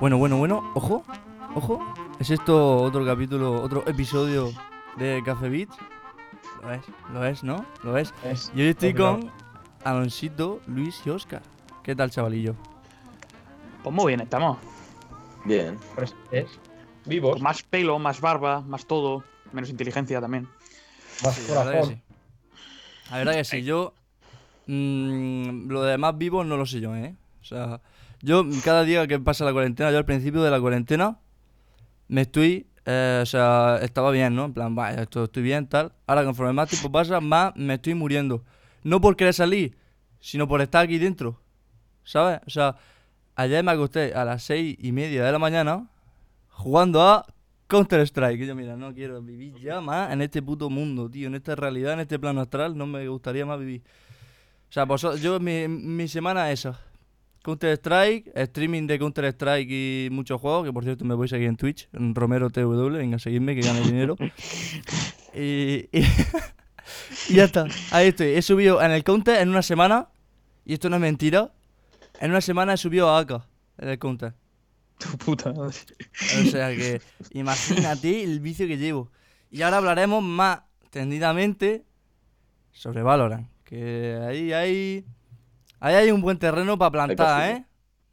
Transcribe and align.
Bueno, 0.00 0.18
bueno, 0.18 0.36
bueno, 0.36 0.72
ojo, 0.74 1.04
ojo. 1.54 1.94
¿Es 2.18 2.30
esto 2.30 2.76
otro 2.82 3.04
capítulo, 3.04 3.60
otro 3.62 3.86
episodio 3.86 4.52
de 4.96 5.22
Café 5.24 5.48
Beats? 5.48 5.76
Lo 6.62 6.72
es, 6.72 6.80
lo 7.12 7.24
es, 7.24 7.44
¿no? 7.44 7.64
Lo 7.82 7.96
es. 7.96 8.12
Es, 8.24 8.50
Y 8.54 8.62
hoy 8.62 8.68
estoy 8.68 8.94
con 8.94 9.30
Aloncito, 9.84 10.60
Luis 10.66 11.00
y 11.04 11.10
Oscar. 11.10 11.42
¿Qué 11.82 11.94
tal, 11.94 12.10
chavalillo? 12.10 12.54
Pues 13.82 13.94
muy 13.94 14.06
bien, 14.08 14.20
estamos. 14.20 14.58
Bien. 15.44 15.78
pues 15.94 16.14
es 16.30 16.46
vivos, 17.04 17.34
Con 17.34 17.42
más 17.42 17.62
pelo, 17.62 17.98
más 17.98 18.20
barba, 18.20 18.62
más 18.62 18.86
todo, 18.86 19.24
menos 19.52 19.68
inteligencia 19.68 20.20
también. 20.20 20.48
más 21.22 21.34
Sí, 21.34 21.42
la 21.48 21.64
verdad 21.64 21.72
que 21.72 21.78
corazón. 21.78 21.94
sí. 21.94 23.10
La 23.10 23.18
verdad 23.18 23.32
que 23.34 23.44
sí, 23.44 23.62
yo. 23.62 23.92
mm, 24.66 25.68
lo 25.70 25.82
de 25.82 25.98
más 25.98 26.16
vivo 26.16 26.44
no 26.44 26.56
lo 26.56 26.64
sé 26.64 26.80
yo, 26.80 26.96
¿eh? 26.96 27.14
O 27.42 27.44
sea, 27.44 27.80
yo 28.24 28.44
cada 28.64 28.84
día 28.84 29.06
que 29.06 29.18
pasa 29.20 29.44
la 29.44 29.52
cuarentena, 29.52 29.90
yo 29.90 29.98
al 29.98 30.04
principio 30.04 30.42
de 30.42 30.50
la 30.50 30.60
cuarentena, 30.60 31.18
me 32.08 32.22
estoy. 32.22 32.66
eh, 32.86 33.20
o 33.22 33.26
sea, 33.26 33.78
estaba 33.82 34.10
bien, 34.10 34.34
¿no? 34.34 34.44
En 34.46 34.52
plan, 34.54 34.74
vaya, 34.74 35.02
esto, 35.02 35.24
estoy 35.24 35.42
bien, 35.42 35.66
tal. 35.68 35.92
Ahora, 36.06 36.24
conforme 36.24 36.52
más 36.52 36.68
tiempo 36.68 36.90
pasa, 36.92 37.20
más 37.20 37.54
me 37.56 37.74
estoy 37.74 37.94
muriendo. 37.94 38.44
No 38.82 39.00
por 39.00 39.16
querer 39.16 39.34
salir, 39.34 39.76
sino 40.20 40.46
por 40.48 40.60
estar 40.60 40.84
aquí 40.84 40.98
dentro. 40.98 41.40
¿Sabes? 42.04 42.40
O 42.46 42.50
sea, 42.50 42.76
ayer 43.36 43.64
me 43.64 43.72
acosté 43.72 44.14
a 44.14 44.24
las 44.24 44.42
seis 44.42 44.76
y 44.80 44.92
media 44.92 45.24
de 45.24 45.32
la 45.32 45.38
mañana 45.38 45.88
jugando 46.50 47.02
a 47.02 47.26
Counter 47.66 48.00
Strike. 48.00 48.40
Y 48.42 48.46
yo, 48.46 48.54
mira, 48.54 48.76
no 48.76 48.92
quiero 48.94 49.22
vivir 49.22 49.54
ya 49.58 49.80
más 49.80 50.12
en 50.12 50.20
este 50.22 50.42
puto 50.42 50.68
mundo, 50.70 51.10
tío. 51.10 51.28
En 51.28 51.34
esta 51.34 51.54
realidad, 51.56 51.94
en 51.94 52.00
este 52.00 52.18
plano 52.18 52.42
astral, 52.42 52.76
no 52.76 52.86
me 52.86 53.08
gustaría 53.08 53.46
más 53.46 53.58
vivir. 53.58 53.82
O 54.68 54.72
sea, 54.72 54.84
vosotros, 54.84 55.22
yo, 55.22 55.40
mi, 55.40 55.68
mi 55.68 56.08
semana 56.08 56.50
es 56.50 56.60
esa. 56.60 56.80
Counter 57.44 57.74
Strike, 57.74 58.32
streaming 58.34 58.86
de 58.86 58.98
Counter 58.98 59.26
Strike 59.26 59.70
y 59.70 60.08
muchos 60.10 60.40
juegos, 60.40 60.64
que 60.64 60.72
por 60.72 60.82
cierto 60.82 61.04
me 61.04 61.14
voy 61.14 61.26
a 61.26 61.28
seguir 61.28 61.48
en 61.48 61.56
Twitch, 61.56 61.90
en 61.92 62.14
Romero 62.14 62.48
TW, 62.48 62.88
venga, 62.90 63.18
seguidme 63.18 63.54
que 63.54 63.60
gane 63.60 63.82
dinero. 63.82 64.16
y, 65.34 65.90
y, 65.92 66.00
y 67.28 67.34
ya 67.34 67.44
está, 67.44 67.66
ahí 67.90 68.08
estoy. 68.08 68.28
He 68.28 68.40
subido 68.40 68.80
en 68.80 68.92
el 68.92 69.04
Counter 69.04 69.42
en 69.42 69.50
una 69.50 69.60
semana, 69.60 70.08
y 70.64 70.72
esto 70.72 70.88
no 70.88 70.96
es 70.96 71.02
mentira, 71.02 71.52
en 72.18 72.30
una 72.30 72.40
semana 72.40 72.72
he 72.72 72.76
subido 72.78 73.10
a 73.10 73.18
AK 73.18 73.42
en 73.76 73.88
el 73.90 73.98
Counter. 73.98 74.32
Tu 74.96 75.18
puta. 75.18 75.50
O 75.50 75.70
sea 75.70 76.70
que 76.74 77.02
imagínate 77.32 78.22
el 78.22 78.40
vicio 78.40 78.66
que 78.66 78.78
llevo. 78.78 79.10
Y 79.50 79.60
ahora 79.60 79.76
hablaremos 79.76 80.22
más 80.22 80.60
tendidamente 80.88 81.84
sobre 82.72 83.02
Valorant. 83.02 83.48
Que 83.64 84.18
ahí 84.26 84.52
hay. 84.52 85.04
Ahí 85.84 85.96
hay 85.96 86.10
un 86.10 86.22
buen 86.22 86.38
terreno 86.38 86.78
para 86.78 86.90
plantar. 86.90 87.50
¿eh? 87.50 87.64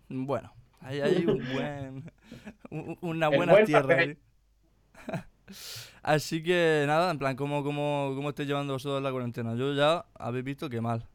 Bueno, 0.10 0.52
ahí 0.82 1.00
hay 1.00 1.26
un 1.26 1.48
buen. 1.48 2.12
un- 2.70 2.98
Una 3.02 3.30
buena 3.30 3.54
buen 3.54 3.66
tierra. 3.66 3.96
Así 6.04 6.44
que 6.44 6.84
nada, 6.86 7.12
en 7.12 7.20
plan, 7.20 7.36
¿cómo, 7.36 7.64
cómo, 7.64 8.12
cómo 8.16 8.30
estáis 8.30 8.48
llevando 8.50 8.74
vosotros 8.74 9.02
la 9.02 9.12
cuarentena? 9.12 9.56
Yo 9.56 9.74
ya 9.74 10.06
habéis 10.16 10.44
visto 10.44 10.70
que 10.70 10.82
mal. 10.82 11.08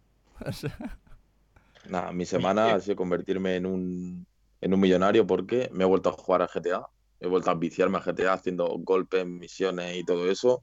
Nada, 1.88 2.12
mi 2.12 2.24
semana 2.26 2.74
ha 2.74 2.80
sido 2.80 2.96
convertirme 2.96 3.56
en 3.56 3.66
un, 3.66 4.26
en 4.60 4.74
un 4.74 4.80
millonario 4.80 5.26
porque 5.26 5.68
me 5.72 5.84
he 5.84 5.86
vuelto 5.86 6.08
a 6.10 6.12
jugar 6.12 6.42
a 6.42 6.48
GTA. 6.48 6.86
He 7.20 7.26
vuelto 7.28 7.50
a 7.50 7.54
viciarme 7.54 7.98
a 7.98 8.02
GTA 8.02 8.34
haciendo 8.34 8.66
golpes, 8.78 9.26
misiones 9.26 9.96
y 9.96 10.04
todo 10.04 10.30
eso. 10.30 10.62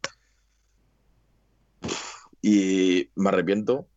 Y 2.42 3.10
me 3.16 3.30
arrepiento 3.30 3.88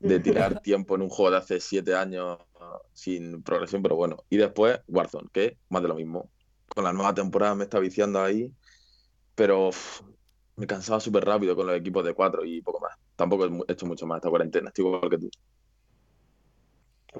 de 0.00 0.20
tirar 0.20 0.60
tiempo 0.60 0.96
en 0.96 1.02
un 1.02 1.08
juego 1.08 1.30
de 1.30 1.36
hace 1.38 1.60
siete 1.60 1.94
años 1.94 2.38
sin 2.92 3.42
progresión, 3.42 3.82
pero 3.82 3.96
bueno. 3.96 4.16
Y 4.28 4.36
después 4.36 4.80
Warzone, 4.88 5.28
que 5.32 5.56
más 5.68 5.82
de 5.82 5.88
lo 5.88 5.94
mismo. 5.94 6.30
Con 6.68 6.84
la 6.84 6.92
nueva 6.92 7.14
temporada 7.14 7.54
me 7.54 7.64
está 7.64 7.78
viciando 7.78 8.22
ahí, 8.22 8.52
pero 9.34 9.70
me 10.56 10.66
cansaba 10.66 11.00
súper 11.00 11.24
rápido 11.24 11.56
con 11.56 11.66
los 11.66 11.76
equipos 11.76 12.04
de 12.04 12.14
cuatro 12.14 12.44
y 12.44 12.60
poco 12.60 12.80
más. 12.80 12.96
Tampoco 13.16 13.46
he 13.46 13.72
hecho 13.72 13.86
mucho 13.86 14.06
más 14.06 14.18
esta 14.18 14.30
cuarentena, 14.30 14.68
estoy 14.68 14.84
igual 14.84 15.10
que 15.10 15.18
tú. 15.18 15.30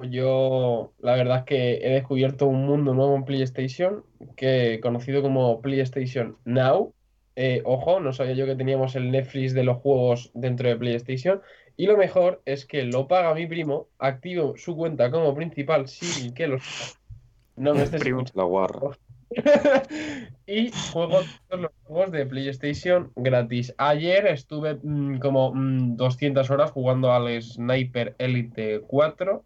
Yo, 0.09 0.93
la 0.99 1.15
verdad 1.15 1.39
es 1.39 1.43
que 1.43 1.73
he 1.83 1.89
descubierto 1.89 2.47
un 2.47 2.65
mundo 2.65 2.93
nuevo 2.93 3.15
en 3.15 3.25
PlayStation, 3.25 4.05
que 4.37 4.79
conocido 4.81 5.21
como 5.21 5.61
PlayStation 5.61 6.37
Now. 6.45 6.93
Eh, 7.35 7.61
ojo, 7.65 7.99
no 7.99 8.13
sabía 8.13 8.33
yo 8.33 8.45
que 8.45 8.55
teníamos 8.55 8.95
el 8.95 9.11
Netflix 9.11 9.53
de 9.53 9.63
los 9.63 9.77
juegos 9.77 10.31
dentro 10.33 10.69
de 10.69 10.77
PlayStation. 10.77 11.41
Y 11.81 11.87
lo 11.87 11.97
mejor 11.97 12.43
es 12.45 12.67
que 12.67 12.83
lo 12.83 13.07
paga 13.07 13.33
mi 13.33 13.47
primo, 13.47 13.87
activo 13.97 14.53
su 14.55 14.75
cuenta 14.75 15.09
como 15.09 15.33
principal 15.33 15.87
sin 15.87 16.31
que 16.31 16.45
lo 16.45 16.59
sepa. 16.59 16.99
No 17.55 17.73
me 17.73 17.81
estés. 17.81 18.05
La 18.35 18.43
guarra. 18.43 18.99
y 20.45 20.71
juego 20.93 21.21
todos 21.47 21.61
los 21.63 21.71
juegos 21.81 22.11
de 22.11 22.27
PlayStation 22.27 23.11
gratis. 23.15 23.73
Ayer 23.79 24.27
estuve 24.27 24.77
mm, 24.83 25.17
como 25.17 25.55
mm, 25.55 25.95
200 25.95 26.51
horas 26.51 26.69
jugando 26.69 27.11
al 27.13 27.41
Sniper 27.41 28.13
Elite 28.19 28.81
4. 28.81 29.43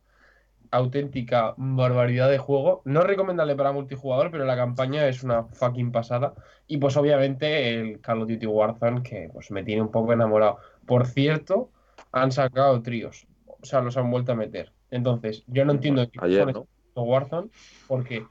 Auténtica 0.71 1.53
barbaridad 1.55 2.29
de 2.29 2.37
juego. 2.37 2.81
No 2.83 3.03
recomendable 3.03 3.55
para 3.55 3.71
multijugador, 3.71 4.29
pero 4.29 4.43
la 4.43 4.57
campaña 4.57 5.07
es 5.07 5.23
una 5.23 5.45
fucking 5.45 5.93
pasada. 5.93 6.33
Y 6.67 6.79
pues 6.79 6.97
obviamente 6.97 7.69
el 7.69 8.01
Call 8.01 8.23
of 8.23 8.27
Duty 8.27 8.45
Warzone, 8.45 9.03
que 9.03 9.29
pues 9.31 9.51
me 9.51 9.63
tiene 9.63 9.83
un 9.83 9.91
poco 9.91 10.11
enamorado. 10.11 10.57
Por 10.85 11.05
cierto, 11.05 11.69
han 12.15 12.31
sacado 12.31 12.81
tríos. 12.81 13.27
O 13.45 13.65
sea, 13.65 13.81
los 13.81 13.97
han 13.97 14.09
vuelto 14.09 14.31
a 14.31 14.35
meter. 14.35 14.71
Entonces, 14.89 15.43
yo 15.47 15.65
no 15.65 15.73
entiendo 15.73 16.09
qué 16.09 16.19
Ayer. 16.21 16.53
Warzone 16.95 17.49
porque 17.87 18.25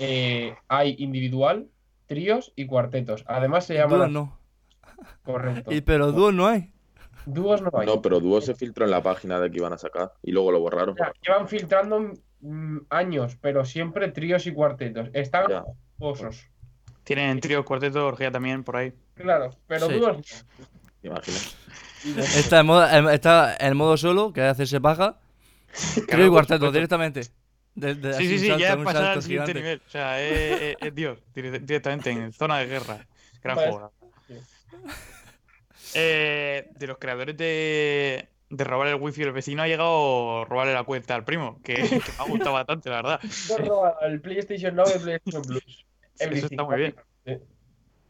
eh, 0.00 0.54
hay 0.66 0.96
individual, 0.98 1.68
tríos 2.06 2.52
y 2.56 2.66
cuartetos. 2.66 3.24
Además 3.28 3.66
se 3.66 3.74
llama 3.74 3.96
dúos 3.96 4.10
no. 4.10 4.38
correcto. 5.22 5.70
Y, 5.72 5.80
pero 5.80 6.10
dúos 6.10 6.34
no 6.34 6.48
hay. 6.48 6.72
Dúos 7.24 7.62
no 7.62 7.70
hay. 7.74 7.86
No, 7.86 8.02
pero 8.02 8.18
Duo 8.18 8.40
se 8.40 8.54
filtró 8.54 8.84
en 8.84 8.90
la 8.90 9.02
página 9.02 9.38
de 9.38 9.50
que 9.50 9.58
iban 9.58 9.72
a 9.72 9.78
sacar 9.78 10.12
y 10.22 10.32
luego 10.32 10.50
lo 10.50 10.58
borraron. 10.60 10.90
O 10.94 10.96
sea, 10.96 11.12
llevan 11.24 11.46
filtrando 11.48 12.14
mm, 12.40 12.78
años, 12.88 13.36
pero 13.40 13.64
siempre 13.64 14.10
tríos 14.10 14.46
y 14.46 14.52
cuartetos. 14.52 15.08
Están 15.12 15.48
Ya. 15.50 15.64
jugosos. 15.98 16.48
Tienen 17.04 17.38
trío, 17.40 17.64
cuarteto, 17.64 18.06
orgía 18.06 18.32
también 18.32 18.64
por 18.64 18.76
ahí. 18.76 18.92
Claro, 19.14 19.50
pero 19.68 19.86
Sí. 19.86 19.94
dúos 19.94 20.16
no. 20.16 20.66
¿Te 21.02 21.08
imaginas? 21.08 21.56
Está 22.36 22.60
en 22.60 22.66
modo, 22.66 22.88
en- 22.88 23.08
está 23.08 23.56
en 23.58 23.76
modo 23.76 23.96
solo, 23.96 24.32
que 24.32 24.42
hacerse 24.42 24.80
paja. 24.80 25.18
Trío 25.94 26.02
y 26.02 26.06
Claro, 26.06 26.30
cuarteto 26.32 26.72
directamente. 26.72 27.22
De- 27.74 27.94
de- 27.94 28.14
Sí, 28.14 28.26
sí, 28.28 28.38
sí, 28.40 28.46
salto, 28.48 28.60
ya 28.60 28.72
es 28.72 28.76
pasar 28.78 29.04
al 29.04 29.22
siguiente 29.22 29.52
gigante. 29.52 29.54
nivel. 29.54 29.82
O 29.86 29.90
sea, 29.90 30.20
es, 30.20 30.60
es- 30.62 30.76
es 30.80 30.94
Dios, 30.94 31.18
dire- 31.34 31.58
directamente 31.60 32.10
en 32.10 32.32
zona 32.32 32.58
de 32.58 32.66
guerra. 32.66 33.06
Gran 33.42 33.56
Vale. 33.56 33.70
juego. 33.70 33.92
Eh, 35.94 36.68
de 36.76 36.86
los 36.86 36.98
creadores 36.98 37.36
de, 37.36 38.28
de 38.48 38.64
robar 38.64 38.88
el 38.88 38.94
wifi 38.96 39.22
del 39.22 39.32
vecino 39.32 39.62
ha 39.62 39.66
llegado 39.68 40.42
a 40.42 40.44
robarle 40.44 40.72
la 40.72 40.84
cuenta 40.84 41.14
al 41.16 41.24
primo, 41.24 41.60
que, 41.64 41.74
que 41.74 41.96
me 41.96 42.02
ha 42.18 42.24
gustado 42.24 42.52
bastante, 42.54 42.90
la 42.90 42.96
verdad. 42.96 43.20
Yo 43.48 43.56
he 43.56 43.62
robado 43.62 43.96
el 44.02 44.20
PlayStation 44.20 44.76
Now 44.76 44.84
y 44.88 44.92
el 44.92 45.00
PlayStation 45.00 45.42
Plus. 45.42 45.84
Eso 46.18 46.46
está 46.46 46.62
muy 46.64 46.76
bien. 46.76 46.94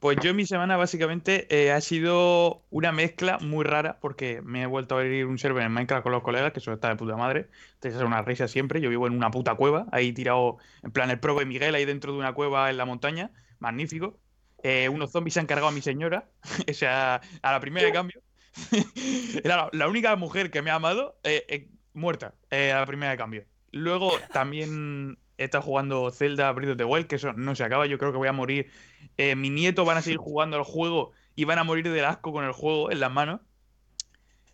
Pues 0.01 0.17
yo 0.23 0.33
mi 0.33 0.47
semana 0.47 0.79
básicamente 0.79 1.47
eh, 1.51 1.73
ha 1.73 1.81
sido 1.83 2.65
una 2.71 2.91
mezcla 2.91 3.37
muy 3.39 3.67
rara 3.67 3.99
porque 4.01 4.41
me 4.41 4.63
he 4.63 4.67
vuelto 4.67 4.97
a 4.97 5.01
abrir 5.01 5.27
un 5.27 5.39
server 5.39 5.63
en 5.63 5.73
Minecraft 5.73 6.03
con 6.03 6.13
los 6.13 6.23
colegas, 6.23 6.55
que 6.55 6.61
eso 6.61 6.73
está 6.73 6.89
de 6.89 6.97
puta 6.97 7.17
madre. 7.17 7.51
Te 7.81 7.89
es 7.89 7.97
una 7.97 8.23
risa 8.23 8.49
siempre. 8.49 8.81
Yo 8.81 8.89
vivo 8.89 9.07
en 9.07 9.13
una 9.13 9.31
puta 9.31 9.57
cueva, 9.57 9.87
ahí 9.93 10.15
tirado, 10.15 10.57
en 10.83 10.91
plan 10.91 11.11
el 11.11 11.21
pro 11.21 11.39
de 11.39 11.45
Miguel, 11.45 11.75
ahí 11.75 11.85
dentro 11.85 12.13
de 12.13 12.19
una 12.19 12.33
cueva 12.33 12.71
en 12.71 12.79
la 12.79 12.87
montaña. 12.87 13.31
Magnífico. 13.59 14.19
Eh, 14.63 14.89
unos 14.89 15.13
zombies 15.13 15.35
se 15.35 15.41
han 15.41 15.47
cargado 15.47 15.69
a 15.69 15.73
mi 15.73 15.83
señora, 15.83 16.31
o 16.71 16.73
sea, 16.73 17.21
a 17.43 17.53
la 17.53 17.61
primera 17.61 17.87
de 17.87 17.93
cambio. 17.93 18.23
Era 19.45 19.69
la, 19.71 19.87
única 19.87 20.17
mujer 20.17 20.51
que 20.51 20.63
me 20.63 20.71
ha 20.71 20.77
amado, 20.77 21.21
eh, 21.25 21.69
muerta, 21.93 22.35
a 22.51 22.57
la 22.57 22.87
primera 22.87 23.11
de 23.13 23.19
cambio. 23.19 23.45
Luego 23.71 24.13
también 24.33 25.19
he 25.41 25.45
estado 25.45 25.63
jugando 25.63 26.11
Zelda 26.11 26.53
Breath 26.53 26.73
of 26.73 26.77
the 26.77 26.85
Wild, 26.85 27.07
que 27.07 27.17
eso 27.17 27.33
no 27.33 27.55
se 27.55 27.65
acaba. 27.65 27.87
Yo 27.87 27.97
creo 27.97 28.13
que 28.13 28.19
voy 28.19 28.29
a 28.29 28.33
morir 28.33 28.71
eh, 29.17 29.35
mi 29.37 29.49
nieto 29.49 29.87
van 29.87 29.97
a 29.97 30.03
seguir 30.03 30.19
jugando 30.19 30.59
al 30.59 30.65
juego 30.65 31.13
y 31.35 31.45
van 31.45 31.59
a 31.59 31.65
morir 31.65 31.91
del 31.91 32.05
asco 32.05 32.31
con 32.31 32.45
el 32.45 32.53
juego 32.53 32.91
en 32.91 33.01
las 33.01 33.11
manos. 33.11 33.41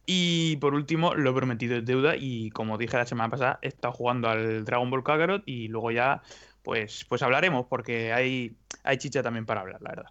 Y 0.06 0.56
por 0.58 0.74
último, 0.74 1.14
lo 1.14 1.30
he 1.30 1.34
prometido 1.34 1.76
es 1.76 1.84
deuda 1.84 2.14
y 2.16 2.50
como 2.50 2.78
dije 2.78 2.96
la 2.96 3.04
semana 3.04 3.28
pasada, 3.28 3.58
he 3.62 3.68
estado 3.68 3.92
jugando 3.92 4.28
al 4.28 4.64
Dragon 4.64 4.88
Ball 4.88 5.02
Kakarot 5.02 5.42
y 5.44 5.66
luego 5.66 5.90
ya 5.90 6.22
pues, 6.62 7.04
pues 7.08 7.22
hablaremos 7.22 7.66
porque 7.66 8.12
hay, 8.12 8.56
hay 8.84 8.98
chicha 8.98 9.24
también 9.24 9.44
para 9.44 9.62
hablar, 9.62 9.82
la 9.82 9.90
verdad. 9.90 10.10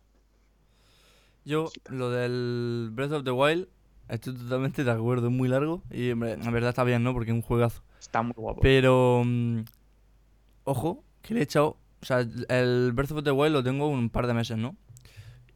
Yo, 1.45 1.69
lo 1.89 2.09
del 2.09 2.89
Breath 2.91 3.13
of 3.13 3.23
the 3.23 3.31
Wild, 3.31 3.69
estoy 4.09 4.35
totalmente 4.35 4.83
de 4.83 4.91
acuerdo, 4.91 5.27
es 5.27 5.33
muy 5.33 5.47
largo 5.47 5.83
y 5.89 6.09
en 6.09 6.19
verdad 6.19 6.69
está 6.69 6.83
bien, 6.83 7.01
¿no? 7.01 7.13
Porque 7.13 7.31
es 7.31 7.35
un 7.35 7.41
juegazo. 7.41 7.81
Está 7.97 8.21
muy 8.21 8.33
guapo. 8.35 8.59
Pero, 8.61 9.23
mm, 9.25 9.61
ojo, 10.65 11.03
que 11.21 11.33
le 11.33 11.39
he 11.39 11.43
echado, 11.43 11.77
o 12.01 12.05
sea, 12.05 12.25
el 12.49 12.91
Breath 12.93 13.11
of 13.11 13.23
the 13.23 13.31
Wild 13.31 13.53
lo 13.53 13.63
tengo 13.63 13.87
un 13.87 14.09
par 14.09 14.27
de 14.27 14.33
meses, 14.33 14.57
¿no? 14.57 14.75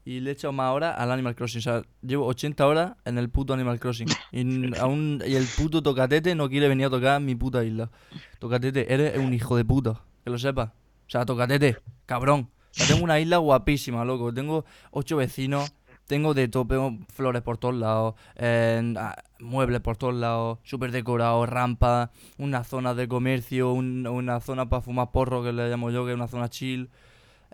Y 0.06 0.22
le 0.22 0.32
he 0.32 0.34
echado 0.34 0.54
más 0.54 0.74
horas 0.74 0.96
al 0.98 1.12
Animal 1.12 1.36
Crossing, 1.36 1.60
o 1.60 1.62
sea, 1.62 1.84
llevo 2.02 2.26
80 2.26 2.66
horas 2.66 2.94
en 3.06 3.18
el 3.18 3.30
puto 3.30 3.54
Animal 3.54 3.80
Crossing. 3.80 4.08
Y, 4.32 4.78
aún, 4.80 5.22
y 5.28 5.36
el 5.36 5.46
puto 5.46 5.84
Tocatete 5.84 6.34
no 6.36 6.50
quiere 6.50 6.68
venir 6.68 6.86
a 6.86 6.90
tocar 6.90 7.20
mi 7.22 7.36
puta 7.36 7.64
isla. 7.64 7.92
Tocatete, 8.40 8.92
eres 8.94 9.18
un 9.18 9.34
hijo 9.34 9.58
de 9.58 9.66
puta, 9.66 10.02
que 10.24 10.30
lo 10.30 10.40
sepas. 10.40 10.70
O 10.70 11.12
sea, 11.12 11.26
tocatete, 11.26 11.78
cabrón. 12.06 12.52
O 12.52 12.68
sea, 12.72 12.86
tengo 12.86 13.04
una 13.04 13.20
isla 13.20 13.38
guapísima, 13.38 14.06
loco. 14.06 14.32
Tengo 14.32 14.64
ocho 14.92 15.18
vecinos. 15.18 15.74
Tengo 16.10 16.34
de 16.34 16.48
todo, 16.48 16.66
tengo 16.66 16.98
flores 17.14 17.44
por 17.44 17.60
todos 17.60 17.76
lados, 17.76 18.16
eh, 18.36 18.96
ah, 18.98 19.16
muebles 19.40 19.80
por 19.80 19.96
todos 19.96 20.16
lados, 20.16 20.58
súper 20.64 20.92
decorados, 20.92 21.48
rampas, 21.48 22.10
una 22.40 22.64
zona 22.64 22.96
de 22.96 23.08
comercio, 23.08 23.72
un- 23.74 24.08
una 24.08 24.40
zona 24.40 24.68
para 24.68 24.82
fumar 24.82 25.12
porro, 25.12 25.44
que 25.44 25.54
le 25.54 25.70
llamo 25.70 25.92
yo, 25.92 26.06
que 26.06 26.12
es 26.14 26.16
una 26.16 26.28
zona 26.28 26.50
chill, 26.50 26.90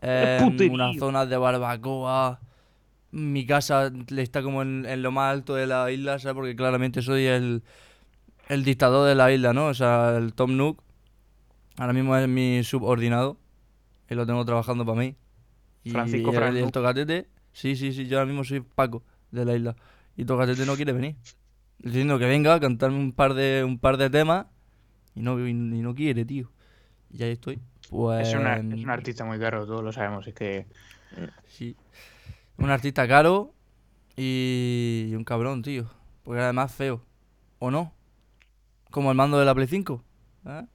eh, 0.02 0.38
una 0.72 0.94
zona 0.98 1.25
de 1.25 1.36
barbacoa. 1.36 2.40
Mi 3.12 3.46
casa 3.46 3.92
le 4.07 4.22
está 4.22 4.42
como 4.42 4.62
en, 4.62 4.86
en 4.86 5.01
lo 5.01 5.12
más 5.12 5.34
alto 5.34 5.56
de 5.56 5.68
la 5.68 5.92
isla, 5.92 6.18
¿sabes? 6.18 6.36
Porque 6.36 6.56
claramente 6.56 7.01
soy 7.01 7.25
el, 7.25 7.62
el 8.48 8.63
dictador 8.63 9.06
de 9.06 9.16
la 9.16 9.34
isla, 9.34 9.51
¿no? 9.51 9.66
O 9.68 9.74
sea, 9.74 10.16
el 10.16 10.34
Tom 10.34 10.56
Nook. 10.56 10.81
Ahora 11.78 11.92
mismo 11.92 12.16
es 12.16 12.28
mi 12.30 12.63
subordinado. 12.63 13.36
Y 14.10 14.16
lo 14.16 14.25
tengo 14.25 14.46
trabajando 14.46 14.86
para 14.86 14.98
mí. 15.00 15.16
Y 15.84 15.92
Francisco 15.92 16.30
el, 16.30 16.36
Fran 16.38 16.56
el 16.56 16.63
Nook. 16.63 16.72
Tocatete, 16.72 17.28
sí, 17.56 17.75
sí, 17.75 17.94
sí, 17.94 18.06
yo 18.07 18.18
ahora 18.19 18.28
mismo 18.28 18.44
soy 18.44 18.60
Paco 18.62 19.04
de 19.31 19.46
la 19.46 19.56
isla. 19.56 19.75
Y 20.18 20.25
Tocatete 20.25 20.66
no 20.66 20.75
quiere 20.75 20.92
venir. 20.94 21.16
Diciendo 21.80 22.19
que 22.19 22.25
venga 22.25 22.54
a 22.54 22.60
cantarme 22.60 22.98
un 22.98 23.12
par 23.13 23.34
de, 23.34 23.63
un 23.63 23.80
par 23.80 23.98
de 23.98 24.10
temas. 24.10 24.46
Y 25.16 25.22
no, 25.22 25.40
y, 25.46 25.50
y 25.52 25.54
no 25.54 25.96
quiere, 25.96 26.25
tío. 26.25 26.52
Y 27.12 27.24
ahí 27.24 27.31
estoy. 27.31 27.60
Pues. 27.90 28.28
Es, 28.30 28.34
una- 28.36 28.57
es 28.57 28.84
un 28.84 28.90
artista 28.90 29.24
muy 29.25 29.40
caro, 29.40 29.66
todos 29.66 29.84
lo 29.84 29.92
sabemos. 29.92 30.28
Es 30.28 30.34
que 30.34 30.66
Sí. 31.48 31.75
Un 32.57 32.69
artista 32.69 33.07
caro 33.07 33.54
y 34.16 35.12
un 35.16 35.24
cabrón, 35.24 35.62
tío. 35.62 35.90
Porque 36.24 36.42
además 36.42 36.74
feo. 36.74 37.01
¿O 37.60 37.72
no? 37.72 37.94
Como 38.92 39.12
el 39.12 39.18
mando 39.18 39.38
de 39.40 39.46
la 39.46 39.54
Play 39.56 39.68
5. 39.68 40.04
¿eh? 40.48 40.66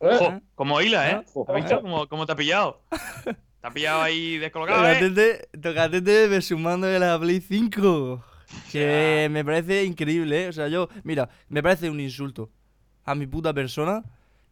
¿Eh? 0.00 0.40
Como 0.54 0.80
hila, 0.80 1.10
¿eh? 1.10 1.24
Jo, 1.32 1.44
¿Has 1.48 1.54
visto 1.56 1.80
cómo, 1.82 2.06
cómo 2.08 2.26
te 2.26 2.32
ha 2.32 2.36
pillado? 2.36 2.82
Te 3.60 3.66
ha 3.66 3.70
pillado 3.70 4.02
ahí 4.02 4.38
descolocado, 4.38 4.88
¿eh? 4.88 4.94
Tocatete, 4.94 5.48
Tocatete 5.60 6.28
versus 6.28 6.58
mando 6.58 6.86
de 6.86 6.98
la 6.98 7.18
Play 7.18 7.40
5. 7.40 8.24
Que 8.72 9.28
me 9.30 9.44
parece 9.44 9.84
increíble, 9.84 10.44
¿eh? 10.44 10.48
O 10.48 10.52
sea, 10.52 10.68
yo, 10.68 10.88
mira, 11.04 11.28
me 11.48 11.62
parece 11.62 11.90
un 11.90 12.00
insulto 12.00 12.50
a 13.04 13.14
mi 13.14 13.26
puta 13.26 13.52
persona 13.52 14.02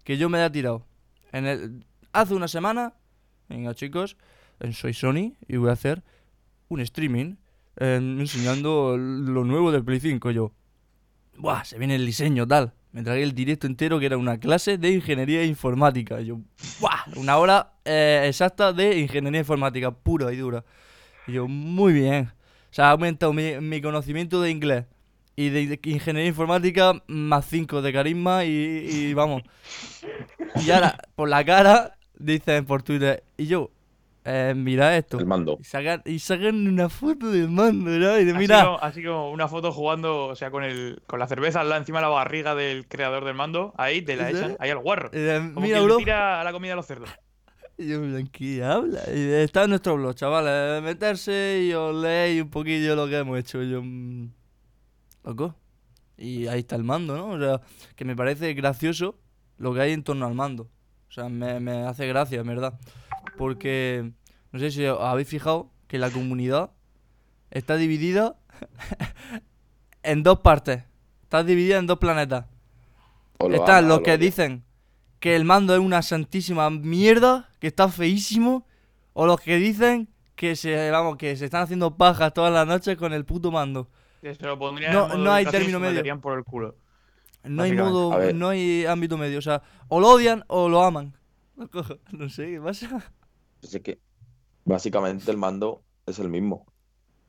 que 0.05 0.19
yo 0.19 0.29
me 0.29 0.39
haya 0.39 0.53
tirado. 0.53 0.87
En 1.33 1.47
el, 1.47 1.87
hace 2.13 2.35
una 2.35 2.49
semana, 2.49 2.95
venga 3.49 3.75
chicos, 3.75 4.17
en 4.61 4.73
Soy 4.73 4.93
Sony 4.93 5.35
y 5.47 5.57
voy 5.57 5.71
a 5.71 5.73
hacer 5.73 6.03
un 6.69 6.81
streaming 6.81 7.37
em, 7.77 8.21
enseñando 8.21 8.97
lo 8.99 9.45
nuevo 9.45 9.73
del 9.73 9.85
Play 9.85 10.01
5. 10.01 10.31
Yo, 10.33 10.53
buah, 11.37 11.65
se 11.65 11.79
viene 11.79 11.95
el 11.95 12.05
diseño, 12.05 12.47
tal. 12.47 12.75
Me 13.03 13.23
el 13.23 13.33
directo 13.33 13.69
entero 13.69 14.01
que 14.01 14.07
era 14.07 14.17
una 14.17 14.39
clase 14.39 14.77
de 14.77 14.91
ingeniería 14.91 15.45
informática. 15.45 16.21
Yo, 16.21 16.41
buah, 16.81 17.05
una 17.17 17.37
hora 17.37 17.73
eh, 17.85 18.25
exacta 18.27 18.73
de 18.73 18.99
ingeniería 18.99 19.41
informática, 19.41 19.93
pura 19.93 20.33
y 20.33 20.37
dura. 20.37 20.65
Y 21.29 21.35
yo, 21.35 21.47
muy 21.47 21.93
bien. 21.93 22.33
O 22.71 22.75
sea, 22.75 22.89
ha 22.89 22.91
aumentado 22.91 23.33
mi, 23.33 23.61
mi 23.61 23.81
conocimiento 23.81 24.43
de 24.43 24.51
inglés 24.51 24.85
y 25.37 25.51
de, 25.51 25.67
de 25.69 25.81
ingeniería 25.85 26.29
informática 26.29 27.01
más 27.07 27.47
5 27.47 27.83
de 27.83 27.93
carisma 27.93 28.45
y, 28.45 28.51
y 28.51 29.15
vamos. 29.15 29.43
Y 30.67 30.71
ahora, 30.73 30.99
por 31.15 31.29
la 31.29 31.45
cara, 31.45 31.97
dicen 32.19 32.65
por 32.65 32.83
Twitter, 32.83 33.23
y 33.37 33.47
yo, 33.47 33.71
eh, 34.31 34.55
mira 34.57 34.97
esto. 34.97 35.19
El 35.19 35.27
mando. 35.27 35.57
Y 35.61 35.65
sacan, 35.65 36.03
y 36.05 36.19
sacan 36.19 36.67
una 36.67 36.89
foto 36.89 37.31
del 37.31 37.49
mando, 37.51 37.91
¿no? 37.91 38.19
Y 38.19 38.25
de, 38.25 38.31
Así 38.33 38.39
mira, 38.39 38.65
como, 38.65 38.79
así 38.81 39.03
como 39.03 39.31
una 39.31 39.49
foto 39.49 39.73
jugando, 39.73 40.27
o 40.27 40.37
sea, 40.37 40.51
con 40.51 40.65
el 40.65 41.03
con 41.07 41.19
la 41.19 41.27
cerveza 41.27 41.61
al 41.61 41.69
lado 41.69 41.81
encima 41.81 41.99
de 41.99 42.03
la 42.03 42.09
barriga 42.11 42.55
del 42.55 42.87
creador 42.87 43.25
del 43.25 43.35
mando, 43.35 43.73
ahí 43.77 44.03
te 44.03 44.17
la 44.17 44.31
¿Sí? 44.31 44.37
echan, 44.37 44.57
ahí 44.61 44.71
al 44.71 44.79
guarro. 44.79 45.11
eh, 45.13 45.51
Como 45.55 45.65
mira, 45.67 45.79
quien 45.79 45.89
le 45.91 45.97
tira 45.97 46.41
a 46.41 46.45
la 46.45 46.53
comida 46.53 46.75
a 46.75 46.77
los 46.77 46.87
cerdos. 46.87 47.09
Y 47.81 47.87
yo, 47.89 48.01
¿de 48.01 48.25
qué 48.31 48.65
habla? 48.65 49.01
Y 49.15 49.21
está 49.35 49.63
en 49.65 49.71
nuestro 49.71 49.95
blog, 49.97 50.15
chavales. 50.15 50.83
Meterse 50.83 51.65
y 51.65 51.73
os 51.73 51.95
leéis 51.95 52.43
un 52.43 52.51
poquillo 52.51 52.97
lo 52.97 53.07
que 53.07 53.19
hemos 53.19 53.39
hecho. 53.39 53.63
Y 53.63 53.71
yo, 53.71 53.81
mm, 53.83 54.31
loco. 55.25 55.55
Y 56.17 56.49
ahí 56.49 56.59
está 56.59 56.75
el 56.75 56.83
mando, 56.83 57.17
¿no? 57.17 57.29
O 57.31 57.39
sea, 57.39 57.61
que 57.95 58.05
me 58.05 58.17
parece 58.17 58.53
gracioso 58.55 59.15
lo 59.59 59.73
que 59.73 59.81
hay 59.83 59.93
en 59.93 60.03
torno 60.03 60.27
al 60.27 60.35
mando. 60.35 60.65
O 61.09 61.13
sea, 61.13 61.29
me, 61.29 61.61
me 61.61 61.87
hace 61.87 62.09
gracia, 62.09 62.41
en 62.41 62.49
verdad. 62.49 62.79
Porque, 63.37 64.11
no 64.53 64.59
sé 64.59 64.71
si 64.71 64.85
os 64.87 65.01
habéis 65.01 65.29
fijado 65.29 65.71
que 65.87 65.99
la 65.99 66.11
comunidad 66.11 66.71
está 67.51 67.77
dividida 67.77 68.37
en 70.03 70.23
dos 70.23 70.41
partes. 70.41 70.85
Está 71.23 71.45
dividida 71.45 71.79
en 71.79 71.87
dos 71.87 71.99
planetas. 71.99 72.47
O 73.39 73.49
lo 73.49 73.57
Están 73.57 73.85
ama 73.85 73.89
los 73.89 74.01
que 74.01 74.19
dicen 74.19 74.65
que 75.21 75.37
el 75.37 75.45
mando 75.45 75.75
es 75.75 75.81
una 75.81 76.03
santísima 76.03 76.71
mierda, 76.71 77.49
que 77.61 77.67
está 77.67 77.89
feísimo, 77.89 78.67
o 79.13 79.27
los 79.27 79.41
que 79.41 79.57
dicen 79.57 80.09
que 80.37 80.57
se, 80.57 80.91
vamos, 80.91 81.17
que 81.17 81.37
se 81.37 81.45
están 81.45 81.63
haciendo 81.63 81.97
pajas 81.97 82.33
todas 82.33 82.53
las 82.53 82.67
noches 82.67 82.97
con 82.97 83.13
el 83.13 83.25
puto 83.25 83.51
mando. 83.51 83.89
Que 84.21 84.35
se 84.35 84.45
lo 84.45 84.59
pondrían 84.59 84.93
No- 84.93 85.05
en 85.05 85.09
modo 85.13 85.25
no 85.25 85.33
hay 85.33 85.45
término 85.47 85.79
medio. 85.81 85.93
meterían 85.95 86.21
por 86.21 86.39
el 86.39 86.45
culo. 86.45 86.77
No 87.45 87.63
hay 87.63 87.73
modo, 87.73 88.33
no 88.33 88.49
hay 88.49 88.85
ámbito 88.87 89.17
medio, 89.17 89.39
o 89.39 89.43
sea, 89.43 89.63
o 89.89 90.01
lo 90.01 90.09
odian 90.11 90.45
o 90.49 90.69
lo 90.69 90.83
aman. 90.83 91.15
No 92.13 92.29
sé 92.29 92.47
qué 92.53 92.61
pasa. 92.61 93.13
Pues 93.61 93.75
es 93.75 93.83
que 93.83 93.99
básicamente 94.65 95.31
el 95.31 95.37
mando 95.37 95.83
es 96.07 96.19
el 96.19 96.29
mismo. 96.29 96.67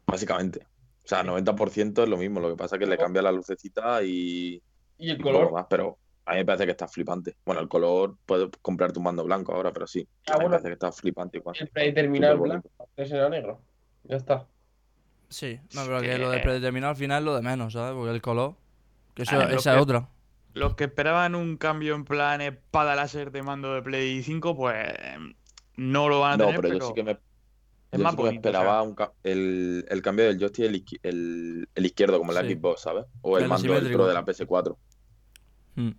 Básicamente. 0.06 0.66
O 1.04 1.08
sea, 1.10 1.24
90% 1.24 2.04
es 2.04 2.10
lo 2.10 2.18
mismo. 2.18 2.40
Lo 2.40 2.50
que 2.50 2.56
pasa 2.58 2.76
es 2.76 2.80
que 2.80 2.86
le 2.86 2.98
cambia 2.98 3.22
la 3.22 3.32
lucecita 3.32 4.04
y, 4.04 4.62
Y 4.98 5.10
el 5.10 5.20
y 5.20 5.22
color. 5.22 5.52
más. 5.52 5.66
Pero 5.70 5.98
a 6.26 6.32
mí 6.34 6.38
me 6.40 6.46
parece 6.46 6.66
que 6.66 6.72
está 6.72 6.88
flipante. 6.88 7.36
Bueno, 7.46 7.62
el 7.62 7.68
color, 7.68 8.16
puedes 8.26 8.50
comprarte 8.62 9.00
un 9.00 9.06
mando 9.06 9.24
blanco 9.24 9.54
ahora, 9.54 9.72
pero 9.74 9.88
sí. 9.88 10.08
Ah, 10.28 10.34
a 10.34 10.38
mí 10.38 10.40
me 10.40 10.44
bueno. 10.46 10.50
parece 10.52 10.68
que 10.70 10.74
está 10.74 10.92
flipante 10.92 11.38
igual. 11.40 11.56
El 11.60 11.70
predeterminado 11.70 12.38
blanco. 12.40 12.70
Antes 12.80 13.12
era 13.12 13.30
negro. 13.30 13.62
Ya 14.04 14.18
está. 14.18 14.46
Sí, 15.30 15.60
no, 15.76 15.86
pero 15.86 16.02
que 16.02 16.08
Que- 16.08 16.18
lo 16.18 16.32
de 16.32 16.40
predeterminado 16.40 16.92
al 16.92 16.98
final 16.98 17.20
es 17.22 17.26
lo 17.26 17.36
de 17.36 17.42
menos, 17.42 17.74
¿sabes? 17.74 17.94
Porque 17.94 18.12
el 18.12 18.22
color, 18.22 18.56
que 19.14 19.24
eso, 19.24 19.36
Ah, 19.40 19.44
esa 19.52 19.72
que- 19.72 19.78
es 19.78 19.82
otra. 19.84 20.10
Los 20.54 20.76
que 20.76 20.86
esperaban 20.86 21.36
un 21.36 21.58
cambio 21.58 21.94
en 21.94 22.04
plan 22.06 22.42
espada 22.42 22.96
láser 22.96 23.32
de 23.32 23.44
mando 23.44 23.74
de 23.76 23.84
Play 23.84 24.24
5, 24.24 24.56
pues 24.56 24.88
no 25.80 26.10
lo 26.10 26.20
van 26.22 26.34
a 26.34 26.38
No, 26.38 26.46
tener, 26.48 26.62
pero 26.62 26.74
pero 26.74 26.80
yo 26.86 26.88
sí 26.90 26.94
que 26.94 27.04
me, 27.04 27.12
es 27.92 28.00
más 28.00 28.12
sí 28.12 28.18
que 28.18 28.24
me 28.24 28.30
bonito. 28.30 28.50
o 28.50 28.52
sea, 28.52 28.60
esperaba 28.62 28.82
un 28.84 28.96
ca- 28.96 29.14
el, 29.24 29.86
el 29.90 30.02
cambio 30.02 30.26
del 30.26 30.38
joystick 30.38 30.66
el, 30.66 30.84
el, 31.04 31.70
el 31.74 31.86
izquierdo, 31.86 32.18
como 32.20 32.32
la 32.34 32.42
Sí. 32.42 32.54
Xbox, 32.56 32.82
¿sabes? 32.82 33.06
O 33.22 33.38
el 33.38 33.44
El 33.44 33.50
mando 33.50 33.74
del. 33.74 33.92
Pro 33.94 34.06
de 34.08 34.14
la 34.14 34.26
PS4. 34.26 34.76
Mm. 35.76 35.90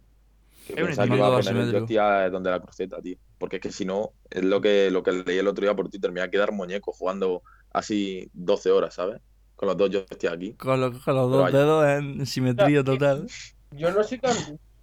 Que 0.67 0.73
Es 0.75 0.81
un 0.81 0.87
pensaba 0.87 1.09
que 1.09 1.17
iba 1.17 1.27
a 1.27 1.31
poner 1.41 1.57
el 1.57 1.73
joystick 1.73 2.31
donde 2.33 2.51
la 2.51 2.61
cruceta, 2.61 3.01
tío. 3.01 3.17
Porque 3.39 3.57
es 3.57 3.63
que 3.63 3.73
si 3.73 3.85
no, 3.85 4.13
es 4.31 4.45
lo 4.45 4.61
que, 4.61 4.91
lo 4.91 5.03
que 5.03 5.13
leí 5.13 5.39
el 5.39 5.49
otro 5.49 5.63
día 5.65 5.75
por 5.75 5.89
Twitter, 5.89 6.13
me 6.13 6.21
iba 6.21 6.27
a 6.27 6.31
quedar 6.31 6.53
muñeco 6.53 6.93
jugando 6.93 7.43
así 7.73 8.29
12 8.35 8.71
horas, 8.71 8.95
¿sabes? 8.95 9.21
Con 9.57 9.67
los 9.69 9.77
dos 9.77 9.91
joysticks 9.91 10.33
aquí. 10.33 10.53
Con, 10.55 10.81
los- 10.81 10.99
con 11.03 11.15
los 11.17 11.27
Pero 11.27 11.39
dos 11.39 11.47
hay- 11.47 11.53
dedos 11.53 11.89
en 11.89 12.27
simetría 12.27 12.85
total. 12.85 13.27
Yo 13.73 13.91
no 13.93 14.03
soy 14.05 14.19
tan, 14.19 14.37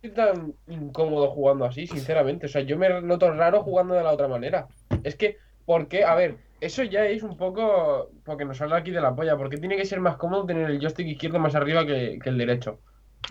tan 0.09 0.53
incómodo 0.67 1.29
jugando 1.29 1.65
así, 1.65 1.87
sinceramente. 1.87 2.45
O 2.45 2.49
sea, 2.49 2.61
yo 2.61 2.77
me 2.77 3.01
noto 3.01 3.31
raro 3.31 3.63
jugando 3.63 3.93
de 3.93 4.03
la 4.03 4.11
otra 4.11 4.27
manera. 4.27 4.67
Es 5.03 5.15
que, 5.15 5.37
¿por 5.65 5.87
qué? 5.87 6.03
A 6.03 6.15
ver, 6.15 6.37
eso 6.61 6.83
ya 6.83 7.05
es 7.05 7.23
un 7.23 7.37
poco. 7.37 8.09
Porque 8.25 8.45
nos 8.45 8.61
habla 8.61 8.77
aquí 8.77 8.91
de 8.91 9.01
la 9.01 9.15
polla. 9.15 9.37
Porque 9.37 9.57
tiene 9.57 9.77
que 9.77 9.85
ser 9.85 9.99
más 9.99 10.17
cómodo 10.17 10.45
tener 10.45 10.69
el 10.69 10.79
joystick 10.79 11.07
izquierdo 11.07 11.39
más 11.39 11.55
arriba 11.55 11.85
que, 11.85 12.19
que 12.21 12.29
el 12.29 12.37
derecho. 12.37 12.79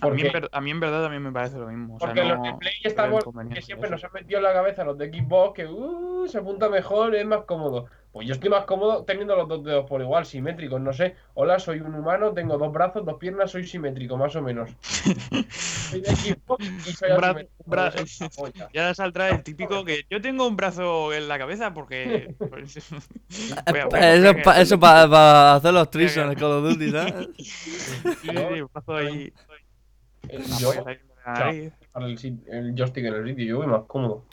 a, 0.00 0.09
mí 0.11 0.21
en 0.21 0.26
Porque, 0.26 0.40
ver- 0.40 0.50
a 0.52 0.61
mí 0.61 0.71
en 0.71 0.80
verdad 0.80 1.02
también 1.02 1.23
me 1.23 1.33
parece 1.33 1.59
lo 1.59 1.68
mismo. 1.68 1.97
O 1.97 1.99
sea, 1.99 2.09
porque 2.09 2.23
no 2.25 2.35
los 2.35 2.42
de 2.42 2.54
Play 2.59 2.75
estamos. 2.83 3.25
Que 3.52 3.62
siempre 3.62 3.90
nos 3.90 4.04
han 4.04 4.12
metido 4.12 4.38
en 4.38 4.45
la 4.45 4.52
cabeza 4.52 4.85
los 4.85 4.99
de 4.99 5.09
Xbox 5.11 5.54
que 5.54 5.66
uh, 5.66 6.26
se 6.28 6.38
apunta 6.38 6.68
mejor, 6.68 7.14
es 7.14 7.26
más 7.26 7.42
cómodo. 7.45 7.87
Pues 8.16 8.26
yo 8.28 8.32
estoy 8.32 8.49
más 8.49 8.64
cómodo 8.64 9.04
teniendo 9.04 9.37
los 9.37 9.46
dos 9.46 9.62
dedos 9.62 9.85
por 9.87 10.00
igual, 10.00 10.25
simétricos. 10.25 10.80
No 10.80 10.90
sé. 10.94 11.16
Hola, 11.35 11.58
soy 11.58 11.80
un 11.80 11.94
humano, 11.94 12.32
tengo 12.32 12.56
dos 12.56 12.73
brazos, 12.73 13.04
dos 13.04 13.18
piernas, 13.18 13.50
soy 13.50 13.66
simétrico, 13.66 14.16
más 14.16 14.35
o 14.37 14.40
menos. 14.40 14.70
Soy 15.90 16.00
de 16.00 16.16
Xbox 16.16 16.64
y 16.64 16.92
soy 16.94 17.11
bra- 17.11 17.35
soy 17.35 18.06
la 18.20 18.28
polla. 18.30 18.70
Y 18.73 18.78
ahora 18.78 18.94
saldrá 18.94 19.28
el 19.28 19.42
típico 19.42 19.85
que 19.85 20.06
yo 20.08 20.23
tengo 20.23 20.49
un 20.49 20.56
brazo 20.56 21.12
en 21.12 21.28
la 21.28 21.38
cabeza 21.38 21.75
porque. 21.75 22.35
pues, 22.38 22.88
voy 23.70 23.80
a- 23.80 23.85
voy 23.87 24.00
a- 24.00 24.14
Eso, 24.14 24.35
pa- 24.42 24.61
eso 24.62 24.80
para 24.80 25.54
hacer 25.56 25.75
los 25.75 25.90
tris 25.90 26.16
en 26.16 26.30
el 26.30 26.37
Call 26.37 26.52
of 26.52 26.64
Duty, 26.70 26.90
¿sabes? 26.92 27.28
Sí, 27.37 27.44
sí, 27.44 28.08
sí, 28.23 28.30
un 28.62 28.70
brazo 28.73 28.94
ahí. 28.96 29.30
Eh, 30.30 30.40
Yo, 30.58 30.70
ahí 30.70 31.70
para 31.92 32.06
el 32.06 32.18
joystick 32.18 33.04
en 33.04 33.14
el 33.14 33.26
sitio, 33.28 33.44
yo 33.44 33.56
voy 33.58 33.66
más 33.66 33.82
cómodo. 33.87 34.25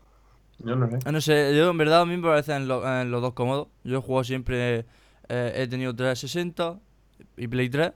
Yo 0.59 0.75
no 0.75 0.89
sé. 0.89 0.99
Ah, 1.05 1.11
No 1.11 1.21
sé, 1.21 1.55
yo 1.55 1.69
en 1.69 1.77
verdad 1.77 2.01
a 2.01 2.05
mí 2.05 2.15
me 2.17 2.23
parecen 2.23 2.67
lo- 2.67 2.87
eh, 2.87 3.05
los 3.05 3.21
dos 3.21 3.33
cómodos. 3.33 3.67
Yo 3.83 3.97
he 3.97 4.01
jugado 4.01 4.23
siempre, 4.23 4.85
eh, 5.29 5.53
he 5.55 5.67
tenido 5.67 5.93
360 5.95 6.79
y 7.37 7.47
Play 7.47 7.69
3 7.69 7.91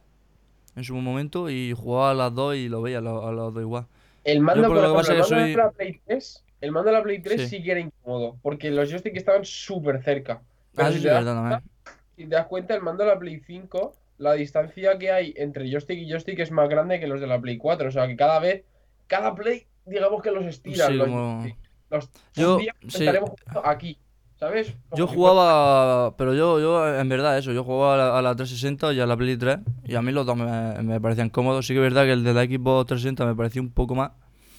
en 0.75 0.83
su 0.83 0.95
momento 0.95 1.49
y 1.49 1.73
jugaba 1.73 2.11
a 2.11 2.13
las 2.13 2.33
dos 2.35 2.55
y 2.55 2.69
lo 2.69 2.81
veía 2.81 2.97
a 2.99 3.01
los, 3.01 3.23
a 3.23 3.31
los 3.31 3.53
dos 3.53 3.61
igual. 3.63 3.85
El 4.23 4.41
mando, 4.41 4.63
el 4.65 4.69
mando 4.69 4.81
de 5.01 5.55
la 5.55 5.71
Play 5.71 6.01
3, 6.05 6.43
el 6.61 6.71
mando 6.71 6.89
de 6.91 6.97
la 6.97 7.03
Play 7.03 7.19
3 7.21 7.41
Sí. 7.41 7.47
sí, 7.47 7.63
que 7.63 7.71
era 7.71 7.79
incómodo, 7.79 8.37
porque 8.41 8.69
los 8.71 8.89
joysticks 8.89 9.17
estaban 9.17 9.45
súper 9.45 10.03
cerca. 10.03 10.41
Pero 10.75 10.87
Ah, 10.87 10.91
si 10.91 10.97
eso 10.97 11.03
te 11.03 11.09
das 11.09 11.23
verdad 11.25 11.39
cuenta, 11.41 11.55
también. 11.59 11.71
si 12.17 12.23
te 12.25 12.35
das 12.35 12.45
cuenta, 12.47 12.75
el 12.75 12.81
mando 12.81 13.03
de 13.05 13.09
la 13.09 13.19
Play 13.19 13.39
5, 13.39 13.95
la 14.17 14.33
distancia 14.33 14.97
que 14.97 15.11
hay 15.11 15.33
entre 15.37 15.69
joystick 15.71 15.97
y 15.99 16.09
joystick 16.09 16.39
es 16.39 16.51
más 16.51 16.67
grande 16.69 16.99
que 16.99 17.07
los 17.07 17.21
de 17.21 17.27
la 17.27 17.39
Play 17.39 17.57
4. 17.57 17.87
O 17.87 17.91
sea, 17.91 18.07
que 18.07 18.15
cada 18.17 18.39
vez, 18.39 18.63
cada 19.07 19.33
Play, 19.33 19.65
digamos 19.85 20.21
que 20.21 20.31
los 20.31 20.45
estiran. 20.45 20.87
Sí, 20.91 20.93
los 20.95 21.07
como-. 21.07 21.47
Los- 21.89 22.09
Yo- 22.35 22.59
sí. 22.87 22.99
estaremos 22.99 23.29
jugando 23.31 23.67
aquí. 23.69 23.97
¿Sabes? 24.39 24.71
Como 24.89 24.97
Yo 24.99 25.07
jugaba, 25.07 26.15
pero 26.15 26.35
yo, 26.35 26.59
yo, 26.59 26.99
en 26.99 27.09
verdad, 27.09 27.39
eso, 27.39 27.51
yo 27.53 27.63
jugaba 27.63 27.95
a 27.95 27.97
la, 27.97 28.19
a 28.19 28.21
la 28.21 28.35
360 28.35 28.93
y 28.93 28.99
a 28.99 29.07
la 29.07 29.17
Play 29.17 29.35
3, 29.35 29.57
y 29.85 29.95
a 29.95 30.01
mí 30.03 30.11
los 30.11 30.27
dos 30.27 30.37
me, 30.37 30.45
me 30.83 31.01
parecían 31.01 31.31
cómodos. 31.31 31.65
Sí 31.65 31.73
que 31.73 31.79
es 31.79 31.83
verdad 31.91 32.03
que 32.05 32.11
el 32.11 32.23
de 32.23 32.35
la 32.35 32.43
Xbox 32.43 32.85
360 32.89 33.25
me 33.25 33.33
parecía 33.35 33.63
un 33.63 33.71
poco 33.71 33.95
más, 33.95 34.11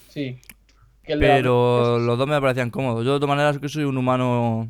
Sí. 0.08 0.40
Que 1.04 1.12
el 1.12 1.20
de 1.20 1.28
la 1.28 1.35
pero 1.37 1.99
los 2.00 2.18
dos 2.18 2.26
me 2.26 2.40
parecían 2.40 2.70
cómodos. 2.70 3.04
Yo 3.06 3.12
de 3.14 3.18
todas 3.20 3.28
maneras 3.37 3.58
que 3.61 3.68
soy 3.68 3.85
un 3.85 3.97
humano 3.97 4.68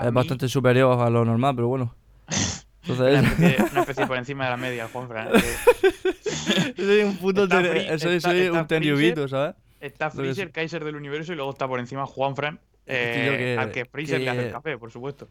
eh, 0.00 0.10
bastante 0.12 0.48
superior 0.48 1.00
a 1.00 1.10
lo 1.10 1.24
normal, 1.24 1.56
pero 1.56 1.66
bueno. 1.66 1.96
Una 2.88 2.94
Entonces, 3.10 3.24
especie, 3.24 3.64
una 3.72 3.80
especie 3.80 4.06
por 4.06 4.16
encima 4.18 4.44
de 4.44 4.50
la 4.50 4.56
media, 4.56 4.88
Juanfran. 4.92 5.28
que 5.32 6.74
soy 6.84 7.00
un 7.02 7.16
puto, 7.16 7.48
ten- 7.48 7.64
Free- 7.66 7.98
soy, 7.98 8.16
está- 8.16 8.30
soy 8.30 8.40
está 8.42 8.60
un 8.60 8.66
tenriubito, 8.68 9.26
¿sabes? 9.26 9.56
Está 9.80 10.10
que 10.10 10.16
Freezer, 10.16 10.50
Kaiser 10.50 10.84
del 10.84 10.96
universo, 10.96 11.32
y 11.32 11.36
luego 11.36 11.50
está 11.50 11.68
por 11.68 11.78
encima 11.80 12.06
Juanfran, 12.06 12.56
que 12.84 12.92
eh, 13.26 13.38
que- 13.38 13.56
al 13.58 13.70
que 13.72 13.84
Freezer 13.84 14.20
le 14.20 14.30
hace 14.30 14.40
el 14.40 14.46
que- 14.46 14.52
café, 14.52 14.78
por 14.78 14.90
supuesto. 14.90 15.28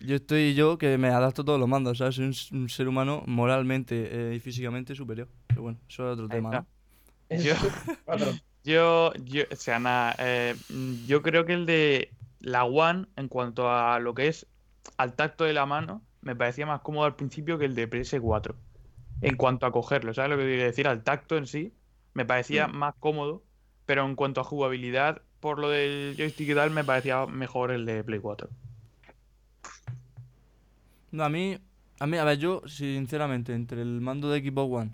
Yo 0.00 0.16
estoy 0.16 0.54
yo 0.54 0.76
que 0.76 0.98
me 0.98 1.08
adapto 1.08 1.40
a 1.42 1.44
todos 1.46 1.58
los 1.58 1.68
mandos, 1.68 1.98
¿sabes? 1.98 2.16
Soy 2.16 2.26
un, 2.26 2.34
un 2.60 2.68
ser 2.68 2.86
humano 2.86 3.22
moralmente 3.26 4.30
eh, 4.32 4.34
y 4.34 4.40
físicamente 4.40 4.94
superior. 4.94 5.28
Pero 5.46 5.62
bueno, 5.62 5.78
eso 5.88 6.06
es 6.06 6.12
otro 6.18 6.26
Ahí 6.26 6.30
tema. 6.42 6.66
¿no? 7.30 7.36
Yo-. 7.38 7.54
Yo, 8.64 9.12
yo, 9.24 9.44
o 9.52 9.54
sea, 9.54 9.78
nada, 9.78 10.16
eh, 10.18 10.56
yo 11.06 11.22
creo 11.22 11.44
que 11.46 11.52
el 11.52 11.66
de 11.66 12.10
la 12.40 12.64
One, 12.64 13.06
en 13.14 13.28
cuanto 13.28 13.70
a 13.70 14.00
lo 14.00 14.12
que 14.12 14.26
es 14.26 14.48
al 14.96 15.14
tacto 15.14 15.44
de 15.44 15.52
la 15.52 15.66
mano, 15.66 16.02
me 16.20 16.34
parecía 16.34 16.66
más 16.66 16.80
cómodo 16.80 17.04
al 17.04 17.14
principio 17.14 17.58
que 17.58 17.64
el 17.66 17.76
de 17.76 17.88
PS4. 17.88 18.56
En 19.20 19.36
cuanto 19.36 19.66
a 19.66 19.70
cogerlo, 19.72 20.12
¿sabes 20.14 20.32
lo 20.32 20.36
que 20.36 20.46
quiero 20.46 20.64
decir? 20.64 20.88
Al 20.88 21.04
tacto 21.04 21.36
en 21.36 21.46
sí, 21.46 21.72
me 22.12 22.24
parecía 22.24 22.66
Mm. 22.66 22.76
más 22.76 22.94
cómodo, 22.98 23.44
pero 23.86 24.04
en 24.04 24.14
cuanto 24.16 24.40
a 24.40 24.44
jugabilidad, 24.44 25.22
por 25.40 25.58
lo 25.58 25.70
del 25.70 26.14
joystick 26.16 26.48
y 26.50 26.54
tal, 26.54 26.70
me 26.70 26.84
parecía 26.84 27.24
mejor 27.26 27.70
el 27.70 27.86
de 27.86 28.04
Play 28.04 28.20
4. 28.20 28.48
No, 31.12 31.24
a 31.24 31.28
mí, 31.28 31.56
a 32.00 32.06
mí, 32.06 32.16
a 32.18 32.24
ver, 32.24 32.38
yo, 32.38 32.62
sinceramente, 32.66 33.54
entre 33.54 33.80
el 33.82 34.00
mando 34.00 34.28
de 34.30 34.40
Xbox 34.40 34.72
One 34.82 34.90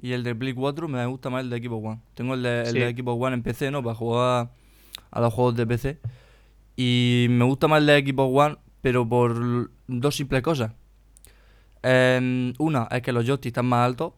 y 0.00 0.12
el 0.12 0.22
de 0.22 0.34
Play 0.34 0.52
4, 0.54 0.88
me 0.88 1.04
gusta 1.06 1.30
más 1.30 1.42
el 1.44 1.50
de 1.50 1.58
Xbox 1.62 1.86
One. 1.86 2.00
Tengo 2.14 2.34
el 2.34 2.42
de, 2.42 2.60
el 2.62 2.66
Sí. 2.66 2.78
de 2.78 2.92
Xbox 2.94 3.22
One 3.24 3.34
en 3.34 3.42
PC, 3.42 3.70
¿no? 3.70 3.82
Para 3.82 3.94
jugar 3.94 4.50
a 5.10 5.20
los 5.20 5.32
juegos 5.32 5.56
de 5.56 5.66
PC. 5.66 5.98
Y 6.76 7.26
me 7.30 7.44
gusta 7.44 7.68
más 7.68 7.80
el 7.80 7.86
de 7.86 8.00
Xbox 8.00 8.46
One, 8.46 8.56
pero 8.80 9.08
por 9.08 9.70
dos 9.86 10.14
simples 10.16 10.42
cosas. 10.42 10.72
Em, 11.82 12.54
una, 12.58 12.86
es 12.90 13.02
que 13.02 13.12
los 13.12 13.24
joysticks 13.24 13.46
están 13.52 13.66
más 13.66 13.86
altos 13.86 14.12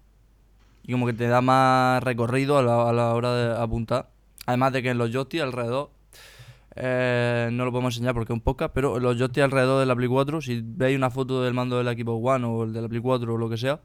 y 0.83 0.93
como 0.93 1.07
que 1.07 1.15
te 1.15 1.27
da 1.29 1.41
más 1.41 2.03
recorrido 2.03 2.59
a 2.59 2.63
la, 2.63 2.89
a 2.89 2.93
la 2.93 3.15
hora 3.15 3.35
de 3.35 3.63
apuntar. 3.63 4.11
Además 4.47 4.73
de 4.73 4.83
que 4.83 4.91
en 4.91 4.99
los 4.99 5.11
joysticks 5.11 5.43
alrededor, 5.43 5.91
eh, 6.77 7.49
no 7.53 7.65
lo 7.65 7.71
podemos 7.71 7.95
enseñar 7.95 8.15
porque 8.15 8.33
es 8.33 8.37
un 8.37 8.41
podcast, 8.43 8.73
pero 8.75 8.99
los 8.99 9.17
joysticks 9.17 9.45
alrededor 9.45 9.81
de 9.81 9.87
la 9.87 9.95
Play 9.95 10.09
4, 10.09 10.41
si 10.41 10.61
veis 10.65 10.97
una 10.97 11.11
foto 11.11 11.43
del 11.43 11.55
mando 11.55 11.83
del 11.83 11.97
Xbox 11.97 12.21
One 12.37 12.45
o 12.47 12.65
el 12.65 12.73
de 12.73 12.83
la 12.83 12.89
Play 12.89 13.01
4 13.01 13.33
o 13.33 13.37
lo 13.39 13.49
que 13.49 13.57
sea, 13.57 13.81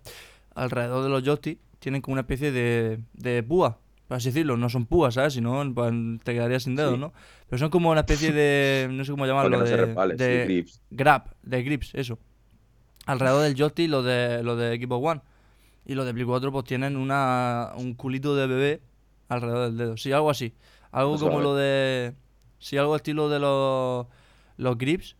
alrededor 0.55 1.03
de 1.03 1.09
los 1.09 1.23
joysticks 1.23 1.61
tienen 1.79 2.01
como 2.01 2.13
una 2.13 2.21
especie 2.21 2.51
de, 2.51 2.99
de 3.13 3.41
púa, 3.43 3.77
por 4.07 4.17
así 4.17 4.29
decirlo. 4.29 4.57
No 4.57 4.67
son 4.69 4.85
púas, 4.85 5.13
¿sabes? 5.13 5.33
Si 5.33 5.41
no, 5.41 5.63
pues, 5.73 5.93
te 6.23 6.33
quedarías 6.33 6.63
sin 6.63 6.75
dedos, 6.75 6.95
Sí. 6.95 6.99
¿no? 6.99 7.13
Pero 7.47 7.57
son 7.59 7.69
como 7.69 7.89
una 7.91 8.01
especie 8.01 8.31
de, 8.33 8.87
no 8.91 9.05
sé 9.05 9.11
cómo 9.11 9.25
llamarlo, 9.25 9.57
no 9.59 9.63
de, 9.63 9.77
resbale, 9.77 10.15
sí, 10.17 10.23
de 10.23 10.43
grips. 10.45 10.81
grab, 10.89 11.35
de 11.43 11.63
grips, 11.63 11.95
eso. 11.95 12.19
Alrededor 13.05 13.43
del 13.43 13.55
joystick, 13.55 13.89
los 13.89 14.03
de, 14.03 14.43
los 14.43 14.57
de 14.59 14.77
Xbox 14.77 15.07
One. 15.07 15.21
Y 15.85 15.95
los 15.95 16.05
de 16.05 16.13
Play 16.13 16.25
4 16.25 16.51
pues 16.51 16.65
tienen 16.65 16.97
una, 16.97 17.71
un 17.77 17.93
culito 17.95 18.35
de 18.35 18.45
bebé 18.45 18.81
alrededor 19.29 19.69
del 19.69 19.77
dedo. 19.77 19.97
Sí, 19.97 20.11
algo 20.11 20.29
así. 20.29 20.53
Algo 20.91 21.11
Pues 21.11 21.21
como 21.21 21.39
lo 21.39 21.55
de... 21.55 22.13
Sí, 22.57 22.77
algo 22.77 22.95
estilo 22.95 23.29
de 23.29 23.39
los, 23.39 24.07
los 24.57 24.77
grips. 24.77 25.15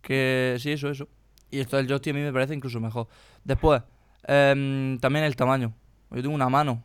Que 0.00 0.56
sí, 0.58 0.72
eso, 0.72 0.88
eso. 0.88 1.08
Y 1.50 1.60
esto 1.60 1.76
del 1.76 1.86
joystick 1.86 2.14
a 2.14 2.16
mí 2.16 2.22
me 2.22 2.32
parece 2.32 2.54
incluso 2.54 2.80
mejor. 2.80 3.08
Después, 3.44 3.82
em, 4.26 4.98
también 4.98 5.26
el 5.26 5.36
tamaño. 5.36 5.74
Yo 6.10 6.22
tengo 6.22 6.34
una 6.34 6.48
mano 6.48 6.82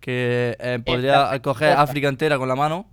que 0.00 0.56
eh, 0.58 0.80
podría 0.84 1.40
coger 1.40 1.76
África 1.76 2.08
entera 2.08 2.38
con 2.38 2.48
la 2.48 2.56
mano. 2.56 2.86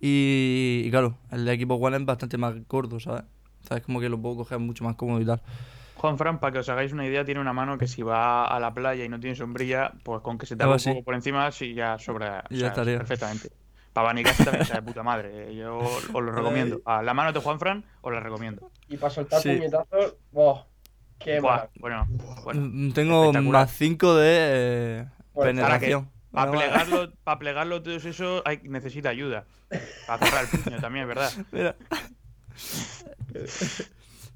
Y, 0.00 0.82
y 0.84 0.90
claro, 0.90 1.16
el 1.30 1.44
de 1.44 1.56
Xbox 1.56 1.84
One 1.84 1.96
es 1.98 2.04
bastante 2.04 2.36
más 2.36 2.54
gordo, 2.66 2.98
¿sabes? 2.98 3.22
¿Sabes? 3.60 3.84
Como 3.84 4.00
que 4.00 4.08
lo 4.08 4.20
puedo 4.20 4.36
coger 4.36 4.58
mucho 4.58 4.82
más 4.82 4.96
cómodo 4.96 5.20
y 5.20 5.24
tal. 5.24 5.40
Juanfran, 6.02 6.38
para 6.40 6.52
que 6.52 6.58
os 6.58 6.68
hagáis 6.68 6.92
una 6.92 7.06
idea, 7.06 7.24
tiene 7.24 7.40
una 7.40 7.52
mano 7.52 7.78
que 7.78 7.86
si 7.86 8.02
va 8.02 8.44
a 8.46 8.60
la 8.60 8.74
playa 8.74 9.04
y 9.04 9.08
no 9.08 9.18
tiene 9.20 9.34
sombrilla, 9.36 9.92
pues 10.04 10.20
con 10.20 10.36
que 10.36 10.44
se 10.46 10.56
te 10.56 10.64
Algo 10.64 10.74
haga 10.74 10.82
un 10.90 10.94
poco 10.96 11.04
por 11.04 11.14
encima, 11.14 11.50
sí, 11.52 11.72
ya 11.74 11.98
sobra. 11.98 12.44
Ya 12.50 12.56
o 12.56 12.58
sea, 12.58 12.68
estaría. 12.68 12.98
Perfectamente. 12.98 13.50
Para 13.92 14.08
abanicarse 14.08 14.44
también 14.44 14.62
está 14.62 14.74
de 14.76 14.82
puta 14.82 15.02
madre. 15.02 15.50
eh, 15.50 15.54
Yo 15.56 15.78
os 15.78 16.10
lo 16.12 16.32
recomiendo. 16.32 16.80
A 16.84 17.02
la 17.02 17.14
mano 17.14 17.32
de 17.32 17.40
Juanfran 17.40 17.84
os 18.00 18.12
la 18.12 18.20
recomiendo. 18.20 18.70
Y 18.88 18.96
para 18.96 19.10
soltar 19.10 19.40
Sí. 19.40 19.54
puñetazos, 19.54 20.16
¡boh! 20.32 20.66
¡Qué 21.18 21.38
Buah, 21.40 21.66
bueno, 21.78 22.06
bueno. 22.42 22.60
Mm, 22.62 22.92
Tengo 22.92 23.32
más 23.32 23.70
5 23.76 24.16
de 24.16 24.36
eh, 24.38 25.06
Pues, 25.32 25.46
penetración. 25.48 26.10
Para 26.32 26.50
plegarlo, 26.50 27.12
para 27.24 27.38
plegarlo 27.38 27.82
todo 27.82 27.94
eso 27.94 28.42
hay, 28.46 28.58
necesita 28.64 29.10
ayuda. 29.10 29.44
Para 30.06 30.24
cerrar 30.26 30.44
el 30.50 30.60
puño 30.60 30.80
también, 30.80 31.06
verdad. 31.06 31.30
Mira. 31.52 31.76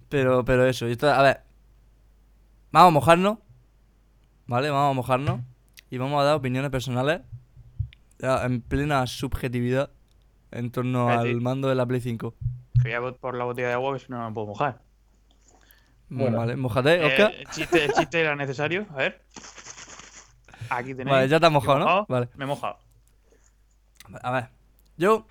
Pero, 0.08 0.44
pero 0.44 0.66
eso, 0.66 0.87
esto, 0.87 1.11
a 1.11 1.23
ver. 1.23 1.40
Vamos 2.76 2.88
a 2.88 2.92
mojarnos. 2.92 3.38
¿Vale? 4.47 4.68
Vamos 4.68 4.90
a 4.90 4.92
mojarnos. 4.92 5.40
Y 5.88 5.97
vamos 5.97 6.21
a 6.21 6.25
dar 6.25 6.35
opiniones 6.35 6.71
personales. 6.71 7.23
ya 8.18 8.45
en 8.45 8.61
plena 8.61 9.06
subjetividad. 9.06 9.88
En 10.50 10.71
torno 10.71 11.09
sí. 11.09 11.14
al 11.14 11.40
mando 11.40 11.71
de 11.71 11.75
la 11.75 11.87
Play 11.87 12.02
5. 12.02 12.35
Que 12.83 12.99
voy 12.99 13.12
a 13.12 13.14
por 13.14 13.35
la 13.35 13.45
botella 13.45 13.68
de 13.68 13.73
agua, 13.73 13.95
que 13.95 14.00
si 14.00 14.12
no 14.12 14.18
no 14.18 14.28
me 14.28 14.35
puedo 14.35 14.49
mojar. 14.49 14.83
Bueno. 16.11 16.37
Vale, 16.37 16.56
mojate, 16.56 16.97
Eh, 16.97 17.06
Oscar. 17.06 17.35
el, 17.35 17.47
chiste, 17.47 17.83
el 17.87 17.92
chiste 17.95 18.21
era 18.21 18.37
necesario. 18.37 18.85
A 18.90 18.97
ver. 18.97 19.25
Aquí 20.68 20.95
tenéis. 20.95 21.09
Vale, 21.09 21.28
ya 21.28 21.40
te 21.40 21.47
has 21.47 21.52
mojado, 21.52 21.78
¿no? 21.78 22.06
Vale. 22.11 22.28
Me 22.35 22.45
he 22.45 22.47
mojado. 22.47 22.76
A 24.23 24.30
ver, 24.33 24.49
yo, 24.99 25.26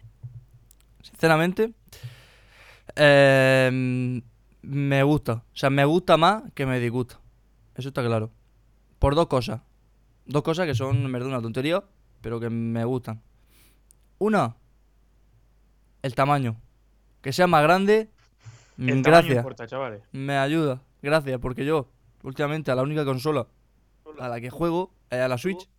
sinceramente, 1.04 1.74
eh, 2.96 4.22
me 4.64 5.04
gusta. 5.04 5.34
O 5.34 5.44
sea, 5.56 5.70
me 5.70 5.86
gusta 5.86 6.18
más 6.18 6.42
que 6.56 6.66
me 6.66 6.80
disgusta. 6.80 7.20
Eso 7.76 7.90
está 7.90 8.04
claro. 8.04 8.32
Por 9.00 9.16
dos 9.16 9.28
cosas. 9.28 9.62
Dos 10.26 10.44
cosas 10.44 10.66
que 10.66 10.76
son, 10.76 10.98
en 10.98 11.12
verdad, 11.12 11.30
una 11.30 11.42
tontería, 11.42 11.84
pero 12.22 12.40
que 12.40 12.50
me 12.50 12.84
gustan. 12.86 13.22
Una, 14.18 14.56
el 16.02 16.16
tamaño. 16.16 16.60
Que 17.22 17.34
sea 17.34 17.48
más 17.48 17.64
grande, 17.64 18.10
El 18.78 19.02
gracias. 19.02 19.38
importa, 19.38 19.68
chavales. 19.68 20.04
Me 20.12 20.38
ayuda, 20.38 20.82
gracias, 21.02 21.40
porque 21.40 21.66
yo, 21.66 21.90
últimamente, 22.24 22.72
a 22.72 22.76
la 22.76 22.84
única 22.84 23.04
consola 23.04 23.48
a 24.20 24.30
la 24.30 24.40
que 24.40 24.50
juego 24.50 24.94
es 25.10 25.20
a 25.20 25.28
la 25.28 25.38
Switch. 25.38 25.70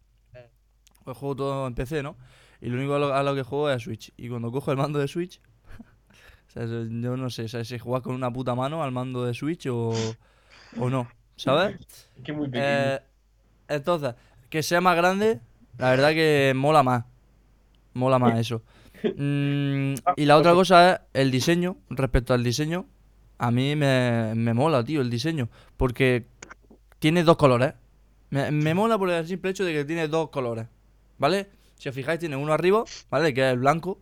Pues 1.04 1.16
juego 1.16 1.36
todo 1.36 1.66
en 1.68 1.74
PC, 1.74 2.02
¿no? 2.02 2.16
Y 2.60 2.68
lo 2.68 2.78
único 2.78 2.94
a 2.96 2.98
lo, 2.98 3.14
a 3.14 3.22
lo 3.22 3.34
que 3.34 3.42
juego 3.44 3.70
es 3.70 3.76
a 3.76 3.78
Switch. 3.78 4.12
Y 4.16 4.28
cuando 4.28 4.50
cojo 4.50 4.72
el 4.72 4.76
mando 4.76 4.98
de 4.98 5.06
Switch, 5.08 5.40
o 6.48 6.50
sea, 6.50 6.66
yo 6.66 7.16
no 7.16 7.30
sé, 7.30 7.44
o 7.44 7.48
sea, 7.48 7.64
si 7.64 7.78
jugar 7.78 8.02
con 8.02 8.14
una 8.14 8.32
puta 8.32 8.54
mano 8.54 8.82
al 8.82 8.90
mando 8.92 9.24
de 9.24 9.32
Switch 9.34 9.66
o, 9.68 9.92
o 10.78 10.90
no, 10.90 11.08
¿sabes? 11.36 11.76
Que 12.24 12.32
muy 12.32 12.48
pequeño. 12.48 12.64
Eh, 12.66 13.00
entonces, 13.68 14.14
que 14.48 14.62
sea 14.62 14.80
más 14.80 14.96
grande, 14.96 15.40
la 15.78 15.90
verdad 15.90 16.10
que 16.10 16.52
mola 16.56 16.82
más. 16.82 17.04
Mola 17.94 18.18
más 18.18 18.38
eso. 18.38 18.62
Mm, 19.14 19.94
y 20.16 20.24
la 20.24 20.36
otra 20.36 20.54
cosa 20.54 20.94
es 20.94 21.00
el 21.12 21.30
diseño. 21.30 21.76
Respecto 21.90 22.32
al 22.34 22.42
diseño, 22.42 22.86
a 23.38 23.50
mí 23.50 23.76
me, 23.76 24.32
me 24.34 24.54
mola, 24.54 24.82
tío, 24.82 25.00
el 25.02 25.10
diseño. 25.10 25.48
Porque 25.76 26.26
tiene 26.98 27.22
dos 27.22 27.36
colores. 27.36 27.74
Me, 28.30 28.50
me 28.50 28.74
mola 28.74 28.98
por 28.98 29.10
el 29.10 29.26
simple 29.26 29.50
hecho 29.50 29.64
de 29.64 29.74
que 29.74 29.84
tiene 29.84 30.08
dos 30.08 30.30
colores. 30.30 30.66
¿Vale? 31.18 31.46
Si 31.76 31.88
os 31.88 31.94
fijáis, 31.94 32.18
tiene 32.18 32.36
uno 32.36 32.52
arriba, 32.52 32.84
¿vale? 33.10 33.34
Que 33.34 33.46
es 33.46 33.52
el 33.52 33.58
blanco, 33.58 33.98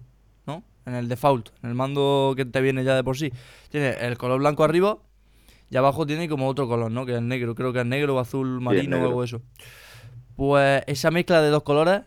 ¿no? 0.47 0.62
En 0.87 0.95
el 0.95 1.09
default, 1.09 1.50
en 1.62 1.71
el 1.71 1.75
mando 1.75 2.33
que 2.37 2.45
te 2.45 2.61
viene 2.61 2.85
ya 2.85 2.95
de 2.95 3.05
por 3.05 3.19
sí. 3.19 3.33
Tiene 3.71 3.91
el 4.00 4.17
color 4.17 4.38
blanco 4.38 4.64
arriba 4.64 4.99
y 5.75 5.76
abajo 5.76 6.07
tiene 6.07 6.28
como 6.28 6.47
otro 6.47 6.69
color, 6.69 6.88
¿no? 6.88 7.04
Que 7.04 7.16
es 7.16 7.21
negro, 7.21 7.57
creo 7.57 7.73
que 7.73 7.81
es 7.81 7.87
negro 7.87 8.14
o 8.14 8.21
azul 8.21 8.61
marino 8.61 8.97
o 9.02 9.07
algo 9.07 9.25
eso. 9.25 9.43
Pues 10.37 10.85
esa 10.87 11.11
mezcla 11.11 11.43
de 11.43 11.49
dos 11.49 11.64
colores 11.64 12.02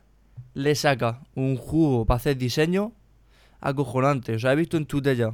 le 0.53 0.73
saca 0.73 1.19
un 1.35 1.57
jugo 1.57 2.05
para 2.05 2.15
hacer 2.15 2.37
diseño 2.37 2.93
acojonante. 3.59 4.35
O 4.35 4.39
sea, 4.39 4.53
he 4.53 4.55
visto 4.55 4.77
en 4.77 4.85
Twitter 4.85 5.17
ya 5.17 5.33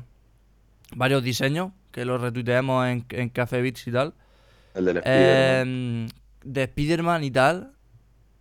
varios 0.96 1.24
diseños 1.24 1.74
que 1.92 2.06
los 2.06 2.20
retuiteamos 2.20 2.88
en, 2.88 3.06
en 3.10 3.30
Café 3.30 3.62
Bits 3.62 3.88
y 3.88 3.92
tal. 3.92 4.16
El 4.74 4.86
del 4.86 4.98
Spider-Man. 4.98 5.68
Em, 5.68 6.08
de 6.44 6.63
Spider-Man 6.63 7.24
y 7.25 7.30
tal. 7.30 7.74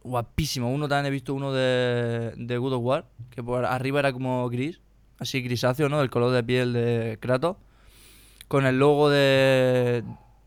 Guapísimo. 0.03 0.73
Uno 0.73 0.89
también 0.89 1.09
he 1.09 1.11
visto 1.11 1.35
uno 1.35 1.53
de, 1.53 2.33
de 2.39 2.57
God 2.57 2.73
of 2.73 2.83
War. 2.83 3.05
Que 3.29 3.43
por 3.43 3.67
arriba 3.67 3.99
era 4.01 4.11
como 4.15 4.49
gris. 4.49 4.81
Así 5.19 5.43
grisáceo, 5.43 5.91
¿no? 5.91 6.01
El 6.01 6.09
color 6.09 6.33
de 6.33 6.43
piel 6.43 6.73
de 6.73 7.19
Kratos. 7.21 7.59
Con 8.53 8.67
el 8.67 8.79
logo 8.79 9.09
de, 9.09 10.05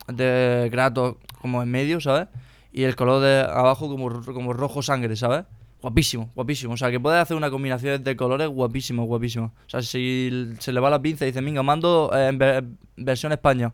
de 0.07 0.67
Kratos 0.71 1.15
como 1.41 1.63
en 1.63 1.71
medio, 1.71 1.99
¿sabes? 1.99 2.27
Y 2.71 2.83
el 2.83 2.95
color 2.95 3.23
de 3.23 3.39
abajo 3.41 3.89
como, 3.89 4.21
como 4.23 4.53
rojo 4.53 4.83
sangre, 4.83 5.15
¿sabes? 5.15 5.45
Guapísimo, 5.81 6.29
guapísimo. 6.35 6.73
O 6.73 6.77
sea, 6.77 6.91
que 6.91 6.99
puedes 6.99 7.19
hacer 7.19 7.35
una 7.35 7.49
combinación 7.49 8.03
de 8.03 8.15
colores 8.15 8.47
guapísimo, 8.47 9.05
guapísimo. 9.05 9.53
O 9.65 9.69
sea, 9.69 9.81
si 9.81 10.53
se 10.59 10.71
le 10.71 10.79
va 10.79 10.91
la 10.91 11.01
pinza 11.01 11.25
y 11.25 11.29
dice, 11.29 11.41
venga, 11.41 11.63
mando 11.63 12.11
eh, 12.13 12.27
en 12.27 12.37
ver- 12.37 12.63
versión 12.95 13.31
España, 13.31 13.73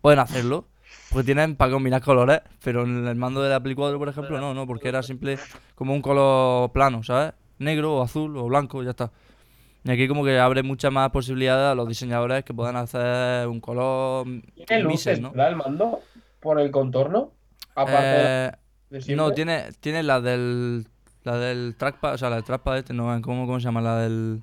pueden 0.00 0.20
hacerlo. 0.20 0.66
Porque 1.10 1.24
tienen 1.24 1.56
para 1.56 1.72
combinar 1.72 2.02
colores, 2.02 2.40
pero 2.62 2.84
en 2.84 3.04
el 3.08 3.16
mando 3.16 3.42
de 3.42 3.50
la 3.50 3.60
Play 3.60 3.74
4, 3.74 3.98
por 3.98 4.08
ejemplo, 4.08 4.40
no, 4.40 4.54
no, 4.54 4.64
porque 4.64 4.88
era 4.88 5.02
simple 5.02 5.38
como 5.74 5.92
un 5.92 6.02
color 6.02 6.70
plano, 6.70 7.02
¿sabes? 7.02 7.32
Negro 7.58 7.96
o 7.96 8.02
azul 8.02 8.36
o 8.36 8.44
blanco, 8.46 8.82
ya 8.84 8.90
está. 8.90 9.10
Y 9.84 9.90
aquí 9.90 10.08
como 10.08 10.24
que 10.24 10.38
abre 10.38 10.62
muchas 10.62 10.92
más 10.92 11.10
posibilidades 11.10 11.72
a 11.72 11.74
los 11.74 11.88
diseñadores 11.88 12.44
que 12.44 12.52
puedan 12.52 12.76
hacer 12.76 13.48
un 13.48 13.60
color 13.60 14.26
¿Tiene 14.66 14.84
mises, 14.84 15.18
luces, 15.18 15.20
¿no? 15.20 15.30
¿verdad? 15.30 15.48
El 15.50 15.56
mando 15.56 16.00
por 16.40 16.60
el 16.60 16.70
contorno. 16.70 17.32
Aparte 17.74 18.00
Eh, 18.04 18.52
de 18.90 19.16
no, 19.16 19.32
tiene, 19.32 19.70
tiene 19.80 20.02
la 20.02 20.20
del. 20.20 20.86
La 21.22 21.36
del 21.36 21.74
trackpad, 21.76 22.14
o 22.14 22.18
sea, 22.18 22.30
la 22.30 22.36
del 22.36 22.44
trackpad 22.44 22.78
este, 22.78 22.94
no, 22.94 23.04
¿cómo, 23.20 23.46
cómo 23.46 23.60
se 23.60 23.64
llama? 23.64 23.80
La 23.82 23.96
del. 23.98 24.42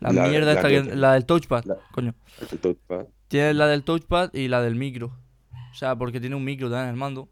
La, 0.00 0.12
La- 0.12 0.28
mierda 0.28 0.52
la 0.52 0.60
esta 0.60 0.68
que 0.68 0.82
La 0.96 1.12
del 1.14 1.24
touchpad, 1.26 1.64
la- 1.64 1.76
coño. 1.92 2.14
El 2.52 2.58
touchpad. 2.58 3.06
Tiene 3.26 3.54
la 3.54 3.66
del 3.66 3.82
touchpad 3.84 4.32
y 4.34 4.48
la 4.48 4.60
del 4.62 4.74
micro. 4.76 5.12
O 5.72 5.74
sea, 5.74 5.96
porque 5.96 6.20
tiene 6.20 6.36
un 6.36 6.44
micro 6.44 6.68
también 6.68 6.84
en 6.88 6.90
el 6.90 6.96
mando. 6.96 7.28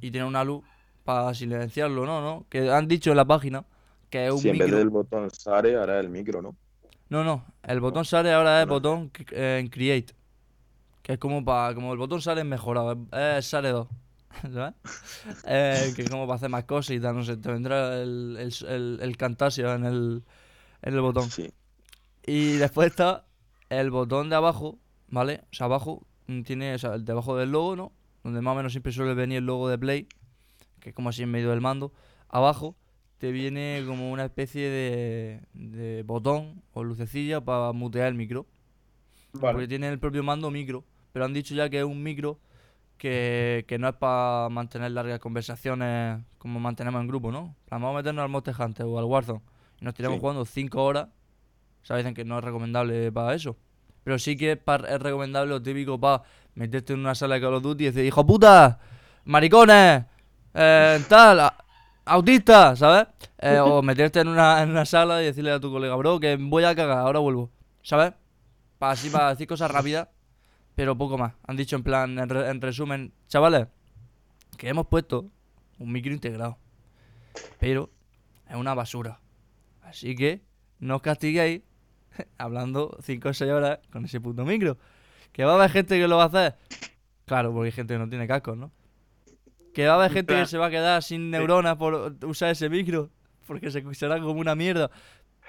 Y 0.00 0.10
tiene 0.10 0.26
una 0.26 0.44
luz 0.44 0.62
para 1.04 1.32
silenciarlo, 1.34 2.06
¿no? 2.06 2.20
¿no? 2.20 2.46
Que 2.48 2.70
han 2.70 2.86
dicho 2.88 3.10
en 3.10 3.16
la 3.16 3.24
página 3.24 3.64
que 4.10 4.26
es 4.26 4.32
un 4.32 4.38
Si 4.38 4.48
en 4.48 4.58
vez 4.58 4.70
del 4.70 4.90
botón 4.90 5.30
Sare, 5.30 5.76
ahora 5.76 6.00
el 6.00 6.08
micro, 6.08 6.42
¿no? 6.42 6.56
No, 7.08 7.24
no. 7.24 7.44
El 7.62 7.80
botón 7.80 8.04
sale 8.04 8.32
ahora 8.32 8.60
es 8.60 8.66
no. 8.66 8.74
botón 8.74 9.10
eh, 9.30 9.58
en 9.60 9.68
Create. 9.68 10.14
Que 11.02 11.14
es 11.14 11.18
como 11.18 11.44
para. 11.44 11.74
Como 11.74 11.92
el 11.92 11.98
botón 11.98 12.20
sale 12.20 12.44
mejorado. 12.44 12.92
Es, 13.12 13.38
es 13.38 13.46
Sare 13.46 13.70
2. 13.70 13.88
¿Sabes? 14.52 14.74
Eh, 15.46 15.92
que 15.96 16.02
es 16.02 16.10
como 16.10 16.26
para 16.26 16.36
hacer 16.36 16.50
más 16.50 16.64
cosas 16.64 16.96
y 16.96 17.00
tal. 17.00 17.16
No 17.16 17.24
sé. 17.24 17.36
Te 17.36 17.50
vendrá 17.50 18.00
el, 18.00 18.36
el, 18.38 18.68
el, 18.68 18.98
el 19.00 19.16
Camtasia 19.16 19.74
en 19.74 19.84
el, 19.84 20.24
en 20.82 20.94
el 20.94 21.00
botón. 21.00 21.30
Sí. 21.30 21.50
Y 22.26 22.56
después 22.56 22.88
está 22.90 23.24
el 23.70 23.90
botón 23.90 24.28
de 24.28 24.36
abajo, 24.36 24.78
¿vale? 25.08 25.44
O 25.50 25.54
sea, 25.54 25.64
abajo 25.64 26.06
mm, 26.26 26.42
tiene, 26.42 26.74
o 26.74 26.78
sea, 26.78 26.94
el 26.94 27.04
debajo 27.06 27.36
del 27.36 27.52
logo, 27.52 27.74
¿no? 27.74 27.92
Donde 28.22 28.42
más 28.42 28.52
o 28.52 28.56
menos 28.56 28.72
siempre 28.72 28.92
suele 28.92 29.14
venir 29.14 29.38
el 29.38 29.46
logo 29.46 29.68
de 29.70 29.78
Play, 29.78 30.08
que 30.80 30.90
es 30.90 30.94
como 30.94 31.08
así 31.08 31.22
en 31.22 31.30
medio 31.30 31.50
del 31.50 31.62
mando. 31.62 31.92
Abajo 32.28 32.76
te 33.18 33.32
viene 33.32 33.82
como 33.86 34.10
una 34.12 34.24
especie 34.24 34.68
de, 34.70 35.40
de 35.54 36.02
botón 36.04 36.62
o 36.72 36.84
lucecilla 36.84 37.40
para 37.40 37.72
mutear 37.72 38.08
el 38.08 38.14
micro. 38.14 38.46
Vale. 39.34 39.52
Porque 39.54 39.68
tiene 39.68 39.88
el 39.88 39.98
propio 39.98 40.22
mando 40.22 40.50
micro. 40.50 40.84
Pero 41.12 41.24
han 41.24 41.34
dicho 41.34 41.54
ya 41.54 41.68
que 41.68 41.78
es 41.78 41.84
un 41.84 42.02
micro 42.02 42.38
que, 42.96 43.64
que 43.68 43.78
no 43.78 43.88
es 43.88 43.94
para 43.96 44.48
mantener 44.50 44.90
largas 44.92 45.18
conversaciones 45.20 46.20
como 46.38 46.60
mantenemos 46.60 47.00
en 47.00 47.08
grupo, 47.08 47.30
¿no? 47.32 47.54
Vamos 47.70 47.92
a 47.92 47.96
meternos 47.96 48.22
al 48.22 48.28
Monster 48.28 48.54
Hunter 48.58 48.86
o 48.86 48.98
al 48.98 49.04
Warzone 49.04 49.40
y 49.80 49.84
nos 49.84 49.94
tiramos 49.94 50.16
Sí. 50.16 50.20
jugando 50.20 50.44
5 50.44 50.84
horas. 50.84 51.08
O 51.82 51.86
sea, 51.86 51.96
dicen 51.96 52.14
que 52.14 52.24
no 52.24 52.38
es 52.38 52.44
recomendable 52.44 53.10
para 53.12 53.34
eso. 53.34 53.56
Pero 54.04 54.18
sí 54.18 54.36
que 54.36 54.52
es, 54.52 54.58
pa- 54.58 54.76
es 54.88 55.00
recomendable 55.00 55.50
lo 55.50 55.62
típico 55.62 55.98
para 55.98 56.22
meterte 56.54 56.92
en 56.92 57.00
una 57.00 57.14
sala 57.14 57.36
de 57.36 57.40
Call 57.40 57.54
of 57.54 57.62
Duty 57.62 57.84
y 57.84 57.86
decir, 57.88 58.04
hijo 58.04 58.24
puta, 58.26 58.78
maricones, 59.24 60.04
eh, 60.54 61.00
tal, 61.08 61.50
autista, 62.08 62.74
¿sabes? 62.76 63.06
Eh, 63.38 63.58
o 63.60 63.82
meterte 63.82 64.20
en 64.20 64.28
una, 64.28 64.62
en 64.62 64.70
una 64.70 64.84
sala 64.84 65.22
y 65.22 65.26
decirle 65.26 65.52
a 65.52 65.60
tu 65.60 65.70
colega, 65.70 65.94
bro, 65.96 66.18
que 66.20 66.36
voy 66.36 66.64
a 66.64 66.74
cagar, 66.74 66.98
ahora 66.98 67.18
vuelvo, 67.20 67.50
¿sabes? 67.82 68.12
Para 68.78 68.92
así, 68.92 69.10
decir 69.10 69.46
cosas 69.46 69.70
rápidas, 69.70 70.08
pero 70.74 70.96
poco 70.96 71.18
más. 71.18 71.34
Han 71.46 71.56
dicho 71.56 71.76
en 71.76 71.82
plan, 71.82 72.18
en, 72.18 72.28
re- 72.28 72.48
en 72.50 72.60
resumen, 72.60 73.12
chavales, 73.28 73.66
que 74.56 74.68
hemos 74.68 74.86
puesto 74.86 75.26
un 75.78 75.92
micro 75.92 76.12
integrado, 76.12 76.58
pero 77.58 77.90
es 78.48 78.56
una 78.56 78.74
basura. 78.74 79.20
Así 79.82 80.14
que 80.16 80.42
no 80.80 80.96
os 80.96 81.02
castiguéis 81.02 81.62
hablando 82.38 82.96
5 83.02 83.28
o 83.28 83.34
6 83.34 83.50
horas 83.50 83.78
con 83.92 84.04
ese 84.04 84.20
puto 84.20 84.44
micro. 84.44 84.76
¿Que 85.32 85.44
va 85.44 85.52
a 85.52 85.54
haber 85.56 85.70
gente 85.70 85.98
que 85.98 86.08
lo 86.08 86.16
va 86.16 86.24
a 86.24 86.26
hacer? 86.26 86.56
Claro, 87.26 87.52
porque 87.52 87.66
hay 87.66 87.72
gente 87.72 87.94
que 87.94 87.98
no 87.98 88.08
tiene 88.08 88.26
cascos, 88.26 88.56
¿no? 88.56 88.72
¿Que 89.78 89.86
va 89.86 89.92
a 89.92 89.94
haber 89.94 90.10
En 90.10 90.14
gente 90.16 90.34
que 90.34 90.46
se 90.46 90.58
va 90.58 90.66
a 90.66 90.70
quedar 90.70 91.04
sin 91.04 91.30
neuronas 91.30 91.76
por 91.76 92.16
usar 92.24 92.50
ese 92.50 92.68
micro? 92.68 93.10
Porque 93.46 93.70
se 93.70 93.78
escuchará 93.78 94.18
como 94.20 94.40
una 94.40 94.56
mierda. 94.56 94.90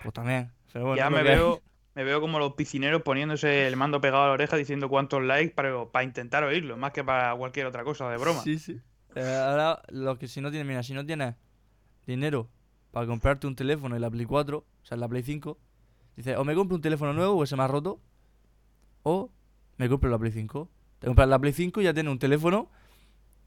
Pues 0.03 0.13
también. 0.13 0.51
Pero 0.71 0.85
bueno, 0.85 0.97
ya 0.97 1.09
me 1.09 1.23
veo, 1.23 1.63
me 1.95 2.03
veo 2.03 2.21
como 2.21 2.37
los 2.37 2.53
piscineros 2.53 3.01
poniéndose 3.01 3.65
el 3.65 3.75
mando 3.75 3.99
pegado 3.99 4.25
a 4.25 4.27
la 4.27 4.33
oreja 4.33 4.55
diciendo 4.55 4.87
cuántos 4.87 5.23
likes 5.23 5.55
para, 5.55 5.83
para 5.85 6.03
intentar 6.03 6.43
oírlo, 6.43 6.77
más 6.77 6.91
que 6.91 7.03
para 7.03 7.35
cualquier 7.37 7.65
otra 7.65 7.83
cosa 7.83 8.07
de 8.07 8.17
broma. 8.17 8.41
Sí, 8.41 8.59
sí. 8.59 8.79
Eh, 9.15 9.35
ahora, 9.35 9.81
lo 9.87 10.19
que 10.19 10.27
si 10.27 10.41
no 10.41 10.51
tienes, 10.51 10.67
mira, 10.67 10.83
si 10.83 10.93
no 10.93 11.03
tienes 11.03 11.33
dinero 12.05 12.51
para 12.91 13.07
comprarte 13.07 13.47
un 13.47 13.55
teléfono 13.55 13.95
en 13.95 14.01
la 14.03 14.11
Play 14.11 14.27
4, 14.27 14.57
o 14.59 14.85
sea, 14.85 14.93
en 14.93 15.01
la 15.01 15.07
Play 15.07 15.23
5, 15.23 15.57
dices, 16.17 16.37
o 16.37 16.43
me 16.43 16.53
compro 16.53 16.75
un 16.75 16.83
teléfono 16.83 17.13
nuevo 17.13 17.33
porque 17.33 17.47
se 17.47 17.55
me 17.55 17.63
ha 17.63 17.67
roto, 17.67 17.99
o 19.01 19.31
me 19.77 19.89
compro 19.89 20.07
la 20.07 20.19
Play 20.19 20.33
5. 20.33 20.69
Te 20.99 21.07
compras 21.07 21.27
la 21.27 21.39
Play 21.39 21.51
5 21.51 21.81
y 21.81 21.85
ya 21.85 21.95
tienes 21.95 22.11
un 22.11 22.19
teléfono 22.19 22.69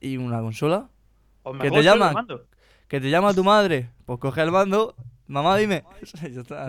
y 0.02 0.16
una 0.18 0.40
consola. 0.40 0.88
¿Que 1.60 1.70
te 1.70 1.82
llaman? 1.82 2.14
mando. 2.14 2.46
Que 2.88 3.00
te 3.00 3.08
llama 3.10 3.32
tu 3.32 3.42
madre, 3.44 3.88
pues 4.04 4.18
coge 4.18 4.42
el 4.42 4.50
mando, 4.50 4.94
mamá 5.26 5.56
dime. 5.56 5.84
ya 6.30 6.40
está. 6.42 6.66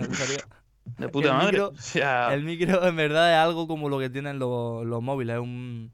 De 0.96 1.08
puta 1.08 1.28
el 1.28 1.34
madre. 1.34 1.58
micro- 1.58 1.68
O 1.68 1.76
sea, 1.76 2.32
El 2.34 2.44
micro 2.44 2.86
en 2.86 2.96
verdad 2.96 3.32
es 3.32 3.38
algo 3.38 3.66
como 3.68 3.88
lo 3.88 3.98
que 3.98 4.08
tienen 4.10 4.38
los, 4.38 4.84
los 4.86 5.02
móviles, 5.02 5.34
es 5.36 5.40
un, 5.42 5.92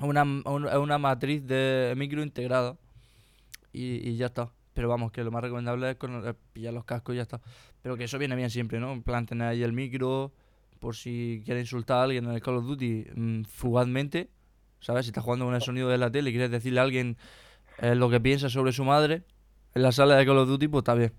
una, 0.00 0.22
un- 0.22 0.66
es 0.68 0.76
una 0.76 0.98
matriz 0.98 1.44
de 1.46 1.94
micro 1.96 2.22
integrada 2.22 2.76
y, 3.72 4.08
y 4.08 4.16
ya 4.16 4.26
está. 4.26 4.50
Pero 4.74 4.88
vamos, 4.88 5.10
que 5.10 5.24
lo 5.24 5.30
más 5.32 5.42
recomendable 5.42 5.90
es 5.90 5.96
con, 5.96 6.24
eh, 6.26 6.34
pillar 6.52 6.72
los 6.72 6.84
cascos 6.84 7.14
y 7.14 7.16
ya 7.16 7.22
está. 7.22 7.40
Pero 7.82 7.96
que 7.96 8.04
eso 8.04 8.18
viene 8.18 8.36
bien 8.36 8.50
siempre, 8.50 8.78
¿no? 8.78 8.92
En 8.92 9.02
plan, 9.02 9.26
tener 9.26 9.48
ahí 9.48 9.62
el 9.62 9.72
micro 9.72 10.32
por 10.78 10.94
si 10.94 11.42
quieres 11.44 11.64
insultar 11.64 11.98
a 11.98 12.02
alguien 12.04 12.24
en 12.26 12.30
el 12.32 12.40
Call 12.40 12.56
of 12.58 12.64
Duty 12.66 13.06
mm, 13.14 13.42
fugazmente, 13.44 14.30
¿sabes? 14.80 15.06
Si 15.06 15.10
estás 15.10 15.24
jugando 15.24 15.46
con 15.46 15.54
el 15.54 15.62
sonido 15.62 15.88
de 15.88 15.98
la 15.98 16.10
tele 16.10 16.30
y 16.30 16.32
quieres 16.32 16.50
decirle 16.50 16.80
a 16.80 16.84
alguien 16.84 17.16
eh, 17.78 17.94
lo 17.96 18.10
que 18.10 18.20
piensa 18.20 18.50
sobre 18.50 18.72
su 18.72 18.84
madre 18.84 19.24
en 19.74 19.82
la 19.82 19.92
sala 19.92 20.16
de 20.16 20.26
Call 20.26 20.38
of 20.38 20.48
Duty, 20.48 20.68
pues 20.68 20.82
está 20.82 20.94
bien. 20.94 21.12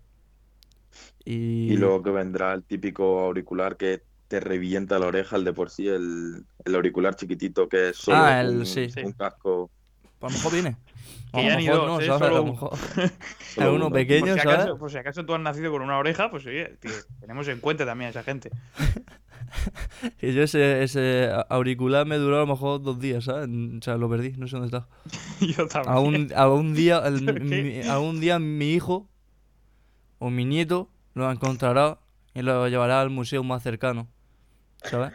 Y, 1.26 1.74
Y 1.74 1.78
luego 1.78 2.02
que 2.04 2.10
vendrá 2.12 2.54
el 2.54 2.64
típico 2.64 3.20
auricular 3.20 3.78
que 3.78 4.04
te 4.28 4.40
revienta 4.40 5.00
la 5.00 5.08
oreja, 5.08 5.36
el 5.36 5.44
de 5.44 5.54
por 5.54 5.70
sí, 5.70 5.88
el, 5.88 6.46
el 6.66 6.76
auricular 6.76 7.16
chiquitito 7.16 7.68
que 7.68 7.90
es 7.90 7.98
solo 7.98 8.26
Ah, 8.26 8.42
el- 8.42 8.60
un, 8.62 8.66
sí. 8.66 9.02
un 9.02 9.14
casco. 9.14 9.72
pues 10.20 10.22
a 10.22 10.26
lo 10.28 10.32
mejor 10.32 10.54
viene. 10.54 10.78
Que 11.34 11.46
ya 11.46 11.56
ni 11.58 11.68
dos, 11.68 11.88
no, 11.88 12.00
¿eh? 12.02 12.06
¿sabes? 12.06 12.22
A 12.24 12.32
lo 12.32 12.44
mejor 12.44 12.80
uno 13.76 13.92
pequeño, 13.92 14.26
por, 14.26 14.34
si 14.34 14.40
¿sabes? 14.40 14.66
acaso, 14.66 14.78
por 14.78 14.92
si 14.92 14.98
acaso 14.98 15.26
tú 15.26 15.34
has 15.36 15.42
nacido 15.42 15.72
con 15.72 15.82
una 15.82 15.98
oreja, 15.98 16.30
pues 16.32 16.46
oye, 16.46 16.78
tío, 16.80 16.92
tenemos 17.20 17.48
en 17.48 17.60
cuenta 17.60 17.86
también 17.86 18.08
a 18.08 18.10
esa 18.12 18.24
gente. 18.24 18.50
Y 20.22 20.34
yo 20.34 20.44
ese, 20.44 20.84
ese 20.84 21.30
auricular 21.50 22.06
me 22.06 22.18
duró 22.18 22.38
a 22.38 22.40
lo 22.40 22.48
mejor 22.48 22.82
dos 22.82 23.00
días, 23.00 23.26
¿sabes? 23.26 23.50
O 23.50 23.82
sea, 23.82 23.98
lo 23.98 24.10
perdí, 24.10 24.32
no 24.38 24.48
sé 24.48 24.58
dónde 24.58 24.78
está. 24.78 24.88
Yo 25.58 25.68
también. 25.68 25.94
A 25.94 26.00
un, 26.00 26.32
a 26.36 26.50
un 26.50 26.74
día, 26.74 26.98
a 26.98 27.10
un 28.00 28.20
día 28.20 28.40
mi 28.40 28.74
hijo 28.74 29.08
o 30.20 30.30
mi 30.30 30.46
nieto 30.46 30.90
lo 31.14 31.32
encontrará 31.32 32.00
y 32.34 32.42
lo 32.42 32.68
llevará 32.68 33.02
al 33.02 33.10
museo 33.10 33.44
más 33.44 33.64
cercano, 33.64 34.08
¿sabes? 34.84 35.14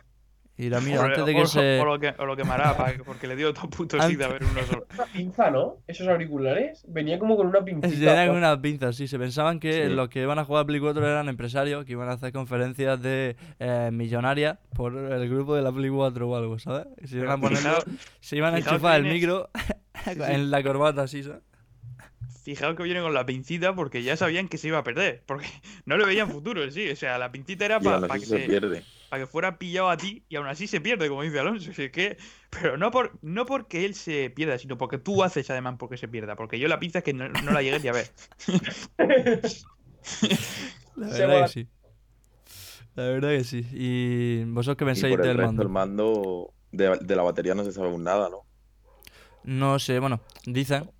Y 0.56 0.62
dirá, 0.64 0.80
mira, 0.80 1.00
o, 1.00 1.02
antes 1.04 1.26
de 1.26 1.34
que 1.34 1.42
o- 1.42 1.46
se... 1.46 1.80
o 1.80 1.84
lo 1.84 1.98
que, 1.98 2.14
o 2.16 2.26
lo 2.26 2.36
quemará, 2.36 2.76
pa- 2.76 2.92
porque 3.04 3.26
le 3.26 3.34
dio 3.34 3.52
todo 3.52 3.68
puto 3.68 3.96
Antes- 3.96 4.10
sida 4.10 4.26
a 4.26 4.28
ver 4.28 4.44
uno 4.44 4.62
solo. 4.64 4.86
Una 4.94 5.04
pinza, 5.06 5.50
¿no? 5.50 5.78
Esos 5.88 6.06
auriculares. 6.06 6.84
Venía 6.86 7.18
como 7.18 7.36
con 7.36 7.48
una 7.48 7.64
pincita. 7.64 7.90
Tenían 7.90 8.28
¿no? 8.28 8.34
unas 8.34 8.58
pinzas, 8.58 8.94
sí. 8.94 9.08
Se 9.08 9.18
pensaban 9.18 9.58
que 9.58 9.88
Sí. 9.88 9.92
los 9.92 10.08
que 10.08 10.22
iban 10.22 10.38
a 10.38 10.44
jugar 10.44 10.62
a 10.62 10.66
Play 10.66 10.78
4 10.78 11.04
eran 11.04 11.28
empresarios 11.28 11.84
que 11.84 11.92
iban 11.92 12.08
a 12.08 12.12
hacer 12.12 12.32
conferencias 12.32 13.02
de 13.02 13.34
eh, 13.58 13.90
millonarias 13.92 14.58
por 14.76 14.96
el 14.96 15.28
grupo 15.28 15.56
de 15.56 15.62
la 15.62 15.72
Play 15.72 15.90
4 15.90 16.28
o 16.28 16.36
algo, 16.36 16.58
¿sabes? 16.60 16.86
Y 17.02 17.08
se 17.08 17.16
iban 17.18 17.42
a 17.44 17.48
Fijaos, 17.48 17.84
se 18.20 18.36
iban 18.36 18.54
a 18.54 18.58
enchufar 18.58 19.00
el 19.00 19.06
micro 19.12 19.50
en 20.06 20.52
la 20.52 20.62
corbata, 20.62 21.02
así, 21.02 21.24
¿sabes? 21.24 21.42
fijaos 22.44 22.76
que 22.76 22.82
viene 22.82 23.00
con 23.00 23.14
la 23.14 23.24
pincita 23.24 23.74
porque 23.74 24.02
ya 24.02 24.16
sabían 24.18 24.48
que 24.48 24.58
se 24.58 24.68
iba 24.68 24.78
a 24.78 24.84
perder. 24.84 25.22
Porque 25.26 25.46
no 25.86 25.96
le 25.96 26.04
veían 26.04 26.28
futuro 26.30 26.62
en 26.62 26.72
sí. 26.72 26.90
O 26.90 26.96
sea, 26.96 27.16
la 27.18 27.32
pincita 27.32 27.64
era 27.64 27.80
para 27.80 27.96
aún 27.96 28.08
que, 28.08 28.20
se 28.20 28.38
se- 28.40 28.46
pierde. 28.46 28.82
Pa' 29.14 29.20
que 29.20 29.26
fuera 29.26 29.58
pillado 29.58 29.90
a 29.90 29.96
ti 29.96 30.24
y 30.28 30.36
aún 30.36 30.46
así 30.46 30.66
se 30.66 30.80
pierde, 30.80 31.08
como 31.08 31.22
dice 31.22 31.38
Alonso. 31.38 31.72
Si 31.72 31.82
es 31.84 31.92
que, 31.92 32.16
pero 32.50 32.76
no, 32.76 32.90
por, 32.90 33.18
no 33.22 33.46
porque 33.46 33.84
él 33.84 33.94
se 33.94 34.30
pierda, 34.30 34.58
sino 34.58 34.76
porque 34.76 34.98
tú 34.98 35.22
haces 35.22 35.48
además 35.50 35.76
porque 35.78 35.96
se 35.96 36.08
pierda. 36.08 36.36
Porque 36.36 36.58
yo 36.58 36.68
la 36.68 36.80
pinza 36.80 36.98
es 36.98 37.04
que 37.04 37.14
no, 37.14 37.28
no 37.28 37.52
la 37.52 37.62
llegué 37.62 37.80
ni 37.80 37.88
a 37.88 37.92
ver. 37.92 38.10
La 40.96 41.08
verdad 41.08 41.42
que 41.46 41.48
sí. 41.48 41.68
La 42.94 43.04
verdad 43.04 43.30
que 43.30 43.44
sí. 43.44 43.66
¿Y 43.72 44.44
vosotros 44.44 44.76
qué 44.76 44.84
Y 44.84 44.86
pensáis 44.86 45.16
por 45.16 45.20
el 45.22 45.28
del 45.28 45.36
resto, 45.38 45.52
mando? 45.52 45.62
el 45.62 45.68
mando 45.68 46.54
de, 46.70 46.98
de 47.00 47.16
la 47.16 47.22
batería 47.22 47.54
no 47.54 47.64
se 47.64 47.72
sabe 47.72 47.88
aún 47.88 48.04
nada, 48.04 48.28
¿no? 48.28 48.44
No 49.42 49.78
sé, 49.78 49.98
bueno, 49.98 50.20
dicen, 50.46 50.90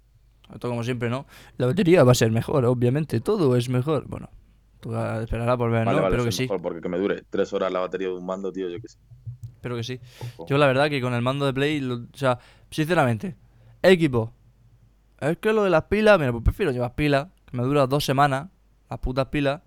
esto 0.52 0.68
como 0.68 0.82
siempre, 0.84 1.08
¿no? 1.08 1.26
La 1.56 1.66
batería 1.66 2.02
va 2.04 2.12
a 2.12 2.16
ser 2.16 2.30
mejor, 2.30 2.64
obviamente, 2.64 3.20
todo 3.20 3.56
es 3.56 3.68
mejor. 3.68 4.06
Bueno, 4.08 4.30
tú 4.90 4.94
esperarás 5.22 5.56
por 5.56 5.70
ver, 5.70 5.84
Vale, 5.86 5.96
¿no? 5.96 6.02
vale, 6.02 6.12
Pero 6.14 6.24
que 6.24 6.32
sí, 6.32 6.42
mejor, 6.42 6.60
porque 6.62 6.80
que 6.80 6.88
me 6.88 6.98
dure 6.98 7.22
tres 7.30 7.52
horas 7.52 7.72
la 7.72 7.80
batería 7.80 8.08
de 8.08 8.14
un 8.14 8.26
mando, 8.26 8.52
tío, 8.52 8.68
yo 8.68 8.78
qué 8.80 8.88
sé. 8.88 8.98
pero 9.60 9.76
que 9.76 9.82
sí. 9.82 9.98
Ojo. 10.36 10.46
Yo 10.46 10.58
la 10.58 10.66
verdad 10.66 10.90
que 10.90 11.00
con 11.00 11.14
el 11.14 11.22
mando 11.22 11.46
de 11.46 11.54
Play, 11.54 11.80
lo- 11.80 11.94
o 11.96 12.06
sea, 12.16 12.38
sinceramente, 12.70 13.34
equipo, 13.82 14.32
es 15.20 15.38
que 15.38 15.52
lo 15.52 15.64
de 15.64 15.70
las 15.70 15.84
pilas, 15.84 16.18
mira, 16.18 16.32
pues 16.32 16.44
prefiero 16.44 16.70
llevar 16.70 16.94
pilas, 16.94 17.28
me 17.52 17.62
dura 17.62 17.86
dos 17.86 18.04
semanas 18.04 18.48
las 18.90 18.98
putas 18.98 19.26
pilas 19.26 19.62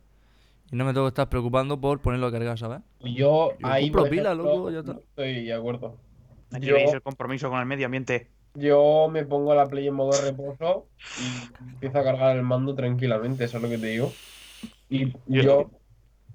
y 0.71 0.75
no 0.75 0.85
me 0.85 0.93
tengo 0.93 1.05
que 1.07 1.09
estar 1.09 1.27
preocupando 1.29 1.79
por 1.81 1.99
ponerlo 1.99 2.27
a 2.27 2.31
cargar, 2.31 2.57
¿sabes? 2.59 2.81
Yo, 2.99 3.57
Yo 3.57 3.67
ahí 3.67 3.85
compro 3.85 4.03
por 4.03 4.09
pila, 4.11 4.31
ejemplo, 4.33 4.53
loco, 4.55 4.71
ya 4.71 4.79
está. 4.79 4.93
no 4.93 4.99
estoy 4.99 5.45
de 5.45 5.53
acuerdo. 5.53 5.95
Aquí 6.51 6.67
Yo- 6.67 6.75
veis 6.75 6.93
el 6.93 7.01
compromiso 7.01 7.49
con 7.49 7.59
el 7.59 7.65
medio 7.65 7.85
ambiente. 7.87 8.29
Yo 8.53 9.07
me 9.11 9.25
pongo 9.25 9.53
la 9.55 9.65
Play 9.67 9.87
en 9.87 9.93
modo 9.95 10.19
reposo 10.21 10.85
y 11.17 11.41
empiezo 11.59 11.99
a 11.99 12.03
cargar 12.03 12.35
el 12.35 12.43
mando 12.43 12.75
tranquilamente, 12.75 13.45
eso 13.45 13.57
es 13.57 13.63
lo 13.63 13.69
que 13.69 13.77
te 13.77 13.87
digo. 13.87 14.11
Y 14.89 15.11
Yo- 15.27 15.41
yo, 15.43 15.71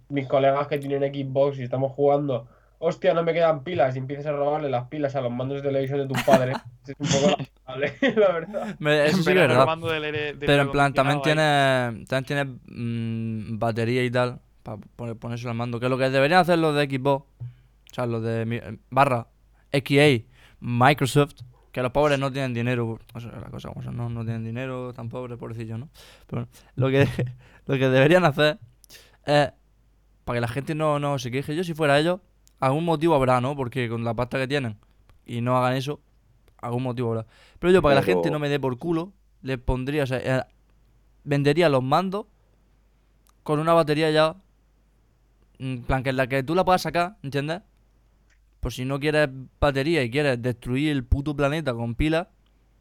mis 0.09 0.27
colegas 0.27 0.67
que 0.69 0.79
tienen 0.79 1.13
Xbox 1.15 1.59
y 1.59 1.63
estamos 1.63 1.93
jugando, 1.93 2.47
hostia, 2.79 3.15
no 3.15 3.23
me 3.23 3.33
quedan 3.33 3.63
pilas, 3.65 3.95
y 3.97 3.99
empiezas 3.99 4.27
a 4.27 4.33
robarle 4.33 4.69
las 4.69 4.89
pilas 4.89 5.15
a 5.17 5.21
los 5.23 5.33
mandos 5.33 5.63
de 5.63 5.69
televisión 5.69 5.99
de 6.01 6.07
tus 6.13 6.23
padres, 6.25 6.57
es 6.87 6.95
un 6.99 7.07
poco 7.09 7.29
lamentable, 7.67 7.95
la 8.21 8.33
verdad. 8.33 8.77
Me- 8.79 9.07
eso 9.07 9.17
sí 9.19 9.25
que 9.25 9.31
es 9.31 9.37
Pero 9.37 9.41
verdad. 9.41 9.79
del 10.03 10.39
Pero 10.39 10.63
en 10.63 10.71
plan, 10.71 10.93
también 10.93 11.23
tiene, 11.23 12.05
también 12.09 12.25
tiene 12.25 12.45
mm, 12.67 13.59
batería 13.59 14.05
y 14.05 14.11
tal 14.11 14.41
para 14.63 14.79
poner, 14.97 15.17
ponerse 15.17 15.49
al 15.49 15.55
mando. 15.55 15.81
Que 15.81 15.87
es 15.87 15.91
lo 15.91 15.99
que 15.99 16.11
deberían 16.11 16.41
hacer 16.41 16.59
los 16.59 16.75
de 16.77 16.85
Xbox, 16.87 17.25
o 17.41 17.95
sea, 17.95 18.07
los 18.07 18.23
de 18.23 18.45
mi- 18.47 18.61
barra 18.91 19.29
XA, 19.73 20.25
Microsoft, 20.61 21.35
que 21.73 21.83
los 21.83 21.91
pobres 21.91 22.19
no 22.19 22.31
tienen 22.31 22.55
dinero. 22.55 22.99
O 23.15 23.21
sea, 23.21 23.33
la 23.33 23.51
cosa 23.51 23.71
no, 23.91 24.09
no 24.09 24.25
tienen 24.25 24.45
dinero 24.45 24.93
tan 24.93 25.09
pobres, 25.09 25.39
pobrecillos, 25.39 25.79
¿no? 25.79 25.89
Pero 26.27 26.47
bueno, 26.47 26.49
lo 26.77 26.91
que, 26.91 27.09
lo 27.67 27.79
que 27.79 27.89
deberían 27.89 28.25
hacer 28.25 28.59
es, 29.25 29.53
para 30.25 30.37
que 30.37 30.41
la 30.41 30.49
gente 30.49 30.75
no, 30.75 30.99
no 30.99 31.19
se 31.19 31.31
queje, 31.31 31.57
yo 31.57 31.65
si 31.65 31.75
fuera 31.75 31.99
ellos, 31.99 32.21
algún 32.61 32.85
motivo 32.85 33.15
habrá, 33.15 33.41
¿no? 33.41 33.57
Porque 33.57 33.89
con 33.89 34.05
la 34.05 34.15
pasta 34.15 34.39
que 34.39 34.47
tienen 34.47 34.77
y 35.25 35.41
no 35.41 35.57
hagan 35.57 35.77
eso, 35.77 36.01
algún 36.59 36.83
motivo 36.83 37.11
habrá. 37.11 37.27
Pero 37.59 37.73
yo, 37.73 37.83
para 37.83 37.95
que 37.95 38.01
la 38.01 38.15
gente 38.15 38.31
no 38.31 38.39
me 38.39 38.49
dé 38.49 38.61
por 38.61 38.79
culo, 38.79 39.13
le 39.41 39.59
pondría, 39.59 40.05
o 40.05 40.07
sea, 40.07 40.19
eh, 40.19 40.45
vendería 41.25 41.69
los 41.69 41.83
mandos 41.83 42.27
con 43.43 43.59
una 43.59 43.73
batería 43.73 44.11
ya. 44.11 44.37
En 45.59 45.83
plan, 45.83 46.03
que 46.03 46.11
en 46.11 46.17
la 46.17 46.27
que 46.27 46.43
tú 46.43 46.55
la 46.55 46.65
puedas 46.65 46.83
sacar, 46.83 47.17
¿entiendes? 47.23 47.63
Por 48.63 48.73
si 48.73 48.87
no 48.87 49.01
quieres 49.01 49.31
batería 49.61 50.05
y 50.05 50.11
quieres 50.13 50.43
destruir 50.43 50.93
el 50.93 51.05
puto 51.05 51.37
planeta 51.37 51.75
con 51.75 51.97
pilas, 51.97 52.29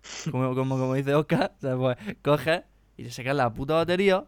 como, 0.32 0.56
como, 0.56 0.78
como 0.80 0.96
dice 0.96 1.16
Oscar, 1.16 1.54
o 1.58 1.62
sea, 1.62 1.78
pues 1.78 1.98
coges 2.24 2.64
y 2.98 3.04
le 3.06 3.12
sacas 3.12 3.36
la 3.36 3.54
puta 3.54 3.76
batería 3.76 4.26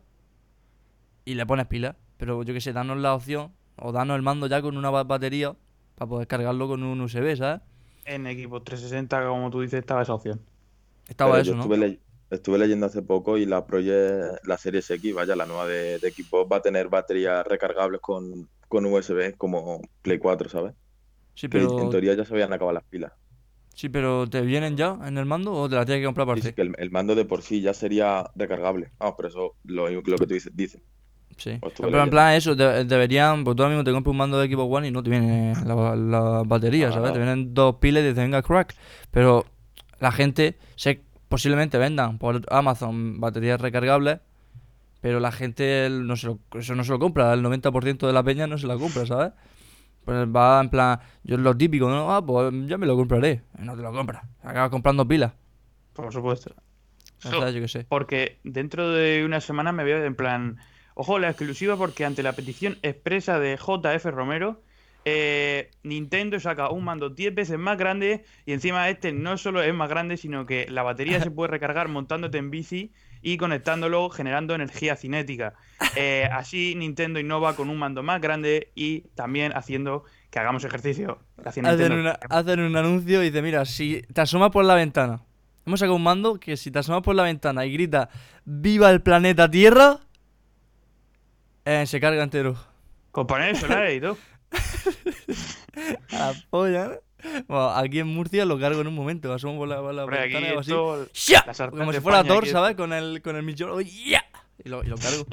y 1.26 1.36
le 1.36 1.46
pones 1.46 1.68
pilas. 1.68 1.96
Pero 2.18 2.44
yo 2.44 2.54
que 2.54 2.62
sé, 2.62 2.74
danos 2.74 2.98
la 2.98 3.16
opción 3.16 3.54
o 3.78 3.92
danos 3.92 4.16
el 4.16 4.22
mando 4.22 4.48
ya 4.48 4.62
con 4.62 4.78
una 4.78 4.90
ba- 4.90 5.04
batería 5.04 5.56
para 5.96 6.10
poder 6.10 6.28
cargarlo 6.28 6.68
con 6.68 6.84
un 6.84 7.02
USB, 7.02 7.36
¿sabes? 7.36 7.62
En 8.06 8.28
equipo 8.28 8.62
360, 8.64 9.28
como 9.28 9.50
tú 9.50 9.60
dices, 9.62 9.80
estaba 9.82 10.02
esa 10.04 10.14
opción. 10.14 10.42
Estaba 11.08 11.32
Pero 11.32 11.42
eso, 11.42 11.52
yo 11.52 11.56
¿no? 11.56 11.70
estuve, 11.70 11.78
le- 11.78 12.02
estuve 12.30 12.58
leyendo 12.58 12.86
hace 12.86 13.02
poco 13.02 13.38
y 13.38 13.46
la 13.46 13.66
Project, 13.66 14.46
la 14.46 14.58
Series 14.58 14.90
X, 14.90 15.14
vaya, 15.14 15.36
la 15.36 15.46
nueva 15.46 15.68
de, 15.68 16.00
de 16.00 16.12
Xbox, 16.12 16.52
va 16.52 16.58
a 16.58 16.62
tener 16.62 16.90
baterías 16.90 17.46
recargables 17.48 18.02
con, 18.02 18.50
con 18.68 18.86
USB 18.86 19.36
como 19.38 19.82
Play 20.02 20.20
4, 20.20 20.50
¿sabes? 20.50 20.74
Sí, 21.36 21.48
en 21.78 21.90
teoría 21.90 22.16
ya 22.16 22.26
se 22.26 22.34
habían 22.34 22.54
acabado 22.54 22.74
las 22.76 22.84
pilas. 22.86 23.14
sí, 23.76 23.90
pero 23.90 24.28
¿te 24.30 24.42
vienen 24.42 24.78
ya 24.78 24.98
en 25.06 25.18
el 25.18 25.26
mando 25.26 25.54
o 25.54 25.70
te 25.70 25.76
la 25.76 25.86
tienes 25.86 26.02
que 26.02 26.06
comprar 26.06 26.26
aparte? 26.26 26.50
sí, 26.50 26.54
que 26.54 26.62
el, 26.62 26.74
el 26.78 26.92
mando 26.92 27.16
de 27.16 27.26
por 27.26 27.42
sí 27.42 27.62
ya 27.62 27.74
sería 27.74 28.26
recargable. 28.36 28.92
Ah, 29.00 29.16
pero 29.16 29.30
eso 29.30 29.56
lo, 29.64 29.90
lo 29.90 30.20
que 30.20 30.28
tú 30.28 30.34
dices, 30.34 30.52
dice. 30.56 30.84
Sí. 31.38 31.62
Pues 31.62 31.74
Pero 31.80 32.04
en 32.04 32.10
leyendo. 32.10 32.12
plan 32.12 32.34
eso, 32.34 32.56
de- 32.56 32.86
deberían, 32.86 33.44
pues 33.44 33.56
tú 33.56 33.64
ahora 33.64 33.74
mismo 33.76 33.84
te 33.84 33.92
compras 33.92 34.12
un 34.12 34.18
mando 34.18 34.40
de 34.40 34.48
Xbox 34.48 34.72
One 34.78 34.88
y 34.88 34.92
no 34.92 35.02
te 35.04 35.10
viene 35.10 35.54
la, 35.66 35.96
la 35.96 36.44
batería, 36.46 36.92
¿sabes? 36.92 37.12
Te 37.12 37.18
vienen 37.20 37.54
dos 37.54 37.76
pilas 37.78 38.02
y 38.02 38.06
te 38.06 38.10
dicen, 38.10 38.26
venga, 38.26 38.42
crack. 38.44 38.76
Pero 39.12 39.46
la 40.00 40.12
gente, 40.12 40.58
sé, 40.76 41.02
posiblemente 41.30 41.78
vendan 41.80 42.20
por 42.20 42.42
Amazon 42.50 43.20
baterías 43.20 43.60
recargables, 43.60 44.20
pero 45.02 45.20
la 45.20 45.32
gente 45.32 45.90
no 45.92 46.16
se 46.18 46.28
lo, 46.28 46.40
eso 46.56 46.76
no 46.76 46.84
se 46.84 46.92
lo 46.92 47.00
compra, 47.00 47.34
el 47.34 47.42
90% 47.44 48.08
de 48.08 48.14
la 48.14 48.24
peña 48.24 48.48
no 48.48 48.58
se 48.58 48.68
la 48.68 48.78
compra, 48.78 49.06
¿sabes? 49.06 49.34
Pues 50.06 50.28
va 50.28 50.60
en 50.62 50.70
plan, 50.70 51.00
yo 51.24 51.36
es 51.36 51.42
lo 51.42 51.56
típico, 51.56 51.90
¿no? 51.90 52.14
Ah, 52.14 52.26
pues 52.26 52.54
ya 52.68 52.78
me 52.78 52.86
lo 52.86 52.96
compraré. 52.96 53.44
No 53.58 53.76
te 53.76 53.82
lo 53.82 53.92
compras, 53.92 54.24
acabas 54.42 54.70
comprando 54.70 55.08
pilas. 55.08 55.34
Por 55.94 56.12
supuesto. 56.12 56.54
Entonces, 57.24 57.56
yo 57.56 57.62
qué 57.62 57.68
sé. 57.68 57.86
Porque 57.88 58.40
dentro 58.44 58.90
de 58.90 59.24
una 59.24 59.40
semana 59.40 59.72
me 59.72 59.84
veo 59.84 60.04
en 60.04 60.16
plan. 60.16 60.58
Ojo, 60.96 61.20
la 61.20 61.30
exclusiva, 61.30 61.78
porque 61.78 62.06
ante 62.06 62.22
la 62.22 62.34
petición 62.34 62.78
expresa 62.84 63.40
de 63.40 63.58
JF 63.58 64.06
Romero, 64.06 64.62
eh, 65.06 65.72
Nintendo 65.84 66.40
saca 66.40 66.70
un 66.70 66.84
mando 66.84 67.10
10 67.10 67.34
veces 67.34 67.58
más 67.58 67.78
grande 67.78 68.24
y 68.46 68.54
encima 68.54 68.88
este 68.90 69.12
no 69.12 69.38
solo 69.38 69.62
es 69.62 69.74
más 69.74 69.90
grande, 69.90 70.18
sino 70.18 70.46
que 70.46 70.68
la 70.70 70.84
batería 70.84 71.20
se 71.20 71.32
puede 71.32 71.52
recargar 71.52 71.88
montándote 71.88 72.38
en 72.38 72.52
bici 72.52 72.92
y 73.24 73.38
conectándolo 73.38 74.10
generando 74.12 74.54
energía 74.54 74.96
cinética. 74.96 75.54
Eh, 75.96 76.28
así 76.32 76.74
Nintendo 76.76 77.20
innova 77.20 77.56
con 77.56 77.70
un 77.70 77.78
mando 77.78 78.02
más 78.04 78.20
grande 78.20 78.72
y 78.74 79.02
también 79.16 79.52
haciendo 79.56 80.06
que 80.32 80.40
hagamos 80.40 80.64
ejercicio. 80.64 81.20
Hacen, 81.46 81.66
Nintendo. 81.66 82.00
una- 82.00 82.20
hacen 82.30 82.62
un 82.62 82.76
anuncio 82.76 83.22
y 83.22 83.28
dice, 83.30 83.42
mira, 83.44 83.64
si 83.66 84.02
te 84.12 84.22
asomas 84.22 84.50
por 84.50 84.66
la 84.66 84.74
ventana, 84.76 85.22
hemos 85.68 85.80
sacado 85.80 85.96
un 85.98 86.02
mando 86.04 86.40
que 86.40 86.58
si 86.58 86.72
te 86.72 86.80
asomas 86.80 87.04
por 87.04 87.14
la 87.16 87.24
ventana 87.24 87.66
y 87.66 87.74
grita 87.74 88.10
¡Viva 88.46 88.90
el 88.90 89.02
planeta 89.04 89.52
Tierra! 89.52 90.00
eh, 91.66 91.86
se 91.86 92.00
carga 92.00 92.24
entero. 92.24 92.56
Con 93.12 93.28
paneles 93.28 93.60
solares 93.60 93.98
y 93.98 94.02
todo. 94.02 94.18
A 96.12 96.18
la 96.18 96.34
polla, 96.50 96.86
¿no? 96.88 96.94
Bueno, 97.48 97.70
aquí 97.70 98.00
en 98.00 98.08
Murcia 98.08 98.46
lo 98.46 98.60
cargo 98.60 98.82
en 98.82 98.88
un 98.88 98.96
momento, 98.96 99.32
asomo 99.34 99.58
por 99.58 99.68
la, 99.68 99.78
por 99.78 99.94
la 99.94 100.04
Hombre, 100.04 100.22
ventana 100.22 100.54
y 100.54 100.58
así. 100.58 100.72
Como 101.70 101.94
si 101.94 102.00
fuera 102.00 102.20
España 102.20 102.24
Thor, 102.24 102.48
¿sabes? 102.48 102.76
Con 102.76 102.94
el, 102.94 103.22
con 103.22 103.36
el 103.36 103.44
millón. 103.44 103.84
¡Ya! 103.84 104.24
Y 104.64 104.70
lo, 104.70 104.84
y 104.84 104.88
lo 104.88 104.98
cargo. 104.98 105.26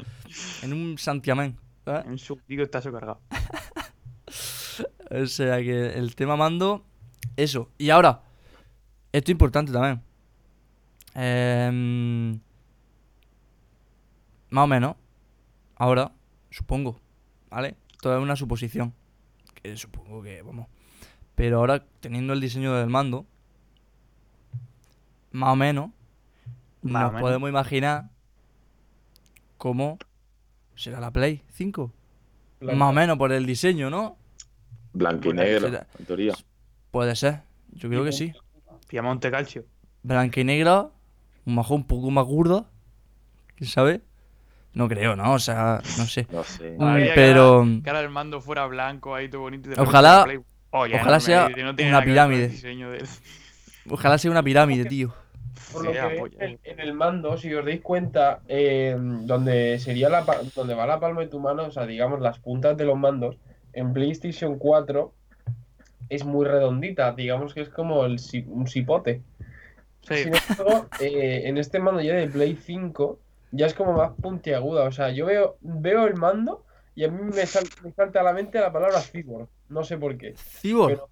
en 0.63 0.73
un 0.73 0.97
santiamén. 0.97 1.57
¿sabes? 1.85 2.05
En 2.05 2.17
su 2.17 2.39
digo 2.47 2.63
está 2.63 2.81
cargado. 2.81 3.19
O 5.11 5.25
sea 5.25 5.57
que 5.57 5.87
el 5.97 6.15
tema 6.15 6.37
mando, 6.37 6.85
eso. 7.35 7.69
Y 7.77 7.89
ahora, 7.89 8.21
esto 9.11 9.31
es 9.31 9.33
importante 9.33 9.71
también. 9.71 10.01
Em, 11.13 12.39
más 14.49 14.63
o 14.63 14.67
menos. 14.67 14.95
Ahora, 15.75 16.13
supongo. 16.49 17.01
¿Vale? 17.49 17.75
Todo 18.01 18.17
es 18.17 18.23
una 18.23 18.37
suposición. 18.37 18.93
Que 19.61 19.75
supongo 19.75 20.21
que, 20.23 20.41
vamos. 20.41 20.67
Pero 21.41 21.57
ahora, 21.57 21.83
teniendo 22.01 22.33
el 22.33 22.39
diseño 22.39 22.75
del 22.75 22.87
mando, 22.87 23.25
más 25.31 25.53
o 25.53 25.55
menos, 25.55 25.89
Más 26.83 27.01
o 27.01 27.03
nos 27.05 27.13
menos. 27.13 27.21
podemos 27.21 27.49
imaginar 27.49 28.09
cómo 29.57 29.97
será 30.75 30.99
la 30.99 31.09
Play 31.09 31.41
5. 31.53 31.91
Más 32.61 32.89
o 32.89 32.93
menos 32.93 33.17
por 33.17 33.31
el 33.31 33.47
diseño, 33.47 33.89
¿no? 33.89 34.17
Blanco 34.93 35.29
y 35.29 35.33
negro, 35.33 35.61
será- 35.67 35.87
en 35.97 36.05
teoría. 36.05 36.33
Puede 36.91 37.15
ser. 37.15 37.41
Yo 37.71 37.89
creo 37.89 38.03
que 38.03 38.11
sí. 38.11 38.33
Piamonte 38.87 39.31
Calcio. 39.31 39.65
Blanca 40.03 40.41
y 40.41 40.43
negra, 40.43 40.89
un 41.47 41.55
majo 41.55 41.73
un 41.73 41.85
poco 41.87 42.11
más 42.11 42.25
gordo. 42.27 42.67
¿Quién 43.55 43.67
sabe? 43.67 44.01
No 44.75 44.87
creo, 44.87 45.15
¿no? 45.15 45.33
O 45.33 45.39
sea, 45.39 45.81
no 45.97 46.05
sé. 46.05 46.27
No 46.31 46.43
sé. 46.43 46.75
Mm, 46.77 47.13
pero 47.15 47.41
ahora- 47.55 47.81
que 47.83 47.89
ahora 47.89 48.01
el 48.01 48.09
mando 48.11 48.41
fuera 48.41 48.67
blanco 48.67 49.15
ahí 49.15 49.27
todo 49.27 49.41
bonito. 49.41 49.71
y 49.71 49.73
de 49.75 49.81
Ojalá- 49.81 50.23
ojalá 50.71 51.19
sea 51.19 51.49
no 51.49 51.71
una 51.71 52.03
pirámide. 52.03 52.47
del- 52.49 53.07
ojalá 53.89 54.17
sea 54.17 54.31
una 54.31 54.43
pirámide, 54.43 54.85
tío. 54.85 55.13
Por 55.71 55.85
lo 55.85 55.91
que 55.91 56.01
veis 56.01 56.33
en, 56.39 56.59
en 56.63 56.79
el 56.79 56.93
mando, 56.93 57.37
si 57.37 57.53
os 57.53 57.63
dais 57.63 57.81
cuenta, 57.81 58.41
eh, 58.47 58.95
donde 58.99 59.79
sería 59.79 60.09
la 60.09 60.25
donde 60.55 60.73
va 60.73 60.85
la 60.85 60.99
palma 60.99 61.21
de 61.21 61.27
tu 61.27 61.39
mano, 61.39 61.65
o 61.65 61.71
sea, 61.71 61.85
digamos 61.85 62.19
las 62.19 62.39
puntas 62.39 62.75
de 62.75 62.85
los 62.85 62.97
mandos, 62.97 63.37
en 63.73 63.93
PlayStation 63.93 64.57
4 64.57 65.13
es 66.09 66.25
muy 66.25 66.45
redondita, 66.45 67.13
digamos 67.13 67.53
que 67.53 67.61
es 67.61 67.69
como 67.69 68.05
el, 68.05 68.19
un 68.47 68.67
cipote. 68.67 69.21
Sí, 70.01 70.15
Sin 70.23 70.33
embargo, 70.35 70.87
eh, 70.99 71.43
en 71.45 71.57
este 71.57 71.79
mando 71.79 72.01
ya 72.01 72.15
de 72.15 72.27
Play 72.27 72.57
5 72.61 73.19
ya 73.51 73.65
es 73.67 73.73
como 73.73 73.93
más 73.93 74.11
puntiaguda. 74.21 74.83
O 74.85 74.91
sea, 74.91 75.11
yo 75.11 75.25
veo, 75.27 75.57
veo 75.61 76.07
el 76.07 76.15
mando 76.15 76.65
y 76.95 77.03
a 77.05 77.09
mí 77.09 77.19
me, 77.33 77.45
sal- 77.45 77.67
me 77.83 77.91
salta 77.91 78.19
a 78.21 78.23
la 78.23 78.33
mente 78.33 78.59
la 78.59 78.71
palabra 78.71 79.01
cyborg. 79.01 79.47
No 79.69 79.83
sé 79.83 79.97
por 79.97 80.17
qué. 80.17 80.33
Cyborg. 80.35 80.87
Pero- 80.93 81.09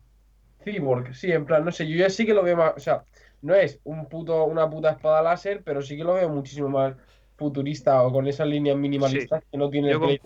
Cyborg, 0.63 1.15
sí, 1.15 1.31
en 1.31 1.45
plan, 1.45 1.63
no 1.63 1.71
sé, 1.71 1.87
yo 1.87 1.95
ya 1.97 2.09
sí 2.09 2.25
que 2.25 2.33
lo 2.33 2.43
veo 2.43 2.57
más. 2.57 2.73
O 2.75 2.79
sea, 2.79 3.03
no 3.41 3.55
es 3.55 3.79
un 3.85 4.07
puto, 4.07 4.43
una 4.43 4.69
puta 4.69 4.91
espada 4.91 5.21
láser, 5.21 5.61
pero 5.63 5.81
sí 5.81 5.95
que 5.95 6.03
lo 6.03 6.15
veo 6.15 6.27
muchísimo 6.29 6.67
más 6.69 6.95
futurista 7.37 8.03
o 8.03 8.11
con 8.11 8.27
esas 8.27 8.47
líneas 8.47 8.75
minimalistas 8.75 9.43
que 9.49 9.57
no 9.57 9.69
tiene 9.69 9.87
el 9.91 9.93
Play- 10.07 10.19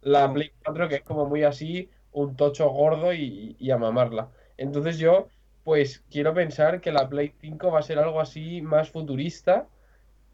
la 0.00 0.32
Play 0.32 0.52
4, 0.64 0.88
que 0.88 0.94
es 0.96 1.02
como 1.02 1.26
muy 1.26 1.42
así, 1.44 1.90
un 2.12 2.34
tocho 2.36 2.68
gordo 2.70 3.12
y, 3.12 3.56
y 3.58 3.70
a 3.70 3.76
mamarla. 3.76 4.30
Entonces 4.56 4.96
yo, 4.98 5.28
pues 5.64 6.02
quiero 6.10 6.32
pensar 6.32 6.80
que 6.80 6.90
la 6.90 7.06
Play 7.10 7.34
5 7.38 7.70
va 7.70 7.80
a 7.80 7.82
ser 7.82 7.98
algo 7.98 8.20
así 8.20 8.62
más 8.62 8.90
futurista, 8.90 9.66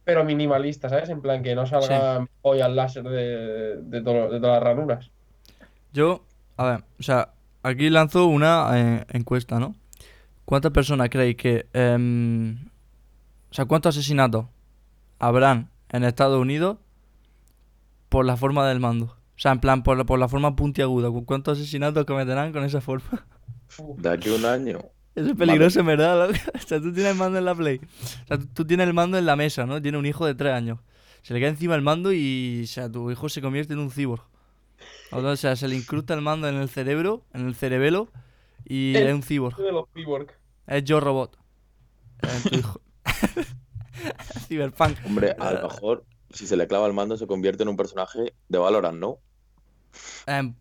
pero 0.04 0.24
minimalista, 0.24 0.88
¿sabes? 0.88 1.08
En 1.08 1.20
plan 1.20 1.42
que 1.42 1.54
no 1.54 1.66
salgan 1.66 2.28
joyas 2.42 2.70
láser 2.70 3.04
de, 3.04 3.76
de, 3.82 4.02
todo- 4.02 4.30
de 4.30 4.38
todas 4.40 4.56
las 4.56 4.62
ranuras. 4.62 5.10
Yo, 5.92 6.24
a 6.56 6.64
ver, 6.64 6.84
o 6.98 7.02
sea, 7.02 7.30
aquí 7.62 7.88
lanzo 7.90 8.26
una 8.26 8.68
eh, 8.74 9.04
encuesta, 9.10 9.58
¿no? 9.58 9.74
¿Cuántas 10.44 10.72
personas 10.72 11.08
creéis 11.08 11.36
que... 11.36 11.66
em, 11.72 12.66
o 13.50 13.54
sea, 13.54 13.64
cuántos 13.64 13.96
asesinatos 13.96 14.46
habrán 15.18 15.70
en 15.90 16.04
Estados 16.04 16.38
Unidos 16.40 16.78
por 18.08 18.24
la 18.26 18.36
forma 18.36 18.68
del 18.68 18.80
mando. 18.80 19.06
O 19.06 19.38
sea, 19.38 19.52
en 19.52 19.60
plan, 19.60 19.82
por, 19.82 19.96
la- 19.96 20.04
por 20.04 20.18
la 20.18 20.28
forma 20.28 20.54
puntiaguda. 20.54 21.10
¿Cu- 21.10 21.24
¿Cuántos 21.24 21.58
asesinatos 21.58 22.04
cometerán 22.04 22.52
con 22.52 22.64
esa 22.64 22.80
forma? 22.80 23.26
De 23.96 24.08
aquí 24.10 24.30
a 24.32 24.36
un 24.36 24.44
año. 24.44 24.78
Eso 25.14 25.30
es 25.30 25.36
peligroso, 25.36 25.80
en 25.80 25.86
verdad. 25.86 26.30
O 26.54 26.58
sea, 26.58 26.80
tú 26.80 26.92
tienes 26.92 27.12
el 27.12 27.18
mando 27.18 27.38
en 27.38 27.44
la 27.44 27.54
Play. 27.54 27.80
O 28.24 28.26
sea, 28.26 28.38
tú, 28.38 28.64
tienes 28.64 28.86
el 28.86 28.94
mando 28.94 29.16
en 29.18 29.26
la 29.26 29.36
mesa, 29.36 29.66
¿no? 29.66 29.80
Tiene 29.80 29.98
un 29.98 30.06
hijo 30.06 30.26
de 30.26 30.34
tres 30.34 30.52
años. 30.52 30.80
Se 31.22 31.32
le 31.34 31.40
cae 31.40 31.48
encima 31.48 31.74
el 31.74 31.82
mando 31.82 32.12
y, 32.12 32.62
o 32.64 32.66
sea, 32.66 32.90
tu 32.90 33.10
hijo 33.10 33.28
se 33.28 33.40
convierte 33.40 33.72
en 33.72 33.78
un 33.78 33.90
cyborg. 33.90 34.22
O 35.12 35.36
sea, 35.36 35.56
se 35.56 35.68
le 35.68 35.76
incrusta 35.76 36.14
el 36.14 36.20
mando 36.20 36.48
en 36.48 36.56
el 36.56 36.68
cerebro, 36.68 37.24
en 37.32 37.46
el 37.46 37.54
cerebelo, 37.54 38.10
y 38.64 38.96
El- 38.96 39.06
es 39.08 39.14
un 39.14 39.22
cyborg. 39.22 39.56
De 39.56 39.72
los 39.72 39.86
cyborg. 39.94 40.28
Es 40.66 40.84
Yo 40.84 41.00
Robot. 41.00 41.38
Es 42.22 42.42
tu 42.44 42.56
hijo. 42.56 42.80
Cyberpunk. 44.48 44.98
Hombre, 45.06 45.36
a 45.38 45.52
lo 45.52 45.68
mejor 45.68 46.04
si 46.30 46.46
se 46.46 46.56
le 46.56 46.66
clava 46.66 46.86
el 46.86 46.92
mando 46.92 47.16
se 47.16 47.26
convierte 47.26 47.62
en 47.62 47.68
un 47.68 47.76
personaje 47.76 48.34
de 48.48 48.58
Valorant, 48.58 48.98
¿no? 48.98 49.18
Em, 50.26 50.54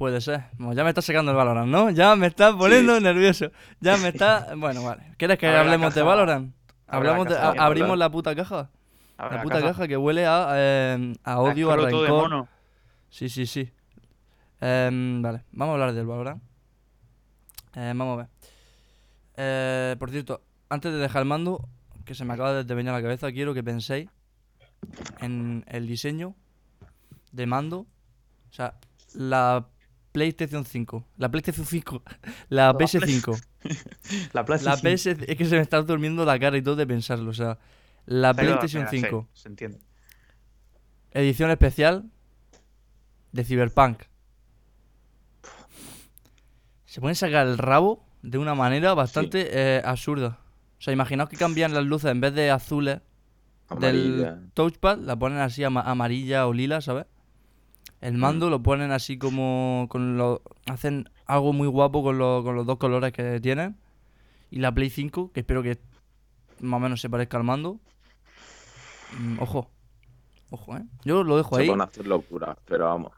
puede 0.00 0.22
ser. 0.22 0.44
Bueno, 0.56 0.72
ya 0.72 0.82
me 0.82 0.88
está 0.88 1.02
sacando 1.02 1.30
el 1.30 1.36
Valorant, 1.36 1.68
¿no? 1.70 1.90
Ya 1.90 2.16
me 2.16 2.26
está 2.26 2.56
poniendo 2.56 2.98
nervioso. 2.98 3.50
Ya 3.80 3.98
me 3.98 4.08
está. 4.14 4.54
Bueno, 4.56 4.82
vale. 4.82 5.12
¿Quieres 5.18 5.38
que 5.38 5.46
Abre 5.46 5.58
hablemos 5.60 5.94
de. 5.94 6.00
Valorant? 6.02 6.54
La 6.88 6.96
Hablamos 6.96 7.28
de... 7.28 7.36
a- 7.36 7.50
abrimos 7.50 7.98
la 7.98 8.10
puta 8.10 8.34
caja. 8.34 8.70
Abre 9.18 9.36
La 9.36 9.42
puta 9.42 9.60
caja 9.60 9.86
que 9.86 9.98
huele 9.98 10.24
a, 10.26 10.94
em, 10.94 11.14
a 11.22 11.38
odio, 11.40 11.70
a 11.70 11.76
de 11.76 11.82
rencor. 11.84 12.08
mono. 12.08 12.48
Sí, 13.10 13.28
sí, 13.28 13.44
sí. 13.44 13.70
Em, 14.62 15.20
vale, 15.20 15.44
vamos 15.52 15.72
a 15.72 15.74
hablar 15.74 15.92
del 15.92 16.06
Valorant. 16.06 16.42
Eh, 17.76 17.92
vamos 17.94 18.14
a 18.14 18.16
ver. 18.22 18.26
Eh, 19.36 19.96
por 19.98 20.10
cierto, 20.10 20.40
antes 20.70 20.90
de 20.92 20.98
dejar 20.98 21.20
el 21.22 21.28
mando, 21.28 21.68
que 22.06 22.14
se 22.14 22.24
me 22.24 22.32
acaba 22.32 22.62
de 22.64 22.74
venir 22.74 22.90
a 22.90 22.94
la 22.96 23.02
cabeza, 23.02 23.30
quiero 23.32 23.52
que 23.52 23.62
penséis 23.62 24.08
en 25.20 25.62
el 25.68 25.86
diseño 25.86 26.34
de 27.32 27.44
mando. 27.46 27.80
O 27.80 28.52
sea, 28.52 28.74
la 29.14 29.66
PlayStation 30.12 30.64
5. 30.64 31.04
La 31.18 31.30
PlayStation 31.30 31.64
5. 31.66 32.02
La 32.48 32.72
Play- 32.76 32.86
PS5. 32.88 33.42
La 34.32 34.44
Play 34.44 34.58
La 34.62 34.76
PS... 34.76 35.06
Es 35.06 35.36
que 35.36 35.44
se 35.44 35.56
me 35.56 35.60
está 35.62 35.80
durmiendo 35.82 36.24
la 36.24 36.38
cara 36.38 36.56
y 36.56 36.62
todo 36.62 36.76
de 36.76 36.86
pensarlo. 36.86 37.30
O 37.30 37.34
sea, 37.34 37.58
la 38.06 38.34
PlayStation 38.34 38.86
5. 38.90 39.28
se 39.32 39.48
entiende. 39.48 39.78
Edición 41.12 41.50
especial 41.50 42.10
de 43.32 43.44
Cyberpunk. 43.44 44.02
Se 46.86 47.00
pueden 47.00 47.14
sacar 47.14 47.46
el 47.46 47.58
rabo 47.58 48.04
de 48.22 48.38
una 48.38 48.54
manera 48.54 48.94
bastante 48.94 49.48
eh, 49.52 49.82
absurda. 49.84 50.38
O 50.78 50.82
sea, 50.82 50.92
imaginaos 50.92 51.28
que 51.30 51.36
cambian 51.36 51.72
las 51.74 51.84
luces 51.84 52.10
en 52.10 52.20
vez 52.20 52.34
de 52.34 52.50
azules 52.50 53.00
Amarilla. 53.68 54.32
del 54.34 54.50
touchpad, 54.52 54.98
la 54.98 55.16
ponen 55.16 55.38
así 55.38 55.62
ama- 55.62 55.82
amarilla 55.82 56.46
o 56.46 56.52
lila, 56.52 56.80
¿sabes? 56.80 57.06
El 58.00 58.16
mando 58.16 58.48
lo 58.48 58.62
ponen 58.62 58.92
así 58.92 59.18
como 59.18 59.86
con 59.90 60.16
lo 60.16 60.42
hacen 60.66 61.08
algo 61.26 61.52
muy 61.52 61.68
guapo 61.68 62.02
con, 62.02 62.16
lo- 62.18 62.42
con 62.42 62.54
los 62.56 62.66
dos 62.66 62.78
colores 62.78 63.12
que 63.12 63.40
tienen. 63.40 63.76
Y 64.50 64.58
la 64.60 64.72
Play 64.74 64.90
5, 64.90 65.30
que 65.32 65.40
espero 65.40 65.62
que 65.62 65.78
más 66.60 66.78
o 66.78 66.80
menos 66.80 67.00
se 67.00 67.10
parezca 67.10 67.36
al 67.36 67.44
mando. 67.44 67.78
Mm, 69.18 69.38
ojo. 69.40 69.70
Ojo, 70.50 70.76
¿eh? 70.76 70.82
Yo 71.04 71.22
lo 71.22 71.36
dejo 71.36 71.56
Se 71.56 71.62
ahí. 71.62 71.68
van 71.68 71.80
a 71.82 71.84
hacer 71.84 72.06
locuras, 72.06 72.56
pero 72.66 72.86
vamos, 72.86 73.12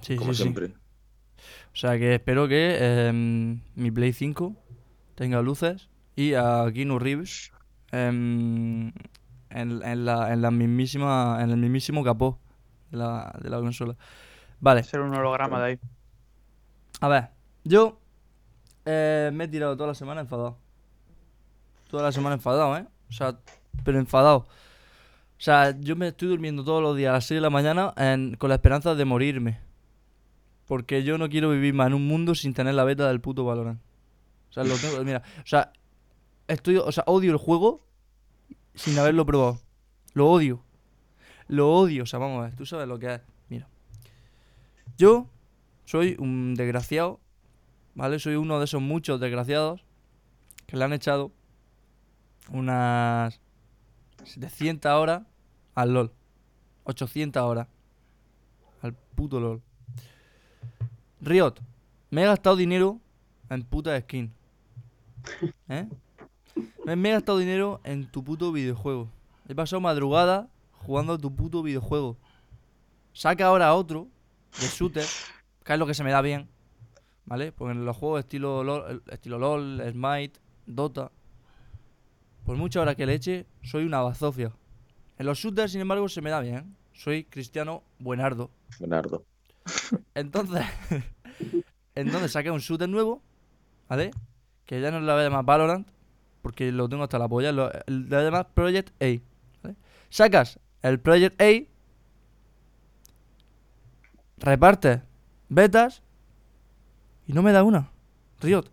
Sí, 0.00 0.16
como 0.16 0.32
sí, 0.32 0.36
sí. 0.38 0.42
siempre. 0.44 0.66
O 0.68 1.76
sea 1.76 1.98
que 1.98 2.14
espero 2.14 2.48
que 2.48 2.78
em, 3.08 3.60
mi 3.74 3.90
Play 3.90 4.12
5 4.12 4.54
tenga 5.16 5.42
luces 5.42 5.88
y 6.16 6.34
a 6.34 6.64
Keanu 6.72 6.98
Reeves 6.98 7.50
em, 7.90 8.88
en, 9.50 9.82
en 9.82 10.04
la, 10.06 10.32
en 10.32 10.40
la 10.42 10.50
mismísima, 10.50 11.40
en 11.42 11.50
el 11.50 11.56
mismísimo 11.58 12.02
capó 12.04 12.38
de 12.92 12.96
la, 12.98 13.34
de 13.42 13.50
la 13.50 13.58
consola. 13.58 13.96
Vale, 14.60 14.84
Ser 14.84 15.00
un 15.00 15.12
holograma 15.12 15.58
de 15.60 15.64
ahí. 15.66 15.78
a 17.00 17.08
ver, 17.08 17.28
yo 17.64 17.98
eh, 18.84 19.30
me 19.32 19.44
he 19.44 19.48
tirado 19.48 19.76
toda 19.76 19.88
la 19.88 19.94
semana 19.94 20.20
enfadado. 20.20 20.56
Toda 21.90 22.04
la 22.04 22.12
semana 22.12 22.34
enfadado, 22.36 22.76
¿eh? 22.76 22.86
O 23.08 23.12
sea, 23.12 23.36
pero 23.84 23.98
enfadado. 23.98 24.38
O 24.46 25.44
sea, 25.44 25.76
yo 25.80 25.96
me 25.96 26.08
estoy 26.08 26.28
durmiendo 26.28 26.62
todos 26.64 26.80
los 26.80 26.96
días 26.96 27.10
a 27.10 27.14
las 27.14 27.24
6 27.26 27.38
de 27.38 27.42
la 27.42 27.50
mañana 27.50 27.92
en- 27.96 28.36
con 28.36 28.48
la 28.48 28.54
esperanza 28.54 28.94
de 28.94 29.04
morirme. 29.04 29.58
Porque 30.66 31.02
yo 31.02 31.18
no 31.18 31.28
quiero 31.28 31.50
vivir 31.50 31.74
más 31.74 31.88
en 31.88 31.94
un 31.94 32.06
mundo 32.06 32.34
sin 32.34 32.54
tener 32.54 32.74
la 32.74 32.84
beta 32.84 33.08
del 33.08 33.20
puto 33.20 33.44
Valorant. 33.44 33.80
O 34.50 34.52
sea, 34.52 34.62
lo 34.64 34.76
tengo, 34.76 35.02
mira, 35.04 35.22
o 35.38 35.46
sea, 35.46 35.72
estoy, 36.46 36.76
o 36.76 36.92
sea, 36.92 37.02
odio 37.06 37.32
el 37.32 37.38
juego 37.38 37.84
sin 38.74 38.96
haberlo 38.98 39.26
probado. 39.26 39.58
Lo 40.14 40.30
odio. 40.30 40.62
Lo 41.52 41.70
odio, 41.70 42.04
o 42.04 42.06
sea, 42.06 42.18
vamos 42.18 42.38
a 42.38 42.44
ver, 42.44 42.56
tú 42.56 42.64
sabes 42.64 42.88
lo 42.88 42.98
que 42.98 43.12
es. 43.12 43.20
Mira. 43.50 43.68
Yo 44.96 45.26
soy 45.84 46.16
un 46.18 46.54
desgraciado, 46.54 47.20
¿vale? 47.94 48.18
Soy 48.18 48.36
uno 48.36 48.58
de 48.58 48.64
esos 48.64 48.80
muchos 48.80 49.20
desgraciados 49.20 49.84
que 50.64 50.78
le 50.78 50.84
han 50.84 50.94
echado 50.94 51.30
unas 52.48 53.38
700 54.24 54.92
horas 54.92 55.24
al 55.74 55.92
LOL. 55.92 56.12
800 56.84 57.42
horas 57.42 57.68
al 58.80 58.94
puto 58.94 59.38
LOL. 59.38 59.60
Riot, 61.20 61.56
me 62.08 62.22
he 62.22 62.26
gastado 62.26 62.56
dinero 62.56 62.98
en 63.50 63.62
puta 63.62 64.00
skin. 64.00 64.32
¿Eh? 65.68 65.86
Me, 66.86 67.10
he 67.10 67.12
gastado 67.12 67.36
dinero 67.36 67.82
en 67.84 68.06
tu 68.06 68.24
puto 68.24 68.52
videojuego. 68.52 69.10
He 69.50 69.54
pasado 69.54 69.82
madrugada 69.82 70.48
jugando 70.82 71.14
a 71.14 71.18
tu 71.18 71.34
puto 71.34 71.62
videojuego. 71.62 72.18
Saca 73.12 73.46
ahora 73.46 73.74
otro 73.74 74.08
de 74.60 74.66
shooter, 74.66 75.06
que 75.64 75.72
es 75.72 75.78
lo 75.78 75.86
que 75.86 75.94
se 75.94 76.04
me 76.04 76.10
da 76.10 76.20
bien. 76.20 76.48
¿Vale? 77.24 77.52
Porque 77.52 77.72
en 77.72 77.84
los 77.84 77.96
juegos 77.96 78.20
estilo 78.20 78.64
LOL, 78.64 79.02
estilo 79.08 79.38
LOL, 79.38 79.80
Smite, 79.92 80.40
Dota. 80.66 81.12
Por 82.44 82.56
muchas 82.56 82.82
horas 82.82 82.96
que 82.96 83.06
le 83.06 83.14
eche, 83.14 83.46
soy 83.62 83.84
una 83.84 84.00
bazofia. 84.00 84.52
En 85.18 85.26
los 85.26 85.38
shooters, 85.38 85.72
sin 85.72 85.80
embargo, 85.80 86.08
se 86.08 86.20
me 86.20 86.30
da 86.30 86.40
bien. 86.40 86.76
Soy 86.92 87.24
cristiano 87.24 87.84
buenardo. 87.98 88.50
Bernardo. 88.80 89.24
Entonces, 90.14 90.64
entonces 91.94 92.32
saqué 92.32 92.50
un 92.50 92.58
shooter 92.58 92.88
nuevo, 92.88 93.22
¿vale? 93.88 94.10
Que 94.66 94.80
ya 94.80 94.90
no 94.90 95.00
le 95.00 95.12
voy 95.12 95.20
a 95.20 95.24
llamar 95.24 95.44
Valorant, 95.44 95.88
porque 96.42 96.72
lo 96.72 96.88
tengo 96.88 97.04
hasta 97.04 97.18
la 97.18 97.28
polla. 97.28 97.52
Lo, 97.52 97.70
le 97.86 98.08
voy 98.08 98.18
a 98.18 98.22
llamar 98.22 98.52
Project 98.52 98.90
A. 99.00 99.20
¿vale? 99.62 99.76
Sacas 100.10 100.58
el 100.82 101.00
Project 101.00 101.40
A, 101.40 101.50
repartes 104.38 105.00
betas 105.48 106.02
y 107.26 107.32
no 107.32 107.42
me 107.42 107.52
da 107.52 107.62
una. 107.62 107.90
Riot, 108.40 108.64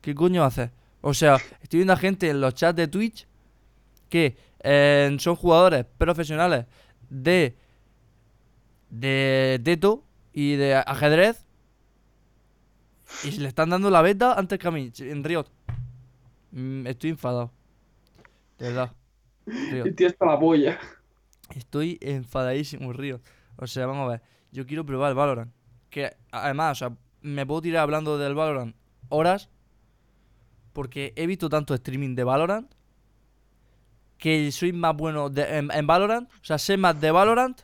¿qué 0.00 0.14
coño 0.14 0.44
haces? 0.44 0.70
O 1.00 1.14
sea, 1.14 1.36
estoy 1.62 1.78
viendo 1.78 1.92
a 1.92 1.96
gente 1.96 2.30
en 2.30 2.40
los 2.40 2.54
chats 2.54 2.76
de 2.76 2.88
Twitch 2.88 3.26
que 4.08 4.36
eh, 4.60 5.16
son 5.18 5.36
jugadores 5.36 5.84
profesionales 5.98 6.66
de 7.10 7.56
de 8.90 9.60
Teto 9.62 10.04
y 10.32 10.56
de 10.56 10.74
ajedrez 10.74 11.44
y 13.24 13.32
se 13.32 13.40
le 13.40 13.48
están 13.48 13.70
dando 13.70 13.90
la 13.90 14.02
beta 14.02 14.34
antes 14.34 14.58
que 14.58 14.68
a 14.68 14.70
mí 14.70 14.92
en 14.98 15.24
Riot. 15.24 15.46
Mm, 16.52 16.86
estoy 16.86 17.10
enfadado. 17.10 17.50
De 18.58 18.68
verdad. 18.68 18.92
Riot. 19.46 19.86
La 20.20 20.38
polla. 20.38 20.78
Estoy 21.54 21.98
enfadadísimo, 22.00 22.92
Riot. 22.92 23.20
O 23.56 23.66
sea, 23.66 23.86
vamos 23.86 24.06
a 24.06 24.12
ver. 24.12 24.22
Yo 24.52 24.66
quiero 24.66 24.84
probar 24.84 25.10
el 25.10 25.14
Valorant. 25.16 25.52
Que 25.90 26.16
además, 26.30 26.72
o 26.72 26.88
sea, 26.88 26.96
me 27.22 27.44
puedo 27.46 27.62
tirar 27.62 27.82
hablando 27.82 28.18
del 28.18 28.34
Valorant 28.34 28.74
horas. 29.08 29.48
Porque 30.72 31.12
he 31.16 31.26
visto 31.26 31.48
tanto 31.48 31.74
streaming 31.74 32.14
de 32.14 32.24
Valorant. 32.24 32.72
Que 34.18 34.50
soy 34.52 34.72
más 34.72 34.96
bueno 34.96 35.30
de- 35.30 35.58
en, 35.58 35.70
en 35.72 35.86
Valorant. 35.86 36.28
O 36.30 36.44
sea, 36.44 36.58
sé 36.58 36.76
más 36.76 37.00
de 37.00 37.10
Valorant. 37.10 37.60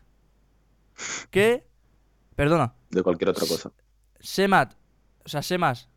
Que. 1.31 1.67
Perdona. 2.37 2.75
De 2.91 3.03
cualquier 3.03 3.31
otra 3.31 3.47
cosa. 3.47 3.71
sé 4.21 4.49
más, 4.49 4.69
o 5.25 5.29
sea, 5.29 5.43
sé 5.43 5.59
más 5.59 5.89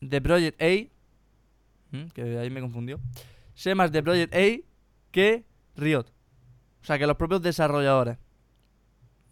de 0.00 0.20
Project 0.22 0.60
A, 0.62 0.66
que 2.14 2.38
ahí 2.38 2.48
me 2.50 2.60
confundió, 2.60 2.98
sé 3.54 3.74
más 3.74 3.92
de 3.92 4.02
Project 4.02 4.34
A 4.34 4.64
que 5.10 5.44
Riot. 5.76 6.06
O 6.82 6.84
sea, 6.84 6.98
que 6.98 7.06
los 7.06 7.16
propios 7.16 7.42
desarrolladores. 7.42 8.18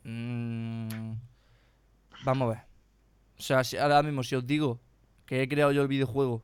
Mm, 0.05 1.15
vamos 2.25 2.47
a 2.47 2.51
ver. 2.51 2.63
O 3.39 3.43
sea, 3.43 3.65
si 3.65 3.77
ahora 3.77 4.03
mismo 4.03 4.23
si 4.23 4.37
os 4.37 4.47
digo 4.47 4.81
que 5.27 5.43
he 5.43 5.49
creado 5.49 5.73
yo 5.73 5.83
el 5.83 5.89
videojuego 5.89 6.43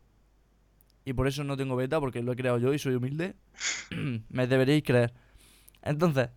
y 1.05 1.13
por 1.13 1.29
eso 1.29 1.45
no 1.45 1.57
tengo 1.57 1.77
beta, 1.77 2.01
porque 2.01 2.23
lo 2.23 2.33
he 2.33 2.37
creado 2.37 2.59
yo 2.59 2.75
y 2.75 2.79
soy 2.79 2.97
humilde, 2.97 3.37
me 4.29 4.47
deberéis 4.47 4.83
creer. 4.83 5.13
Entonces, 5.83 6.31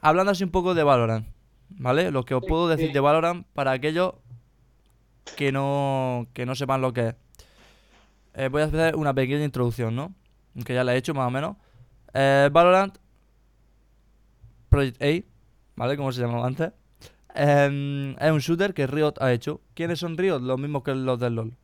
hablando 0.00 0.30
así 0.30 0.44
un 0.44 0.50
poco 0.50 0.74
de 0.74 0.84
Valorant, 0.84 1.26
¿vale? 1.70 2.12
Lo 2.12 2.24
que 2.24 2.34
os 2.34 2.44
puedo 2.46 2.68
decir 2.68 2.92
de 2.92 3.00
Valorant 3.00 3.46
para 3.48 3.72
aquellos 3.72 4.14
que 5.36 5.50
no, 5.50 6.28
que 6.32 6.46
no 6.46 6.54
sepan 6.54 6.80
lo 6.80 6.92
que 6.92 7.08
es. 7.08 7.14
Eh, 8.34 8.48
voy 8.48 8.62
a 8.62 8.66
hacer 8.66 8.94
una 8.94 9.12
pequeña 9.12 9.44
introducción, 9.44 9.96
¿no? 9.96 10.14
Que 10.64 10.74
ya 10.74 10.84
la 10.84 10.94
he 10.94 10.98
hecho 10.98 11.14
más 11.14 11.26
o 11.26 11.30
menos. 11.30 11.56
Eh, 12.14 12.48
Valorant 12.52 12.96
Project 14.76 15.02
A, 15.02 15.24
¿vale? 15.76 15.96
Como 15.96 16.12
se 16.12 16.20
llamaba 16.20 16.46
antes. 16.46 16.70
Em, 17.34 18.10
es 18.18 18.30
un 18.30 18.40
shooter 18.40 18.74
que 18.74 18.86
Riot 18.86 19.14
ha 19.20 19.32
hecho. 19.32 19.62
¿Quiénes 19.72 20.00
son 20.00 20.18
Riot? 20.18 20.40
Los 20.40 20.58
mismos 20.58 20.82
que 20.82 20.94
los 20.94 21.18
del 21.18 21.34
LoL. 21.34 21.54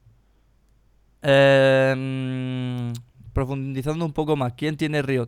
Em, 1.20 2.92
profundizando 3.34 4.06
un 4.06 4.14
poco 4.14 4.34
más, 4.34 4.54
¿quién 4.54 4.78
tiene 4.78 5.02
Riot? 5.02 5.26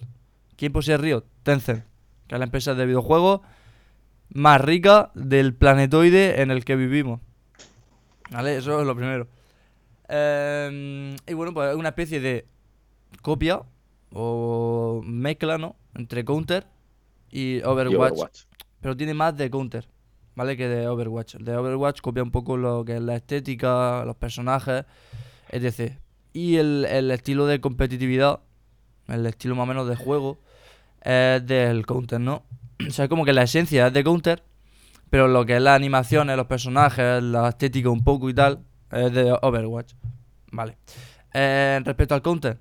¿Quién 0.56 0.72
posee 0.72 0.96
Riot? 0.96 1.24
Tencent, 1.42 1.84
que 2.26 2.36
es 2.36 2.38
la 2.38 2.46
empresa 2.46 2.74
de 2.74 2.86
videojuegos 2.86 3.42
más 4.30 4.62
rica 4.62 5.10
del 5.14 5.54
planetoide 5.54 6.40
en 6.40 6.50
el 6.50 6.64
que 6.64 6.76
vivimos. 6.76 7.20
¿Vale? 8.30 8.56
Eso 8.56 8.80
es 8.80 8.86
lo 8.86 8.96
primero. 8.96 9.28
Em, 10.08 11.16
y 11.26 11.34
bueno, 11.34 11.52
pues 11.52 11.70
es 11.70 11.76
una 11.76 11.90
especie 11.90 12.18
de 12.20 12.46
copia 13.20 13.60
o 14.10 15.02
mezcla, 15.04 15.58
¿no? 15.58 15.76
Entre 15.94 16.24
Counter 16.24 16.73
y. 17.34 17.62
Overwatch. 17.62 18.44
Pero 18.80 18.96
tiene 18.96 19.12
más 19.12 19.36
de 19.36 19.50
Counter, 19.50 19.86
¿vale? 20.34 20.56
Que 20.56 20.68
de 20.68 20.86
Overwatch. 20.88 21.36
El 21.36 21.44
de 21.44 21.56
Overwatch 21.56 22.00
copia 22.00 22.22
un 22.22 22.30
poco 22.30 22.56
lo 22.56 22.84
que 22.84 22.96
es 22.96 23.02
la 23.02 23.16
estética, 23.16 24.04
los 24.04 24.16
personajes, 24.16 24.84
etc. 25.50 25.94
Y 26.32 26.56
el, 26.56 26.86
el 26.88 27.10
estilo 27.10 27.46
de 27.46 27.60
competitividad, 27.60 28.40
el 29.08 29.26
estilo 29.26 29.54
más 29.54 29.64
o 29.64 29.66
menos 29.66 29.88
de 29.88 29.96
juego, 29.96 30.38
es 31.02 31.44
del 31.46 31.84
Counter, 31.86 32.20
¿no? 32.20 32.44
O 32.88 32.90
sea, 32.90 33.04
es 33.04 33.08
como 33.08 33.24
que 33.24 33.32
la 33.32 33.42
esencia 33.42 33.86
es 33.86 33.92
de 33.92 34.04
Counter, 34.04 34.42
pero 35.10 35.28
lo 35.28 35.46
que 35.46 35.56
es 35.56 35.62
las 35.62 35.76
animaciones, 35.76 36.36
los 36.36 36.46
personajes, 36.46 37.22
la 37.22 37.48
estética 37.48 37.88
un 37.88 38.04
poco 38.04 38.28
y 38.28 38.34
tal, 38.34 38.64
es 38.90 39.12
de 39.12 39.36
Overwatch. 39.42 39.94
Vale. 40.50 40.76
Eh, 41.32 41.80
respecto 41.84 42.14
al 42.14 42.22
Counter, 42.22 42.58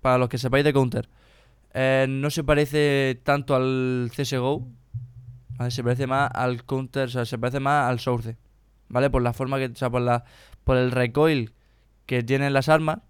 para 0.00 0.18
los 0.18 0.28
que 0.28 0.38
sepáis 0.38 0.64
de 0.64 0.72
Counter, 0.72 1.08
eh, 1.78 2.06
no 2.08 2.30
se 2.30 2.42
parece 2.42 3.20
tanto 3.22 3.54
al 3.54 4.10
CSGO, 4.16 4.66
¿vale? 5.58 5.70
Se 5.70 5.84
parece 5.84 6.06
más 6.06 6.30
al 6.32 6.64
Counter, 6.64 7.04
o 7.04 7.08
sea, 7.08 7.26
se 7.26 7.36
parece 7.36 7.60
más 7.60 7.90
al 7.90 8.00
Source, 8.00 8.38
¿vale? 8.88 9.10
Por 9.10 9.20
la 9.20 9.34
forma 9.34 9.58
que, 9.58 9.66
o 9.66 9.74
sea, 9.74 9.90
por 9.90 10.00
la, 10.00 10.24
por 10.64 10.78
el 10.78 10.90
recoil 10.90 11.52
que 12.06 12.22
tienen 12.22 12.54
las 12.54 12.70
armas 12.70 13.00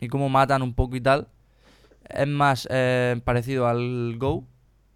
y 0.00 0.08
cómo 0.08 0.28
matan 0.28 0.62
un 0.62 0.74
poco 0.74 0.96
y 0.96 1.00
tal. 1.00 1.28
Es 2.08 2.26
más 2.26 2.66
eh, 2.72 3.20
parecido 3.24 3.68
al 3.68 4.16
Go 4.18 4.48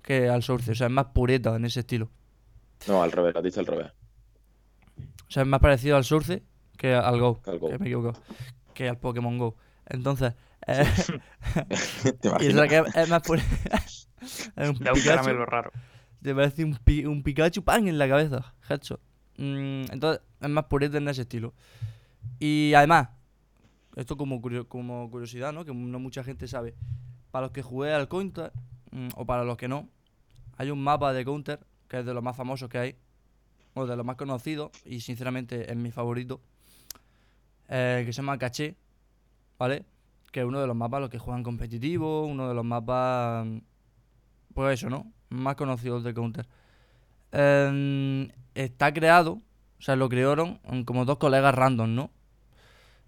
que 0.02 0.28
al 0.28 0.42
Source, 0.42 0.72
o 0.72 0.74
sea, 0.74 0.88
es 0.88 0.92
más 0.92 1.06
pureta 1.14 1.54
en 1.54 1.66
ese 1.66 1.78
estilo. 1.78 2.10
No, 2.88 3.04
al 3.04 3.12
revés, 3.12 3.34
lo 3.34 3.38
has 3.38 3.44
dicho 3.44 3.60
al 3.60 3.66
revés. 3.66 3.92
O 5.28 5.30
sea, 5.30 5.44
es 5.44 5.48
más 5.48 5.60
parecido 5.60 5.96
al 5.96 6.02
Source 6.02 6.42
que 6.76 6.92
al 6.92 7.20
Go, 7.20 7.40
que 7.40 7.50
al 7.50 7.58
Go. 7.60 7.68
que 7.68 7.78
me 7.78 7.86
equivoco, 7.86 8.18
que 8.74 8.88
al 8.88 8.98
Pokémon 8.98 9.38
Go. 9.38 9.54
Entonces, 9.86 10.34
¿Te 10.66 12.28
y 12.40 12.46
eso 12.46 12.62
que 12.68 12.82
es, 12.94 13.08
más 13.08 13.22
pure- 13.22 13.42
es 13.42 14.08
un 14.56 14.68
un 14.68 14.74
Pikachu. 14.78 15.04
caramelo 15.04 15.44
raro. 15.46 15.70
Te 16.22 16.34
parece 16.34 16.64
un, 16.64 16.76
pi- 16.76 17.04
un 17.04 17.22
Pikachu 17.22 17.62
¡pam! 17.62 17.86
en 17.86 17.98
la 17.98 18.08
cabeza. 18.08 18.54
Headshot. 18.68 19.00
Mm, 19.36 19.84
entonces, 19.92 20.22
es 20.40 20.48
más 20.48 20.64
purete 20.64 20.96
en 20.98 21.08
ese 21.08 21.22
estilo. 21.22 21.52
Y 22.38 22.72
además, 22.74 23.08
esto 23.96 24.16
como, 24.16 24.40
curio- 24.40 24.66
como 24.66 25.10
curiosidad, 25.10 25.52
¿no? 25.52 25.64
Que 25.64 25.74
no 25.74 25.98
mucha 25.98 26.24
gente 26.24 26.48
sabe. 26.48 26.74
Para 27.30 27.46
los 27.46 27.52
que 27.52 27.62
jugué 27.62 27.92
al 27.92 28.08
Counter, 28.08 28.52
mm, 28.92 29.08
o 29.16 29.26
para 29.26 29.44
los 29.44 29.56
que 29.58 29.68
no, 29.68 29.88
hay 30.56 30.70
un 30.70 30.82
mapa 30.82 31.12
de 31.12 31.24
Counter, 31.24 31.60
que 31.88 31.98
es 31.98 32.06
de 32.06 32.14
los 32.14 32.22
más 32.22 32.36
famosos 32.36 32.68
que 32.70 32.78
hay, 32.78 32.96
o 33.74 33.86
de 33.86 33.96
los 33.96 34.06
más 34.06 34.16
conocidos, 34.16 34.70
y 34.86 35.00
sinceramente 35.00 35.70
es 35.70 35.76
mi 35.76 35.90
favorito, 35.90 36.40
eh, 37.68 38.02
que 38.06 38.12
se 38.12 38.18
llama 38.22 38.38
Caché, 38.38 38.76
¿vale? 39.58 39.84
Que 40.34 40.40
es 40.40 40.46
uno 40.46 40.60
de 40.60 40.66
los 40.66 40.74
mapas 40.74 41.00
los 41.00 41.10
que 41.10 41.20
juegan 41.20 41.44
competitivo, 41.44 42.26
uno 42.26 42.48
de 42.48 42.54
los 42.54 42.64
mapas, 42.64 43.46
mm, 43.46 43.58
pues 44.52 44.80
eso, 44.80 44.90
¿no? 44.90 45.06
Más 45.28 45.54
conocidos 45.54 46.02
de 46.02 46.12
Counter. 46.12 46.48
Em, 47.30 48.28
está 48.56 48.92
creado, 48.92 49.34
o 49.78 49.82
sea, 49.82 49.94
lo 49.94 50.08
crearon 50.08 50.58
como 50.84 51.04
dos 51.04 51.18
colegas 51.18 51.54
random, 51.54 51.94
¿no? 51.94 52.10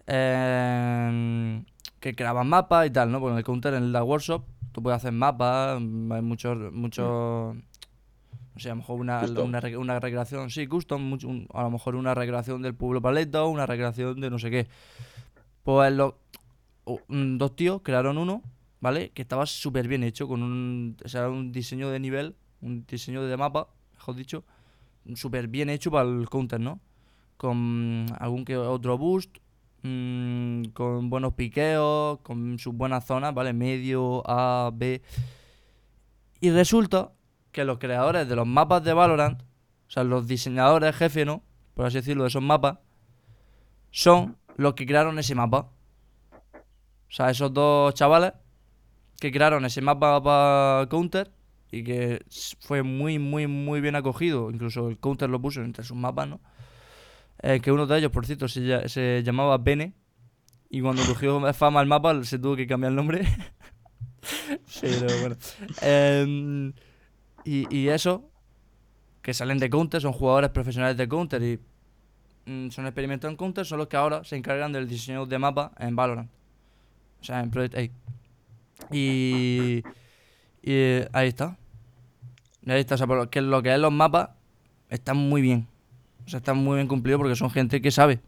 Em, 0.06 1.64
que 1.98 2.14
creaban 2.14 2.48
mapas 2.48 2.86
y 2.86 2.90
tal, 2.90 3.10
¿no? 3.10 3.28
En 3.28 3.36
el 3.36 3.42
Counter, 3.42 3.74
en 3.74 3.90
la 3.90 4.04
workshop, 4.04 4.44
tú 4.70 4.80
puedes 4.82 4.98
hacer 4.98 5.10
mapas, 5.12 5.80
mm, 5.80 6.12
hay 6.12 6.22
muchos, 6.22 6.72
muchos, 6.72 7.56
no 7.56 8.60
sé, 8.60 8.68
a 8.68 8.72
lo 8.74 8.76
mejor 8.76 9.00
una, 9.00 9.18
una, 9.42 9.60
rec- 9.60 9.76
una 9.78 9.98
recreación, 9.98 10.50
sí, 10.50 10.68
custom, 10.68 11.02
mucho- 11.02 11.26
un- 11.28 11.48
a 11.52 11.62
lo 11.64 11.70
mejor 11.70 11.96
una 11.96 12.14
recreación 12.14 12.62
del 12.62 12.74
pueblo 12.76 13.02
paleto, 13.02 13.48
una 13.48 13.66
recreación 13.66 14.20
de 14.20 14.30
no 14.30 14.38
sé 14.38 14.50
qué. 14.50 14.68
Pues 15.64 15.92
los 15.92 16.14
mm, 17.08 17.36
dos 17.36 17.56
tíos 17.56 17.80
crearon 17.82 18.18
uno, 18.18 18.42
¿vale? 18.80 19.10
Que 19.10 19.22
estaba 19.22 19.46
súper 19.46 19.88
bien 19.88 20.02
hecho, 20.02 20.28
con 20.28 20.42
un, 20.42 20.96
o 21.04 21.08
sea, 21.08 21.28
un 21.28 21.52
diseño 21.52 21.90
de 21.90 22.00
nivel, 22.00 22.36
un 22.60 22.84
diseño 22.86 23.22
de 23.22 23.36
mapa, 23.36 23.68
mejor 23.94 24.16
dicho, 24.16 24.44
súper 25.14 25.48
bien 25.48 25.70
hecho 25.70 25.90
para 25.90 26.08
el 26.08 26.28
counter, 26.28 26.60
¿no? 26.60 26.80
Con 27.36 28.06
algún 28.18 28.44
que 28.44 28.56
otro 28.56 28.98
boost, 28.98 29.38
mm, 29.82 30.64
con 30.72 31.10
buenos 31.10 31.34
piqueos, 31.34 32.18
con 32.20 32.58
sus 32.58 32.74
buenas 32.74 33.04
zonas, 33.06 33.34
¿vale? 33.34 33.52
Medio, 33.52 34.22
A, 34.26 34.70
B. 34.72 35.02
Y 36.40 36.50
resulta 36.50 37.12
que 37.52 37.64
los 37.64 37.78
creadores 37.78 38.28
de 38.28 38.36
los 38.36 38.46
mapas 38.46 38.84
de 38.84 38.92
Valorant, 38.92 39.42
o 39.42 39.90
sea, 39.90 40.04
los 40.04 40.26
diseñadores 40.26 40.94
jefe, 40.96 41.24
¿no? 41.24 41.42
Por 41.74 41.86
así 41.86 41.96
decirlo, 41.96 42.24
de 42.24 42.28
esos 42.28 42.42
mapas, 42.42 42.78
son 43.90 44.36
los 44.56 44.74
que 44.74 44.86
crearon 44.86 45.18
ese 45.18 45.34
mapa. 45.34 45.70
O 47.08 47.12
sea, 47.12 47.30
esos 47.30 47.52
dos 47.52 47.94
chavales 47.94 48.32
que 49.20 49.32
crearon 49.32 49.64
ese 49.64 49.80
mapa 49.80 50.22
para 50.22 50.88
Counter 50.88 51.30
y 51.70 51.82
que 51.82 52.24
fue 52.60 52.82
muy, 52.82 53.18
muy, 53.18 53.46
muy 53.46 53.80
bien 53.80 53.96
acogido. 53.96 54.50
Incluso 54.50 54.88
el 54.88 54.98
Counter 54.98 55.28
lo 55.30 55.40
puso 55.40 55.62
entre 55.62 55.84
sus 55.84 55.96
mapas, 55.96 56.28
¿no? 56.28 56.40
Eh, 57.42 57.60
que 57.60 57.72
uno 57.72 57.86
de 57.86 57.98
ellos, 57.98 58.10
por 58.10 58.26
cierto, 58.26 58.48
se, 58.48 58.88
se 58.88 59.22
llamaba 59.22 59.58
Bene. 59.58 59.94
Y 60.68 60.80
cuando 60.80 61.04
cogió 61.06 61.52
fama 61.54 61.80
el 61.80 61.86
mapa, 61.86 62.22
se 62.24 62.38
tuvo 62.38 62.56
que 62.56 62.66
cambiar 62.66 62.90
el 62.90 62.96
nombre. 62.96 63.24
Pero 64.80 65.20
bueno. 65.20 65.36
Em, 65.80 66.72
y, 67.44 67.74
y 67.74 67.88
eso, 67.88 68.30
que 69.22 69.32
salen 69.32 69.58
de 69.58 69.70
Counter, 69.70 70.00
son 70.00 70.12
jugadores 70.12 70.50
profesionales 70.50 70.96
de 70.96 71.08
Counter 71.08 71.42
y 71.42 71.60
mm, 72.50 72.70
son 72.70 72.86
experimentados 72.86 73.32
en 73.32 73.36
Counter, 73.36 73.64
son 73.64 73.78
los 73.78 73.86
que 73.86 73.96
ahora 73.96 74.24
se 74.24 74.36
encargan 74.36 74.72
del 74.72 74.88
diseño 74.88 75.26
de 75.26 75.38
mapa 75.38 75.72
en 75.78 75.94
Valorant. 75.94 76.30
O 77.20 77.24
sea, 77.24 77.40
en 77.40 77.50
Project 77.50 77.74
A. 77.76 77.82
Y, 78.94 79.82
y 80.62 80.72
ahí 81.12 81.28
está. 81.28 81.56
Ahí 82.66 82.80
está. 82.80 82.94
O 82.94 82.98
sea, 82.98 83.06
por 83.06 83.16
lo 83.18 83.30
que 83.30 83.40
lo 83.40 83.62
que 83.62 83.72
es 83.72 83.78
los 83.78 83.92
mapas 83.92 84.30
están 84.88 85.16
muy 85.16 85.42
bien. 85.42 85.66
O 86.26 86.28
sea, 86.28 86.38
están 86.38 86.56
muy 86.58 86.76
bien 86.76 86.88
cumplidos 86.88 87.18
porque 87.18 87.36
son 87.36 87.50
gente 87.50 87.80
que 87.80 87.90
sabe. 87.90 88.20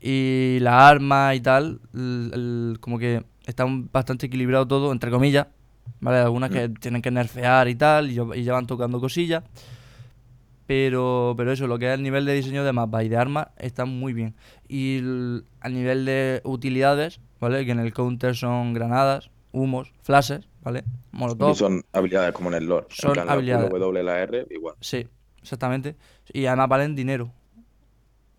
Y 0.00 0.58
las 0.60 0.74
armas 0.74 1.34
y 1.36 1.40
tal, 1.40 1.80
el- 1.94 2.30
el- 2.34 2.76
como 2.80 2.98
que 2.98 3.24
está 3.46 3.64
un- 3.64 3.88
bastante 3.92 4.26
equilibrado 4.26 4.66
todo, 4.66 4.92
entre 4.92 5.10
comillas. 5.10 5.46
¿Vale? 6.00 6.18
Algunas 6.18 6.50
que 6.50 6.68
tienen 6.70 7.02
que 7.02 7.10
nerfear 7.10 7.68
y 7.68 7.74
tal, 7.74 8.10
y, 8.10 8.18
y 8.38 8.42
ya 8.42 8.54
van 8.54 8.66
tocando 8.66 9.00
cosillas. 9.00 9.44
Pero, 10.66 11.34
pero 11.36 11.52
eso, 11.52 11.66
lo 11.66 11.78
que 11.78 11.88
es 11.88 11.94
el 11.94 12.02
nivel 12.02 12.24
de 12.24 12.34
diseño 12.34 12.64
de 12.64 12.72
mapas 12.72 13.04
y 13.04 13.08
de 13.08 13.16
armas 13.16 13.48
está 13.58 13.84
muy 13.84 14.12
bien. 14.14 14.34
Y 14.66 14.98
el- 14.98 15.44
a 15.60 15.68
nivel 15.68 16.04
de 16.06 16.40
utilidades, 16.44 17.20
¿vale? 17.40 17.64
Que 17.66 17.72
en 17.72 17.80
el 17.80 17.92
counter 17.92 18.34
son 18.34 18.72
granadas, 18.72 19.30
humos, 19.52 19.92
flashes, 20.02 20.48
¿vale? 20.62 20.84
Y 21.12 21.16
Molotov. 21.16 21.54
son 21.54 21.84
habilidades 21.92 22.32
como 22.32 22.48
en 22.48 22.54
el 22.54 22.66
lore. 22.66 22.86
En 22.88 22.94
Son 22.96 23.14
la 23.16 23.22
habilidades. 23.32 23.68
W, 23.70 24.02
la 24.02 24.20
R, 24.20 24.46
igual. 24.50 24.74
Sí, 24.80 25.06
exactamente. 25.42 25.96
Y 26.32 26.46
además 26.46 26.68
valen 26.70 26.94
dinero. 26.94 27.30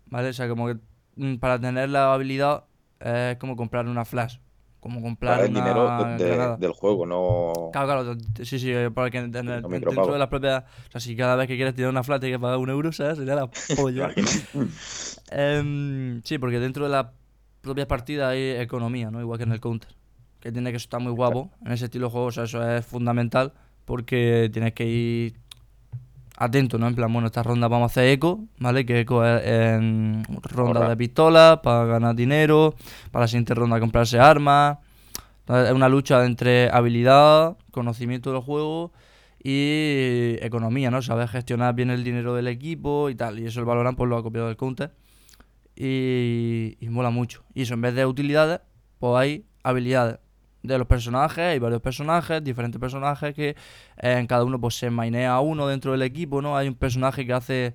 ¿Vale? 0.06 0.28
O 0.28 0.32
sea, 0.32 0.48
como 0.48 0.66
que 0.68 0.76
mm, 1.16 1.36
para 1.36 1.60
tener 1.60 1.88
la 1.90 2.12
habilidad 2.12 2.64
eh, 3.00 3.30
es 3.32 3.38
como 3.38 3.56
comprar 3.56 3.86
una 3.86 4.04
flash. 4.04 4.38
Como 4.86 5.02
comprar 5.02 5.34
Para 5.34 5.44
el 5.46 5.50
una 5.50 5.60
dinero 5.60 5.82
de- 6.18 6.24
de- 6.24 6.30
granada. 6.36 6.56
del 6.56 6.72
juego, 6.72 7.06
no. 7.06 7.70
Claro, 7.72 7.86
claro, 8.04 8.16
sí, 8.42 8.58
sí, 8.58 8.70
eh, 8.70 8.84
el- 8.84 8.92
Los 8.92 9.70
dentro 9.70 10.12
de 10.12 10.18
las 10.18 10.28
propias. 10.28 10.64
O 10.88 10.90
sea, 10.92 11.00
si 11.00 11.16
cada 11.16 11.36
vez 11.36 11.46
que 11.48 11.56
quieres 11.56 11.74
tirar 11.74 11.90
una 11.90 12.02
flash 12.02 12.20
tienes 12.20 12.38
que 12.38 12.42
pagar 12.42 12.58
un 12.58 12.70
euro, 12.70 12.92
¿sabes? 12.92 13.18
Sería 13.18 13.34
la 13.34 13.50
polla. 13.76 14.10
Em, 15.30 16.22
sí, 16.22 16.38
porque 16.38 16.60
dentro 16.60 16.84
de 16.84 16.90
las 16.90 17.06
propias 17.60 17.86
partidas 17.86 18.30
hay 18.30 18.50
economía, 18.60 19.10
¿no? 19.10 19.20
Igual 19.20 19.38
que 19.38 19.44
en 19.44 19.52
el 19.52 19.60
counter. 19.60 19.90
Que 20.40 20.52
tiene 20.52 20.70
que 20.70 20.76
estar 20.76 21.00
muy 21.00 21.12
guapo 21.12 21.50
en 21.64 21.72
ese 21.72 21.86
estilo 21.86 22.06
de 22.06 22.12
juego, 22.12 22.26
o 22.26 22.32
sea, 22.32 22.44
eso 22.44 22.68
es 22.70 22.86
fundamental 22.86 23.52
porque 23.84 24.48
tienes 24.52 24.72
que 24.74 24.84
ir 24.86 25.40
atento, 26.36 26.78
¿no? 26.78 26.86
En 26.88 26.94
plan, 26.94 27.12
bueno, 27.12 27.26
esta 27.26 27.42
ronda 27.42 27.68
vamos 27.68 27.84
a 27.84 27.92
hacer 27.92 28.08
eco, 28.08 28.40
¿vale? 28.58 28.84
Que 28.84 29.00
eco 29.00 29.24
es 29.24 30.26
ronda 30.42 30.88
de 30.88 30.96
pistolas 30.96 31.58
para 31.58 31.84
ganar 31.86 32.14
dinero, 32.14 32.74
para 33.10 33.24
la 33.24 33.28
siguiente 33.28 33.54
ronda 33.54 33.80
comprarse 33.80 34.18
armas. 34.18 34.78
Entonces, 35.40 35.68
es 35.68 35.74
una 35.74 35.88
lucha 35.88 36.24
entre 36.24 36.70
habilidad, 36.70 37.56
conocimiento 37.70 38.32
del 38.32 38.42
juego 38.42 38.92
y 39.42 40.36
economía, 40.40 40.90
¿no? 40.90 41.02
Saber 41.02 41.28
gestionar 41.28 41.74
bien 41.74 41.90
el 41.90 42.02
dinero 42.04 42.34
del 42.34 42.48
equipo 42.48 43.10
y 43.10 43.14
tal. 43.14 43.38
Y 43.38 43.46
eso 43.46 43.60
el 43.60 43.66
Valorant 43.66 43.96
pues 43.96 44.10
lo 44.10 44.16
ha 44.16 44.22
copiado 44.22 44.48
del 44.48 44.56
Counter. 44.56 44.92
Y, 45.76 46.76
y 46.80 46.88
mola 46.88 47.10
mucho. 47.10 47.44
Y 47.54 47.62
eso 47.62 47.74
en 47.74 47.80
vez 47.80 47.94
de 47.94 48.06
utilidades, 48.06 48.60
pues 48.98 49.14
hay 49.16 49.44
habilidades 49.62 50.18
de 50.66 50.78
los 50.78 50.86
personajes, 50.86 51.38
hay 51.38 51.58
varios 51.58 51.80
personajes, 51.80 52.42
diferentes 52.42 52.80
personajes 52.80 53.34
que 53.34 53.50
eh, 53.50 53.56
en 54.18 54.26
cada 54.26 54.44
uno 54.44 54.60
pues 54.60 54.76
se 54.78 54.90
mainea 54.90 55.38
uno 55.40 55.66
dentro 55.66 55.92
del 55.92 56.02
equipo, 56.02 56.42
¿no? 56.42 56.56
Hay 56.56 56.68
un 56.68 56.74
personaje 56.74 57.26
que 57.26 57.32
hace... 57.32 57.74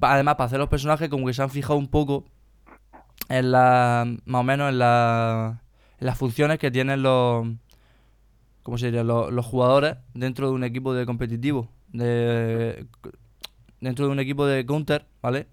Además, 0.00 0.36
para 0.36 0.46
hacer 0.46 0.58
los 0.58 0.68
personajes 0.68 1.08
como 1.08 1.26
que 1.26 1.34
se 1.34 1.42
han 1.42 1.50
fijado 1.50 1.78
un 1.78 1.88
poco 1.88 2.24
en 3.28 3.52
la... 3.52 4.06
más 4.24 4.40
o 4.40 4.44
menos 4.44 4.70
en, 4.70 4.78
la, 4.78 5.62
en 5.98 6.06
las 6.06 6.18
funciones 6.18 6.58
que 6.58 6.70
tienen 6.70 7.02
los... 7.02 7.46
¿Cómo 8.62 8.78
se 8.78 8.86
diría? 8.86 9.04
Los, 9.04 9.32
los 9.32 9.46
jugadores 9.46 9.96
dentro 10.14 10.48
de 10.48 10.52
un 10.54 10.64
equipo 10.64 10.92
de 10.94 11.06
competitivo. 11.06 11.68
De, 11.92 12.86
dentro 13.80 14.06
de 14.06 14.12
un 14.12 14.20
equipo 14.20 14.46
de 14.46 14.64
Counter, 14.66 15.06
¿vale? 15.22 15.48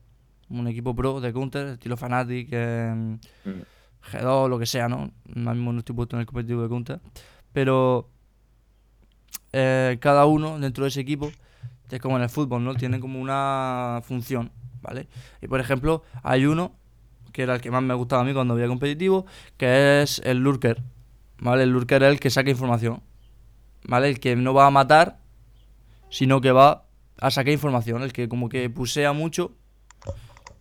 Un 0.50 0.68
equipo 0.68 0.96
pro 0.96 1.20
de 1.20 1.34
Counter, 1.34 1.68
estilo 1.68 1.98
Fnatic, 1.98 2.50
eh, 2.52 3.18
Mm. 3.46 3.77
G2, 4.12 4.50
lo 4.50 4.58
que 4.60 4.66
sea, 4.66 4.88
¿no? 4.88 5.12
Ahora 5.36 5.54
mismo 5.54 5.74
no 5.74 5.80
estoy 5.80 5.96
puesto 5.96 6.16
en 6.16 6.22
el 6.22 6.26
competitivo 6.26 6.62
de 6.64 6.70
Counter. 6.70 7.00
Pero 7.54 8.10
eh, 9.54 9.98
cada 10.00 10.26
uno 10.26 10.60
dentro 10.60 10.84
de 10.84 10.90
ese 10.90 11.02
equipo, 11.02 11.32
es 11.90 12.00
como 12.02 12.18
en 12.18 12.24
el 12.24 12.30
fútbol, 12.30 12.64
¿no? 12.64 12.76
Tiene 12.76 13.00
como 13.00 13.20
una 13.20 14.02
función, 14.04 14.52
¿vale? 14.82 15.08
Y 15.42 15.48
por 15.48 15.60
ejemplo, 15.60 16.04
hay 16.24 16.46
uno 16.46 16.74
que 17.32 17.44
era 17.44 17.56
el 17.56 17.62
que 17.62 17.72
más 17.72 17.84
me 17.84 17.94
gustaba 17.94 18.24
a 18.24 18.26
mí 18.26 18.34
cuando 18.34 18.54
había 18.56 18.68
competitivo, 18.68 19.26
que 19.58 20.02
es 20.02 20.20
el 20.26 20.40
lurker, 20.40 20.84
¿vale? 21.40 21.64
El 21.64 21.70
lurker 21.72 22.04
es 22.04 22.10
el 22.12 22.20
que 22.20 22.30
saca 22.30 22.50
información, 22.50 23.02
¿vale? 23.88 24.10
El 24.10 24.20
que 24.20 24.36
no 24.36 24.54
va 24.54 24.66
a 24.68 24.72
matar, 24.72 25.20
sino 26.10 26.42
que 26.42 26.52
va 26.52 26.86
a 27.20 27.32
sacar 27.32 27.54
información, 27.54 28.02
el 28.04 28.12
que 28.12 28.28
como 28.28 28.50
que 28.50 28.70
pusea 28.70 29.14
mucho, 29.14 29.54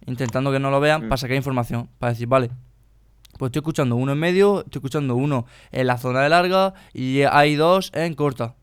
intentando 0.07 0.53
que 0.53 0.59
no 0.61 0.71
lo 0.71 0.81
vean, 0.81 1.07
Mm. 1.07 1.09
para 1.09 1.17
sacar 1.17 1.37
información, 1.37 1.89
para 1.99 2.13
decir, 2.13 2.29
vale, 2.29 2.51
pues 3.39 3.49
estoy 3.51 3.61
escuchando 3.61 3.97
uno 3.97 4.13
en 4.13 4.19
medio, 4.19 4.61
estoy 4.61 4.79
escuchando 4.79 5.15
uno 5.17 5.47
en 5.73 5.87
la 5.87 5.99
zona 5.99 6.23
de 6.23 6.29
larga 6.29 6.75
y 6.93 7.23
hay 7.23 7.55
dos 7.57 7.91
en 7.95 8.15
corta. 8.15 8.55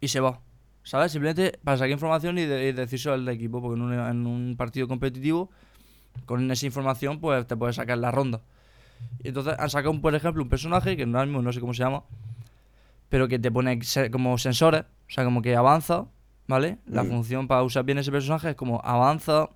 Y 0.00 0.08
se 0.08 0.20
va. 0.20 0.40
¿Sabes? 0.84 1.12
Simplemente 1.12 1.58
para 1.62 1.76
sacar 1.76 1.90
información 1.90 2.38
y, 2.38 2.44
de, 2.44 2.70
y 2.70 3.08
al 3.08 3.28
equipo, 3.28 3.62
porque 3.62 3.76
en 3.78 3.82
un, 3.82 3.92
en 3.92 4.26
un 4.26 4.56
partido 4.56 4.88
competitivo, 4.88 5.48
con 6.26 6.50
esa 6.50 6.66
información, 6.66 7.20
pues 7.20 7.46
te 7.46 7.56
puedes 7.56 7.76
sacar 7.76 7.98
la 7.98 8.10
ronda. 8.10 8.40
Y 9.22 9.28
entonces 9.28 9.54
han 9.58 9.70
sacado, 9.70 9.98
por 10.00 10.14
ejemplo, 10.14 10.42
un 10.42 10.48
personaje 10.48 10.96
que 10.96 11.04
ahora 11.04 11.24
mismo 11.24 11.40
no 11.40 11.52
sé 11.52 11.60
cómo 11.60 11.72
se 11.72 11.84
llama, 11.84 12.02
pero 13.08 13.28
que 13.28 13.38
te 13.38 13.50
pone 13.50 13.78
como 14.10 14.38
sensores, 14.38 14.82
o 14.82 15.10
sea, 15.10 15.24
como 15.24 15.42
que 15.42 15.54
avanza, 15.54 16.06
¿vale? 16.48 16.78
La 16.86 17.04
Mm. 17.04 17.08
función 17.10 17.46
para 17.48 17.62
usar 17.62 17.84
bien 17.84 17.98
ese 17.98 18.10
personaje 18.10 18.50
es 18.50 18.56
como 18.56 18.80
avanza, 18.84 19.48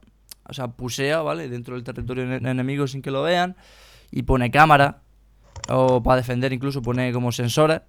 o 0.49 0.53
sea, 0.53 0.69
pusea, 0.69 1.23
¿vale? 1.23 1.49
Dentro 1.49 1.75
del 1.75 1.83
territorio 1.85 2.25
ene- 2.25 2.49
enemigo 2.51 2.87
sin 2.87 3.03
que 3.03 3.11
lo 3.11 3.23
vean, 3.23 3.57
y 4.17 4.23
pone 4.23 4.51
cámara, 4.51 5.03
o 5.69 6.03
para 6.03 6.17
defender 6.17 6.51
incluso 6.51 6.81
pone 6.81 7.13
como 7.13 7.33
sensores, 7.33 7.83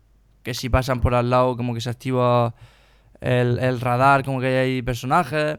que 0.44 0.54
si 0.54 0.68
pasan 0.68 1.00
por 1.00 1.16
al 1.16 1.30
lado 1.30 1.56
como 1.56 1.74
que 1.74 1.80
se 1.80 1.90
activa 1.90 2.54
el, 3.22 3.80
radar, 3.80 4.26
como 4.26 4.42
que 4.42 4.48
hay 4.48 4.82
personajes, 4.82 5.58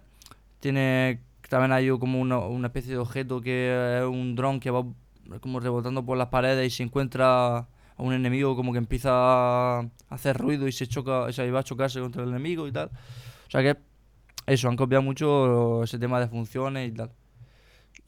tiene 0.60 1.22
también 1.48 1.72
hay 1.72 1.88
como 1.98 2.20
una, 2.20 2.40
una 2.40 2.66
especie 2.66 2.92
de 2.92 2.98
objeto 2.98 3.40
que 3.40 3.96
es 3.98 4.04
un 4.04 4.36
dron 4.36 4.60
que 4.60 4.70
va 4.70 4.84
como 5.40 5.58
rebotando 5.58 6.04
por 6.04 6.18
las 6.18 6.28
paredes 6.28 6.66
y 6.66 6.76
si 6.76 6.82
encuentra 6.82 7.56
a 7.56 7.66
un 7.96 8.12
enemigo 8.12 8.54
como 8.54 8.72
que 8.72 8.78
empieza 8.78 9.10
a 9.78 9.88
hacer 10.10 10.36
ruido 10.36 10.68
y 10.68 10.72
se 10.72 10.86
choca, 10.86 11.20
o 11.20 11.32
sea, 11.32 11.46
y 11.46 11.50
va 11.50 11.60
a 11.60 11.64
chocarse 11.64 11.98
contra 11.98 12.24
el 12.24 12.28
enemigo 12.28 12.68
y 12.68 12.72
tal. 12.72 12.90
O 13.46 13.50
sea 13.50 13.62
que 13.62 13.78
eso, 14.44 14.68
han 14.68 14.76
copiado 14.76 15.00
mucho 15.00 15.82
ese 15.82 15.98
tema 15.98 16.20
de 16.20 16.28
funciones 16.28 16.90
y 16.90 16.92
tal. 16.92 17.10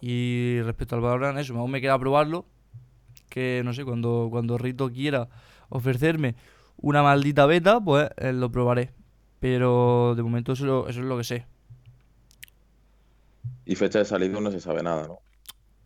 Y 0.01 0.61
respecto 0.63 0.95
al 0.97 1.03
Valorant, 1.03 1.39
eso, 1.39 1.57
aún 1.59 1.71
me 1.71 1.81
queda 1.81 1.99
probarlo. 1.99 2.47
Que 3.29 3.63
no 3.65 3.73
sé, 3.75 3.85
cuando, 3.85 4.29
cuando 4.31 4.59
Rito 4.59 4.91
quiera 4.93 5.29
ofrecerme 5.69 6.37
una 6.79 7.03
maldita 7.03 7.47
beta, 7.47 7.81
pues 7.81 8.11
eh, 8.19 8.33
lo 8.33 8.51
probaré. 8.53 8.93
Pero 9.41 10.15
de 10.17 10.23
momento 10.23 10.53
eso, 10.53 10.65
es 10.65 10.69
lo- 10.69 10.89
eso 10.89 11.01
es 11.01 11.07
lo 11.07 11.17
que 11.19 11.25
sé. 11.25 11.47
Y 13.65 13.75
fecha 13.77 13.99
de 14.01 14.05
salida 14.05 14.39
no 14.41 14.51
se 14.51 14.61
sabe 14.61 14.83
nada, 14.83 15.07
¿no? 15.09 15.19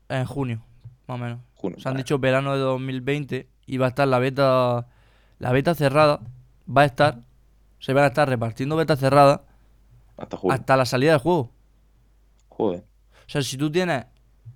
En 0.09 0.25
junio, 0.27 0.63
más 1.07 1.17
o 1.17 1.19
menos. 1.19 1.41
Junio. 1.55 1.79
Se 1.81 1.89
han 1.89 1.95
Vale. 1.95 2.03
dicho 2.03 2.19
verano 2.19 2.55
de 2.55 2.61
2020 2.61 3.49
y 3.67 3.77
va 3.79 3.87
a 3.87 3.89
estar 3.91 4.09
la 4.09 4.19
beta. 4.19 4.87
La 5.39 5.53
beta 5.53 5.75
cerrada 5.75 6.21
va 6.69 6.83
a 6.83 6.87
estar. 6.87 7.21
Se 7.79 7.93
van 7.93 8.05
a 8.05 8.09
estar 8.09 8.29
repartiendo 8.29 8.77
beta 8.77 8.97
cerrada 8.97 9.45
Hasta 10.17 10.39
hasta 10.49 10.77
la 10.77 10.87
salida 10.87 11.13
del 11.13 11.21
juego. 11.21 11.53
Joder. 12.49 12.85
O 13.27 13.29
sea, 13.31 13.43
si 13.43 13.57
tú 13.57 13.71
tienes 13.71 14.05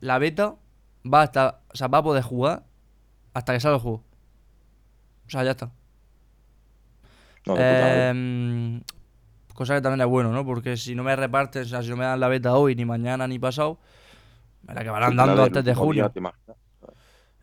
la 0.01 0.19
beta, 0.19 0.57
va 1.11 1.23
a 1.23 1.25
estar. 1.25 1.61
O 1.73 1.77
sea, 1.77 1.89
va 1.89 1.99
a 1.99 2.03
poder 2.03 2.23
jugar 2.23 2.65
hasta 3.35 3.53
que 3.53 3.61
salga 3.61 3.77
el 3.77 3.83
juego. 3.83 4.05
O 5.27 5.31
sea, 5.31 5.45
ya 5.45 5.53
está. 5.53 5.71
No. 7.47 7.55
Em, 7.57 8.83
cosa 9.55 9.75
que 9.75 9.81
también 9.81 10.01
es 10.03 10.07
bueno, 10.07 10.33
¿no? 10.33 10.45
Porque 10.45 10.77
si 10.77 10.95
no 10.95 11.03
me 11.03 11.17
reparten, 11.17 11.63
o 11.63 11.65
sea, 11.65 11.83
si 11.83 11.89
no 11.89 11.97
me 11.97 12.05
dan 12.05 12.21
la 12.21 12.29
beta 12.29 12.55
hoy, 12.55 12.75
ni 12.75 12.85
mañana, 12.85 13.27
ni 13.27 13.39
pasado, 13.39 13.79
me 14.63 14.75
la 14.75 14.83
acabarán 14.83 15.17
la 15.17 15.27
dando 15.27 15.43
den 15.43 15.47
antes 15.47 15.65
de 15.65 15.71
día, 15.73 15.77
junio. 15.77 16.13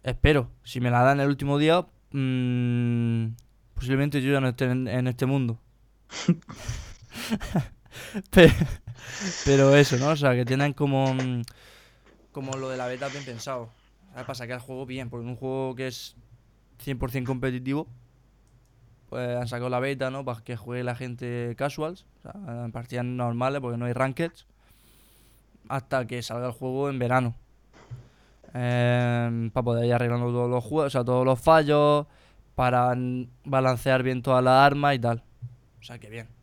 Espero. 0.03 0.51
Si 0.63 0.79
me 0.79 0.91
la 0.91 1.01
dan 1.01 1.19
el 1.19 1.27
último 1.27 1.57
día, 1.57 1.85
mm, 2.11 3.27
posiblemente 3.73 4.21
yo 4.21 4.31
ya 4.31 4.39
no 4.41 4.49
esté 4.49 4.65
en, 4.65 4.87
en 4.87 5.07
este 5.07 5.25
mundo. 5.25 5.59
Pe- 8.31 8.53
Pero 9.45 9.75
eso, 9.75 9.97
¿no? 9.97 10.09
O 10.09 10.15
sea, 10.15 10.33
que 10.33 10.45
tienen 10.45 10.73
como, 10.73 11.13
mm, 11.13 11.41
como 12.31 12.53
lo 12.57 12.69
de 12.69 12.77
la 12.77 12.87
beta 12.87 13.07
bien 13.07 13.25
pensado. 13.25 13.69
Para 14.13 14.35
sacar 14.35 14.55
el 14.55 14.61
juego 14.61 14.85
bien, 14.85 15.09
porque 15.09 15.23
en 15.23 15.29
un 15.31 15.35
juego 15.35 15.75
que 15.75 15.87
es 15.87 16.15
100% 16.83 17.25
competitivo, 17.25 17.87
pues 19.09 19.37
han 19.37 19.47
sacado 19.47 19.69
la 19.69 19.79
beta, 19.79 20.09
¿no? 20.09 20.23
Para 20.23 20.41
que 20.41 20.55
juegue 20.55 20.83
la 20.83 20.95
gente 20.95 21.53
casuals, 21.57 22.05
o 22.19 22.21
sea, 22.21 22.65
en 22.65 22.71
partidas 22.71 23.05
normales, 23.05 23.61
porque 23.61 23.77
no 23.77 23.85
hay 23.85 23.93
rankeds, 23.93 24.45
hasta 25.67 26.07
que 26.07 26.21
salga 26.21 26.47
el 26.47 26.53
juego 26.53 26.89
en 26.89 26.99
verano. 26.99 27.35
Em, 28.53 29.51
para 29.51 29.63
poder 29.65 29.85
ir 29.85 29.93
arreglando 29.93 30.27
todos 30.27 30.49
los 30.49 30.63
juegos, 30.63 30.87
o 30.87 30.89
sea, 30.89 31.03
todos 31.03 31.25
los 31.25 31.39
fallos, 31.39 32.05
para 32.55 32.95
balancear 33.43 34.01
bien 34.01 34.21
todas 34.21 34.43
las 34.43 34.65
armas 34.65 34.95
y 34.95 34.99
tal. 34.99 35.23
O 35.81 35.83
sea 35.83 35.99
que 35.99 36.09
bien. 36.09 36.34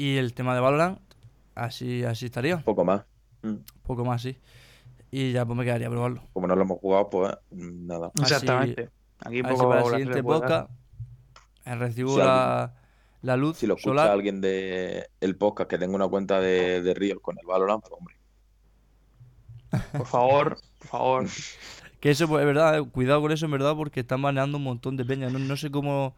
Y 0.00 0.16
el 0.16 0.32
tema 0.32 0.54
de 0.54 0.60
Valorant, 0.60 0.98
así, 1.54 2.04
así 2.04 2.24
estaría, 2.24 2.56
Un 2.56 2.62
poco 2.62 2.86
más. 2.86 3.02
Mm. 3.42 3.56
poco 3.82 4.02
más 4.02 4.22
sí. 4.22 4.38
Y 5.10 5.32
ya 5.32 5.44
pues 5.44 5.58
me 5.58 5.64
quedaría 5.66 5.90
probarlo. 5.90 6.22
Como 6.32 6.46
no 6.46 6.56
lo 6.56 6.62
hemos 6.62 6.78
jugado, 6.78 7.10
pues 7.10 7.36
nada. 7.50 8.10
Exactamente. 8.18 8.88
Aquí 9.18 9.40
A 9.40 9.42
ver 9.42 9.52
si 9.52 9.58
poco 9.58 9.68
para 9.68 9.82
le 9.82 9.88
siguiente 9.90 10.22
podcast 10.22 10.70
eh, 11.66 11.74
recibo 11.74 12.14
Si 12.14 12.18
la, 12.18 12.72
la 13.20 13.36
luz 13.36 13.58
Si 13.58 13.66
lo 13.66 13.74
escucha 13.74 13.90
solar. 13.90 14.08
alguien 14.08 14.40
de 14.40 15.10
el 15.20 15.36
podcast 15.36 15.68
que 15.68 15.76
tenga 15.76 15.96
una 15.96 16.08
cuenta 16.08 16.40
de, 16.40 16.80
de 16.80 17.18
con 17.20 17.36
el 17.38 17.46
Valorant, 17.46 17.82
pues 17.82 17.92
hombre. 17.92 18.14
Por 19.98 20.06
favor, 20.06 20.56
por 20.78 20.88
favor. 20.88 21.26
Que 22.00 22.12
eso, 22.12 22.26
pues, 22.26 22.40
es 22.40 22.46
verdad, 22.46 22.78
eh, 22.78 22.88
cuidado 22.90 23.20
con 23.20 23.32
eso, 23.32 23.44
en 23.44 23.52
verdad, 23.52 23.76
porque 23.76 24.00
están 24.00 24.22
baneando 24.22 24.56
un 24.56 24.64
montón 24.64 24.96
de 24.96 25.04
peña. 25.04 25.28
No, 25.28 25.38
no 25.38 25.56
sé 25.58 25.70
cómo. 25.70 26.14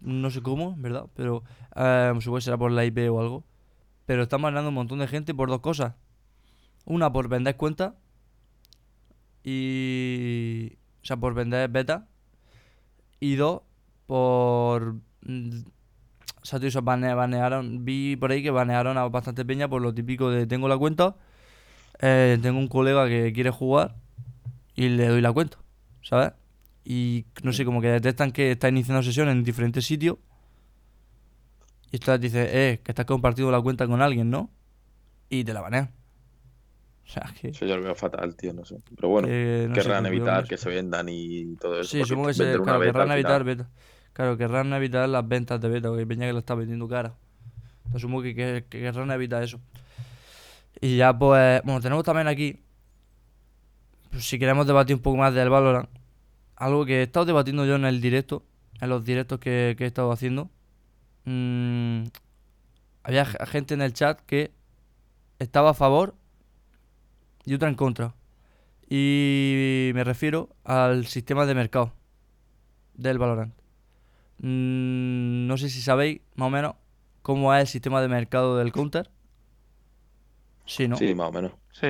No 0.00 0.30
sé 0.30 0.42
cómo, 0.42 0.74
verdad, 0.78 1.06
pero. 1.14 1.42
eh, 1.76 2.12
supongo 2.20 2.36
que 2.38 2.42
será 2.42 2.58
por 2.58 2.72
la 2.72 2.84
IP 2.84 3.08
o 3.10 3.20
algo. 3.20 3.44
Pero 4.06 4.22
están 4.24 4.42
baneando 4.42 4.68
un 4.70 4.74
montón 4.76 4.98
de 5.00 5.08
gente 5.08 5.34
por 5.34 5.48
dos 5.50 5.60
cosas. 5.60 5.94
Una, 6.86 7.12
por 7.12 7.28
vender 7.28 7.56
cuentas. 7.56 7.94
Y. 9.44 10.76
O 11.02 11.06
sea, 11.06 11.16
por 11.16 11.34
vender 11.34 11.68
beta. 11.70 12.06
Y 13.18 13.34
dos, 13.36 13.62
por. 14.06 14.94
mm, 15.22 15.60
O 16.42 16.44
sea, 16.46 16.58
tío, 16.60 16.68
eso, 16.68 16.82
bane- 16.82 17.14
banearon. 17.14 17.84
Vi 17.84 18.16
por 18.16 18.32
ahí 18.32 18.42
que 18.42 18.50
banearon 18.50 18.98
a 18.98 19.08
bastante 19.08 19.44
peña 19.44 19.68
por 19.68 19.82
lo 19.82 19.94
típico 19.94 20.30
de 20.30 20.46
tengo 20.46 20.68
la 20.68 20.78
cuenta. 20.78 21.16
eh, 22.00 22.38
tengo 22.42 22.58
un 22.60 22.68
colega 22.68 23.08
que 23.08 23.32
quiere 23.32 23.50
jugar 23.50 23.96
y 24.76 24.88
le 24.90 25.08
doy 25.08 25.20
la 25.22 25.32
cuenta, 25.32 25.58
¿sabes? 26.02 26.32
Y 26.84 27.26
no 27.42 27.52
sé, 27.52 27.64
como 27.64 27.80
que 27.80 27.88
detectan 27.88 28.30
que 28.32 28.52
está 28.52 28.68
iniciando 28.68 29.02
sesión 29.02 29.28
en 29.28 29.44
diferentes 29.44 29.84
sitios. 29.84 30.16
Y 31.92 31.96
esto 31.96 32.16
dice, 32.18 32.48
eh, 32.72 32.80
que 32.82 32.92
estás 32.92 33.04
compartiendo 33.06 33.50
la 33.50 33.60
cuenta 33.60 33.86
con 33.86 34.00
alguien, 34.00 34.30
¿no? 34.30 34.50
Y 35.28 35.44
te 35.44 35.52
la 35.52 35.60
banean. 35.60 35.90
O 37.04 37.12
sea, 37.12 37.32
que. 37.40 37.48
Eso 37.48 37.66
yo 37.66 37.76
lo 37.76 37.82
veo 37.82 37.94
fatal, 37.96 38.36
tío, 38.36 38.52
no 38.52 38.64
sé. 38.64 38.78
Pero 38.94 39.08
bueno, 39.08 39.26
no 39.28 39.74
sé, 39.74 39.80
querrán 39.82 40.06
evitar 40.06 40.46
que 40.46 40.56
se 40.56 40.68
vendan 40.68 41.08
y 41.08 41.56
todo 41.56 41.80
eso. 41.80 41.90
Sí, 41.90 42.04
supongo 42.04 42.28
que 42.28 42.34
se, 42.34 42.52
claro, 42.62 42.80
querrán 42.80 43.10
evitar 43.12 43.44
beta. 43.44 43.68
Claro, 44.12 44.36
querrán 44.36 44.72
evitar 44.72 45.08
las 45.08 45.26
ventas 45.26 45.60
de 45.60 45.68
beta, 45.68 45.88
porque 45.88 46.00
hay 46.02 46.06
peña 46.06 46.26
que 46.26 46.32
lo 46.32 46.38
está 46.38 46.54
vendiendo 46.54 46.88
cara. 46.88 47.14
Entonces 47.78 48.02
supongo 48.02 48.22
que, 48.22 48.34
que- 48.34 48.64
que 48.68 48.80
querrán 48.80 49.10
evitar 49.10 49.42
eso. 49.42 49.60
Y 50.80 50.96
ya 50.96 51.16
pues, 51.18 51.60
bueno, 51.64 51.80
tenemos 51.80 52.04
también 52.04 52.28
aquí, 52.28 52.60
pues, 54.10 54.24
si 54.24 54.38
queremos 54.38 54.66
debatir 54.66 54.96
un 54.96 55.02
poco 55.02 55.16
más 55.16 55.34
del 55.34 55.50
Valorant, 55.50 55.88
algo 56.60 56.84
que 56.84 57.00
he 57.00 57.02
estado 57.02 57.24
debatiendo 57.24 57.64
yo 57.64 57.74
en 57.74 57.86
el 57.86 58.00
directo, 58.02 58.44
en 58.80 58.90
los 58.90 59.04
directos 59.04 59.40
que, 59.40 59.74
que 59.76 59.84
he 59.84 59.86
estado 59.86 60.12
haciendo. 60.12 60.50
Mm, 61.24 62.04
había 63.02 63.24
gente 63.24 63.74
en 63.74 63.80
el 63.80 63.94
chat 63.94 64.20
que 64.20 64.52
estaba 65.38 65.70
a 65.70 65.74
favor 65.74 66.14
y 67.46 67.54
otra 67.54 67.68
en 67.68 67.74
contra. 67.76 68.14
Y 68.88 69.90
me 69.94 70.04
refiero 70.04 70.50
al 70.64 71.06
sistema 71.06 71.46
de 71.46 71.54
mercado 71.54 71.94
del 72.94 73.18
Valorant. 73.18 73.54
Mm, 74.38 75.46
no 75.46 75.56
sé 75.56 75.70
si 75.70 75.80
sabéis 75.80 76.20
más 76.34 76.48
o 76.48 76.50
menos 76.50 76.74
cómo 77.22 77.54
es 77.54 77.62
el 77.62 77.68
sistema 77.68 78.02
de 78.02 78.08
mercado 78.08 78.58
del 78.58 78.70
Counter. 78.70 79.10
Sí, 80.66 80.88
¿no? 80.88 80.96
Sí, 80.96 81.14
más 81.14 81.28
o 81.28 81.32
menos. 81.32 81.52
Sí. 81.72 81.88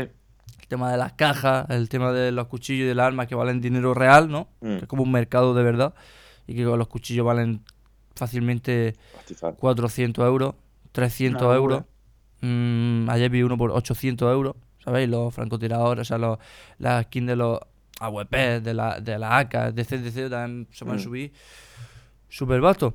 El 0.58 0.66
tema 0.68 0.90
de 0.90 0.98
las 0.98 1.12
cajas, 1.12 1.66
el 1.70 1.88
tema 1.88 2.12
de 2.12 2.32
los 2.32 2.46
cuchillos 2.46 2.84
y 2.84 2.88
de 2.88 2.94
las 2.94 3.06
armas 3.06 3.26
que 3.26 3.34
valen 3.34 3.60
dinero 3.60 3.92
real, 3.94 4.28
¿no? 4.30 4.48
Mm. 4.60 4.76
Es 4.82 4.86
como 4.86 5.02
un 5.02 5.12
mercado 5.12 5.54
de 5.54 5.62
verdad. 5.62 5.94
Y 6.46 6.54
que 6.54 6.62
los 6.62 6.88
cuchillos 6.88 7.24
valen 7.26 7.62
fácilmente 8.14 8.94
Pastizal. 9.14 9.54
400 9.56 10.24
euros, 10.26 10.54
300 10.92 11.42
Una 11.42 11.54
euros. 11.54 11.82
Mm, 12.40 13.08
ayer 13.10 13.30
vi 13.30 13.42
uno 13.42 13.56
por 13.56 13.70
800 13.70 14.32
euros, 14.32 14.56
¿sabéis? 14.84 15.08
Los 15.08 15.34
francotiradores, 15.34 16.02
o 16.02 16.04
sea, 16.08 16.18
los, 16.18 16.38
las 16.78 17.04
skins 17.06 17.26
de 17.28 17.36
los 17.36 17.60
AWP, 18.00 18.60
de 18.62 18.74
la, 18.74 19.00
de 19.00 19.18
la 19.18 19.38
AK, 19.38 19.72
de 19.72 19.84
CDC 19.84 20.30
también 20.30 20.68
se 20.72 20.84
pueden 20.84 21.00
Mm. 21.00 21.04
subir 21.04 21.32
súper 22.28 22.60
vastos. 22.60 22.94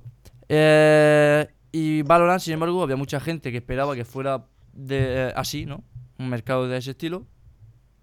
Eh, 0.50 1.48
y 1.72 2.02
Valorant, 2.04 2.40
sin 2.42 2.54
embargo, 2.54 2.82
había 2.84 2.96
mucha 2.96 3.20
gente 3.20 3.52
que 3.52 3.58
esperaba 3.58 3.96
que 3.96 4.06
fuera 4.06 4.46
de 4.74 5.32
así, 5.36 5.66
¿no? 5.66 5.84
Un 6.18 6.30
mercado 6.30 6.68
de 6.68 6.78
ese 6.78 6.92
estilo. 6.92 7.26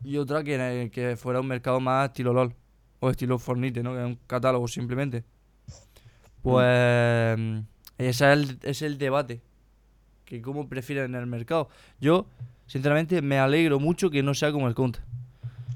Y 0.05 0.17
otra 0.17 0.43
que, 0.43 0.91
que 0.93 1.17
fuera 1.17 1.41
un 1.41 1.47
mercado 1.47 1.81
más 1.81 2.09
estilo 2.09 2.33
LOL. 2.33 2.55
O 3.01 3.11
estilo 3.11 3.39
Fortnite, 3.39 3.83
¿no? 3.83 3.93
Que 3.95 4.01
es 4.01 4.07
un 4.07 4.19
catálogo 4.27 4.69
simplemente. 4.69 5.25
Pues 6.43 7.39
mm, 7.39 7.59
ese 7.99 8.09
es 8.09 8.21
el, 8.39 8.59
es 8.63 8.83
el 8.83 8.99
debate. 8.99 9.41
Que 10.25 10.41
cómo 10.41 10.69
prefieren 10.69 11.15
el 11.15 11.27
mercado. 11.27 11.69
Yo, 12.01 12.27
sinceramente, 12.67 13.21
me 13.23 13.39
alegro 13.39 13.79
mucho 13.81 14.11
que 14.11 14.23
no 14.23 14.35
sea 14.35 14.53
como 14.53 14.69
el 14.69 14.75
Counter. 14.75 15.03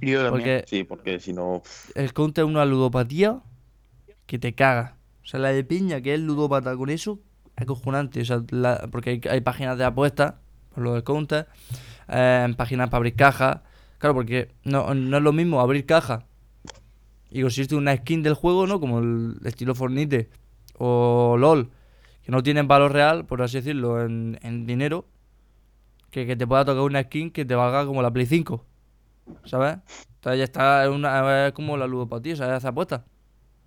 Yo 0.01 0.22
también. 0.24 0.31
Porque 0.31 0.64
Sí, 0.68 0.85
porque 0.85 1.20
si 1.20 1.33
no. 1.33 1.62
el 1.95 2.12
Counter 2.12 2.45
es 2.45 2.51
una 2.51 2.64
ludopatía 2.64 3.41
que 4.27 4.39
te 4.39 4.55
caga. 4.55 4.97
O 5.22 5.27
sea, 5.27 5.41
la 5.41 5.49
de 5.49 5.64
piña 5.64 6.01
que 6.01 6.14
es 6.14 6.20
ludópata 6.20 6.77
con 6.77 6.91
eso, 6.91 7.18
es 7.57 7.62
acojonante. 7.62 8.20
O 8.20 8.24
sea, 8.24 8.43
la- 8.51 8.89
porque 8.91 9.11
hay, 9.11 9.20
hay 9.31 9.41
páginas 9.41 9.79
de 9.79 9.85
apuestas, 9.85 10.35
por 10.74 10.85
lo 10.85 10.95
del 10.95 11.03
Counter, 11.05 11.47
eh, 12.09 12.53
páginas 12.57 12.89
para 12.89 12.99
abrir 12.99 13.14
cajas. 13.16 13.61
Claro, 13.99 14.15
porque 14.15 14.49
no, 14.65 14.95
no 14.95 15.17
es 15.17 15.23
lo 15.23 15.33
mismo 15.33 15.61
abrir 15.61 15.87
cajas 15.87 16.25
y 17.31 17.43
conseguirte 17.43 17.77
una 17.77 17.97
skin 17.97 18.23
del 18.23 18.35
juego, 18.35 18.67
¿no? 18.67 18.81
Como 18.81 18.99
el 19.01 19.37
estilo 19.45 19.75
Fortnite 19.75 20.29
o 20.79 21.37
LOL, 21.39 21.71
que 22.23 22.33
no 22.33 22.43
tienen 22.43 22.69
valor 22.69 22.93
real, 22.93 23.25
por 23.27 23.43
así 23.43 23.57
decirlo, 23.59 24.03
en, 24.05 24.39
en 24.43 24.67
dinero, 24.67 25.07
que, 26.11 26.27
que 26.27 26.37
te 26.37 26.47
pueda 26.47 26.65
tocar 26.65 26.83
una 26.83 27.03
skin 27.03 27.31
que 27.31 27.45
te 27.45 27.55
valga 27.55 27.87
como 27.87 28.03
la 28.03 28.11
Play 28.13 28.27
5, 28.27 28.65
¿sabes? 29.45 29.79
Entonces 30.17 30.39
ya 30.39 30.45
está, 30.45 30.85
es, 30.85 30.91
una, 30.91 31.47
es 31.49 31.53
como 31.53 31.77
la 31.77 31.87
ludopatía, 31.87 32.35
o 32.35 32.37
sea, 32.37 32.57
hace 32.57 32.69
apuestas. 32.69 33.03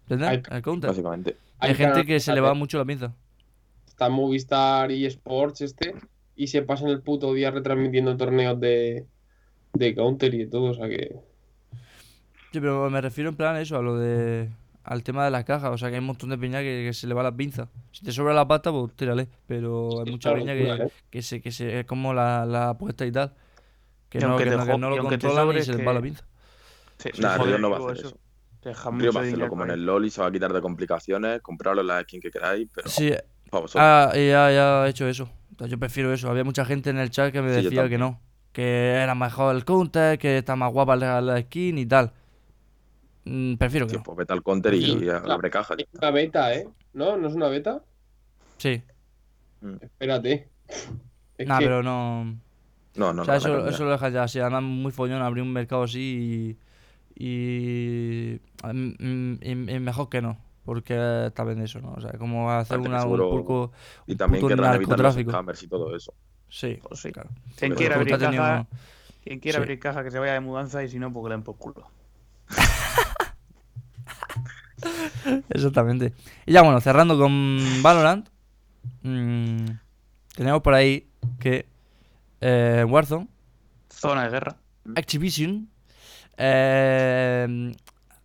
¿Entiendes? 0.08 0.30
Hay- 0.30 0.58
El 0.58 0.62
counter. 0.62 0.90
Básicamente. 0.90 1.38
Hay, 1.60 1.70
Hay 1.72 1.76
gente 1.76 2.06
que 2.06 2.20
se 2.20 2.34
le 2.34 2.42
va 2.42 2.54
mucho 2.54 2.78
la 2.78 2.86
pinza. 2.86 3.14
Está 3.88 4.10
Movistar 4.10 4.92
y 4.92 5.06
Sports 5.06 5.62
este. 5.62 5.94
Y 6.36 6.48
se 6.48 6.62
pasan 6.62 6.90
el 6.90 7.02
puto 7.02 7.34
día 7.34 7.52
retransmitiendo 7.52 8.16
torneos 8.16 8.60
de, 8.60 9.06
de 9.74 9.95
Counter 9.95 10.34
y 10.34 10.39
de 10.39 10.47
todo. 10.47 10.72
O 10.72 10.74
sea 10.74 10.88
que. 10.88 11.15
Sí, 12.51 12.59
pero 12.59 12.89
me 12.89 13.01
refiero 13.01 13.30
en 13.30 13.36
plan 13.36 13.55
a 13.55 13.61
eso, 13.61 13.78
a 13.78 13.82
lo 13.82 13.97
de. 13.97 14.49
al 14.84 15.03
tema 15.03 15.24
de 15.26 15.32
las 15.32 15.43
cajas. 15.45 15.70
O 15.72 15.78
sea, 15.78 15.89
que 15.89 15.95
hay 15.95 15.99
un 15.99 16.07
montón 16.07 16.30
de 16.30 16.38
peña 16.38 16.59
que, 16.61 16.86
que 16.88 16.93
se 16.93 17.05
le 17.07 17.13
va 17.13 17.22
la 17.24 17.36
pinza. 17.36 17.70
Si 17.91 18.03
te 18.03 18.11
sobra 18.11 18.34
la 18.34 18.47
pasta, 18.47 18.72
pues 18.72 18.93
tírale. 18.95 19.28
Pero 19.47 19.99
hay 19.99 20.05
Sí, 20.05 20.11
mucha 20.11 20.30
claro, 20.32 20.45
peña 20.45 20.53
que, 20.55 20.84
¿eh? 20.86 20.91
que 21.11 21.22
se, 21.22 21.41
que 21.41 21.51
se. 21.51 21.80
es 21.82 21.86
como 21.86 22.13
la, 22.13 22.45
la 22.45 22.70
apuesta 22.70 23.05
y 23.05 23.11
tal. 23.11 23.34
Que 24.09 24.17
Y 24.17 24.22
no, 24.22 24.38
que 24.38 24.45
te 24.45 24.57
no, 24.57 24.65
que 24.65 24.78
no 24.78 24.89
lo 24.89 25.03
controlan 25.03 25.57
y 25.57 25.61
se 25.61 25.72
les 25.72 25.78
que- 25.82 25.86
va 25.86 25.93
la 25.93 26.01
pinza. 26.01 26.26
Sí, 26.97 27.09
Nah, 27.20 27.38
Río 27.38 27.57
no 27.59 27.70
va 27.70 27.78
a 27.78 27.91
hacer 27.91 28.05
eso. 28.07 28.17
Río 28.61 28.91
mucho 28.91 29.13
va 29.13 29.22
a 29.22 29.24
hacerlo 29.24 29.47
como 29.47 29.63
en 29.63 29.72
el 29.72 29.86
LOL 29.86 30.05
y 30.05 30.09
se 30.09 30.20
va 30.20 30.28
a 30.28 30.32
quitar 30.32 30.51
de 30.51 30.59
complicaciones, 30.59 31.41
compraros 31.41 31.86
la 31.86 32.01
skin 32.01 32.20
que 32.20 32.30
queráis, 32.30 32.67
pero 32.74 32.89
Sí, 32.89 33.13
vosotros. 33.51 33.76
ah, 33.76 34.11
ya, 34.15 34.51
ya 34.51 34.86
he 34.86 34.89
hecho 34.89 35.07
eso. 35.07 35.30
Yo 35.65 35.78
prefiero 35.78 36.11
eso. 36.13 36.30
Había 36.30 36.43
mucha 36.43 36.65
gente 36.65 36.89
en 36.89 36.97
el 36.97 37.09
chat 37.09 37.32
que 37.32 37.41
me 37.41 37.53
Sí, 37.53 37.63
decía 37.63 37.88
que 37.88 37.97
no. 37.97 38.20
Que 38.60 38.95
era 39.01 39.16
mejor 39.16 39.55
el 39.55 39.64
counter, 39.64 40.20
que 40.20 40.39
está 40.39 40.53
más 40.57 40.70
guapa 40.74 40.97
la, 40.97 41.22
la 41.22 41.39
skin 41.41 41.78
y 41.78 41.86
tal. 41.86 42.12
Mm, 43.24 43.55
prefiero 43.55 43.86
que 43.88 43.91
Sí, 43.91 43.97
no. 43.99 44.03
pues 44.03 44.18
vete 44.18 44.34
al 44.34 44.43
counter 44.43 44.74
y 44.74 45.07
abre 45.10 45.49
caja. 45.49 45.76
Es 45.78 45.86
está. 45.86 46.07
una 46.07 46.12
beta, 46.12 46.53
¿eh? 46.53 46.68
¿No? 46.91 47.16
¿No 47.16 47.30
es 47.30 47.36
una 47.36 47.47
beta? 47.47 47.82
Sí. 48.57 48.82
Espérate. 49.82 50.49
Es 51.38 51.47
Nah, 51.47 51.57
que- 51.60 51.66
pero 51.66 51.82
no. 51.84 52.38
No, 52.95 53.14
no, 53.14 53.22
o 53.22 53.26
sea, 53.26 53.36
no. 53.36 53.66
eso, 53.70 53.86
lo 53.86 53.91
dejas 53.91 54.12
ya 54.12 54.24
así. 54.24 54.39
Además, 54.41 54.64
muy 54.64 54.91
follón 54.91 55.22
abrir 55.22 55.41
un 55.43 55.53
mercado 55.53 55.84
así 55.84 56.57
y. 57.18 57.24
y. 57.26 58.41
mm, 58.62 58.93
mm, 58.99 59.39
y- 59.41 59.51
y 59.76 59.80
mejor 59.80 60.10
que 60.10 60.22
no. 60.22 60.38
Porque 60.66 61.32
también 61.34 61.62
eso, 61.62 61.80
¿no? 61.80 61.93
O 61.93 62.01
sea, 62.01 62.12
como 62.18 62.51
hacer 62.51 62.78
una, 62.78 63.05
un 63.05 63.18
pulco. 63.18 63.72
Y 64.05 64.12
un 64.12 64.18
también 64.18 64.41
los 64.45 64.57
narcotráfico. 64.60 65.32
scammers 65.32 65.64
y 65.64 65.68
todo 65.70 65.95
eso. 65.95 66.14
Sí, 66.50 66.80
Pues 66.88 67.00
sí. 67.00 67.12
claro. 67.12 67.30
Quien 67.58 67.76
quiera 67.76 67.95
abrir 67.95 68.18
caja, 68.18 68.66
quien 69.24 69.39
quiera 69.39 69.58
Sí. 69.58 69.62
abrir 69.64 69.80
caja 69.80 70.04
que 70.04 70.12
se 70.12 70.20
vaya 70.20 70.34
de 70.34 70.39
mudanza 70.39 70.84
y 70.84 70.89
si 70.89 71.00
no, 71.00 71.12
pues 71.14 71.24
que 71.24 71.30
le 71.30 71.36
den 71.36 71.43
por 71.43 71.58
culo. 71.58 71.88
Exactamente. 75.50 76.14
Y 76.45 76.54
ya 76.54 76.62
bueno, 76.62 76.80
cerrando 76.82 77.18
con 77.18 77.60
Valorant. 77.82 78.28
mm, 79.04 79.66
tenemos 80.36 80.62
por 80.62 80.74
ahí 80.74 81.08
que 81.39 81.66
eh, 82.41 82.86
Warzone, 82.88 83.28
Zona 83.89 84.24
de 84.26 84.30
guerra. 84.30 84.56
Activision, 84.95 85.70
eh, 86.38 87.74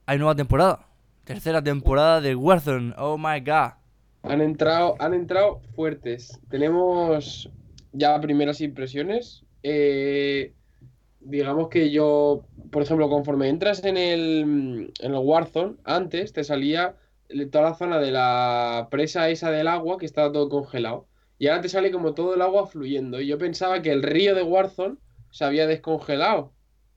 hay 0.07 0.19
nueva 0.19 0.35
temporada. 0.37 0.87
Tercera 1.25 1.63
temporada 1.63 2.21
de 2.21 2.35
Warzone. 2.37 2.95
Oh 2.99 3.17
my 3.19 3.41
god. 3.41 3.73
Han 4.23 4.41
entrado, 4.41 4.95
han 5.01 5.15
entrado 5.15 5.61
fuertes. 5.75 6.39
Tenemos 6.49 7.51
ya 7.95 8.21
primeras 8.21 8.61
impresiones. 8.61 9.45
Eh, 9.63 10.53
digamos 11.21 11.69
que 11.69 11.91
yo, 11.91 12.45
por 12.71 12.83
ejemplo, 12.83 13.09
conforme 13.09 13.49
entras 13.49 13.83
en 13.85 13.97
el, 13.97 14.93
en 15.01 15.15
el 15.15 15.21
Warzone, 15.21 15.77
antes 15.85 16.33
te 16.33 16.45
salía 16.45 16.97
toda 17.51 17.71
la 17.71 17.75
zona 17.75 17.99
de 17.99 18.11
la 18.11 18.89
presa 18.91 19.29
esa 19.31 19.51
del 19.51 19.69
agua 19.69 19.99
que 19.99 20.07
estaba 20.07 20.31
todo 20.33 20.49
congelado. 20.49 21.07
Y 21.39 21.49
ahora 21.49 21.63
te 21.63 21.69
sale 21.69 21.91
como 21.91 22.15
todo 22.15 22.35
el 22.35 22.43
agua 22.43 22.67
fluyendo. 22.67 23.21
Y 23.21 23.27
yo 23.27 23.39
pensaba 23.39 23.83
que 23.83 23.93
el 23.93 24.03
río 24.03 24.35
de 24.35 24.43
Warzone 24.43 24.97
se 25.31 25.45
había 25.45 25.67
descongelado. 25.67 26.53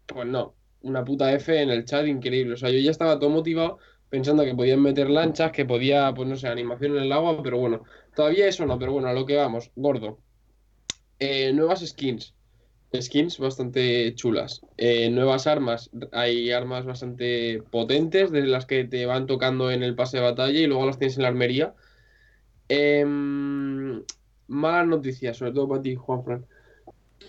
Pues 0.05 0.27
no, 0.27 0.55
una 0.81 1.03
puta 1.03 1.33
F 1.33 1.61
en 1.61 1.69
el 1.69 1.85
chat 1.85 2.05
increíble. 2.07 2.53
O 2.53 2.57
sea, 2.57 2.69
yo 2.69 2.79
ya 2.79 2.91
estaba 2.91 3.19
todo 3.19 3.29
motivado 3.29 3.79
pensando 4.09 4.43
que 4.45 4.55
podían 4.55 4.81
meter 4.81 5.09
lanchas, 5.09 5.51
que 5.51 5.65
podía, 5.65 6.13
pues 6.13 6.27
no 6.27 6.35
sé, 6.35 6.47
animación 6.47 6.97
en 6.97 7.03
el 7.03 7.11
agua, 7.11 7.41
pero 7.43 7.57
bueno, 7.57 7.83
todavía 8.15 8.47
eso 8.47 8.65
no, 8.65 8.79
pero 8.79 8.93
bueno, 8.93 9.09
a 9.09 9.13
lo 9.13 9.25
que 9.25 9.35
vamos, 9.35 9.71
gordo. 9.75 10.19
Eh, 11.19 11.51
nuevas 11.53 11.85
skins. 11.85 12.33
Skins 12.93 13.37
bastante 13.39 14.13
chulas. 14.15 14.61
Eh, 14.77 15.09
nuevas 15.09 15.47
armas. 15.47 15.89
Hay 16.11 16.51
armas 16.51 16.85
bastante 16.85 17.61
potentes, 17.69 18.31
de 18.31 18.43
las 18.43 18.65
que 18.65 18.85
te 18.85 19.05
van 19.05 19.27
tocando 19.27 19.71
en 19.71 19.83
el 19.83 19.95
pase 19.95 20.17
de 20.17 20.23
batalla 20.23 20.59
y 20.59 20.67
luego 20.67 20.85
las 20.85 20.97
tienes 20.97 21.17
en 21.17 21.23
la 21.23 21.29
armería. 21.29 21.73
Em, 22.69 24.03
malas 24.47 24.87
noticias, 24.87 25.37
sobre 25.37 25.51
todo 25.51 25.67
para 25.67 25.81
ti, 25.81 25.95
Juanfran. 25.95 26.45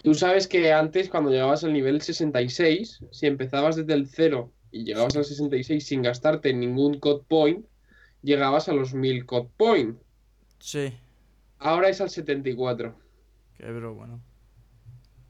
Tú 0.02 0.14
sabes 0.14 0.46
que 0.46 0.72
antes, 0.72 1.08
cuando 1.08 1.30
llegabas 1.30 1.64
al 1.64 1.72
nivel 1.72 2.00
66, 2.00 3.00
si 3.10 3.26
empezabas 3.26 3.76
desde 3.76 3.94
el 3.94 4.06
0 4.06 4.52
y 4.70 4.84
llegabas 4.84 5.16
al 5.16 5.24
66 5.24 5.84
sin 5.84 6.02
gastarte 6.02 6.52
ningún 6.52 7.00
code 7.00 7.24
point, 7.26 7.66
llegabas 8.22 8.68
a 8.68 8.74
los 8.74 8.94
1000 8.94 9.26
code 9.26 9.48
point. 9.56 9.98
Sí. 10.58 10.92
Ahora 11.58 11.88
es 11.88 12.00
al 12.00 12.10
74. 12.10 12.94
Que 13.58 13.64
pero 13.64 13.94
bueno. 13.94 14.20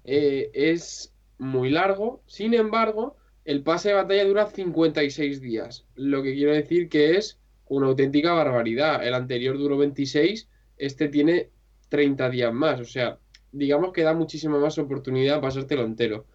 Eh, 0.04 0.50
es 0.54 1.12
muy 1.38 1.70
largo, 1.70 2.22
sin 2.26 2.54
embargo, 2.54 3.16
el 3.44 3.62
pase 3.62 3.88
de 3.88 3.94
batalla 3.94 4.24
dura 4.24 4.46
56 4.46 5.40
días, 5.40 5.86
lo 5.94 6.22
que 6.22 6.34
quiero 6.34 6.52
decir 6.52 6.88
que 6.88 7.16
es 7.16 7.38
una 7.66 7.86
auténtica 7.86 8.32
barbaridad. 8.32 9.06
El 9.06 9.14
anterior 9.14 9.56
duró 9.56 9.76
26, 9.78 10.48
este 10.76 11.08
tiene 11.08 11.50
30 11.88 12.30
días 12.30 12.52
más, 12.52 12.80
o 12.80 12.84
sea, 12.84 13.18
digamos 13.52 13.92
que 13.92 14.02
da 14.02 14.14
muchísima 14.14 14.58
más 14.58 14.78
oportunidad 14.78 15.38
a 15.38 15.40
pasártelo 15.40 15.84
entero. 15.84 16.26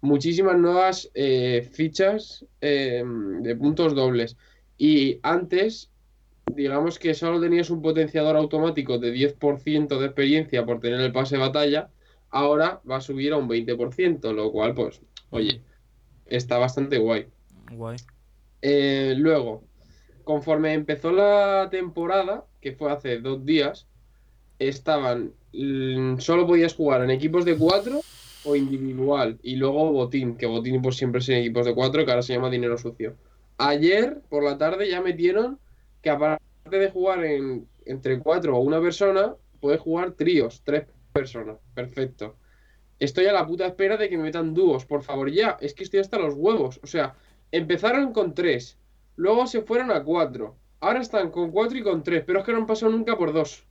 Muchísimas 0.00 0.58
nuevas 0.58 1.10
eh, 1.14 1.68
fichas 1.72 2.44
eh, 2.60 3.02
de 3.40 3.56
puntos 3.56 3.94
dobles. 3.94 4.36
Y 4.76 5.20
antes, 5.22 5.90
digamos 6.54 6.98
que 6.98 7.14
solo 7.14 7.40
tenías 7.40 7.70
un 7.70 7.82
potenciador 7.82 8.36
automático 8.36 8.98
de 8.98 9.12
10% 9.12 9.98
de 9.98 10.06
experiencia 10.06 10.64
por 10.64 10.80
tener 10.80 11.00
el 11.00 11.12
pase 11.12 11.36
de 11.36 11.42
batalla 11.42 11.90
ahora 12.30 12.80
va 12.88 12.96
a 12.96 13.00
subir 13.00 13.32
a 13.32 13.36
un 13.36 13.48
20%, 13.48 14.32
lo 14.32 14.52
cual, 14.52 14.74
pues, 14.74 15.00
oye, 15.30 15.60
está 16.26 16.58
bastante 16.58 16.98
guay. 16.98 17.26
Guay. 17.72 17.96
Eh, 18.62 19.14
luego, 19.16 19.64
conforme 20.24 20.74
empezó 20.74 21.12
la 21.12 21.68
temporada, 21.70 22.44
que 22.60 22.72
fue 22.72 22.90
hace 22.90 23.18
dos 23.18 23.44
días, 23.44 23.86
estaban. 24.58 25.32
mm, 25.52 26.18
Solo 26.18 26.46
podías 26.46 26.74
jugar 26.74 27.02
en 27.02 27.10
equipos 27.10 27.44
de 27.44 27.56
cuatro 27.56 28.00
o 28.44 28.56
individual. 28.56 29.38
Y 29.42 29.56
luego 29.56 29.92
botín, 29.92 30.36
que 30.36 30.46
botín 30.46 30.82
pues 30.82 30.96
siempre 30.96 31.20
es 31.20 31.28
en 31.28 31.36
equipos 31.36 31.66
de 31.66 31.74
cuatro, 31.74 32.04
que 32.04 32.10
ahora 32.10 32.22
se 32.22 32.34
llama 32.34 32.50
dinero 32.50 32.76
sucio. 32.76 33.14
Ayer 33.58 34.20
por 34.28 34.44
la 34.44 34.58
tarde 34.58 34.90
ya 34.90 35.00
metieron 35.00 35.58
que 36.06 36.10
aparte 36.10 36.78
de 36.78 36.88
jugar 36.88 37.24
en, 37.24 37.66
entre 37.84 38.20
cuatro 38.20 38.56
o 38.56 38.60
una 38.60 38.80
persona, 38.80 39.34
puedes 39.58 39.80
jugar 39.80 40.12
tríos, 40.12 40.62
tres 40.62 40.86
personas. 41.12 41.56
Perfecto. 41.74 42.36
Estoy 43.00 43.26
a 43.26 43.32
la 43.32 43.44
puta 43.44 43.66
espera 43.66 43.96
de 43.96 44.08
que 44.08 44.16
me 44.16 44.22
metan 44.22 44.54
dúos, 44.54 44.86
por 44.86 45.02
favor, 45.02 45.28
ya. 45.32 45.56
Es 45.60 45.74
que 45.74 45.82
estoy 45.82 45.98
hasta 45.98 46.16
los 46.16 46.34
huevos. 46.34 46.78
O 46.84 46.86
sea, 46.86 47.16
empezaron 47.50 48.12
con 48.12 48.34
tres, 48.34 48.78
luego 49.16 49.48
se 49.48 49.62
fueron 49.62 49.90
a 49.90 50.04
cuatro. 50.04 50.54
Ahora 50.78 51.00
están 51.00 51.32
con 51.32 51.50
cuatro 51.50 51.76
y 51.76 51.82
con 51.82 52.04
tres, 52.04 52.22
pero 52.24 52.38
es 52.38 52.44
que 52.44 52.52
no 52.52 52.58
han 52.58 52.66
pasado 52.68 52.92
nunca 52.92 53.18
por 53.18 53.32
dos. 53.32 53.66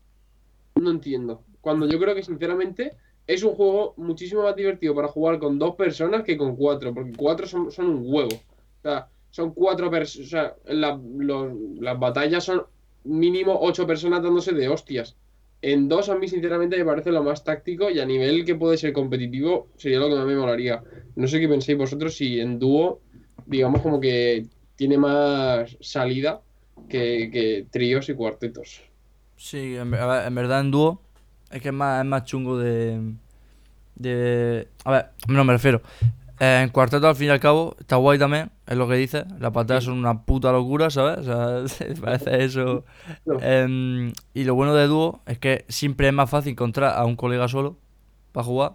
No 0.75 0.91
entiendo. 0.91 1.41
Cuando 1.61 1.87
yo 1.87 1.97
creo 1.99 2.15
que, 2.15 2.23
sinceramente, 2.23 2.97
es 3.27 3.43
un 3.43 3.55
juego 3.55 3.93
muchísimo 3.95 4.43
más 4.43 4.57
divertido 4.57 4.93
para 4.93 5.07
jugar 5.07 5.39
con 5.39 5.57
dos 5.57 5.75
personas 5.75 6.23
que 6.23 6.35
con 6.35 6.57
cuatro, 6.57 6.93
porque 6.93 7.13
cuatro 7.15 7.47
son, 7.47 7.71
son 7.71 7.85
un 7.85 8.03
huevo. 8.05 8.35
O 8.35 8.81
sea, 8.81 9.07
son 9.35 9.53
cuatro 9.53 9.91
personas. 9.91 10.27
O 10.27 10.29
sea, 10.29 10.55
las 10.65 11.99
batallas 11.99 12.45
son 12.45 12.63
mínimo 13.03 13.59
ocho 13.59 13.85
personas 13.85 14.23
dándose 14.23 14.53
de 14.53 14.69
hostias. 14.69 15.17
En 15.61 15.89
dos, 15.89 16.07
a 16.07 16.15
mí, 16.15 16.29
sinceramente, 16.29 16.77
me 16.77 16.85
parece 16.85 17.11
lo 17.11 17.21
más 17.21 17.43
táctico 17.43 17.89
y 17.89 17.99
a 17.99 18.05
nivel 18.05 18.45
que 18.45 18.55
puede 18.55 18.77
ser 18.77 18.93
competitivo, 18.93 19.67
sería 19.75 19.99
lo 19.99 20.07
que 20.07 20.15
más 20.15 20.25
me 20.25 20.37
molaría. 20.37 20.81
No 21.17 21.27
sé 21.27 21.41
qué 21.41 21.49
pensáis 21.49 21.77
vosotros 21.77 22.15
si 22.15 22.39
en 22.39 22.59
dúo, 22.59 23.01
digamos, 23.45 23.81
como 23.81 23.99
que 23.99 24.45
tiene 24.77 24.97
más 24.97 25.75
salida 25.81 26.39
que, 26.87 27.29
que 27.29 27.65
tríos 27.69 28.07
y 28.07 28.13
cuartetos. 28.13 28.83
Sí, 29.35 29.75
en, 29.75 29.93
en 29.93 30.35
verdad 30.35 30.61
en 30.61 30.71
dúo 30.71 31.01
es 31.51 31.61
que 31.61 31.69
es 31.69 31.73
más, 31.73 32.05
es 32.05 32.07
más 32.07 32.23
chungo 32.23 32.57
de, 32.57 33.01
de... 33.95 34.69
A 34.85 34.91
ver, 34.91 35.05
no 35.27 35.43
me 35.43 35.51
refiero. 35.51 35.81
Eh, 36.39 36.61
en 36.63 36.69
cuarteto 36.69 37.07
al 37.07 37.15
fin 37.15 37.27
y 37.27 37.29
al 37.29 37.39
cabo 37.39 37.75
está 37.79 37.95
guay 37.95 38.19
también, 38.19 38.51
es 38.67 38.77
lo 38.77 38.87
que 38.87 38.95
dice. 38.95 39.25
Las 39.39 39.53
batallas 39.53 39.85
son 39.85 39.97
una 39.97 40.25
puta 40.25 40.51
locura, 40.51 40.89
¿sabes? 40.89 41.19
O 41.27 41.67
sea, 41.67 41.85
parece 42.01 42.43
eso. 42.43 42.83
No. 43.25 43.39
Em, 43.39 44.13
y 44.33 44.43
lo 44.43 44.55
bueno 44.55 44.75
de 44.75 44.87
dúo 44.87 45.21
es 45.25 45.39
que 45.39 45.65
siempre 45.69 46.07
es 46.07 46.13
más 46.13 46.29
fácil 46.29 46.51
encontrar 46.53 46.97
a 46.97 47.05
un 47.05 47.15
colega 47.15 47.47
solo 47.47 47.77
para 48.33 48.45
jugar 48.45 48.73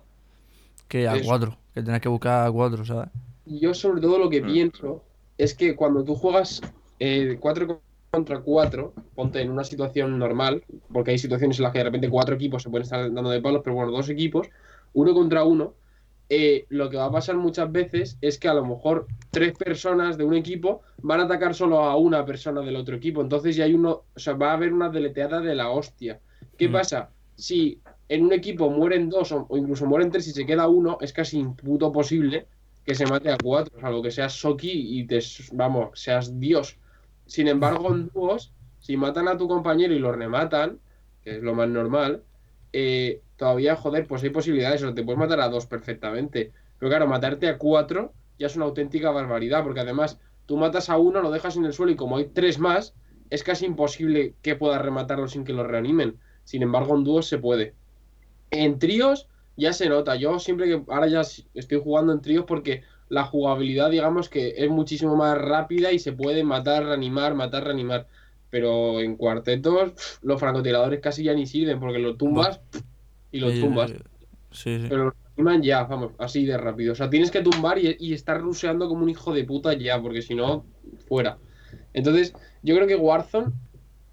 que 0.88 1.08
a 1.08 1.16
Eso. 1.16 1.24
cuatro, 1.26 1.58
que 1.74 1.82
tenés 1.82 2.00
que 2.02 2.08
buscar 2.10 2.46
a 2.46 2.52
cuatro, 2.52 2.84
¿sabes? 2.84 3.10
Yo 3.44 3.74
sobre 3.74 4.00
todo 4.00 4.18
lo 4.18 4.30
que 4.30 4.42
Mm. 4.42 4.46
pienso 4.46 5.02
es 5.38 5.54
que 5.54 5.74
cuando 5.76 6.04
tú 6.04 6.14
juegas 6.14 6.60
4 7.40 7.82
contra 8.10 8.40
4, 8.40 8.92
ponte 9.14 9.40
en 9.40 9.50
una 9.50 9.64
situación 9.64 10.18
normal, 10.18 10.64
porque 10.92 11.12
hay 11.12 11.18
situaciones 11.18 11.58
en 11.58 11.62
las 11.64 11.72
que 11.72 11.78
de 11.78 11.84
repente 11.84 12.10
cuatro 12.10 12.34
equipos 12.34 12.62
se 12.62 12.70
pueden 12.70 12.82
estar 12.84 13.12
dando 13.12 13.30
de 13.30 13.40
palos, 13.40 13.62
pero 13.64 13.76
bueno, 13.76 13.92
dos 13.92 14.08
equipos, 14.08 14.48
uno 14.92 15.14
contra 15.14 15.44
uno, 15.44 15.74
eh, 16.30 16.66
lo 16.70 16.90
que 16.90 16.96
va 16.96 17.06
a 17.06 17.12
pasar 17.12 17.36
muchas 17.36 17.70
veces 17.72 18.18
es 18.22 18.38
que 18.38 18.48
a 18.48 18.54
lo 18.54 18.64
mejor 18.64 19.10
tres 19.32 19.54
personas 19.54 20.16
de 20.18 20.24
un 20.24 20.34
equipo 20.34 20.82
van 21.02 21.20
a 21.20 21.24
atacar 21.24 21.54
solo 21.54 21.80
a 21.80 21.96
una 21.96 22.24
persona 22.24 22.62
del 22.62 22.76
otro 22.76 22.96
equipo, 22.96 23.20
entonces 23.22 23.56
ya 23.56 23.64
hay 23.64 23.74
uno, 23.74 24.06
o 24.14 24.18
sea, 24.20 24.34
va 24.34 24.50
a 24.52 24.54
haber 24.54 24.72
una 24.72 24.90
deleteada 24.90 25.40
de 25.40 25.54
la 25.56 25.70
hostia. 25.70 26.22
¿Qué 26.56 26.68
Mm. 26.68 26.72
pasa? 26.72 27.14
Si 27.36 27.82
en 28.08 28.24
un 28.24 28.32
equipo 28.32 28.70
mueren 28.70 29.08
dos 29.10 29.32
o, 29.32 29.48
incluso 29.56 29.86
mueren 29.86 30.10
tres 30.10 30.28
y 30.28 30.32
se 30.32 30.46
queda 30.46 30.68
uno, 30.68 30.98
es 31.00 31.12
casi 31.12 31.38
imputo 31.38 31.92
posible 31.92 32.48
que 32.84 32.94
se 32.94 33.06
mate 33.06 33.30
a 33.30 33.38
cuatro, 33.40 33.80
salvo 33.80 34.02
que 34.02 34.10
seas 34.10 34.32
Soki 34.34 35.00
y 35.00 35.06
te, 35.06 35.20
vamos, 35.52 35.90
seas 36.00 36.38
Dios. 36.40 36.78
Sin 37.26 37.48
embargo, 37.48 37.94
en 37.94 38.08
dúos, 38.08 38.54
si 38.78 38.96
matan 38.96 39.28
a 39.28 39.36
tu 39.36 39.48
compañero 39.48 39.94
y 39.94 39.98
lo 39.98 40.12
rematan, 40.12 40.80
que 41.22 41.36
es 41.36 41.42
lo 41.42 41.54
más 41.54 41.68
normal, 41.68 42.24
eh, 42.72 43.22
todavía, 43.40 43.74
joder, 43.74 44.06
pues 44.06 44.22
hay 44.22 44.28
posibilidades, 44.28 44.82
o 44.82 44.92
te 44.92 45.02
puedes 45.02 45.18
matar 45.18 45.40
a 45.40 45.48
dos 45.48 45.64
perfectamente. 45.64 46.52
Pero 46.78 46.90
claro, 46.90 47.06
matarte 47.08 47.48
a 47.48 47.56
cuatro 47.56 48.12
ya 48.38 48.48
es 48.48 48.54
una 48.54 48.66
auténtica 48.66 49.10
barbaridad, 49.10 49.64
porque 49.64 49.80
además 49.80 50.18
tú 50.44 50.58
matas 50.58 50.90
a 50.90 50.98
uno, 50.98 51.22
lo 51.22 51.30
dejas 51.30 51.56
en 51.56 51.64
el 51.64 51.72
suelo 51.72 51.90
y 51.90 51.96
como 51.96 52.18
hay 52.18 52.26
tres 52.26 52.58
más, 52.58 52.94
es 53.30 53.42
casi 53.42 53.64
imposible 53.64 54.34
que 54.42 54.56
puedas 54.56 54.82
rematarlo 54.82 55.26
sin 55.26 55.44
que 55.44 55.54
lo 55.54 55.64
reanimen. 55.64 56.18
Sin 56.44 56.62
embargo, 56.62 56.94
en 56.94 57.04
dúos 57.04 57.28
se 57.28 57.38
puede. 57.38 57.72
En 58.50 58.78
tríos 58.78 59.26
ya 59.56 59.72
se 59.72 59.88
nota. 59.88 60.16
Yo 60.16 60.38
siempre 60.38 60.66
que 60.66 60.84
ahora 60.88 61.06
ya 61.06 61.22
estoy 61.54 61.80
jugando 61.82 62.12
en 62.12 62.20
tríos 62.20 62.44
porque 62.44 62.82
la 63.08 63.24
jugabilidad, 63.24 63.88
digamos 63.88 64.28
que 64.28 64.52
es 64.58 64.68
muchísimo 64.68 65.16
más 65.16 65.38
rápida 65.38 65.92
y 65.92 65.98
se 65.98 66.12
puede 66.12 66.44
matar, 66.44 66.84
reanimar, 66.84 67.34
matar, 67.34 67.64
reanimar. 67.64 68.06
Pero 68.50 69.00
en 69.00 69.16
cuartetos, 69.16 69.92
los 70.20 70.38
francotiradores 70.38 71.00
casi 71.00 71.24
ya 71.24 71.32
ni 71.32 71.46
sirven 71.46 71.80
porque 71.80 72.00
lo 72.00 72.16
tumbas 72.16 72.60
y 73.32 73.40
lo 73.40 73.50
Sí, 73.50 73.60
tumbas. 73.60 73.92
Sí, 74.50 74.78
sí. 74.80 74.86
Pero 74.88 75.04
lo 75.04 75.14
reaniman 75.36 75.62
ya, 75.62 75.84
vamos, 75.84 76.12
así 76.18 76.44
de 76.44 76.58
rápido. 76.58 76.92
O 76.92 76.96
sea, 76.96 77.08
tienes 77.08 77.30
que 77.30 77.42
tumbar 77.42 77.78
y, 77.78 77.96
y 77.98 78.14
estar 78.14 78.40
ruseando 78.40 78.88
como 78.88 79.02
un 79.02 79.10
hijo 79.10 79.32
de 79.32 79.44
puta 79.44 79.72
ya, 79.74 80.00
porque 80.00 80.22
si 80.22 80.34
no, 80.34 80.64
fuera. 81.08 81.38
Entonces, 81.92 82.34
yo 82.62 82.74
creo 82.74 82.86
que 82.86 82.96
Warzone 82.96 83.52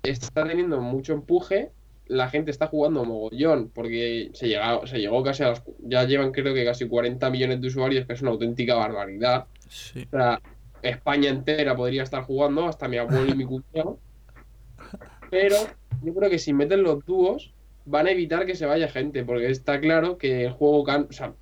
está 0.03 0.45
teniendo 0.45 0.79
mucho 0.81 1.13
empuje. 1.13 1.71
La 2.07 2.29
gente 2.29 2.51
está 2.51 2.67
jugando 2.67 3.03
mogollón, 3.03 3.69
porque 3.73 4.29
se, 4.33 4.47
llega, 4.47 4.85
se 4.87 4.99
llegó 4.99 5.23
casi 5.23 5.43
a 5.43 5.49
las. 5.49 5.63
Ya 5.79 6.05
llevan, 6.05 6.31
creo 6.31 6.53
que 6.53 6.63
casi 6.63 6.87
40 6.87 7.29
millones 7.29 7.59
de 7.61 7.67
usuarios, 7.67 8.05
que 8.05 8.13
es 8.13 8.21
una 8.21 8.31
auténtica 8.31 8.75
barbaridad. 8.75 9.45
sí. 9.67 10.05
O 10.07 10.17
sea, 10.17 10.41
España 10.81 11.29
entera 11.29 11.75
podría 11.75 12.03
estar 12.03 12.23
jugando, 12.23 12.67
hasta 12.67 12.87
mi 12.87 12.97
abuelo 12.97 13.31
y 13.31 13.35
mi 13.35 13.45
cuñado. 13.45 13.99
Pero 15.29 15.55
yo 16.03 16.13
creo 16.13 16.29
que 16.29 16.39
si 16.39 16.53
meten 16.53 16.83
los 16.83 17.03
dúos, 17.05 17.53
van 17.87 18.05
a 18.07 18.11
evitar 18.11 18.45
que 18.45 18.55
se 18.55 18.65
vaya 18.65 18.87
gente, 18.89 19.23
porque 19.25 19.49
está 19.49 19.79
claro 19.79 20.17
que 20.17 20.45
el 20.45 20.51
juego. 20.51 20.83
can- 20.83 21.07
O 21.09 21.13
sea, 21.13 21.33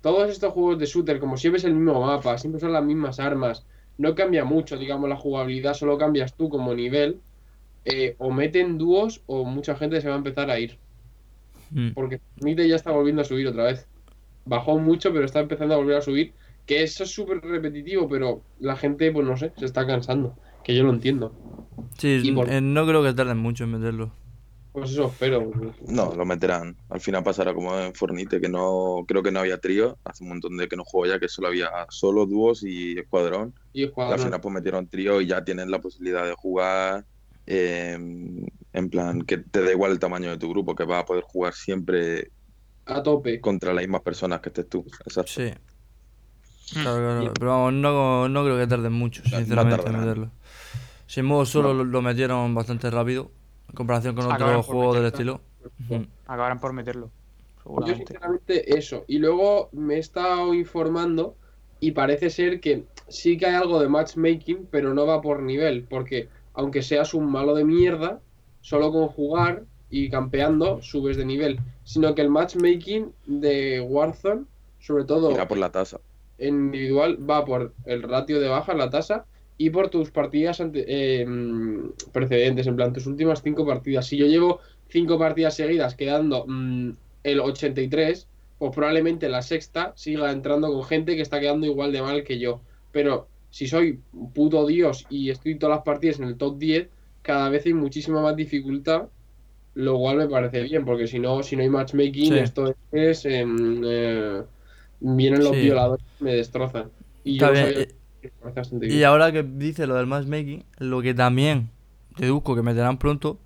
todos 0.00 0.30
estos 0.30 0.52
juegos 0.54 0.78
de 0.78 0.86
shooter, 0.86 1.18
como 1.20 1.36
siempre 1.36 1.58
es 1.58 1.64
el 1.64 1.74
mismo 1.74 2.00
mapa, 2.00 2.38
siempre 2.38 2.60
son 2.60 2.72
las 2.72 2.84
mismas 2.84 3.20
armas, 3.20 3.66
no 3.98 4.14
cambia 4.14 4.44
mucho, 4.44 4.78
digamos, 4.78 5.08
la 5.10 5.16
jugabilidad, 5.16 5.74
solo 5.74 5.98
cambias 5.98 6.34
tú 6.34 6.48
como 6.48 6.74
nivel. 6.74 7.20
eh, 7.86 8.14
o 8.18 8.30
meten 8.30 8.76
dúos 8.76 9.22
o 9.26 9.44
mucha 9.46 9.74
gente 9.74 10.00
se 10.02 10.08
va 10.08 10.14
a 10.14 10.18
empezar 10.18 10.50
a 10.50 10.58
ir. 10.58 10.78
Mm. 11.70 11.92
Porque 11.94 12.20
Mite 12.42 12.68
ya 12.68 12.76
está 12.76 12.90
volviendo 12.90 13.22
a 13.22 13.24
subir 13.24 13.46
otra 13.48 13.64
vez. 13.64 13.86
Bajó 14.44 14.78
mucho, 14.78 15.12
pero 15.14 15.24
está 15.24 15.40
empezando 15.40 15.72
a 15.74 15.78
volver 15.78 15.96
a 15.96 16.02
subir. 16.02 16.34
Que 16.66 16.82
eso 16.82 17.04
es 17.04 17.10
súper 17.10 17.40
repetitivo, 17.40 18.06
pero 18.06 18.42
la 18.58 18.76
gente, 18.76 19.10
pues 19.12 19.26
no 19.26 19.34
sé, 19.38 19.52
se 19.56 19.64
está 19.64 19.86
cansando. 19.86 20.36
Que 20.62 20.74
yo 20.76 20.82
lo 20.84 20.90
entiendo. 20.90 21.32
Sí, 21.96 22.32
por- 22.32 22.50
eh, 22.50 22.60
no 22.60 22.86
creo 22.86 23.02
que 23.02 23.14
tarden 23.14 23.38
mucho 23.38 23.64
en 23.64 23.70
meterlo. 23.72 24.12
Pues 24.72 24.90
eso 24.92 25.06
espero. 25.06 25.50
No, 25.88 26.14
lo 26.14 26.24
meterán. 26.24 26.76
Al 26.90 27.00
final 27.00 27.24
pasará 27.24 27.52
como 27.52 27.76
en 27.78 27.92
Fornite, 27.94 28.40
que 28.40 28.48
no 28.48 29.04
creo 29.06 29.22
que 29.22 29.32
no 29.32 29.40
había 29.40 29.58
trío. 29.58 29.98
Hace 30.04 30.22
un 30.22 30.30
montón 30.30 30.56
de 30.56 30.68
que 30.68 30.76
no 30.76 30.84
juego 30.84 31.12
ya, 31.12 31.18
que 31.18 31.28
solo 31.28 31.48
había 31.48 31.70
solo 31.88 32.24
dúos 32.24 32.62
y 32.62 32.98
escuadrón. 32.98 33.52
Y 33.72 33.84
Y 33.84 33.92
al 33.96 34.18
final 34.18 34.40
pues 34.40 34.54
metieron 34.54 34.88
trío 34.88 35.20
y 35.20 35.26
ya 35.26 35.42
tienen 35.44 35.70
la 35.70 35.80
posibilidad 35.80 36.24
de 36.24 36.34
jugar 36.34 37.04
eh, 37.46 37.98
en 38.72 38.90
plan 38.90 39.22
que 39.22 39.38
te 39.38 39.62
da 39.64 39.72
igual 39.72 39.90
el 39.90 39.98
tamaño 39.98 40.30
de 40.30 40.38
tu 40.38 40.48
grupo, 40.50 40.76
que 40.76 40.84
vas 40.84 41.02
a 41.02 41.06
poder 41.06 41.24
jugar 41.24 41.52
siempre 41.54 42.30
A 42.86 43.02
tope. 43.02 43.40
contra 43.40 43.74
las 43.74 43.82
mismas 43.82 44.02
personas 44.02 44.40
que 44.40 44.50
estés 44.50 44.68
tú. 44.68 44.84
Exacto. 45.04 45.32
Sí. 45.32 45.50
Claro, 46.72 46.98
claro. 46.98 47.32
Pero 47.38 47.50
vamos, 47.50 47.72
no, 47.72 48.28
no 48.28 48.44
creo 48.44 48.56
que 48.56 48.66
tarden 48.68 48.92
mucho, 48.92 49.22
No 49.24 49.38
sinceramente, 49.38 49.80
en 49.80 49.84
tardarán. 49.84 50.00
meterlo. 50.06 50.30
Si 51.06 51.18
en 51.20 51.26
modo 51.26 51.44
solo 51.44 51.74
No. 51.74 51.74
lo, 51.74 51.84
lo 51.84 52.02
metieron 52.02 52.54
bastante 52.54 52.88
rápido, 52.90 53.32
en 53.70 53.76
comparación 53.76 54.14
con 54.14 54.26
por 54.26 54.62
juegos 54.62 54.96
del 54.96 55.06
estilo. 55.06 55.40
Acabarán 56.26 56.60
por 56.60 56.72
meterlo. 56.72 57.06
Yo 57.06 57.62
Seguramente. 57.62 58.06
sinceramente 58.06 58.78
eso. 58.78 59.04
Y 59.06 59.18
luego 59.18 59.68
me 59.72 59.96
he 59.96 59.98
estado 59.98 60.54
informando 60.54 61.36
y 61.78 61.92
parece 61.92 62.30
ser 62.30 62.60
que 62.60 62.84
sí 63.08 63.36
que 63.38 63.46
hay 63.46 63.54
algo 63.54 63.80
de 63.80 63.88
matchmaking, 63.88 64.66
pero 64.70 64.92
no 64.94 65.06
va 65.06 65.20
por 65.20 65.42
nivel. 65.42 65.84
Porque 65.88 66.28
aunque 66.54 66.82
seas 66.82 67.14
un 67.14 67.30
malo 67.30 67.54
de 67.54 67.64
mierda, 67.64 68.20
solo 68.60 68.92
con 68.92 69.08
jugar 69.08 69.64
y 69.88 70.10
campeando 70.10 70.82
subes 70.82 71.16
de 71.16 71.24
nivel. 71.24 71.60
Sino 71.84 72.14
que 72.14 72.22
el 72.22 72.30
matchmaking 72.30 73.12
de 73.26 73.80
Warzone, 73.80 74.44
sobre 74.80 75.04
todo 75.04 75.30
Irá 75.30 75.46
por 75.46 75.58
la 75.58 75.70
tasa. 75.70 76.00
en 76.38 76.54
individual, 76.66 77.18
va 77.28 77.44
por 77.44 77.74
el 77.84 78.02
ratio 78.02 78.40
de 78.40 78.48
baja, 78.48 78.74
la 78.74 78.90
tasa, 78.90 79.26
y 79.60 79.68
por 79.70 79.90
tus 79.90 80.10
partidas 80.10 80.60
ante- 80.60 80.84
eh, 80.88 81.26
precedentes, 82.12 82.66
en 82.66 82.76
plan, 82.76 82.92
tus 82.94 83.06
últimas 83.06 83.42
cinco 83.42 83.66
partidas. 83.66 84.06
Si 84.06 84.16
yo 84.16 84.26
llevo 84.26 84.60
cinco 84.88 85.18
partidas 85.18 85.54
seguidas 85.54 85.94
quedando 85.96 86.46
mm, 86.48 86.90
el 87.24 87.40
83, 87.40 88.28
pues 88.58 88.72
probablemente 88.74 89.28
la 89.28 89.42
sexta 89.42 89.92
siga 89.96 90.32
entrando 90.32 90.72
con 90.72 90.84
gente 90.84 91.14
que 91.16 91.22
está 91.22 91.40
quedando 91.40 91.66
igual 91.66 91.92
de 91.92 92.00
mal 92.02 92.24
que 92.24 92.38
yo. 92.38 92.62
Pero 92.90 93.28
si 93.50 93.66
soy 93.66 94.02
puto 94.34 94.66
dios 94.66 95.06
y 95.10 95.30
estoy 95.30 95.58
todas 95.58 95.76
las 95.76 95.84
partidas 95.84 96.18
en 96.20 96.24
el 96.28 96.36
top 96.38 96.58
10, 96.58 96.88
cada 97.22 97.50
vez 97.50 97.66
hay 97.66 97.74
muchísima 97.74 98.22
más 98.22 98.36
dificultad, 98.36 99.08
lo 99.74 99.98
cual 99.98 100.16
me 100.18 100.28
parece 100.28 100.62
bien, 100.62 100.84
porque 100.84 101.06
si 101.06 101.18
no, 101.18 101.42
si 101.42 101.56
no 101.56 101.62
hay 101.62 101.68
matchmaking, 101.68 102.32
Sí. 102.34 102.38
esto 102.38 102.74
es... 102.92 103.24
em, 103.26 103.82
eh, 103.84 104.42
vienen 105.00 105.44
los 105.44 105.52
Sí. 105.52 105.62
violadores 105.62 106.04
y 106.20 106.24
me 106.24 106.34
destrozan. 106.34 106.92
Y 107.24 107.38
yo 107.38 107.52
bien, 107.52 107.66
sabía 107.66 107.86
Y 108.82 109.02
ahora 109.04 109.32
que 109.32 109.42
dice 109.42 109.86
lo 109.86 109.94
del 109.94 110.06
matchmaking, 110.06 110.64
lo 110.78 111.00
que 111.02 111.14
también 111.14 111.70
deduzco 112.16 112.54
que 112.54 112.62
meterán 112.62 112.98
pronto 112.98 113.38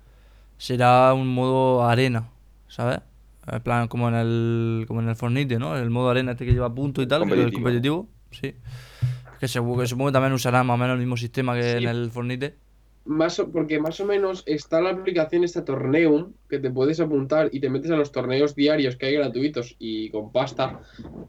será 0.57 1.13
un 1.13 1.27
modo 1.33 1.85
arena, 1.85 2.29
¿sabes? 2.67 2.99
En 3.47 3.61
plan, 3.61 3.87
como 3.87 4.09
en 4.09 4.15
el, 4.15 4.85
como 4.87 5.01
en 5.01 5.09
el 5.09 5.15
Fornite, 5.15 5.59
¿no? 5.59 5.77
El 5.77 5.89
modo 5.91 6.09
arena 6.09 6.31
este 6.31 6.45
que 6.45 6.53
lleva 6.53 6.73
puntos 6.73 7.03
y 7.03 7.07
tal, 7.07 7.21
que 7.27 7.33
es 7.33 7.39
el 7.39 7.53
Competitivo. 7.53 7.97
competitivo. 8.01 8.09
Sí. 8.31 8.55
Que 9.39 9.47
supongo, 9.47 9.79
que 9.81 9.87
supongo 9.87 10.09
que 10.09 10.13
también 10.13 10.33
usarán 10.33 10.65
más 10.65 10.75
o 10.75 10.77
menos 10.77 10.93
el 10.93 10.99
mismo 10.99 11.15
sistema 11.17 11.53
que 11.53 11.77
Sí. 11.77 11.83
en 11.83 11.89
el 11.89 12.09
Fornite. 12.09 12.55
Más 13.05 13.39
o- 13.39 13.51
porque 13.51 13.79
más 13.79 13.99
o 13.99 14.05
menos 14.05 14.43
está 14.47 14.81
la 14.81 14.89
aplicación 14.89 15.43
esta 15.43 15.63
Torneum, 15.63 16.33
que 16.49 16.59
te 16.59 16.71
puedes 16.71 16.99
apuntar 16.99 17.49
y 17.53 17.59
te 17.59 17.69
metes 17.69 17.91
a 17.91 17.95
los 17.97 18.11
torneos 18.11 18.55
diarios 18.55 18.95
que 18.97 19.05
hay 19.07 19.15
gratuitos 19.15 19.75
y 19.79 20.09
con 20.09 20.31
pasta. 20.31 20.81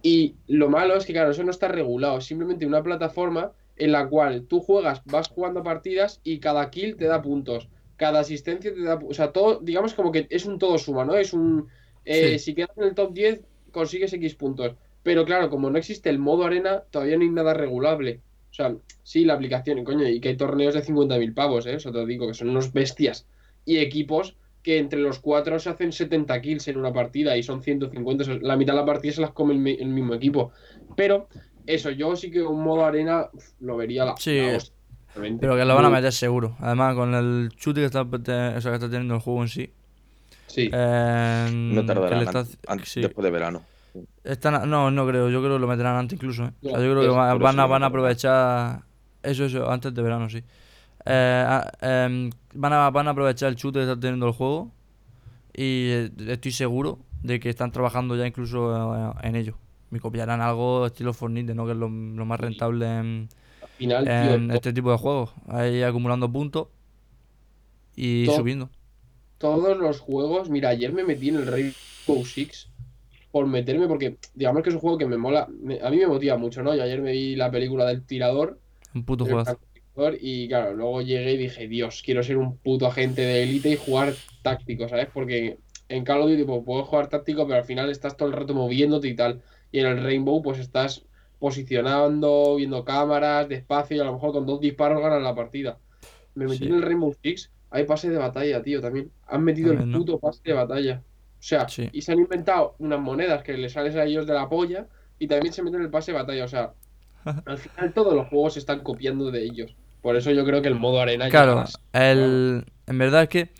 Y 0.03 0.37
lo 0.47 0.71
malo 0.71 0.97
es 0.97 1.05
que, 1.07 1.13
claro, 1.13 1.31
eso 1.33 1.45
no 1.45 1.51
está 1.51 1.69
regulado. 1.69 2.19
Es 2.19 2.25
simplemente 2.27 2.67
una 2.67 2.83
plataforma 2.83 3.53
en 3.77 3.93
la 3.93 4.09
cual 4.09 4.47
tú 4.47 4.61
juegas, 4.61 5.03
vas 5.05 5.29
jugando 5.29 5.63
partidas 5.63 6.21
y 6.25 6.41
cada 6.41 6.71
kill 6.71 6.97
te 6.97 7.07
da 7.07 7.21
puntos. 7.23 7.69
Cada 7.97 8.21
asistencia 8.21 8.73
te 8.75 8.83
da... 8.83 8.97
O 8.97 9.13
sea, 9.15 9.33
todo, 9.33 9.61
digamos 9.61 9.95
como 9.95 10.13
que 10.13 10.27
es 10.31 10.47
un 10.47 10.59
todo 10.59 10.79
suma, 10.79 11.05
¿no? 11.05 11.15
Es 11.17 11.33
un... 11.35 11.69
eh, 12.05 12.39
Sí. 12.39 12.45
Si 12.45 12.55
quedas 12.55 12.71
en 12.77 12.85
el 12.85 12.95
top 12.95 13.13
10, 13.13 13.45
consigues 13.71 14.13
X 14.15 14.35
puntos. 14.37 14.77
Pero 15.03 15.25
claro, 15.27 15.51
como 15.51 15.71
no 15.71 15.79
existe 15.79 16.09
el 16.11 16.19
modo 16.19 16.45
arena, 16.45 16.85
todavía 16.91 17.17
no 17.17 17.23
hay 17.23 17.31
nada 17.31 17.55
regulable. 17.55 18.23
O 18.57 18.63
sea, 18.63 18.75
sí, 19.03 19.27
la 19.27 19.35
aplicación, 19.35 19.85
coño, 19.85 20.09
y 20.09 20.19
que 20.19 20.31
hay 20.31 20.37
torneos 20.39 20.73
de 20.73 20.83
50.000 20.83 21.35
pavos, 21.35 21.67
¿eh? 21.67 21.75
Eso 21.75 21.93
te 21.93 21.99
lo 21.99 22.07
digo, 22.07 22.27
que 22.27 22.33
son 22.33 22.49
unos 22.49 22.73
bestias. 22.73 23.27
Y 23.67 23.77
equipos 23.79 24.35
que 24.63 24.79
entre 24.79 24.99
los 24.99 25.19
cuatro 25.19 25.59
se 25.59 25.69
hacen 25.69 25.93
70 25.93 26.41
kills 26.41 26.67
en 26.69 26.79
una 26.79 26.91
partida 26.91 27.37
y 27.37 27.43
son 27.43 27.63
150. 27.63 28.23
o 28.23 28.25
sea, 28.25 28.39
la 28.41 28.57
mitad 28.57 28.73
de 28.73 28.81
la 28.81 28.87
partida 28.87 29.13
se 29.13 29.21
las 29.21 29.33
come 29.33 29.53
el, 29.53 29.61
mi- 29.61 29.77
el 29.79 29.89
mismo 29.89 30.15
equipo. 30.15 30.53
Pero 30.97 31.29
eso, 31.67 31.91
yo 31.91 32.17
sí 32.17 32.31
que 32.31 32.43
un 32.43 32.63
modo 32.63 32.87
arena 32.87 33.29
uf, 33.31 33.45
lo 33.61 33.77
vería 33.77 34.07
la, 34.07 34.17
Sí, 34.17 34.39
la 34.41 34.57
hostia. 34.57 34.73
Pero 35.39 35.55
que 35.57 35.65
lo 35.67 35.75
van 35.75 35.85
a 35.85 35.91
meter 35.91 36.13
seguro. 36.13 36.57
Además, 36.61 36.95
con 36.95 37.15
el 37.15 37.51
chute 37.57 37.81
que 37.81 37.87
está, 37.87 38.05
te- 38.05 38.57
o 38.57 38.61
sea, 38.63 38.71
que 38.71 38.77
está 38.77 38.89
teniendo 38.89 39.15
el 39.17 39.21
juego 39.21 39.43
en 39.43 39.49
sí. 39.49 39.71
Sí. 40.47 40.71
eh, 40.73 41.49
No 41.53 41.83
le 41.83 42.25
está- 42.25 42.39
an- 42.41 42.47
an- 42.69 42.85
sí. 42.85 43.03
después 43.03 43.23
de 43.23 43.31
verano. 43.31 43.63
Están- 44.25 44.69
no, 44.69 44.91
no 44.91 45.07
creo. 45.07 45.29
Yo 45.31 45.41
creo 45.41 45.55
que 45.55 45.61
lo 45.61 45.67
meterán 45.69 45.97
antes 45.97 46.17
incluso. 46.17 46.45
¿eh? 46.45 46.53
O 46.63 46.69
sea, 46.69 46.79
Ya, 46.79 46.85
yo 46.85 46.91
creo 46.93 47.01
que 47.03 47.09
es- 47.09 47.15
van, 47.43 47.61
a, 47.61 47.67
van 47.67 47.83
a 47.83 47.87
aprovechar. 47.87 48.83
Eso, 49.23 49.45
eso, 49.45 49.71
antes 49.71 49.93
de 49.95 50.03
verano, 50.03 50.29
sí. 50.29 50.43
Eh, 51.05 51.61
em, 51.81 52.31
van, 52.55 52.73
a, 52.73 52.91
van 52.91 53.09
a 53.09 53.11
aprovechar 53.13 53.49
el 53.49 53.57
chute 53.57 53.79
que 53.81 53.83
está 53.85 53.99
teniendo 53.99 54.27
el 54.27 54.33
juego. 54.33 54.71
Y 55.55 55.89
eh, 55.91 56.11
estoy 56.29 56.53
seguro 56.53 56.99
de 57.23 57.41
que 57.41 57.49
están 57.49 57.73
trabajando 57.73 58.17
ya 58.17 58.27
incluso 58.27 59.15
en 59.23 59.37
ello. 59.37 59.57
Me 59.91 60.01
copiarán 60.01 60.41
algo 60.41 60.87
estilo 60.87 61.13
Fortnite, 61.13 61.55
¿no? 61.55 61.65
Que 61.65 61.73
es 61.73 61.79
lo, 61.79 61.89
lo 61.89 62.25
más 62.27 62.41
rentable 62.41 62.87
en, 62.99 63.29
final, 63.79 64.51
este 64.53 64.73
tipo 64.73 64.91
de 64.91 64.99
juegos. 64.99 65.33
Ahí 65.49 65.83
acumulando 65.83 66.31
puntos 66.31 66.69
y 67.95 68.27
To- 68.27 68.37
subiendo. 68.37 68.69
todos 69.39 69.77
los 69.79 70.01
juegos. 70.01 70.51
Mira, 70.51 70.71
ayer 70.71 70.93
me 70.93 71.05
metí 71.05 71.29
en 71.29 71.37
el 71.37 71.47
Rainbow 71.47 72.25
Six 72.25 72.69
por 73.37 73.47
meterme, 73.47 73.87
porque 73.87 74.17
digamos 74.33 74.63
que 74.63 74.71
es 74.71 74.75
un 74.77 74.81
juego 74.81 74.97
que 74.97 75.05
me 75.05 75.19
mola. 75.19 75.47
me- 75.61 75.79
a 75.83 75.91
mí 75.91 75.99
me 75.99 76.07
motiva 76.07 76.39
mucho, 76.39 76.63
¿no? 76.63 76.75
Y 76.75 76.81
ayer 76.81 77.03
me 77.03 77.13
vi 77.13 77.37
la 77.37 77.51
película 77.51 77.85
del 77.85 78.03
tirador. 78.03 78.59
Un 78.95 79.05
puto 79.05 79.27
francotirador, 79.27 80.17
Y 80.23 80.49
claro, 80.49 80.73
luego 80.75 81.03
llegué 81.03 81.33
y 81.33 81.37
dije, 81.37 81.69
Dios, 81.69 82.01
quiero 82.03 82.23
ser 82.23 82.39
un 82.39 82.57
puto 82.57 82.87
agente 82.87 83.21
de 83.21 83.43
élite 83.43 83.69
y 83.69 83.77
jugar 83.77 84.15
táctico, 84.43 84.89
¿sabes? 84.89 85.09
Porque 85.13 85.59
en 85.91 86.03
Call 86.05 86.23
of 86.23 86.31
Duty 86.31 86.45
pues, 86.45 86.63
puedes 86.65 86.87
jugar 86.87 87.09
táctico, 87.11 87.47
pero 87.47 87.59
al 87.59 87.67
final 87.67 87.91
estás 87.91 88.17
todo 88.17 88.29
el 88.31 88.35
rato 88.35 88.55
moviéndote 88.55 89.07
y 89.09 89.15
tal. 89.15 89.43
Y 89.71 89.81
en 89.81 89.87
el 89.89 90.03
Rainbow, 90.03 90.41
pues 90.43 90.59
estás 90.61 91.05
posicionando, 91.39 92.57
viendo 92.57 92.85
cámaras, 92.87 93.51
despacio, 93.51 93.99
y 93.99 94.01
a 94.01 94.05
lo 94.05 94.15
mejor 94.15 94.33
con 94.33 94.47
dos 94.47 94.61
disparos 94.63 95.03
ganas 95.03 95.23
la 95.23 95.35
partida. 95.35 95.79
Me 96.35 96.47
metí 96.47 96.59
Sí. 96.61 96.69
en 96.69 96.75
el 96.77 96.83
Rainbow 96.83 97.15
Six, 97.23 97.51
hay 97.71 97.85
pase 97.85 98.09
de 98.09 98.17
batalla, 98.17 98.63
tío, 98.63 98.81
también. 98.81 99.11
Han 99.27 99.45
metido 99.45 99.73
el 99.75 99.91
¿no? 99.91 99.99
puto 99.99 100.19
pase 100.19 100.41
de 100.43 100.55
batalla. 100.55 101.03
O 101.47 101.49
sea, 101.49 101.69
Sí. 101.69 101.89
y 101.93 102.03
se 102.03 102.11
han 102.13 102.19
inventado 102.19 102.75
unas 102.81 102.99
monedas 103.01 103.45
que 103.45 103.53
les 103.57 103.73
sales 103.73 103.95
a 103.95 104.05
ellos 104.05 104.27
de 104.27 104.35
la 104.35 104.49
polla 104.49 104.89
y 105.19 105.29
también 105.29 105.53
se 105.53 105.63
meten 105.63 105.81
el 105.81 105.91
pase 105.91 106.11
de 106.13 106.19
batalla. 106.19 106.45
O 106.45 106.49
sea, 106.49 106.73
al 107.47 107.59
final 107.59 107.93
todos 107.95 108.15
los 108.15 108.27
juegos 108.29 108.55
se 108.55 108.59
están 108.59 108.81
copiando 108.81 109.31
de 109.31 109.45
ellos. 109.45 109.77
Por 110.03 110.17
eso 110.17 110.33
yo 110.33 110.45
creo 110.45 110.61
que 110.61 110.69
el 110.69 110.75
modo 110.75 111.01
arena 111.01 111.29
Claro, 111.29 111.65
el, 111.93 112.65
en 112.87 112.99
verdad 112.99 113.23
es 113.23 113.29
que 113.29 113.51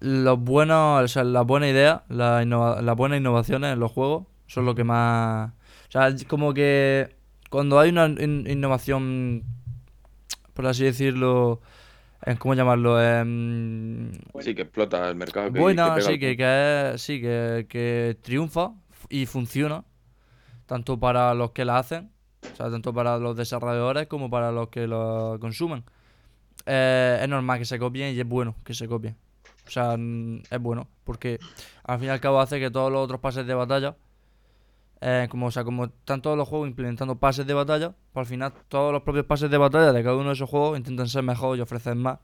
los 0.00 0.38
buenos, 0.40 1.04
o 1.04 1.08
sea, 1.08 1.22
las 1.24 1.46
buenas 1.46 1.70
ideas, 1.70 2.02
las, 2.08 2.44
las 2.46 2.96
buenas 2.96 3.18
innovaciones 3.20 3.72
en 3.72 3.80
los 3.80 3.92
juegos 3.92 4.26
son 4.48 4.64
lo 4.64 4.74
que 4.74 4.84
más... 4.84 5.50
O 5.88 5.90
sea, 5.92 6.14
como 6.28 6.54
que 6.54 7.16
cuando 7.50 7.78
hay 7.78 7.90
una 7.90 8.06
in- 8.06 8.46
innovación, 8.48 9.44
por 10.54 10.66
así 10.66 10.84
decirlo, 10.84 11.60
¿cómo 12.38 12.54
llamarlo? 12.54 13.00
Em, 13.02 14.12
Sí, 14.40 14.54
que 14.54 14.62
explota 14.62 15.08
el 15.08 15.16
mercado. 15.16 15.52
Que, 15.52 15.58
buena, 15.60 15.84
que 15.86 15.90
pega 16.00 16.06
sí, 16.06 16.12
el 16.12 16.18
que, 16.20 16.26
punto. 16.28 16.38
que 16.38 16.90
es- 16.94 17.02
sí, 17.02 17.20
que, 17.20 17.66
que 17.68 18.16
triunfa 18.22 18.72
y 19.08 19.26
funciona, 19.26 19.84
tanto 20.66 20.98
para 20.98 21.32
los 21.34 21.52
que 21.52 21.64
la 21.64 21.78
hacen, 21.78 22.10
o 22.52 22.56
sea, 22.56 22.70
tanto 22.70 22.92
para 22.92 23.18
los 23.18 23.36
desarrolladores 23.36 24.06
como 24.06 24.28
para 24.30 24.52
los 24.52 24.68
que 24.68 24.86
lo 24.86 25.38
consumen. 25.40 25.84
Eh, 26.66 27.20
es 27.22 27.28
normal 27.28 27.58
que 27.58 27.64
se 27.64 27.78
copien 27.78 28.14
y 28.14 28.20
es 28.20 28.26
bueno 28.28 28.54
que 28.64 28.74
se 28.74 28.86
copien. 28.88 29.16
O 29.66 29.70
sea, 29.70 29.96
mm, 29.96 30.42
es 30.50 30.60
bueno, 30.60 30.88
porque 31.04 31.38
al 31.84 31.98
fin 31.98 32.08
y 32.08 32.10
al 32.10 32.20
cabo 32.20 32.40
hace 32.40 32.58
que 32.58 32.70
todos 32.70 32.90
los 32.92 33.02
otros 33.04 33.20
pases 33.20 33.46
de 33.46 33.54
batalla, 33.54 33.96
eh, 35.00 35.26
como, 35.30 35.46
o 35.46 35.50
sea, 35.50 35.64
como 35.64 35.86
están 35.86 36.22
todos 36.22 36.36
los 36.36 36.48
juegos 36.48 36.68
implementando 36.68 37.16
pases 37.18 37.46
de 37.46 37.54
batalla, 37.54 37.94
pues 38.12 38.26
al 38.26 38.30
final 38.30 38.52
todos 38.68 38.92
los 38.92 39.02
propios 39.02 39.26
pases 39.26 39.50
de 39.50 39.58
batalla 39.58 39.92
de 39.92 40.02
cada 40.02 40.16
uno 40.16 40.28
de 40.28 40.34
esos 40.34 40.48
juegos 40.50 40.76
intentan 40.78 41.08
ser 41.08 41.22
mejor 41.22 41.56
y 41.56 41.60
ofrecer 41.60 41.94
más 41.94 42.18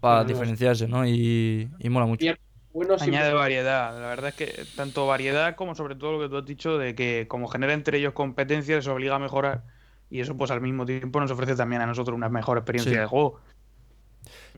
para 0.00 0.20
Claro. 0.20 0.28
diferenciarse, 0.28 0.88
¿no? 0.88 1.06
Y, 1.06 1.70
y 1.78 1.88
mola 1.90 2.06
mucho. 2.06 2.26
Bueno, 2.72 2.94
Añade 3.00 3.32
variedad. 3.34 3.92
La 4.00 4.06
verdad 4.08 4.28
es 4.28 4.34
que 4.36 4.64
tanto 4.76 5.06
variedad 5.06 5.56
como 5.56 5.74
sobre 5.74 5.96
todo 5.96 6.12
lo 6.12 6.20
que 6.20 6.28
tú 6.28 6.36
has 6.36 6.44
dicho 6.46 6.78
de 6.78 6.94
que 6.94 7.26
como 7.28 7.48
genera 7.48 7.72
entre 7.72 7.98
ellos 7.98 8.12
competencia 8.12 8.76
les 8.76 8.86
obliga 8.86 9.16
a 9.16 9.18
mejorar 9.18 9.64
y 10.08 10.20
eso 10.20 10.36
pues 10.36 10.50
al 10.52 10.60
mismo 10.60 10.86
tiempo 10.86 11.20
nos 11.20 11.30
ofrece 11.32 11.56
también 11.56 11.82
a 11.82 11.86
nosotros 11.86 12.14
una 12.16 12.28
mejor 12.28 12.58
experiencia 12.58 12.92
Sí. 12.92 12.98
de 12.98 13.06
juego. 13.06 13.40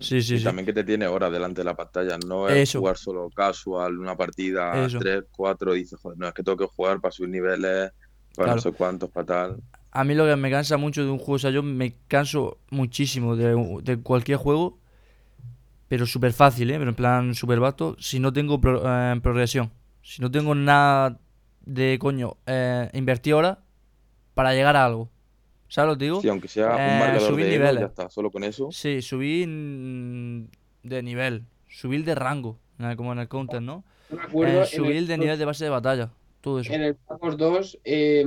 Sí, 0.00 0.22
sí, 0.22 0.38
y 0.38 0.40
sí. 0.40 0.42
también 0.42 0.66
que 0.66 0.72
te 0.72 0.84
tiene 0.84 1.06
horas 1.06 1.32
delante 1.32 1.60
de 1.60 1.64
la 1.66 1.76
pantalla. 1.76 2.18
No 2.18 2.48
es 2.50 2.62
Eso. 2.62 2.74
jugar 2.74 2.96
solo 2.98 3.30
casual, 3.30 3.98
una 3.98 4.16
partida 4.16 4.88
Eso. 4.88 4.98
3, 4.98 5.24
4, 5.30 5.74
y 5.76 5.80
dices, 5.80 5.98
joder, 6.00 6.18
no, 6.18 6.28
es 6.28 6.34
que 6.34 6.42
tengo 6.42 6.58
que 6.58 6.66
jugar 6.66 7.00
para 7.00 7.12
subir 7.12 7.30
niveles, 7.30 7.90
para 8.34 8.48
Claro. 8.48 8.56
no 8.56 8.58
sé 8.58 8.72
cuántos, 8.72 9.10
para 9.10 9.26
tal. 9.26 9.62
A 9.92 10.04
mí 10.04 10.14
lo 10.14 10.26
que 10.26 10.36
me 10.36 10.50
cansa 10.50 10.76
mucho 10.78 11.04
de 11.04 11.10
un 11.10 11.18
juego, 11.18 11.34
o 11.34 11.38
sea, 11.38 11.50
yo 11.50 11.62
me 11.62 11.94
canso 12.08 12.58
muchísimo 12.70 13.36
de, 13.36 13.54
de 13.82 14.00
cualquier 14.02 14.38
juego, 14.38 14.78
pero 15.88 16.06
súper 16.06 16.32
fácil, 16.32 16.70
¿eh? 16.70 16.78
Pero 16.78 16.90
en 16.90 16.96
plan 16.96 17.34
súper 17.34 17.60
vasto, 17.60 17.96
si 17.98 18.18
no 18.18 18.32
tengo 18.32 18.60
pro- 18.60 18.82
eh, 18.84 19.20
progresión. 19.22 19.70
Si 20.02 20.20
no 20.22 20.30
tengo 20.30 20.54
nada 20.54 21.20
de, 21.64 21.98
coño, 22.00 22.38
eh, 22.46 22.90
invertir 22.94 23.34
horas 23.34 23.58
para 24.34 24.54
llegar 24.54 24.76
a 24.76 24.86
algo. 24.86 25.10
¿Sabes 25.74 25.88
lo 25.92 25.98
que 25.98 26.04
digo? 26.04 26.20
Sí, 26.20 26.28
aunque 26.28 26.48
sea 26.48 26.76
Eh, 26.76 26.82
un 26.84 26.98
marcador 26.98 27.20
subir 27.28 27.46
de 27.46 27.48
niveles. 27.48 27.80
ya 27.80 27.86
está, 27.86 28.10
solo 28.10 28.30
con 28.30 28.44
eso. 28.44 28.76
Sí, 28.80 29.02
subir 29.02 29.48
mm, 29.48 30.48
de 30.82 31.02
nivel, 31.02 31.44
subir 31.68 32.04
de 32.04 32.14
rango, 32.14 32.58
eh, 32.78 32.94
como 32.96 33.12
en 33.12 33.18
el 33.20 33.28
counter, 33.28 33.62
¿no? 33.62 33.84
me 34.08 34.22
acuerdo 34.22 34.62
Eh, 34.62 34.66
subir 34.66 34.96
el- 34.98 35.06
de 35.08 35.18
nivel 35.18 35.38
de 35.38 35.44
base 35.46 35.64
de 35.64 35.70
batalla, 35.70 36.10
todo 36.42 36.60
eso. 36.60 36.74
En 36.74 36.82
el 36.82 36.96
Pacos 36.96 37.36
2, 37.36 37.80
eh, 37.84 38.24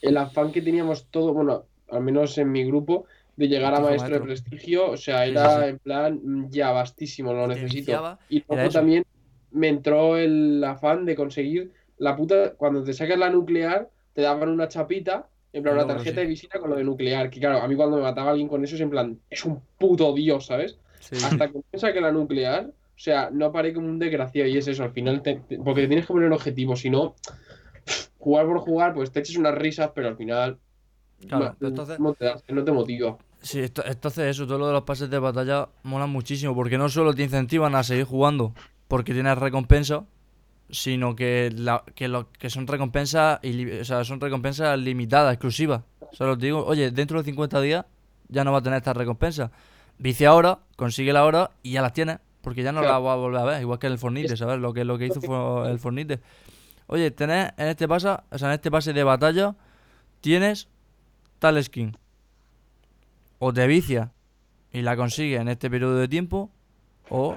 el 0.00 0.16
afán 0.16 0.52
que 0.52 0.62
teníamos 0.62 1.08
todo, 1.10 1.32
bueno, 1.34 1.66
al 1.88 2.02
menos 2.02 2.36
en 2.38 2.50
mi 2.52 2.64
grupo, 2.64 3.06
de 3.36 3.48
llegar 3.48 3.74
a 3.74 3.80
Fijo 3.80 3.82
maestro 3.82 4.14
de 4.14 4.20
maestro. 4.20 4.26
prestigio, 4.26 4.90
o 4.90 4.96
sea, 4.96 5.26
Sí, 5.26 5.38
sí, 5.38 5.50
era 5.50 5.50
sí. 5.50 5.68
en 5.68 5.78
plan, 5.78 6.20
mm, 6.22 6.50
ya 6.50 6.70
vastísimo, 6.72 7.32
lo 7.32 7.46
Te 7.46 7.48
necesito. 7.48 7.92
viciaba, 7.92 8.18
Y 8.28 8.44
era 8.48 8.62
luego 8.62 8.70
también 8.70 9.04
me 9.50 9.68
entró 9.68 10.16
el 10.16 10.62
afán 10.64 11.04
de 11.04 11.14
conseguir 11.16 11.72
la 11.96 12.16
puta, 12.16 12.54
cuando 12.56 12.82
te 12.84 12.92
sacas 12.94 13.18
la 13.18 13.30
nuclear, 13.30 13.90
te 14.12 14.22
daban 14.22 14.48
una 14.48 14.68
chapita, 14.68 15.30
en 15.54 15.62
plan 15.62 15.74
una 15.76 15.86
tarjeta 15.86 16.16
sí. 16.16 16.20
de 16.20 16.26
visita 16.26 16.58
con 16.58 16.68
lo 16.70 16.76
de 16.76 16.84
nuclear, 16.84 17.30
que 17.30 17.40
claro, 17.40 17.62
a 17.62 17.68
mí 17.68 17.74
cuando 17.76 17.96
me 17.96 18.02
mataba 18.02 18.30
alguien 18.32 18.48
con 18.48 18.62
eso 18.64 18.74
es 18.74 18.80
en 18.82 18.90
plan, 18.90 19.18
es 19.30 19.44
un 19.44 19.60
puto 19.78 20.12
dios, 20.12 20.46
¿sabes? 20.46 20.76
Sí. 21.00 21.16
Hasta 21.24 21.48
que 21.50 21.60
me 21.72 21.78
saqué 21.78 22.00
la 22.00 22.12
nuclear, 22.12 22.66
o 22.66 22.98
sea, 22.98 23.30
no 23.32 23.50
paré 23.52 23.72
como 23.72 23.86
un 23.88 23.98
desgraciado 23.98 24.48
y 24.48 24.56
es 24.58 24.68
eso, 24.68 24.82
al 24.84 24.92
final, 24.92 25.22
te- 25.22 25.36
te- 25.48 25.58
porque 25.58 25.82
te 25.82 25.88
tienes 25.88 26.06
que 26.06 26.12
poner 26.12 26.30
objetivos, 26.32 26.80
si 26.80 26.90
no, 26.90 27.14
jugar 28.18 28.46
por 28.46 28.58
jugar, 28.60 28.94
pues 28.94 29.10
te 29.12 29.20
eches 29.20 29.36
unas 29.36 29.54
risas, 29.54 29.90
pero 29.94 30.08
al 30.08 30.16
final 30.16 30.58
Claro, 31.28 31.56
no, 31.60 31.68
entonces- 31.68 31.98
no 32.00 32.12
te, 32.14 32.24
das- 32.24 32.42
no 32.48 32.64
te 32.64 32.72
motiva. 32.72 33.16
Sí, 33.40 33.60
esto- 33.60 33.84
entonces 33.86 34.24
eso, 34.26 34.46
todo 34.46 34.58
lo 34.58 34.66
de 34.68 34.72
los 34.72 34.82
pases 34.84 35.10
de 35.10 35.18
batalla 35.18 35.68
mola 35.82 36.06
muchísimo, 36.06 36.54
porque 36.54 36.78
no 36.78 36.88
solo 36.88 37.12
te 37.14 37.22
incentivan 37.22 37.74
a 37.74 37.82
seguir 37.82 38.04
jugando 38.04 38.54
porque 38.88 39.12
tienes 39.12 39.36
recompensa, 39.38 40.04
sino 40.70 41.14
que, 41.14 41.52
la, 41.54 41.84
que, 41.94 42.08
lo, 42.08 42.30
que 42.32 42.50
son 42.50 42.66
recompensas 42.66 43.40
o 43.80 43.84
sea, 43.84 44.04
son 44.04 44.20
recompensas 44.20 44.78
limitadas, 44.78 45.32
exclusivas. 45.34 45.82
O 46.00 46.14
sea, 46.16 46.34
digo, 46.36 46.64
oye, 46.64 46.90
dentro 46.90 47.18
de 47.18 47.24
50 47.24 47.60
días 47.60 47.84
ya 48.28 48.44
no 48.44 48.52
va 48.52 48.58
a 48.58 48.62
tener 48.62 48.78
estas 48.78 48.96
recompensas. 48.96 49.50
Vice 49.98 50.26
ahora, 50.26 50.58
consigue 50.76 51.12
la 51.12 51.24
hora 51.24 51.50
y 51.62 51.72
ya 51.72 51.82
las 51.82 51.92
tienes, 51.92 52.18
porque 52.40 52.62
ya 52.62 52.72
no 52.72 52.80
Claro. 52.80 52.94
las 52.94 53.04
va 53.04 53.12
a 53.12 53.16
volver 53.16 53.40
a 53.40 53.44
ver, 53.44 53.60
igual 53.60 53.78
que 53.78 53.86
en 53.86 53.92
el 53.92 53.98
Fornite, 53.98 54.32
Es- 54.32 54.38
¿sabes? 54.38 54.58
Lo 54.58 54.72
que, 54.72 54.84
lo 54.84 54.98
que 54.98 55.06
hizo 55.06 55.20
fue 55.20 55.70
el 55.70 55.78
Fornite. 55.78 56.20
Oye, 56.86 57.10
tenés 57.10 57.52
en 57.56 57.68
este 57.68 57.86
pasa, 57.88 58.24
o 58.30 58.38
sea, 58.38 58.48
en 58.48 58.54
este 58.54 58.70
pase 58.70 58.92
de 58.92 59.04
batalla 59.04 59.54
tienes 60.20 60.68
tal 61.38 61.62
skin. 61.62 61.96
O 63.38 63.52
te 63.52 63.66
vicia 63.66 64.12
y 64.72 64.82
la 64.82 64.96
consigues 64.96 65.40
en 65.40 65.48
este 65.48 65.70
periodo 65.70 65.96
de 65.96 66.08
tiempo, 66.08 66.50
o 67.10 67.36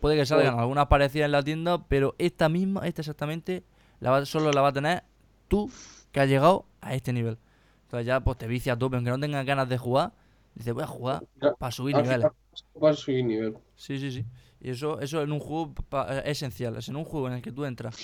puede 0.00 0.16
que 0.16 0.26
salgan 0.26 0.58
algunas 0.58 0.86
parecidas 0.86 1.26
en 1.26 1.32
la 1.32 1.42
tienda, 1.42 1.86
pero 1.88 2.14
esta 2.18 2.48
misma, 2.48 2.86
esta 2.86 3.02
exactamente, 3.02 3.64
la 4.00 4.10
va- 4.10 4.26
solo 4.26 4.52
la 4.52 4.60
va 4.62 4.68
a 4.68 4.72
tener 4.72 5.04
tú 5.48 5.70
que 6.12 6.20
has 6.20 6.28
llegado 6.28 6.66
a 6.80 6.94
este 6.94 7.12
nivel. 7.12 7.38
Entonces 7.84 8.06
ya 8.06 8.20
pues 8.20 8.38
te 8.38 8.46
vicia 8.46 8.74
a 8.74 8.78
tope, 8.78 8.96
aunque 8.96 9.10
no 9.10 9.20
tengas 9.20 9.44
ganas 9.46 9.68
de 9.68 9.78
jugar, 9.78 10.12
dices 10.54 10.74
voy 10.74 10.82
a 10.84 10.86
jugar 10.86 11.24
Ya, 11.40 11.54
para 11.58 11.72
subir 11.72 11.96
niveles. 11.96 12.30
final, 12.30 12.32
vas 12.74 12.98
a 12.98 13.02
subir 13.02 13.24
nivel. 13.24 13.56
Sí, 13.76 13.98
sí, 13.98 14.10
sí. 14.10 14.24
Y 14.60 14.70
eso, 14.70 15.00
eso 15.00 15.22
en 15.22 15.32
un 15.32 15.40
juego 15.40 15.74
pa- 15.74 16.18
es 16.20 16.26
esencial. 16.38 16.76
Es 16.76 16.88
en 16.88 16.96
un 16.96 17.04
juego 17.04 17.28
en 17.28 17.34
el 17.34 17.42
que 17.42 17.52
tú 17.52 17.64
entras 17.64 18.02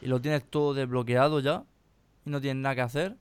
y 0.00 0.06
lo 0.08 0.20
tienes 0.20 0.44
todo 0.50 0.74
desbloqueado 0.74 1.40
ya 1.40 1.64
y 2.26 2.30
no 2.30 2.40
tienes 2.40 2.62
nada 2.62 2.74
que 2.76 2.80
hacer. 2.82 3.16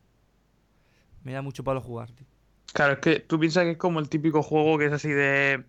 Me 1.23 1.33
da 1.33 1.41
mucho 1.41 1.63
palo 1.63 1.81
jugar, 1.81 2.11
tío. 2.11 2.27
Claro, 2.73 2.93
es 2.93 2.99
que 2.99 3.19
tú 3.19 3.39
piensas 3.39 3.63
que 3.65 3.71
es 3.71 3.77
como 3.77 3.99
el 3.99 4.09
típico 4.09 4.41
juego 4.41 4.77
que 4.77 4.85
es 4.87 4.93
así 4.93 5.09
de. 5.09 5.63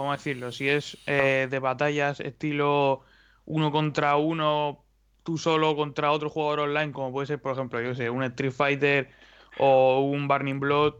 ¿Cómo 0.00 0.12
decirlo? 0.12 0.50
Si 0.50 0.66
es 0.66 0.96
eh, 1.04 1.46
de 1.50 1.58
batallas 1.58 2.20
estilo 2.20 3.02
uno 3.44 3.70
contra 3.70 4.16
uno, 4.16 4.86
tú 5.24 5.36
solo 5.36 5.76
contra 5.76 6.10
otro 6.10 6.30
jugador 6.30 6.60
online, 6.60 6.90
como 6.90 7.12
puede 7.12 7.26
ser, 7.26 7.42
por 7.42 7.52
ejemplo, 7.52 7.82
yo 7.82 7.94
sé, 7.94 8.08
un 8.08 8.22
Street 8.24 8.50
Fighter 8.52 9.10
o 9.52 10.00
un 10.00 10.26
Burning 10.26 10.58
Blood, 10.58 10.94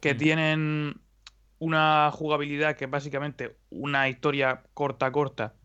que 0.00 0.14
Mm. 0.14 0.18
tienen 0.18 1.00
una 1.58 2.10
jugabilidad 2.12 2.76
que 2.76 2.84
es 2.84 2.90
básicamente 2.90 3.58
una 3.70 4.08
historia 4.08 4.62
corta, 4.74 5.10
corta, 5.12 5.56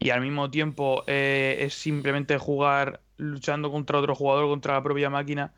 y 0.00 0.10
al 0.10 0.20
mismo 0.20 0.50
tiempo 0.50 1.04
eh, 1.06 1.58
es 1.60 1.74
simplemente 1.74 2.36
jugar 2.38 3.04
luchando 3.16 3.70
contra 3.70 3.98
otro 3.98 4.14
jugador, 4.16 4.48
contra 4.48 4.74
la 4.74 4.82
propia 4.82 5.10
máquina 5.10 5.54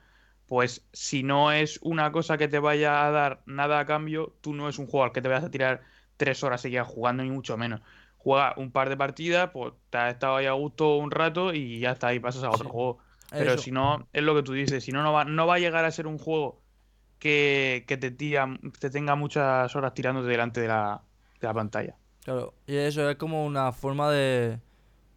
pues 0.46 0.88
si 0.92 1.22
no 1.22 1.52
es 1.52 1.78
una 1.82 2.12
cosa 2.12 2.36
que 2.38 2.48
te 2.48 2.58
vaya 2.58 3.06
a 3.06 3.11
dar 3.12 3.42
nada 3.46 3.78
a 3.80 3.86
cambio, 3.86 4.36
tú 4.40 4.54
no 4.54 4.68
es 4.68 4.78
un 4.78 4.86
jugador 4.86 5.12
que 5.12 5.22
te 5.22 5.28
vayas 5.28 5.44
a 5.44 5.50
tirar 5.50 5.84
tres 6.20 6.44
horas 6.44 6.60
seguidas 6.60 6.86
jugando, 6.86 7.22
ni 7.22 7.30
mucho 7.30 7.56
menos. 7.56 7.80
Juega 8.18 8.52
un 8.58 8.70
par 8.70 8.90
de 8.90 8.98
partidas, 8.98 9.48
pues 9.50 9.72
te 9.88 9.96
has 9.96 10.12
estado 10.12 10.36
ahí 10.36 10.44
a 10.44 10.52
gusto 10.52 10.98
un 10.98 11.10
rato 11.10 11.54
y 11.54 11.80
ya 11.80 11.92
está, 11.92 12.08
ahí 12.08 12.20
pasas 12.20 12.44
a 12.44 12.50
otro 12.50 12.66
Sí. 12.66 12.70
juego. 12.70 12.98
Pero 13.30 13.54
Eso. 13.54 13.62
si 13.62 13.70
no, 13.72 14.06
es 14.12 14.22
lo 14.22 14.34
que 14.34 14.42
tú 14.42 14.52
dices, 14.52 14.84
si 14.84 14.92
no, 14.92 15.02
no 15.02 15.12
va, 15.14 15.24
no 15.24 15.46
va 15.46 15.54
a 15.54 15.58
llegar 15.58 15.86
a 15.86 15.90
ser 15.90 16.06
un 16.06 16.18
juego 16.18 16.60
que, 17.18 17.84
que 17.88 17.96
te, 17.96 18.10
tira- 18.10 18.58
te 18.78 18.90
tenga 18.90 19.14
muchas 19.14 19.74
horas 19.74 19.94
tirándote 19.94 20.28
delante 20.28 20.60
de 20.60 20.68
la, 20.68 21.00
de 21.40 21.46
la 21.46 21.54
pantalla. 21.54 21.94
Claro, 22.24 22.52
y 22.66 22.76
eso 22.76 23.08
es 23.08 23.16
como 23.16 23.46
una 23.46 23.72
forma 23.72 24.10
de, 24.10 24.58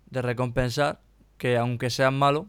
de 0.09 0.21
recompensar 0.21 0.99
que 1.37 1.57
aunque 1.57 1.89
seas 1.89 2.13
malo, 2.13 2.47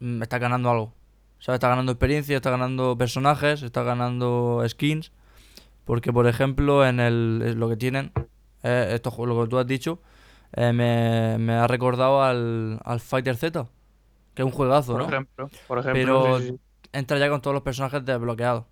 mm, 0.00 0.22
estás 0.22 0.38
ganando 0.40 0.70
algo. 0.70 0.94
¿Sabes? 1.40 1.56
Estás 1.58 1.70
ganando 1.70 1.92
experiencia, 1.92 2.36
estás 2.36 2.50
ganando 2.52 2.96
personajes, 2.98 3.62
estás 3.62 3.84
ganando 3.84 4.62
skins. 4.68 5.12
Porque, 5.88 6.12
por 6.12 6.26
ejemplo, 6.26 6.86
en 6.86 7.00
el, 7.00 7.42
en 7.42 7.58
lo 7.58 7.66
que 7.70 7.76
tienen, 7.78 8.12
eh, 8.62 8.90
esto, 8.92 9.10
lo 9.24 9.42
que 9.42 9.48
tú 9.48 9.56
has 9.58 9.66
dicho, 9.66 10.02
eh, 10.52 10.74
me, 10.74 11.38
me 11.38 11.54
ha 11.54 11.66
recordado 11.66 12.22
al, 12.22 12.78
al 12.84 13.00
Fighter 13.00 13.36
Z, 13.38 13.66
que 14.34 14.42
es 14.42 14.46
un 14.46 14.52
juegazo, 14.52 14.92
Por 14.92 15.00
¿no? 15.02 15.08
ejemplo, 15.08 15.48
por 15.66 15.78
ejemplo, 15.78 16.22
Pero- 16.22 16.38
sí, 16.40 16.42
sí, 16.48 16.52
sí. 16.52 16.60
entra 16.92 17.16
ya 17.16 17.30
con 17.30 17.40
todos 17.40 17.54
los 17.54 17.62
personajes 17.62 18.04
desbloqueados. 18.04 18.64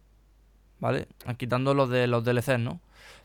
¿Vale? 0.79 1.09
Quitando 1.39 1.73
los 1.73 1.89
de 1.89 2.07
los 2.07 2.23
DLCs, 2.23 2.59
¿no? 2.59 2.81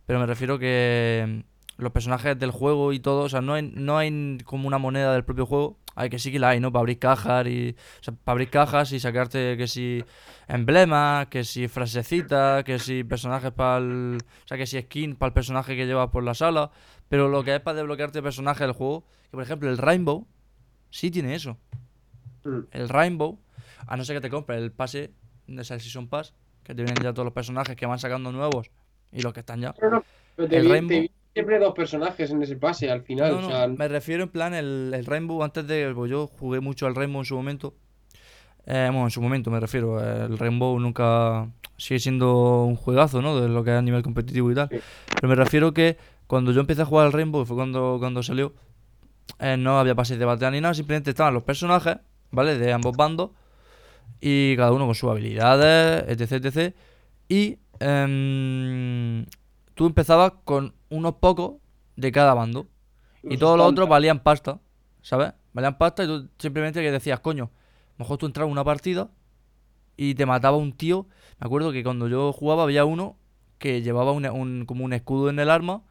Pero 0.05 0.19
me 0.19 0.25
refiero 0.25 0.57
que 0.57 1.43
los 1.81 1.91
personajes 1.91 2.37
del 2.39 2.51
juego 2.51 2.93
y 2.93 2.99
todo, 2.99 3.23
o 3.23 3.29
sea, 3.29 3.41
no 3.41 3.53
hay, 3.55 3.63
no 3.75 3.97
hay 3.97 4.37
como 4.45 4.67
una 4.67 4.77
moneda 4.77 5.13
del 5.13 5.23
propio 5.25 5.45
juego. 5.45 5.77
Hay 5.95 6.09
que 6.09 6.19
sí 6.19 6.31
que 6.31 6.39
la 6.39 6.49
hay, 6.49 6.59
¿no? 6.61 6.71
Para 6.71 6.81
abrir 6.81 6.99
cajas 6.99 7.45
y. 7.47 7.75
O 7.99 8.03
sea, 8.03 8.13
para 8.13 8.33
abrir 8.33 8.49
cajas 8.49 8.91
y 8.93 8.99
sacarte 8.99 9.57
que 9.57 9.67
si 9.67 10.03
emblemas, 10.47 11.27
que 11.27 11.43
si 11.43 11.67
frasecitas, 11.67 12.63
que 12.63 12.79
si 12.79 13.03
personajes 13.03 13.51
para 13.51 13.77
el. 13.79 14.17
O 14.21 14.47
sea, 14.47 14.57
que 14.57 14.65
si 14.65 14.79
skin 14.81 15.15
para 15.15 15.27
el 15.29 15.33
personaje 15.33 15.75
que 15.75 15.85
llevas 15.85 16.09
por 16.09 16.23
la 16.23 16.33
sala. 16.33 16.71
Pero 17.09 17.27
lo 17.27 17.43
que 17.43 17.55
es 17.55 17.61
para 17.61 17.75
desbloquearte 17.77 18.21
personajes 18.21 18.61
del 18.61 18.71
juego, 18.71 19.03
que 19.25 19.31
por 19.31 19.43
ejemplo 19.43 19.69
el 19.69 19.77
Rainbow, 19.77 20.27
sí 20.89 21.11
tiene 21.11 21.35
eso. 21.35 21.57
Mm. 22.45 22.59
El 22.71 22.87
Rainbow, 22.89 23.39
a 23.85 23.97
no 23.97 24.05
ser 24.05 24.15
que 24.17 24.21
te 24.21 24.29
compres 24.29 24.61
el 24.61 24.71
pase, 24.71 25.11
sea, 25.63 25.75
el 25.75 25.81
Season 25.81 26.07
Pass, 26.07 26.33
que 26.63 26.73
te 26.73 26.83
vienen 26.83 27.03
ya 27.03 27.11
todos 27.13 27.25
los 27.25 27.33
personajes 27.33 27.75
que 27.75 27.85
van 27.85 27.99
sacando 27.99 28.31
nuevos 28.31 28.71
y 29.11 29.21
los 29.21 29.33
que 29.33 29.41
están 29.41 29.59
ya. 29.59 29.75
No, 29.81 29.89
no, 29.89 30.03
pero 30.37 30.47
te 30.47 30.55
El 30.57 30.63
vi- 30.63 30.67
te 30.69 30.73
Rainbow- 30.75 31.01
vi 31.01 31.11
siempre 31.33 31.59
dos 31.59 31.73
personajes 31.73 32.29
en 32.31 32.41
ese 32.41 32.55
pase 32.55 32.89
al 32.89 33.03
final. 33.03 33.31
No, 33.31 33.37
o 33.37 33.41
no, 33.41 33.47
sea, 33.49 33.67
me 33.67 33.87
refiero 33.87 34.23
en 34.23 34.29
plan 34.29 34.53
el, 34.53 34.91
el 34.93 35.05
Rainbow 35.05 35.43
antes 35.43 35.67
de. 35.67 35.91
Pues 35.93 36.09
yo 36.11 36.27
jugué 36.27 36.59
mucho 36.59 36.87
al 36.87 36.95
Rainbow 36.95 37.21
en 37.21 37.25
su 37.25 37.35
momento. 37.35 37.75
Eh, 38.65 38.87
bueno, 38.91 39.05
en 39.05 39.11
su 39.11 39.21
momento 39.21 39.49
me 39.49 39.59
refiero. 39.59 39.99
El 39.99 40.37
Rainbow 40.37 40.79
nunca 40.79 41.49
sigue 41.77 41.99
siendo 41.99 42.63
un 42.63 42.75
juegazo, 42.75 43.21
¿no? 43.21 43.39
De 43.39 43.49
lo 43.49 43.63
que 43.63 43.71
es 43.71 43.77
a 43.77 43.81
nivel 43.81 44.03
competitivo 44.03 44.51
y 44.51 44.55
tal. 44.55 44.69
Sí. 44.69 44.79
Pero 45.15 45.27
me 45.27 45.35
refiero 45.35 45.73
que 45.73 45.97
cuando 46.27 46.51
yo 46.51 46.61
empecé 46.61 46.83
a 46.83 46.85
jugar 46.85 47.07
al 47.07 47.13
Rainbow, 47.13 47.45
fue 47.45 47.55
cuando, 47.55 47.97
cuando 47.99 48.23
salió, 48.23 48.53
eh, 49.39 49.57
no 49.57 49.79
había 49.79 49.95
pases 49.95 50.19
de 50.19 50.25
batalla 50.25 50.51
ni 50.51 50.61
nada, 50.61 50.73
simplemente 50.73 51.09
estaban 51.09 51.33
los 51.33 51.43
personajes, 51.43 51.97
¿vale? 52.29 52.57
De 52.57 52.71
ambos 52.71 52.95
bandos. 52.95 53.31
Y 54.19 54.55
cada 54.55 54.71
uno 54.71 54.85
con 54.85 54.93
sus 54.93 55.09
habilidades, 55.09 56.05
etc, 56.07 56.45
etc. 56.45 56.75
Y 57.27 57.57
em, 57.79 59.25
tú 59.73 59.87
empezabas 59.87 60.33
con 60.43 60.75
unos 60.91 61.15
pocos 61.15 61.55
de 61.95 62.11
cada 62.11 62.33
bando. 62.35 62.67
Y 63.23 63.37
todos 63.37 63.57
los 63.57 63.67
otros 63.67 63.89
valían 63.89 64.19
pasta, 64.19 64.59
¿sabes? 65.01 65.33
Valían 65.53 65.77
pasta 65.77 66.03
y 66.03 66.07
tú 66.07 66.29
simplemente 66.37 66.81
que 66.81 66.91
decías, 66.91 67.19
coño, 67.19 67.49
mejor 67.97 68.17
tú 68.17 68.25
entrabas 68.27 68.47
en 68.49 68.51
una 68.53 68.63
partida 68.63 69.09
y 69.97 70.15
te 70.15 70.25
mataba 70.25 70.57
un 70.57 70.73
tío. 70.73 71.07
Me 71.39 71.45
acuerdo 71.45 71.71
que 71.71 71.83
cuando 71.83 72.07
yo 72.07 72.31
jugaba 72.33 72.63
había 72.63 72.85
uno 72.85 73.17
que 73.57 73.81
llevaba 73.81 74.11
un, 74.11 74.65
como 74.65 74.85
un 74.85 74.93
escudo 74.93 75.29
en 75.29 75.39
el 75.39 75.49
arma 75.49 75.83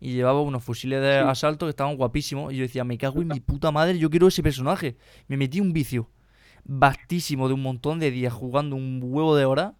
y 0.00 0.12
llevaba 0.12 0.40
unos 0.42 0.62
fusiles 0.64 1.00
de 1.00 1.20
Sí. 1.22 1.28
asalto 1.28 1.66
que 1.66 1.70
estaban 1.70 1.96
guapísimos. 1.96 2.52
Y 2.52 2.56
yo 2.56 2.62
decía, 2.62 2.84
me 2.84 2.98
cago 2.98 3.22
en 3.22 3.28
mi 3.28 3.40
puta 3.40 3.70
madre, 3.70 3.98
yo 3.98 4.10
quiero 4.10 4.28
ese 4.28 4.42
personaje. 4.42 4.96
Me 5.28 5.36
metí 5.38 5.60
un 5.60 5.72
vicio 5.72 6.10
vastísimo 6.64 7.48
de 7.48 7.54
un 7.54 7.62
montón 7.62 7.98
de 8.00 8.10
días 8.10 8.32
jugando 8.32 8.76
un 8.76 9.00
huevo 9.02 9.34
de 9.34 9.46
horas 9.46 9.72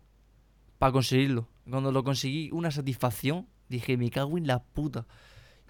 para 0.79 0.93
conseguirlo. 0.93 1.47
Cuando 1.69 1.93
lo 1.93 2.03
conseguí, 2.05 2.51
una 2.53 2.71
satisfacción, 2.71 3.47
dije, 3.71 3.97
me 3.97 4.11
cago 4.11 4.39
en 4.39 4.47
la 4.47 4.63
puta. 4.63 5.07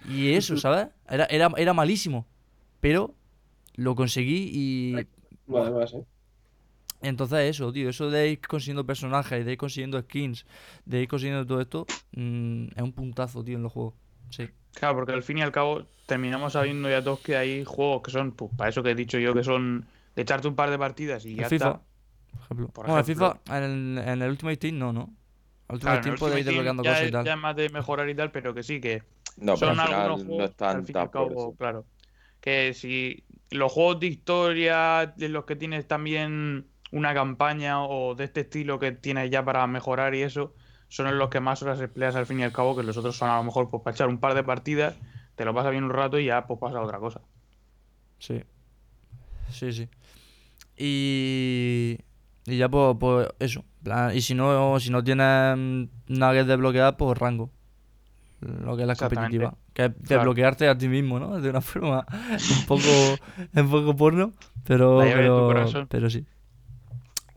Y 0.03 0.33
eso, 0.33 0.57
¿sabes? 0.57 0.89
Era, 1.09 1.25
era, 1.25 1.49
era 1.57 1.73
malísimo. 1.73 2.27
Pero 2.81 3.15
lo 3.75 3.95
conseguí 3.95 4.51
y 4.53 5.07
Bueno, 5.45 5.67
además, 5.67 5.93
¿eh? 5.93 6.05
entonces 7.01 7.39
eso, 7.49 7.71
tío, 7.73 7.89
eso 7.89 8.09
de 8.11 8.29
ir 8.29 8.41
consiguiendo 8.41 8.85
personajes, 8.85 9.45
de 9.45 9.53
ir 9.53 9.57
consiguiendo 9.57 9.99
skins, 10.01 10.45
de 10.85 11.01
ir 11.01 11.07
consiguiendo 11.07 11.45
todo 11.47 11.61
esto, 11.61 11.85
mm, 12.11 12.65
es 12.75 12.81
un 12.83 12.93
puntazo, 12.93 13.43
tío, 13.43 13.57
en 13.57 13.63
los 13.63 13.71
juegos. 13.71 13.95
Sí. 14.29 14.49
Claro, 14.73 14.95
porque 14.95 15.11
al 15.13 15.23
fin 15.23 15.37
y 15.39 15.41
al 15.41 15.51
cabo 15.51 15.87
terminamos 16.05 16.53
sabiendo 16.53 16.89
ya 16.89 17.03
todos 17.03 17.19
que 17.21 17.35
hay 17.37 17.63
juegos 17.65 18.01
que 18.03 18.11
son, 18.11 18.31
pues 18.33 18.51
para 18.55 18.69
eso 18.69 18.83
que 18.83 18.91
he 18.91 18.95
dicho 18.95 19.19
yo, 19.19 19.33
que 19.33 19.43
son 19.43 19.87
de 20.15 20.21
echarte 20.21 20.47
un 20.47 20.55
par 20.55 20.69
de 20.69 20.77
partidas 20.79 21.25
y 21.25 21.35
El 21.37 21.37
ya 21.37 21.49
FIFA, 21.49 21.69
está. 21.69 21.81
por 22.31 22.41
ejemplo. 22.43 22.69
Por 22.73 22.85
Bueno, 22.85 22.99
el 22.99 23.05
ejemplo. 23.05 23.41
FIFA, 23.45 23.57
en 23.57 23.63
el, 23.63 23.97
en 24.07 24.21
el 24.21 24.29
Ultimate 24.31 24.57
Team 24.57 24.77
no, 24.77 24.93
¿no? 24.93 25.13
Claro, 25.79 26.01
Team 26.01 26.13
el 26.13 26.19
puede 26.19 26.39
ir 26.39 26.45
desbloqueando 26.45 26.83
ya 26.83 26.91
cosas 26.91 27.07
y 27.07 27.11
tal. 27.11 27.25
ya 27.25 27.33
es 27.33 27.39
más 27.39 27.55
de 27.55 27.69
mejorar 27.69 28.09
y 28.09 28.15
tal, 28.15 28.31
pero 28.31 28.53
que 28.53 28.63
sí, 28.63 28.81
que 28.81 29.03
No, 29.37 29.55
pero 29.57 29.57
son 29.57 29.79
al 29.79 29.87
final 29.87 30.01
algunos 30.01 30.19
no 30.19 30.25
juegos 30.25 30.49
es 30.49 30.55
tan, 30.55 30.77
al 30.77 30.83
fin 30.83 30.89
y 30.89 30.93
tan 30.93 31.01
al 31.03 31.11
cabo, 31.11 31.55
claro. 31.55 31.85
Que 32.39 32.73
si 32.73 33.23
los 33.51 33.71
juegos 33.71 33.99
de 33.99 34.07
historia, 34.07 35.13
de 35.15 35.29
los 35.29 35.45
que 35.45 35.55
tienes 35.55 35.87
también 35.87 36.67
una 36.91 37.13
campaña 37.13 37.83
o 37.83 38.15
de 38.15 38.25
este 38.25 38.41
estilo 38.41 38.79
que 38.79 38.91
tienes 38.91 39.29
ya 39.29 39.45
para 39.45 39.65
mejorar 39.67 40.15
y 40.15 40.23
eso, 40.23 40.53
son 40.89 41.07
en 41.07 41.17
los 41.17 41.29
que 41.29 41.39
más 41.39 41.61
horas 41.61 41.79
empleas 41.79 42.15
al 42.15 42.25
fin 42.25 42.39
y 42.39 42.43
al 42.43 42.51
cabo, 42.51 42.75
que 42.75 42.83
los 42.83 42.97
otros 42.97 43.15
son 43.15 43.29
a 43.29 43.37
lo 43.37 43.43
mejor 43.43 43.69
pues 43.69 43.83
para 43.83 43.93
echar 43.93 44.09
un 44.09 44.19
par 44.19 44.33
de 44.33 44.43
partidas, 44.43 44.95
te 45.35 45.45
lo 45.45 45.53
pasas 45.53 45.71
bien 45.71 45.83
un 45.85 45.91
rato 45.91 46.19
y 46.19 46.25
ya 46.25 46.45
pues 46.47 46.59
pasa 46.59 46.81
otra 46.81 46.99
cosa. 46.99 47.21
Sí. 48.19 48.43
Sí, 49.49 49.71
sí. 49.73 49.89
Y, 50.77 51.97
y 52.45 52.57
ya 52.57 52.69
pues, 52.69 52.97
pues 52.99 53.29
eso. 53.39 53.63
Plan, 53.83 54.15
Y 54.15 54.21
si 54.21 54.33
no, 54.33 54.79
si 54.79 54.89
no 54.89 55.03
tienes 55.03 55.57
mm, 55.57 55.83
nada 56.07 56.33
que 56.33 56.43
desbloquear, 56.43 56.97
pues 56.97 57.17
rango. 57.17 57.49
Lo 58.41 58.75
que 58.75 58.83
es 58.83 58.87
la 58.87 58.95
competitiva. 58.95 59.55
Que 59.73 59.85
es 59.85 59.91
Claro. 59.91 60.21
desbloquearte 60.23 60.67
a 60.67 60.77
ti 60.77 60.87
mismo, 60.87 61.19
¿no? 61.19 61.39
De 61.39 61.49
una 61.49 61.61
forma 61.61 62.05
un 62.09 62.65
poco, 62.65 63.17
un 63.53 63.69
poco 63.69 63.95
porno. 63.95 64.31
Pero, 64.63 64.99
pero, 65.89 66.09
sí. 66.09 66.25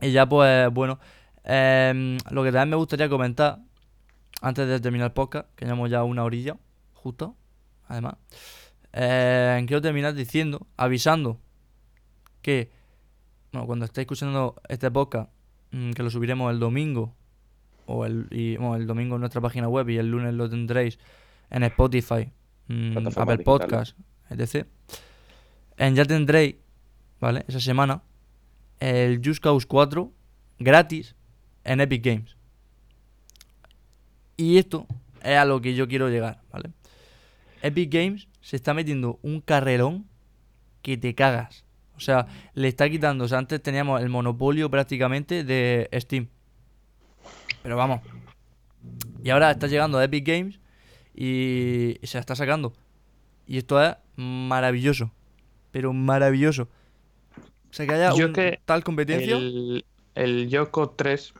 Y 0.01 0.11
ya 0.11 0.27
pues, 0.27 0.71
bueno. 0.73 0.99
em, 1.43 2.17
lo 2.31 2.43
que 2.43 2.51
también 2.51 2.69
me 2.71 2.75
gustaría 2.75 3.07
comentar, 3.09 3.59
antes 4.41 4.67
de 4.67 4.79
terminar 4.79 5.07
el 5.07 5.13
podcast, 5.13 5.47
que 5.55 5.65
llevamos 5.65 5.89
ya 5.89 6.03
una 6.03 6.23
orilla, 6.23 6.57
justo, 6.93 7.35
además. 7.87 8.15
Eh, 8.93 9.63
quiero 9.67 9.81
terminar 9.81 10.13
diciendo, 10.13 10.65
avisando 10.77 11.39
que, 12.41 12.71
bueno, 13.51 13.67
cuando 13.67 13.85
estéis 13.85 14.05
escuchando 14.05 14.55
este 14.69 14.89
podcast, 14.91 15.29
que 15.93 16.03
lo 16.03 16.09
subiremos 16.09 16.51
el 16.51 16.59
domingo, 16.59 17.13
o 17.85 18.05
el, 18.05 18.27
y, 18.31 18.57
bueno, 18.57 18.75
el 18.75 18.87
domingo 18.87 19.15
en 19.15 19.21
nuestra 19.21 19.41
página 19.41 19.67
web 19.67 19.89
y 19.89 19.97
el 19.97 20.09
lunes 20.09 20.33
lo 20.33 20.49
tendréis 20.49 20.99
en 21.49 21.63
Spotify, 21.63 22.31
mm, 22.67 22.91
Plataformas 22.93 23.33
Apple. 23.33 23.43
Podcast, 23.43 23.97
etc. 24.29 24.67
En 25.77 25.95
ya 25.95 26.05
tendréis, 26.05 26.55
¿vale? 27.19 27.45
Esa 27.47 27.59
semana, 27.59 28.01
el 28.79 29.21
Just 29.23 29.41
Cause 29.43 29.67
4 29.67 30.11
gratis 30.59 31.15
en 31.63 31.81
Epic 31.81 32.03
Games. 32.03 32.37
Y 34.37 34.57
esto 34.57 34.87
es 35.21 35.37
a 35.37 35.45
lo 35.45 35.61
que 35.61 35.75
yo 35.75 35.87
quiero 35.87 36.09
llegar, 36.09 36.41
¿vale? 36.51 36.71
Epic 37.61 37.91
Games 37.91 38.27
se 38.41 38.55
está 38.55 38.73
metiendo 38.73 39.19
un 39.21 39.41
carrerón 39.41 40.05
que 40.81 40.97
te 40.97 41.15
cagas. 41.15 41.64
O 41.97 41.99
sea, 41.99 42.27
le 42.53 42.67
está 42.67 42.89
quitando. 42.89 43.25
O 43.25 43.27
sea, 43.27 43.37
antes 43.37 43.61
teníamos 43.61 44.01
el 44.01 44.09
monopolio 44.09 44.69
prácticamente 44.69 45.43
de 45.43 45.89
Steam. 45.93 46.27
Pero 47.63 47.77
vamos. 47.77 48.01
Y 49.23 49.29
ahora 49.29 49.51
está 49.51 49.67
llegando 49.67 49.97
a 49.97 50.03
Epic 50.03 50.27
Games 50.27 50.59
y 51.15 51.95
se 52.03 52.17
la 52.17 52.21
está 52.21 52.35
sacando. 52.35 52.73
Y 53.47 53.57
esto 53.57 53.81
es 53.83 53.95
maravilloso. 54.15 55.11
Pero 55.71 55.93
maravilloso. 55.93 56.63
O 57.69 57.73
sea, 57.73 57.87
que 57.87 57.93
haya 57.93 58.13
Yo 58.15 58.27
un- 58.27 58.33
que 58.33 58.59
tal 58.65 58.83
competencia. 58.83 59.35
El, 59.37 59.85
el 60.15 60.49
Yoko 60.49 60.91
3 60.91 61.33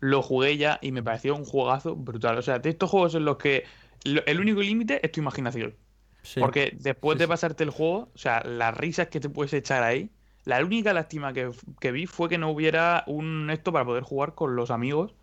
lo 0.00 0.20
jugué 0.22 0.56
ya 0.56 0.78
y 0.82 0.92
me 0.92 1.02
pareció 1.02 1.36
un 1.36 1.44
juegazo 1.44 1.94
brutal. 1.96 2.38
O 2.38 2.42
sea, 2.42 2.58
de 2.58 2.70
estos 2.70 2.90
juegos 2.90 3.14
en 3.14 3.24
los 3.24 3.36
que 3.36 3.64
el 4.04 4.40
único 4.40 4.60
límite 4.60 5.04
es 5.04 5.12
tu 5.12 5.20
imaginación. 5.20 5.74
Sí. 6.22 6.40
Porque 6.40 6.72
después 6.80 7.18
sí, 7.18 7.18
de 7.18 7.28
pasarte 7.28 7.64
el 7.64 7.70
juego, 7.70 8.10
o 8.14 8.18
sea, 8.18 8.42
las 8.44 8.76
risas 8.76 9.08
que 9.08 9.20
te 9.20 9.28
puedes 9.28 9.52
echar 9.54 9.82
ahí, 9.82 10.10
la 10.44 10.60
única 10.64 10.92
lástima 10.92 11.32
que, 11.32 11.50
que 11.80 11.92
vi 11.92 12.06
fue 12.06 12.28
que 12.28 12.38
no 12.38 12.50
hubiera 12.50 13.04
un 13.06 13.50
esto 13.50 13.72
para 13.72 13.84
poder 13.84 14.02
jugar 14.02 14.34
con 14.34 14.56
los 14.56 14.70
amigos, 14.70 15.14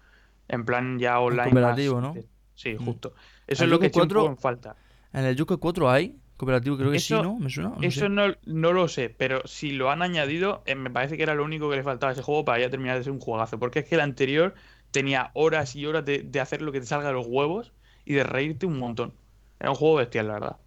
en 0.48 0.66
plan 0.66 1.00
ya 1.00 1.20
online. 1.20 1.54
más- 1.54 1.54
cooperativo, 1.54 2.02
¿no? 2.02 2.14
Sí, 2.56 2.78
Mm. 2.78 2.86
justo. 2.86 3.14
Eso 3.48 3.64
es 3.66 3.70
lo 3.70 3.80
que 3.80 3.88
Yoko 3.88 3.88
eché 3.88 4.02
un 4.02 4.08
4 4.08 4.20
poco 4.20 4.30
en 4.30 4.38
falta. 4.38 4.78
En 5.14 5.26
el 5.26 5.36
Yuko 5.36 5.60
4 5.60 5.90
hay 5.90 6.20
cooperativo, 6.38 6.78
creo 6.78 6.92
que 6.92 7.00
sí, 7.00 7.20
¿no? 7.20 7.40
¿Me 7.40 7.50
suena? 7.50 7.70
No 7.78 7.84
Eso 7.88 7.92
sé. 7.92 8.10
no, 8.10 8.36
no 8.46 8.74
lo 8.74 8.88
sé, 8.90 9.10
pero 9.10 9.46
si 9.48 9.72
lo 9.72 9.90
han 9.92 10.02
añadido, 10.02 10.64
eh, 10.66 10.76
me 10.76 10.90
parece 10.92 11.16
que 11.18 11.24
era 11.24 11.34
lo 11.36 11.44
único 11.46 11.70
que 11.70 11.78
le 11.78 11.84
faltaba 11.84 12.10
a 12.12 12.14
ese 12.14 12.22
juego 12.22 12.44
para 12.46 12.60
ya 12.60 12.70
terminar 12.70 12.98
de 12.98 13.04
ser 13.04 13.14
un 13.14 13.20
juegazo. 13.22 13.58
Porque 13.60 13.80
es 13.80 13.86
que 13.86 13.96
el 13.96 14.02
anterior 14.02 14.54
tenía 14.92 15.32
horas 15.34 15.76
y 15.76 15.86
horas 15.86 16.04
de, 16.06 16.24
de 16.24 16.40
hacer 16.42 16.62
lo 16.62 16.72
que 16.72 16.82
te 16.82 16.86
salga 16.88 17.08
de 17.08 17.14
los 17.14 17.26
huevos 17.28 17.74
y 18.06 18.14
de 18.16 18.24
reírte 18.24 18.66
un 18.66 18.78
montón. 18.80 19.14
Era 19.60 19.70
un 19.72 19.76
juego 19.78 19.96
bestial, 19.96 20.28
la 20.28 20.34
verdad. 20.34 20.58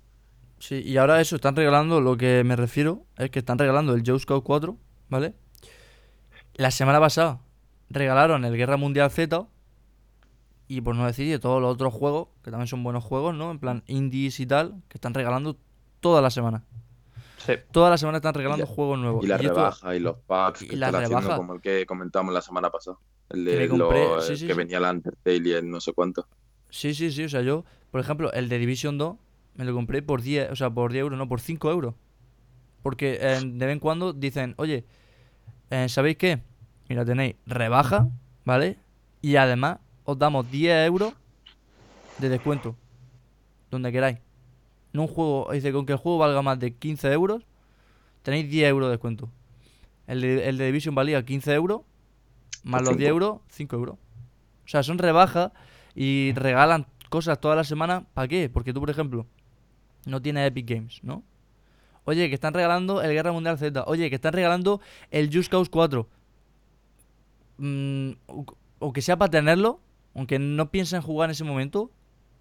Sí, 0.62 0.80
y 0.84 0.96
ahora 0.96 1.20
eso, 1.20 1.34
están 1.34 1.56
regalando, 1.56 2.00
lo 2.00 2.16
que 2.16 2.44
me 2.44 2.54
refiero 2.54 3.04
es 3.18 3.30
que 3.30 3.40
están 3.40 3.58
regalando 3.58 3.94
el 3.94 4.04
Joe 4.06 4.16
Scout 4.20 4.44
4, 4.44 4.76
¿vale? 5.08 5.34
La 6.54 6.70
semana 6.70 7.00
pasada 7.00 7.40
regalaron 7.90 8.44
el 8.44 8.56
Guerra 8.56 8.76
Mundial 8.76 9.10
Z 9.10 9.44
y 10.68 10.80
por 10.82 10.94
no 10.94 11.04
decir 11.04 11.28
de 11.28 11.40
todos 11.40 11.60
los 11.60 11.72
otros 11.74 11.92
juegos, 11.92 12.28
que 12.44 12.52
también 12.52 12.68
son 12.68 12.84
buenos 12.84 13.02
juegos, 13.02 13.34
¿no? 13.34 13.50
En 13.50 13.58
plan 13.58 13.82
indies 13.88 14.38
y 14.38 14.46
tal, 14.46 14.80
que 14.88 14.98
están 14.98 15.14
regalando 15.14 15.56
toda 15.98 16.22
la 16.22 16.30
semana. 16.30 16.62
Sí. 17.38 17.54
Toda 17.72 17.90
la 17.90 17.98
semana 17.98 18.18
están 18.18 18.34
regalando 18.34 18.64
juegos 18.64 19.00
nuevos. 19.00 19.24
Y 19.24 19.26
la 19.26 19.42
Y 19.42 19.46
esto- 19.46 19.56
rebaja 19.56 19.96
y 19.96 19.98
los 19.98 20.16
packs 20.28 20.62
y 20.62 20.68
que 20.68 20.76
la 20.76 20.86
están 20.90 21.04
haciendo, 21.06 21.36
como 21.38 21.54
el 21.54 21.60
que 21.60 21.84
comentamos 21.86 22.32
la 22.32 22.40
semana 22.40 22.70
pasada. 22.70 22.98
El 23.30 23.44
Que 23.44 23.50
de 23.50 23.58
me 23.58 23.68
compré, 23.68 24.04
los, 24.04 24.24
sí, 24.28 24.36
sí, 24.36 24.46
que 24.46 24.52
sí. 24.52 24.58
venía 24.58 24.78
la 24.78 24.92
Undertale 24.92 25.48
y 25.48 25.52
el 25.54 25.68
no 25.68 25.80
sé 25.80 25.92
cuánto. 25.92 26.28
Sí, 26.70 26.94
sí, 26.94 27.10
sí, 27.10 27.24
o 27.24 27.28
sea, 27.28 27.42
yo, 27.42 27.64
por 27.90 28.00
ejemplo, 28.00 28.32
el 28.32 28.48
de 28.48 28.58
Division 28.58 28.96
2 28.96 29.16
me 29.54 29.64
lo 29.64 29.74
compré 29.74 30.02
por 30.02 30.22
10, 30.22 30.50
o 30.50 30.56
sea, 30.56 30.70
por 30.70 30.92
10 30.92 31.02
euros, 31.02 31.18
no, 31.18 31.28
por 31.28 31.40
5 31.40 31.70
euros. 31.70 31.94
Porque 32.82 33.18
eh, 33.20 33.40
de 33.42 33.66
vez 33.66 33.74
en 33.74 33.78
cuando 33.78 34.12
dicen, 34.12 34.54
oye, 34.58 34.84
eh, 35.70 35.88
¿sabéis 35.88 36.16
qué? 36.16 36.42
Mira, 36.88 37.04
tenéis 37.04 37.36
rebaja, 37.46 38.08
¿vale? 38.44 38.78
Y 39.20 39.36
además 39.36 39.78
os 40.04 40.18
damos 40.18 40.50
10 40.50 40.86
euros 40.86 41.14
de 42.18 42.28
descuento, 42.28 42.76
donde 43.70 43.92
queráis. 43.92 44.18
No 44.92 45.02
un 45.02 45.08
juego, 45.08 45.48
dice, 45.52 45.72
con 45.72 45.86
que 45.86 45.92
el 45.92 45.98
juego 45.98 46.18
valga 46.18 46.42
más 46.42 46.58
de 46.58 46.74
15 46.74 47.12
euros, 47.12 47.42
tenéis 48.22 48.50
10 48.50 48.68
euros 48.68 48.88
de 48.88 48.90
descuento. 48.92 49.30
El 50.06 50.20
de, 50.20 50.48
el 50.48 50.58
de 50.58 50.66
Division 50.66 50.94
valía 50.94 51.24
15 51.24 51.54
euros, 51.54 51.82
más 52.64 52.82
los 52.82 52.96
10 52.96 52.98
cinco. 52.98 53.10
euros, 53.10 53.40
5 53.48 53.76
euros. 53.76 53.96
O 54.64 54.68
sea, 54.68 54.82
son 54.82 54.98
rebajas 54.98 55.52
y 55.94 56.32
regalan 56.34 56.86
cosas 57.08 57.40
toda 57.40 57.56
la 57.56 57.64
semana. 57.64 58.06
¿Para 58.14 58.28
qué? 58.28 58.48
Porque 58.48 58.72
tú, 58.72 58.80
por 58.80 58.90
ejemplo, 58.90 59.26
no 60.06 60.22
tienes 60.22 60.48
Epic 60.48 60.68
Games, 60.68 61.00
¿no? 61.02 61.24
Oye, 62.04 62.28
que 62.28 62.34
están 62.34 62.54
regalando 62.54 63.02
el 63.02 63.12
Guerra 63.12 63.32
Mundial 63.32 63.58
Z. 63.58 63.84
Oye, 63.86 64.10
que 64.10 64.16
están 64.16 64.34
regalando 64.34 64.80
el 65.10 65.30
Just 65.34 65.50
Cause 65.50 65.70
4. 65.70 66.08
Mm, 67.58 68.12
o, 68.26 68.44
o 68.78 68.92
que 68.92 69.02
sea 69.02 69.16
para 69.16 69.30
tenerlo, 69.30 69.80
aunque 70.14 70.38
no 70.38 70.70
piensen 70.70 71.02
jugar 71.02 71.28
en 71.28 71.32
ese 71.32 71.44
momento, 71.44 71.90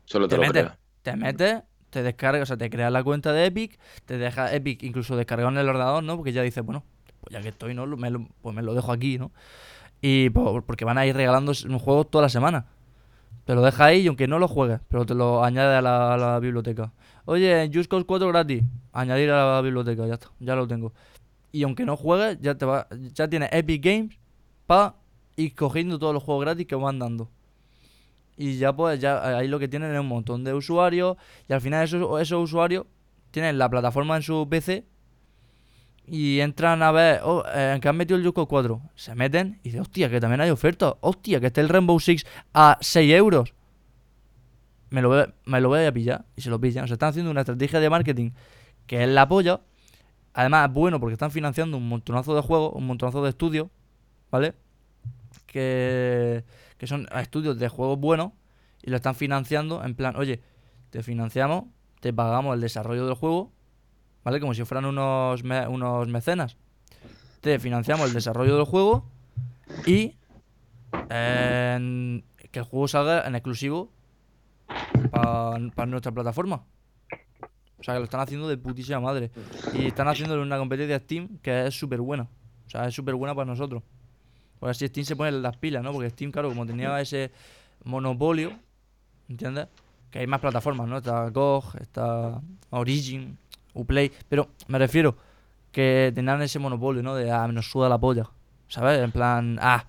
Solo 0.06 0.28
te, 0.28 0.36
te 0.36 0.38
lo 0.38 0.44
metes, 0.44 0.66
te 1.04 1.16
metes, 1.18 1.64
te 1.90 2.04
descargas, 2.04 2.44
o 2.44 2.48
sea, 2.48 2.58
te 2.58 2.70
creas 2.70 2.92
la 2.92 3.04
cuenta 3.04 3.34
de 3.34 3.46
Epic, 3.46 3.80
te 4.06 4.18
deja 4.18 4.54
Epic 4.54 4.84
incluso 4.84 5.16
descargado 5.18 5.52
en 5.52 5.58
el 5.60 5.70
ordenador, 5.70 6.04
¿no? 6.04 6.18
Porque 6.18 6.34
ya 6.34 6.42
dices, 6.44 6.64
bueno, 6.66 6.84
pues 7.22 7.34
ya 7.34 7.42
que 7.42 7.50
estoy, 7.50 7.74
¿no? 7.76 7.86
Lo- 7.86 7.98
Me 7.98 8.10
lo, 8.12 8.28
pues 8.42 8.56
me 8.56 8.62
lo 8.64 8.74
dejo 8.76 8.92
aquí, 8.92 9.18
¿no? 9.20 9.32
Y 10.02 10.30
por- 10.32 10.66
porque 10.66 10.86
van 10.86 10.98
a 11.00 11.06
ir 11.08 11.16
regalando 11.16 11.54
un 11.70 11.80
juego 11.80 12.06
toda 12.06 12.24
la 12.24 12.30
semana. 12.30 12.68
Te 13.46 13.56
lo 13.56 13.62
deja 13.64 13.86
ahí 13.86 14.02
y 14.02 14.08
aunque 14.08 14.28
no 14.28 14.40
lo 14.40 14.48
juegues, 14.48 14.80
pero 14.90 15.06
te 15.06 15.16
lo 15.16 15.44
añade 15.44 15.76
a 15.78 15.82
la, 15.82 16.14
a 16.14 16.18
la 16.18 16.40
biblioteca. 16.40 16.92
Oye, 17.26 17.70
Just 17.74 17.90
Cause 17.90 18.06
4 18.06 18.28
gratis, 18.28 18.64
añadir 18.92 19.30
a 19.32 19.56
la 19.56 19.62
biblioteca, 19.62 20.08
ya 20.08 20.16
está, 20.16 20.32
ya 20.40 20.56
lo 20.56 20.68
tengo. 20.68 20.94
Y 21.52 21.64
aunque 21.64 21.86
no 21.86 21.98
juegues, 21.98 22.40
ya 22.42 22.56
te 22.56 22.66
va, 22.66 22.88
ya 23.14 23.28
tienes 23.28 23.50
Epic 23.52 23.84
Games 23.84 24.18
para 24.66 24.96
ir 25.36 25.54
cogiendo 25.56 26.00
todos 26.00 26.14
los 26.14 26.24
juegos 26.24 26.46
gratis 26.46 26.66
que 26.66 26.76
van 26.76 27.00
dando. 27.00 27.30
Y 28.38 28.58
ya 28.58 28.74
pues 28.74 29.00
ya 29.00 29.38
ahí 29.38 29.48
lo 29.48 29.60
que 29.60 29.68
tienen 29.68 29.94
es 29.94 30.00
un 30.00 30.08
montón 30.08 30.44
de 30.44 30.54
usuarios 30.54 31.18
y 31.48 31.54
al 31.54 31.62
final 31.62 31.84
esos, 31.84 32.32
usuarios 32.32 32.86
tienen 33.30 33.58
la 33.58 33.70
plataforma 33.70 34.16
en 34.16 34.24
su 34.24 34.48
PC 34.50 34.86
y 36.08 36.40
entran 36.40 36.82
a 36.82 36.92
ver 36.92 37.22
oh, 37.24 37.44
eh, 37.54 37.78
que 37.82 37.88
han 37.88 37.98
metido 37.98 38.18
el 38.18 38.24
Yoko 38.24 38.48
4. 38.48 38.82
Se 38.96 39.14
meten 39.16 39.60
y 39.62 39.70
dicen, 39.70 39.82
hostia, 39.82 40.10
que 40.10 40.20
también 40.20 40.42
hay 40.42 40.50
ofertas. 40.50 40.96
Hostia, 41.02 41.40
que 41.40 41.48
está 41.48 41.62
el 41.62 41.70
Rainbow 41.70 42.00
Six 42.00 42.26
a 42.54 42.78
6 42.82 43.14
euros. 43.14 43.54
Me 44.92 45.02
lo, 45.02 45.10
voy, 45.10 45.24
me 45.46 45.60
lo 45.60 45.70
voy 45.70 45.86
a 45.86 45.92
pillar 45.92 46.26
y 46.36 46.42
se 46.42 46.50
lo 46.52 46.60
pillan. 46.62 46.84
O 46.84 46.88
sea, 46.88 46.94
están 46.94 47.10
haciendo 47.10 47.32
una 47.32 47.42
estrategia 47.42 47.80
de 47.80 47.90
marketing 47.90 48.32
que 48.86 49.04
es 49.04 49.10
la 49.10 49.28
polla. 49.28 49.62
Además 50.34 50.68
es 50.70 50.74
bueno 50.74 51.00
porque 51.00 51.14
están 51.14 51.32
financiando 51.32 51.78
un 51.78 51.90
montonazo 51.90 52.36
de 52.36 52.42
juegos, 52.42 52.74
un 52.76 52.86
montonazo 52.88 53.24
de 53.24 53.30
estudios, 53.30 53.68
¿vale? 54.30 54.54
Que, 55.46 56.44
que 56.78 56.88
son 56.88 57.08
estudios 57.16 57.58
de 57.58 57.68
juegos 57.68 58.00
buenos 58.00 58.32
y 58.84 58.90
lo 58.90 58.96
están 58.98 59.16
financiando 59.16 59.84
en 59.84 59.96
plan, 59.96 60.16
oye, 60.16 60.42
te 60.90 61.04
financiamos, 61.04 61.66
te 62.00 62.14
pagamos 62.14 62.56
el 62.56 62.62
desarrollo 62.62 63.06
del 63.06 63.16
juego, 63.16 63.52
¿vale? 64.24 64.40
Como 64.40 64.54
si 64.54 64.64
fueran 64.64 64.86
unos, 64.86 65.42
unos 65.70 66.08
mecenas. 66.08 66.58
Te 67.42 67.60
financiamos 67.60 68.08
el 68.08 68.14
desarrollo 68.14 68.56
del 68.56 68.66
juego 68.66 69.06
y 69.86 70.16
en- 71.10 72.24
que 72.52 72.60
el 72.60 72.66
juego 72.66 72.88
salga 72.88 73.26
en 73.28 73.36
exclusivo 73.36 73.92
para 75.76 75.86
nuestra 75.88 76.12
plataforma. 76.12 76.64
O 77.82 77.84
sea, 77.84 77.96
que 77.96 78.00
lo 78.00 78.04
están 78.06 78.20
haciendo 78.22 78.48
de 78.48 78.58
putísima 78.58 79.00
madre. 79.00 79.32
Y 79.74 79.88
están 79.88 80.08
haciéndole 80.08 80.42
una 80.42 80.58
competencia 80.58 80.96
a 80.96 81.00
Steam 81.00 81.40
que 81.40 81.68
es 81.68 81.78
súper 81.78 82.00
buena. 82.00 82.28
O 82.68 82.70
sea, 82.70 82.88
es 82.88 82.94
súper 82.94 83.16
buena 83.16 83.34
para 83.34 83.46
nosotros. 83.46 83.82
Porque 84.60 84.72
así 84.72 84.88
Steam 84.88 85.06
se 85.06 85.16
pone 85.16 85.32
las 85.32 85.58
pilas, 85.58 85.84
¿no? 85.84 85.92
Porque 85.92 86.12
Steam, 86.12 86.32
claro, 86.32 86.50
como 86.50 86.68
tenía 86.68 87.02
ese 87.02 87.32
monopolio, 87.84 88.52
¿entiendes? 89.28 89.68
Que 90.12 90.20
hay 90.20 90.28
más 90.28 90.40
plataformas, 90.40 90.88
¿no? 90.88 90.98
Está 90.98 91.28
GOG, 91.30 91.78
está 91.82 92.40
Origin, 92.70 93.38
Uplay. 93.74 94.12
Pero 94.30 94.50
me 94.68 94.78
refiero 94.78 95.18
que 95.72 96.12
tenían 96.14 96.40
ese 96.44 96.60
monopolio, 96.60 97.02
¿no? 97.02 97.16
De, 97.16 97.32
ah, 97.32 97.48
nos 97.48 97.72
suda 97.72 97.90
la 97.90 97.98
polla. 97.98 98.30
¿Sabes? 98.68 99.02
En 99.02 99.12
plan, 99.12 99.58
ah. 99.60 99.86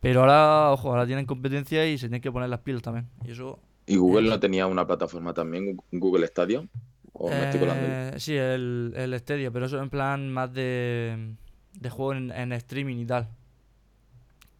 Pero 0.00 0.22
ahora, 0.22 0.72
ojo, 0.72 0.90
ahora 0.90 1.06
tienen 1.06 1.26
competencia 1.26 1.86
y 1.86 1.98
se 1.98 2.08
tienen 2.08 2.20
que 2.20 2.32
poner 2.32 2.48
las 2.48 2.60
pilas 2.60 2.82
también. 2.82 3.08
Y 3.24 3.30
eso 3.30 3.60
¿Y 3.92 3.96
Google 3.98 4.28
Eh, 4.28 4.30
no 4.30 4.40
tenía 4.40 4.66
una 4.66 4.86
plataforma 4.86 5.34
también, 5.34 5.76
Google 5.90 6.26
Stadia? 6.26 6.66
¿O 7.12 7.34
me 7.34 7.44
estoy 7.44 7.60
colando? 7.60 7.88
Eh, 7.92 8.14
sí, 8.18 8.36
el, 8.36 8.92
el 8.96 9.18
Stadia, 9.20 9.50
pero 9.50 9.66
eso 9.66 9.80
en 9.80 9.90
plan 9.90 10.30
más 10.32 10.52
de, 10.52 11.34
de 11.74 11.90
juego 11.90 12.14
en, 12.14 12.30
en 12.32 12.52
streaming 12.52 12.96
y 12.96 13.06
tal. 13.06 13.28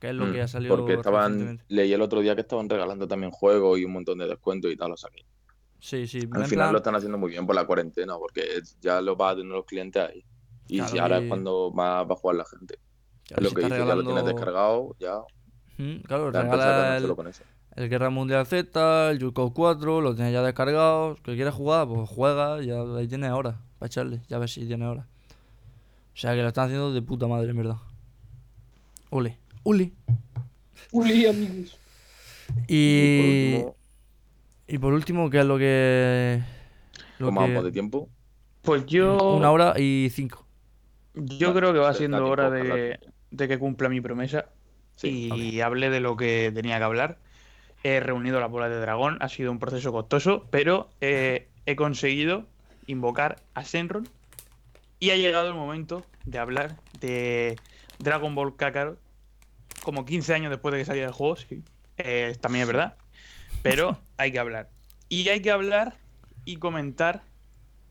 Que 0.01 0.09
es 0.11 0.15
lo 0.15 0.29
Mm, 0.29 0.31
que 0.31 0.41
ha 0.43 0.49
salido 0.49 0.77
Porque 0.77 0.95
estaban, 0.95 1.53
leí 1.69 1.93
el 1.93 2.03
otro 2.03 2.21
día 2.21 2.35
que 2.37 2.43
estaban 2.43 2.69
regalando 2.69 3.09
también 3.09 3.33
juegos 3.33 3.79
y 3.81 3.85
un 3.85 3.93
montón 3.93 4.19
de 4.19 4.29
descuentos 4.29 4.71
y 4.71 4.77
tal, 4.77 4.93
o 4.93 4.97
sea 4.97 5.11
que 5.11 5.25
Sí, 5.81 6.07
sí. 6.07 6.27
al 6.33 6.45
final 6.45 6.71
plan- 6.71 6.73
lo 6.73 6.79
están 6.79 6.95
haciendo 6.95 7.19
muy 7.19 7.31
bien 7.31 7.47
por 7.47 7.55
la 7.55 7.67
cuarentena, 7.67 8.17
porque 8.19 8.61
ya 8.81 9.01
lo 9.01 9.17
va 9.17 9.31
a 9.31 9.37
tener 9.37 9.53
los 9.53 9.65
clientes 9.65 10.03
ahí. 10.03 10.25
Y 10.67 10.83
Claro, 10.83 10.89
si 10.89 10.99
ahora 10.99 11.19
y- 11.19 11.19
es 11.19 11.25
cuando 11.27 11.71
más 11.73 12.07
va 12.09 12.13
a 12.15 12.17
jugar 12.17 12.37
la 12.37 12.45
gente. 12.45 12.77
claro, 13.25 13.39
Es 13.39 13.45
lo 13.45 13.53
si 13.53 13.55
que 13.55 13.63
dice, 13.63 13.85
ya 13.87 13.95
lo 13.97 14.05
tienes 14.05 14.25
descargado, 14.25 14.97
ya 14.99 15.21
Mm, 15.79 16.03
claro, 16.07 16.31
regala 16.33 16.97
el, 16.97 16.97
solo 16.97 17.17
con 17.17 17.27
eso. 17.29 17.45
El 17.77 17.89
Guerra 17.89 18.11
Mundial 18.11 18.47
Z, 18.47 19.11
el 19.11 19.19
Yurko 19.19 19.53
4, 19.53 20.01
lo 20.01 20.15
tienes 20.15 20.33
ya 20.33 20.43
descargado. 20.43 21.17
¿Que 21.23 21.35
quieres 21.35 21.55
jugar? 21.55 21.87
Pues 21.89 22.09
juega, 22.09 22.61
ya 22.63 22.81
ahí 22.97 23.07
tienes 23.09 23.31
horas 23.31 23.57
para 23.79 23.87
echarle, 23.89 24.21
ya 24.29 24.39
ves 24.39 24.53
si 24.53 24.67
tienes 24.67 24.89
horas. 24.89 25.07
O 25.07 26.17
sea 26.21 26.35
que 26.35 26.43
lo 26.43 26.49
están 26.49 26.67
haciendo 26.67 26.93
de 26.93 27.01
puta 27.03 27.27
madre, 27.27 27.51
en 27.51 27.57
verdad. 27.57 27.77
Ole, 29.11 29.39
ole. 29.63 29.93
Uli, 30.93 31.27
amigos. 31.27 31.77
Y, 32.69 33.57
Y 33.57 33.59
por 33.59 33.73
último, 33.73 33.77
y 34.69 34.79
por 34.79 34.93
último, 34.93 35.31
¿qué 35.31 35.41
es 35.41 35.47
lo 35.47 35.59
que. 35.59 36.43
Lo 37.19 37.27
¿cómo 37.27 37.41
que- 37.41 37.47
vamos 37.49 37.65
de 37.65 37.73
tiempo? 37.73 38.09
Pues 38.63 38.85
yo, 38.87 39.37
Una 39.37 39.51
hora 39.53 39.75
y 39.79 40.09
cinco. 40.13 40.47
yo 41.15 41.55
creo 41.55 41.73
que 41.73 41.79
va 41.79 41.95
siendo 41.95 42.27
hora 42.27 42.51
de, 42.51 43.01
de 43.31 43.49
que 43.49 43.59
cumpla 43.59 43.89
mi 43.89 44.01
promesa 44.03 44.47
Sí, 44.97 45.31
y 45.35 45.61
hable 45.63 45.89
de 45.89 46.01
lo 46.01 46.15
que 46.17 46.53
tenía 46.55 46.77
que 46.77 46.85
hablar. 46.85 47.19
He 47.83 48.01
reunido 48.01 48.41
las 48.41 48.51
bolas 48.51 48.71
de 48.71 48.81
dragón, 48.81 49.19
ha 49.21 49.29
sido 49.29 49.51
un 49.51 49.59
proceso 49.59 49.93
costoso, 49.93 50.47
pero 50.51 50.91
eh, 51.01 51.49
he 51.67 51.77
conseguido 51.77 52.47
invocar 52.87 53.37
a 53.55 53.63
Shenron 53.63 54.09
y 54.99 55.11
ha 55.11 55.17
llegado 55.17 55.49
el 55.49 55.55
momento 55.55 56.05
de 56.27 56.39
hablar 56.39 56.77
de 57.01 57.57
Dragon 57.99 58.35
Ball 58.35 58.57
Kakarot 58.57 58.99
como 59.83 60.05
15 60.05 60.35
años 60.35 60.51
después 60.51 60.73
de 60.73 60.79
que 60.79 60.85
saliera 60.85 61.09
el 61.09 61.15
juego, 61.15 61.37
sí. 61.37 61.63
Eh, 61.97 62.37
también 62.41 62.63
es 62.63 62.67
verdad. 62.67 62.97
Pero 63.63 63.99
hay 64.19 64.33
que 64.33 64.39
hablar. 64.39 64.69
Y 65.09 65.29
hay 65.29 65.41
que 65.41 65.51
hablar 65.51 65.97
y 66.45 66.57
comentar 66.57 67.23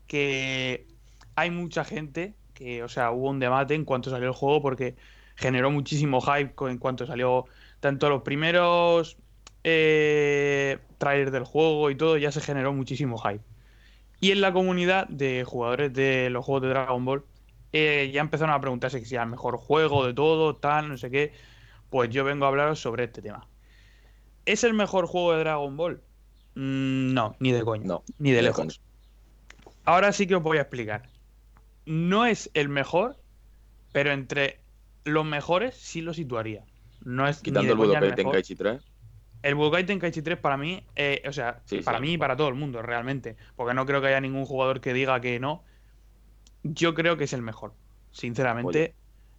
que 0.07 0.87
hay 1.35 1.51
mucha 1.51 1.83
gente 1.83 2.35
que, 2.53 2.83
o 2.83 2.89
sea, 2.89 3.11
hubo 3.11 3.29
un 3.29 3.39
debate 3.39 3.73
en 3.73 3.85
cuanto 3.85 4.09
salió 4.09 4.27
el 4.27 4.33
juego 4.33 4.61
porque 4.61 4.95
generó 5.35 5.71
muchísimo 5.71 6.21
hype 6.21 6.53
en 6.69 6.77
cuanto 6.77 7.07
salió 7.07 7.45
tanto 7.79 8.09
los 8.09 8.23
primeros 8.23 9.17
eh, 9.63 10.77
trailers 10.97 11.31
del 11.31 11.43
juego 11.43 11.89
y 11.89 11.95
todo, 11.95 12.17
ya 12.17 12.31
se 12.31 12.41
generó 12.41 12.73
muchísimo 12.73 13.17
hype. 13.17 13.43
Y 14.21 14.31
en 14.31 14.41
la 14.41 14.51
comunidad 14.51 15.07
de 15.07 15.43
jugadores 15.45 15.93
de 15.93 16.29
los 16.29 16.45
juegos 16.45 16.63
de 16.63 16.69
Dragon 16.69 17.05
Ball, 17.05 17.23
eh, 17.71 18.09
ya 18.13 18.21
empezaron 18.21 18.53
a 18.53 18.59
preguntarse 18.59 19.03
si 19.03 19.15
era 19.15 19.23
el 19.23 19.29
mejor 19.29 19.57
juego 19.57 20.05
de 20.05 20.13
todo, 20.13 20.55
tal, 20.55 20.89
no 20.89 20.97
sé 20.97 21.09
qué. 21.09 21.33
Pues 21.89 22.09
yo 22.09 22.23
vengo 22.23 22.45
a 22.45 22.49
hablaros 22.49 22.79
sobre 22.79 23.05
este 23.05 23.21
tema. 23.21 23.47
¿Es 24.45 24.63
el 24.63 24.73
mejor 24.73 25.05
juego 25.07 25.33
de 25.33 25.39
Dragon 25.39 25.77
Ball? 25.77 26.01
Mm, 26.55 27.13
no, 27.13 27.35
ni 27.39 27.51
de 27.51 27.63
coño. 27.63 27.85
No, 27.85 28.03
ni 28.17 28.31
de 28.31 28.41
ni 28.41 28.47
lejos. 28.47 28.81
Ahora 29.85 30.11
sí 30.11 30.27
que 30.27 30.35
os 30.35 30.43
voy 30.43 30.57
a 30.57 30.61
explicar. 30.61 31.09
No 31.85 32.25
es 32.25 32.51
el 32.53 32.69
mejor, 32.69 33.17
pero 33.91 34.11
entre 34.11 34.59
los 35.03 35.25
mejores 35.25 35.75
sí 35.75 36.01
lo 36.01 36.13
situaría. 36.13 36.63
No 37.03 37.27
es 37.27 37.37
ni 37.37 37.43
Quitando 37.43 37.67
de 37.67 37.71
el 37.71 37.77
Budokai. 37.77 38.15
Tenkaichi 38.15 38.55
3. 38.55 38.81
El 39.41 39.55
Budokai 39.55 39.85
Tenkaichi 39.85 40.21
3 40.21 40.37
para 40.39 40.57
mí, 40.57 40.85
eh, 40.95 41.21
o 41.27 41.31
sea, 41.33 41.63
Sí, 41.65 41.81
para 41.83 41.99
sí, 41.99 42.03
mí 42.03 42.13
y 42.13 42.17
para 42.17 42.35
todo 42.35 42.49
el 42.49 42.55
mundo, 42.55 42.81
realmente. 42.81 43.37
Porque 43.55 43.73
no 43.73 43.85
creo 43.85 44.01
que 44.01 44.07
haya 44.07 44.21
ningún 44.21 44.45
jugador 44.45 44.81
que 44.81 44.93
diga 44.93 45.21
que 45.21 45.39
no. 45.39 45.63
Yo 46.63 46.93
creo 46.93 47.17
que 47.17 47.25
es 47.25 47.33
el 47.33 47.41
mejor. 47.41 47.75
Sinceramente, 48.11 48.95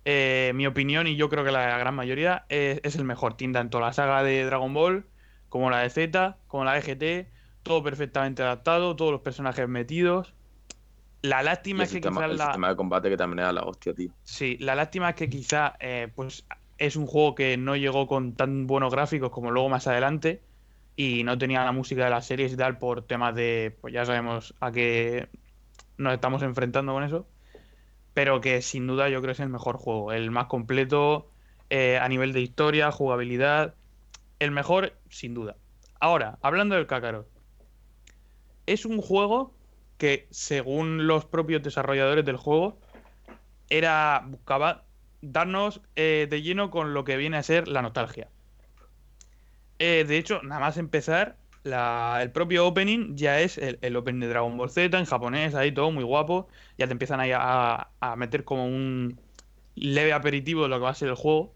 Eh, 0.06 0.52
mi 0.54 0.66
opinión, 0.66 1.06
y 1.06 1.16
yo 1.16 1.28
creo 1.28 1.44
que 1.44 1.50
la 1.52 1.76
gran 1.78 1.94
mayoría, 1.94 2.46
es, 2.48 2.80
es 2.84 2.96
el 2.96 3.04
mejor. 3.04 3.36
Tiene 3.36 3.54
tanto 3.54 3.80
la 3.80 3.92
saga 3.92 4.22
de 4.22 4.44
Dragon 4.44 4.72
Ball, 4.74 5.10
como 5.48 5.70
la 5.70 5.80
de 5.80 5.90
Z, 5.90 6.38
como 6.46 6.64
la 6.64 6.74
de 6.74 6.82
GT, 6.82 7.32
todo 7.62 7.82
perfectamente 7.82 8.42
adaptado, 8.42 8.96
todos 8.96 9.12
los 9.12 9.20
personajes 9.22 9.68
metidos. 9.68 10.34
La 11.22 11.42
lástima 11.42 11.82
el, 11.82 11.86
es 11.86 11.90
que 11.90 12.02
sistema, 12.02 12.02
quizás 12.02 12.30
el 12.30 12.38
la, 12.38 12.38
sistema 12.38 12.68
de 12.68 12.76
combate 12.76 13.08
que 13.10 13.16
también 13.16 13.40
era 13.40 13.52
la 13.52 13.62
hostia, 13.64 13.92
tío. 13.94 14.12
Sí, 14.22 14.56
la 14.60 14.74
lástima 14.74 15.10
es 15.10 15.14
que 15.16 15.28
quizá 15.28 15.76
eh, 15.80 16.12
pues 16.14 16.46
es 16.80 16.96
un 16.96 17.06
juego 17.06 17.34
que 17.34 17.58
no 17.58 17.76
llegó 17.76 18.08
con 18.08 18.34
tan 18.34 18.66
buenos 18.66 18.90
gráficos 18.90 19.30
como 19.30 19.50
luego 19.50 19.68
más 19.68 19.86
adelante 19.86 20.42
y 20.96 21.22
no 21.24 21.36
tenía 21.36 21.62
la 21.62 21.72
música 21.72 22.04
de 22.04 22.10
las 22.10 22.26
series 22.26 22.54
y 22.54 22.56
tal 22.56 22.78
por 22.78 23.02
temas 23.02 23.34
de, 23.34 23.76
pues 23.82 23.92
ya 23.92 24.06
sabemos 24.06 24.54
a 24.60 24.72
qué 24.72 25.28
nos 25.98 26.14
estamos 26.14 26.42
enfrentando 26.42 26.94
con 26.94 27.04
eso, 27.04 27.26
pero 28.14 28.40
que 28.40 28.62
sin 28.62 28.86
duda 28.86 29.10
yo 29.10 29.20
creo 29.20 29.28
que 29.28 29.32
es 29.32 29.40
el 29.40 29.50
mejor 29.50 29.76
juego, 29.76 30.10
el 30.12 30.30
más 30.30 30.46
completo 30.46 31.30
eh, 31.68 31.98
a 31.98 32.08
nivel 32.08 32.32
de 32.32 32.40
historia, 32.40 32.90
jugabilidad, 32.90 33.74
el 34.38 34.50
mejor 34.50 34.94
sin 35.10 35.34
duda. 35.34 35.56
Ahora, 36.00 36.38
hablando 36.40 36.76
del 36.76 36.86
Kakarot, 36.86 37.28
es 38.64 38.86
un 38.86 39.02
juego 39.02 39.52
que 39.98 40.28
según 40.30 41.06
los 41.06 41.26
propios 41.26 41.62
desarrolladores 41.62 42.24
del 42.24 42.38
juego, 42.38 42.78
era 43.68 44.24
buscaba 44.26 44.86
darnos 45.22 45.80
eh, 45.96 46.26
de 46.30 46.42
lleno 46.42 46.70
con 46.70 46.94
lo 46.94 47.04
que 47.04 47.16
viene 47.16 47.36
a 47.36 47.42
ser 47.42 47.68
la 47.68 47.82
nostalgia. 47.82 48.28
Eh, 49.78 50.04
de 50.06 50.18
hecho, 50.18 50.42
nada 50.42 50.60
más 50.60 50.76
empezar, 50.76 51.36
el 51.64 52.30
propio 52.32 52.66
opening 52.66 53.16
ya 53.16 53.40
es 53.40 53.58
el, 53.58 53.96
opening 53.96 54.20
de 54.20 54.28
Dragon 54.28 54.56
Ball 54.56 54.70
Z 54.70 54.98
en 54.98 55.04
japonés, 55.04 55.54
ahí 55.54 55.72
todo 55.72 55.90
muy 55.90 56.04
guapo. 56.04 56.48
Ya 56.78 56.86
te 56.86 56.92
empiezan 56.92 57.20
ahí 57.20 57.32
a, 57.34 57.88
meter 58.16 58.44
como 58.44 58.66
un 58.66 59.18
leve 59.74 60.12
aperitivo 60.12 60.62
de 60.64 60.68
lo 60.68 60.76
que 60.76 60.82
va 60.82 60.90
a 60.90 60.94
ser 60.94 61.08
el 61.08 61.14
juego. 61.14 61.54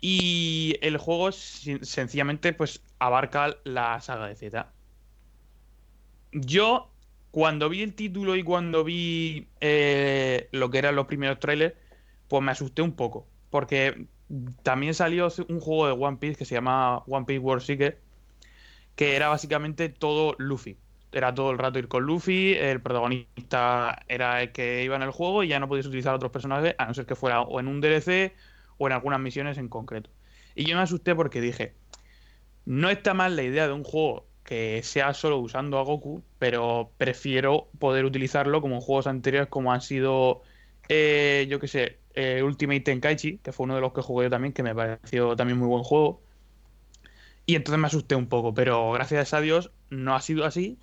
Y 0.00 0.76
el 0.82 0.96
juego 0.98 1.30
sencillamente 1.32 2.52
pues 2.52 2.82
abarca 2.98 3.56
la 3.64 4.00
saga 4.00 4.26
de 4.26 4.34
Z. 4.34 4.72
Yo, 6.32 6.90
cuando 7.30 7.68
vi 7.68 7.82
el 7.82 7.94
título 7.94 8.36
y 8.36 8.42
cuando 8.42 8.84
vi 8.84 9.48
eh, 9.60 10.48
lo 10.52 10.70
que 10.70 10.78
eran 10.78 10.96
los 10.96 11.06
primeros 11.06 11.38
trailers, 11.38 11.74
pues 12.32 12.42
me 12.42 12.52
asusté 12.52 12.80
un 12.80 12.92
poco. 12.92 13.26
Porque 13.50 14.06
también 14.62 14.94
salió 14.94 15.28
un 15.48 15.60
juego 15.60 15.86
de 15.86 15.92
One 15.92 16.16
Piece 16.16 16.36
que 16.36 16.46
se 16.46 16.54
llama 16.54 17.00
One 17.06 17.26
Piece 17.26 17.40
World 17.40 17.62
Seeker, 17.62 18.00
que 18.96 19.16
era 19.16 19.28
básicamente 19.28 19.90
todo 19.90 20.34
Luffy. 20.38 20.78
Era 21.12 21.34
todo 21.34 21.50
el 21.50 21.58
rato 21.58 21.78
ir 21.78 21.88
con 21.88 22.04
Luffy, 22.04 22.54
el 22.54 22.80
protagonista 22.80 24.02
era 24.08 24.40
el 24.40 24.52
que 24.52 24.82
iba 24.82 24.96
en 24.96 25.02
el 25.02 25.10
juego 25.10 25.42
y 25.44 25.48
ya 25.48 25.60
no 25.60 25.68
podías 25.68 25.84
utilizar 25.84 26.14
otros 26.14 26.32
personajes 26.32 26.74
a 26.78 26.86
no 26.86 26.94
ser 26.94 27.04
que 27.04 27.14
fuera 27.14 27.42
o 27.42 27.60
en 27.60 27.68
un 27.68 27.82
DLC 27.82 28.32
o 28.78 28.86
en 28.86 28.94
algunas 28.94 29.20
misiones 29.20 29.58
en 29.58 29.68
concreto. 29.68 30.08
Y 30.54 30.64
yo 30.64 30.74
me 30.74 30.80
asusté 30.82 31.14
porque 31.14 31.42
dije, 31.42 31.74
no 32.64 32.88
está 32.88 33.12
mal 33.12 33.36
la 33.36 33.42
idea 33.42 33.66
de 33.66 33.74
un 33.74 33.84
juego 33.84 34.26
que 34.42 34.82
sea 34.82 35.12
solo 35.12 35.36
usando 35.38 35.78
a 35.78 35.82
Goku, 35.82 36.24
pero 36.38 36.92
prefiero 36.96 37.68
poder 37.78 38.06
utilizarlo 38.06 38.62
como 38.62 38.76
en 38.76 38.80
juegos 38.80 39.06
anteriores 39.06 39.50
como 39.50 39.70
han 39.70 39.82
sido, 39.82 40.40
eh, 40.88 41.46
yo 41.50 41.60
que 41.60 41.68
sé, 41.68 41.98
eh, 42.14 42.42
Ultimate 42.42 42.80
Tenkaichi, 42.80 43.38
que 43.38 43.52
fue 43.52 43.64
uno 43.64 43.74
de 43.74 43.80
los 43.80 43.92
que 43.92 44.02
jugué 44.02 44.26
yo 44.26 44.30
también, 44.30 44.52
que 44.52 44.62
me 44.62 44.74
pareció 44.74 45.36
también 45.36 45.58
muy 45.58 45.68
buen 45.68 45.82
juego. 45.82 46.22
Y 47.46 47.56
entonces 47.56 47.80
me 47.80 47.86
asusté 47.86 48.14
un 48.14 48.28
poco, 48.28 48.54
pero 48.54 48.92
gracias 48.92 49.34
a 49.34 49.40
Dios 49.40 49.72
no 49.90 50.14
ha 50.14 50.20
sido 50.20 50.44
así. 50.44 50.78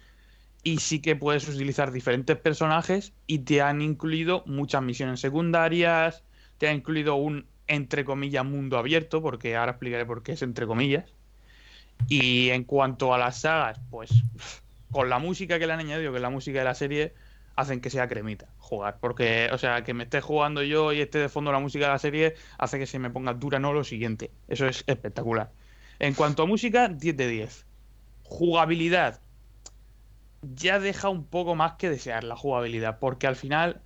Y 0.64 0.80
sí 0.80 1.02
que 1.02 1.16
puedes 1.16 1.48
utilizar 1.48 1.92
diferentes 1.92 2.38
personajes 2.38 3.14
y 3.28 3.40
te 3.40 3.62
han 3.62 3.82
incluido 3.82 4.44
muchas 4.46 4.82
misiones 4.82 5.22
secundarias, 5.22 6.24
te 6.58 6.68
ha 6.68 6.74
incluido 6.74 7.16
un, 7.16 7.48
entre 7.68 8.04
comillas, 8.04 8.44
mundo 8.44 8.78
abierto, 8.78 9.22
porque 9.22 9.56
ahora 9.56 9.72
explicaré 9.72 10.06
por 10.06 10.22
qué 10.22 10.34
es 10.34 10.42
entre 10.42 10.68
comillas. 10.68 11.14
Y 12.10 12.50
en 12.50 12.66
cuanto 12.66 13.14
a 13.14 13.18
las 13.18 13.42
sagas, 13.42 13.80
pues 13.90 14.12
con 14.92 15.10
la 15.10 15.20
música 15.20 15.60
que 15.60 15.68
le 15.68 15.74
han 15.74 15.80
añadido, 15.80 16.12
que 16.12 16.18
es 16.18 16.22
la 16.22 16.30
música 16.30 16.60
de 16.60 16.66
la 16.66 16.76
serie, 16.76 17.14
hacen 17.56 17.80
que 17.82 17.90
sea 17.90 18.08
cremita 18.08 18.48
jugar. 18.70 19.00
Porque, 19.02 19.50
o 19.52 19.58
sea, 19.58 19.84
que 19.84 19.94
me 19.94 20.04
esté 20.04 20.22
jugando 20.22 20.64
yo 20.64 20.94
y 20.94 21.02
esté 21.02 21.20
de 21.20 21.30
fondo 21.30 21.52
la 21.52 21.60
música 21.60 21.86
de 21.86 21.92
la 21.92 22.00
serie, 22.00 22.36
hace 22.58 22.80
que 22.80 22.86
se 22.86 23.00
me 23.00 23.10
ponga 23.10 23.34
dura 23.34 23.60
no 23.60 23.74
lo 23.74 23.84
siguiente. 23.84 24.32
Eso 24.48 24.68
es 24.68 24.84
espectacular. 24.88 25.52
En 26.00 26.14
cuanto 26.14 26.44
a 26.44 26.46
música, 26.46 26.88
10 26.88 27.18
de 27.18 27.28
10. 27.28 27.66
Jugabilidad. 28.24 29.22
Ya 30.42 30.80
deja 30.80 31.10
un 31.10 31.26
poco 31.26 31.56
más 31.56 31.74
que 31.74 31.90
desear 31.90 32.24
la 32.24 32.38
jugabilidad, 32.38 33.00
porque 33.00 33.28
al 33.28 33.36
final 33.36 33.82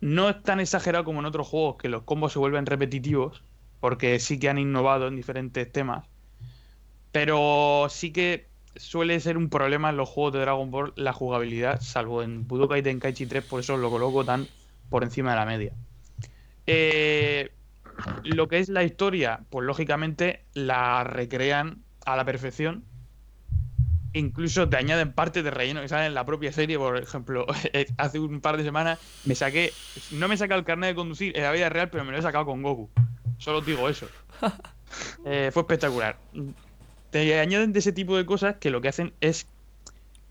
no 0.00 0.28
es 0.28 0.42
tan 0.42 0.60
exagerado 0.60 1.04
como 1.04 1.20
en 1.20 1.26
otros 1.26 1.48
juegos 1.48 1.76
que 1.76 1.88
los 1.88 2.02
combos 2.02 2.32
se 2.32 2.38
vuelven 2.38 2.66
repetitivos, 2.66 3.42
porque 3.80 4.20
sí 4.20 4.38
que 4.38 4.48
han 4.48 4.58
innovado 4.58 5.08
en 5.08 5.16
diferentes 5.16 5.72
temas. 5.72 6.06
Pero 7.10 7.86
sí 7.88 8.12
que 8.12 8.46
suele 8.76 9.20
ser 9.20 9.36
un 9.36 9.48
problema 9.48 9.90
en 9.90 9.96
los 9.96 10.08
juegos 10.08 10.34
de 10.34 10.40
Dragon 10.40 10.70
Ball 10.70 10.92
la 10.96 11.12
jugabilidad, 11.12 11.80
salvo 11.80 12.22
en 12.22 12.46
Budokai 12.46 12.82
Tenkaichi 12.82 13.26
3, 13.26 13.44
por 13.44 13.60
eso 13.60 13.76
lo 13.76 13.90
coloco 13.90 14.24
tan 14.24 14.46
por 14.88 15.02
encima 15.02 15.30
de 15.30 15.36
la 15.36 15.46
media. 15.46 15.72
Eh, 16.66 17.50
lo 18.24 18.48
que 18.48 18.58
es 18.58 18.68
la 18.68 18.84
historia, 18.84 19.40
pues 19.50 19.66
lógicamente 19.66 20.44
la 20.54 21.04
recrean 21.04 21.82
a 22.04 22.16
la 22.16 22.24
perfección. 22.24 22.84
Incluso 24.12 24.68
te 24.68 24.76
añaden 24.76 25.12
partes 25.12 25.44
de 25.44 25.50
relleno 25.50 25.82
que 25.82 25.88
salen 25.88 26.06
en 26.06 26.14
la 26.14 26.24
propia 26.24 26.52
serie. 26.52 26.78
Por 26.78 26.96
ejemplo, 26.96 27.46
hace 27.98 28.18
un 28.18 28.40
par 28.40 28.56
de 28.56 28.64
semanas 28.64 28.98
me 29.24 29.34
saqué. 29.34 29.72
No 30.12 30.28
me 30.28 30.34
he 30.34 30.38
sacado 30.38 30.58
el 30.58 30.64
carnet 30.64 30.90
de 30.90 30.94
conducir 30.94 31.36
en 31.36 31.42
la 31.42 31.52
vida 31.52 31.68
real, 31.68 31.90
pero 31.90 32.04
me 32.04 32.12
lo 32.12 32.18
he 32.18 32.22
sacado 32.22 32.46
con 32.46 32.62
Goku. 32.62 32.90
Solo 33.38 33.58
os 33.58 33.66
digo 33.66 33.88
eso. 33.88 34.08
Eh, 35.24 35.50
fue 35.52 35.62
espectacular. 35.62 36.16
Te 37.16 37.40
añaden 37.40 37.72
de 37.72 37.78
ese 37.78 37.92
tipo 37.92 38.14
de 38.18 38.26
cosas 38.26 38.56
que 38.56 38.68
lo 38.68 38.82
que 38.82 38.88
hacen 38.88 39.14
es 39.22 39.46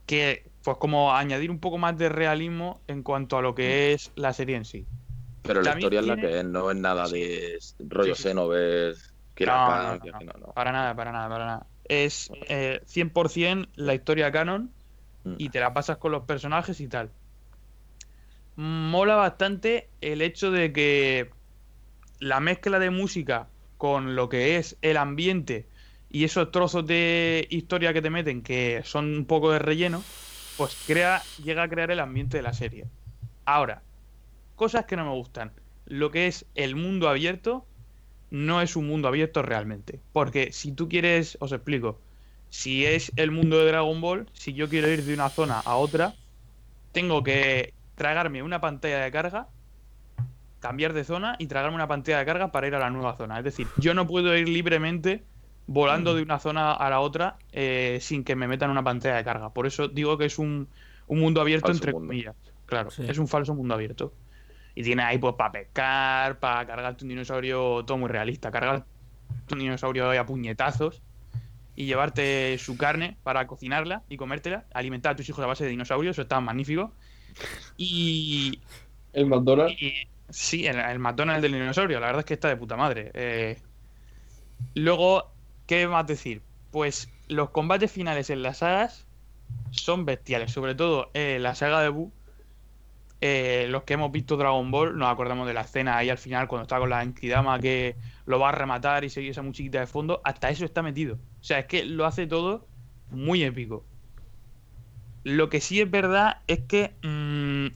que, 0.06 0.52
pues, 0.64 0.78
como 0.78 1.14
añadir 1.16 1.50
un 1.50 1.60
poco 1.60 1.80
más 1.80 1.98
de 1.98 2.10
realismo 2.10 2.84
en 2.88 3.02
cuanto 3.02 3.38
a 3.38 3.42
lo 3.42 3.56
que 3.56 3.94
es 3.94 4.12
la 4.16 4.34
serie 4.34 4.56
en 4.56 4.66
sí. 4.66 4.88
Pero 5.42 5.64
la 5.64 5.70
También 5.72 5.80
historia 5.80 6.00
es 6.02 6.06
la 6.06 6.18
que 6.18 6.40
es, 6.40 6.46
no 6.46 6.70
es 6.70 6.78
nada 6.78 7.10
de 7.10 7.58
rollo 7.80 8.14
Sí, 8.14 8.22
sí. 8.22 8.30
Xenoverse, 8.30 9.02
que 9.34 9.46
No, 9.46 9.52
era 9.52 9.66
no, 9.66 9.68
pan, 9.68 9.98
no, 9.98 10.00
que- 10.06 10.12
no. 10.12 10.20
que 10.20 10.26
no, 10.26 10.34
no. 10.48 10.54
Para 10.54 10.72
nada, 10.72 10.96
para 10.96 11.12
nada, 11.12 11.30
para 11.30 11.46
nada. 11.46 11.68
Es 11.86 12.30
eh, 12.50 12.82
100% 12.86 13.72
la 13.76 13.96
historia 13.96 14.32
canon 14.32 14.72
Mm. 15.24 15.34
y 15.40 15.50
te 15.50 15.60
la 15.60 15.74
pasas 15.74 15.98
con 15.98 16.12
los 16.12 16.24
personajes 16.26 16.80
y 16.82 16.88
tal. 16.88 17.12
Mola 18.56 19.16
bastante 19.16 19.90
el 20.02 20.22
hecho 20.22 20.52
de 20.52 20.72
que 20.72 21.32
la 22.20 22.40
mezcla 22.40 22.80
de 22.80 22.90
música 22.90 23.50
con 23.78 24.16
lo 24.16 24.30
que 24.30 24.58
es 24.58 24.78
el 24.82 24.98
ambiente 24.98 25.70
y 26.16 26.24
esos 26.24 26.50
trozos 26.50 26.88
de 26.88 27.46
historia 27.50 27.92
que 27.92 28.02
te 28.02 28.10
meten 28.10 28.42
que 28.42 28.84
son 28.86 29.18
un 29.18 29.26
poco 29.26 29.52
de 29.52 29.60
relleno, 29.60 30.02
pues 30.56 30.82
crea, 30.88 31.22
llega 31.44 31.64
a 31.64 31.68
crear 31.68 31.92
el 31.92 32.00
ambiente 32.00 32.38
de 32.38 32.44
la 32.44 32.54
serie. 32.54 32.86
Ahora, 33.44 33.84
cosas 34.56 34.86
que 34.86 34.96
no 34.96 35.04
me 35.04 35.12
gustan. 35.12 35.52
Lo 35.86 36.12
que 36.12 36.28
es 36.28 36.46
el 36.56 36.78
mundo 36.78 37.10
abierto 37.10 37.66
no 38.30 38.62
es 38.62 38.78
un 38.78 38.88
mundo 38.88 39.10
abierto 39.10 39.42
realmente. 39.42 40.00
Porque 40.14 40.54
si 40.54 40.72
tú 40.72 40.88
quieres, 40.88 41.38
os 41.42 41.52
explico, 41.52 42.00
si 42.50 42.86
es 42.86 43.12
el 43.18 43.32
mundo 43.32 43.60
de 43.60 43.66
Dragon 43.66 44.00
Ball, 44.00 44.30
si 44.32 44.54
yo 44.54 44.70
quiero 44.70 44.88
ir 44.88 45.04
de 45.04 45.16
una 45.16 45.28
zona 45.28 45.60
a 45.60 45.76
otra, 45.76 46.14
tengo 46.94 47.24
que 47.24 47.74
tragarme 47.96 48.42
una 48.42 48.62
pantalla 48.62 49.00
de 49.00 49.12
carga, 49.12 49.50
cambiar 50.62 50.94
de 50.94 51.04
zona 51.04 51.36
y 51.40 51.48
tragarme 51.48 51.76
una 51.76 51.90
pantalla 51.90 52.20
de 52.20 52.26
carga 52.26 52.54
para 52.54 52.68
ir 52.68 52.76
a 52.76 52.80
la 52.80 52.90
nueva 52.90 53.18
zona. 53.18 53.38
Es 53.38 53.44
decir, 53.44 53.68
yo 53.76 53.94
no 53.94 54.08
puedo 54.08 54.34
ir 54.38 54.48
libremente 54.48 55.26
volando 55.68 56.14
Mm. 56.14 56.16
de 56.18 56.22
una 56.24 56.40
zona 56.40 56.74
a 56.74 56.90
la 56.90 57.00
otra 57.00 57.38
eh, 57.52 57.98
sin 58.02 58.24
que 58.24 58.36
me 58.36 58.48
metan 58.48 58.70
una 58.70 58.84
pantalla 58.84 59.16
de 59.16 59.24
carga. 59.24 59.50
Por 59.50 59.66
eso 59.68 59.88
digo 59.88 60.18
que 60.18 60.26
es 60.26 60.38
un, 60.40 60.68
un 61.08 61.20
mundo 61.20 61.42
abierto 61.42 61.68
Falso 61.68 61.78
entre 61.80 61.92
mundo. 61.94 62.08
comillas. 62.08 62.36
Claro, 62.66 62.92
Sí. 62.92 63.04
es 63.08 63.18
un 63.18 63.28
falso 63.28 63.54
mundo 63.56 63.74
abierto. 63.76 64.14
Y 64.76 64.84
tiene 64.84 65.04
ahí 65.04 65.18
pues 65.18 65.36
para 65.36 65.52
pescar, 65.54 66.40
para 66.40 66.66
cargarte 66.68 67.06
un 67.06 67.10
dinosaurio, 67.10 67.84
todo 67.86 67.98
muy 67.98 68.10
realista. 68.10 68.52
Cargarte 68.52 68.86
un 69.52 69.60
dinosaurio 69.60 70.10
ahí 70.10 70.18
a 70.18 70.26
puñetazos 70.26 71.02
y 71.76 71.86
llevarte 71.86 72.58
su 72.58 72.78
carne 72.78 73.18
para 73.24 73.48
cocinarla 73.48 74.04
y 74.10 74.18
comértela, 74.18 74.66
alimentar 74.74 75.14
a 75.14 75.16
tus 75.16 75.28
hijos 75.30 75.44
a 75.44 75.48
base 75.48 75.64
de 75.64 75.70
dinosaurios, 75.72 76.16
eso 76.16 76.22
está 76.24 76.40
magnífico. 76.42 76.92
Y, 77.78 78.60
El 79.14 79.26
McDonald's. 79.28 79.82
y 79.82 79.94
sí, 80.30 80.66
el, 80.68 80.78
el 80.80 81.00
McDonald's 81.00 81.42
del 81.42 81.52
dinosaurio, 81.54 82.00
la 82.00 82.08
verdad 82.08 82.20
es 82.22 82.26
que 82.26 82.34
está 82.36 82.48
de 82.50 82.56
puta 82.58 82.76
madre. 82.78 83.12
Eh, 83.14 83.58
luego, 84.76 85.32
¿qué 85.66 85.88
más 85.88 86.08
decir? 86.08 86.44
Pues 86.72 87.14
los 87.28 87.50
combates 87.52 87.92
finales 87.92 88.30
en 88.30 88.44
las 88.44 88.60
sagas 88.60 89.08
son 89.72 90.06
bestiales, 90.06 90.52
sobre 90.52 90.76
todo 90.76 91.12
eh, 91.14 91.40
la 91.40 91.56
saga 91.56 91.82
de 91.82 91.90
Buu. 91.90 92.14
eh, 93.22 93.68
los 93.70 93.84
que 93.84 93.94
hemos 93.96 94.12
visto 94.12 94.38
Dragon 94.38 94.70
Ball, 94.72 94.98
nos 94.98 95.10
acordamos 95.12 95.48
de 95.48 95.54
la 95.54 95.62
escena 95.62 95.98
ahí 95.98 96.10
al 96.10 96.18
final 96.18 96.48
cuando 96.48 96.64
está 96.64 96.78
con 96.80 96.90
la 96.90 97.02
Enkidama 97.04 97.60
que 97.60 97.98
lo 98.26 98.40
va 98.40 98.50
a 98.50 98.52
rematar 98.52 99.04
y 99.04 99.10
sigue 99.10 99.30
esa 99.30 99.42
musiquita 99.42 99.80
de 99.80 99.88
fondo. 99.88 100.22
Hasta 100.24 100.50
eso 100.50 100.66
está 100.66 100.82
metido. 100.84 101.16
O 101.16 101.44
sea, 101.44 101.60
es 101.60 101.66
que 101.68 101.86
lo 101.86 102.06
hace 102.06 102.28
todo 102.28 102.68
muy 103.10 103.44
épico. 103.44 103.86
Lo 105.24 105.50
que 105.50 105.60
sí 105.62 105.82
es 105.82 105.90
verdad 105.90 106.42
es 106.48 106.60
que 106.62 106.96
mm, 107.02 107.68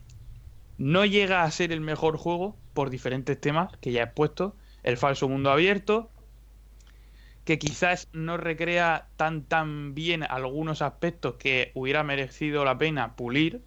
no 0.77 1.05
llega 1.05 1.43
a 1.43 1.51
ser 1.51 1.71
el 1.71 1.81
mejor 1.81 2.17
juego 2.17 2.57
por 2.73 2.89
diferentes 2.89 3.39
temas 3.39 3.71
que 3.81 3.91
ya 3.91 4.01
he 4.01 4.05
expuesto. 4.05 4.55
El 4.83 4.97
falso 4.97 5.27
mundo 5.27 5.51
abierto, 5.51 6.11
que 7.49 7.57
quizás 7.57 8.07
no 8.13 8.37
recrea 8.37 9.07
tan 9.17 9.43
tan 9.43 9.95
bien 9.95 10.21
algunos 10.21 10.83
aspectos 10.83 11.33
que 11.39 11.71
hubiera 11.73 12.03
merecido 12.03 12.63
la 12.63 12.77
pena 12.77 13.15
pulir. 13.15 13.59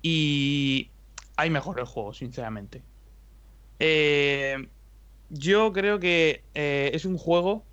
Y 0.00 0.88
hay 1.36 1.50
mejores 1.50 1.88
juegos, 1.88 2.18
sinceramente. 2.18 2.84
Eh, 3.80 4.68
yo 5.28 5.72
creo 5.72 5.98
que 5.98 6.44
eh, 6.54 6.92
es 6.94 7.04
un 7.04 7.18
juego 7.18 7.64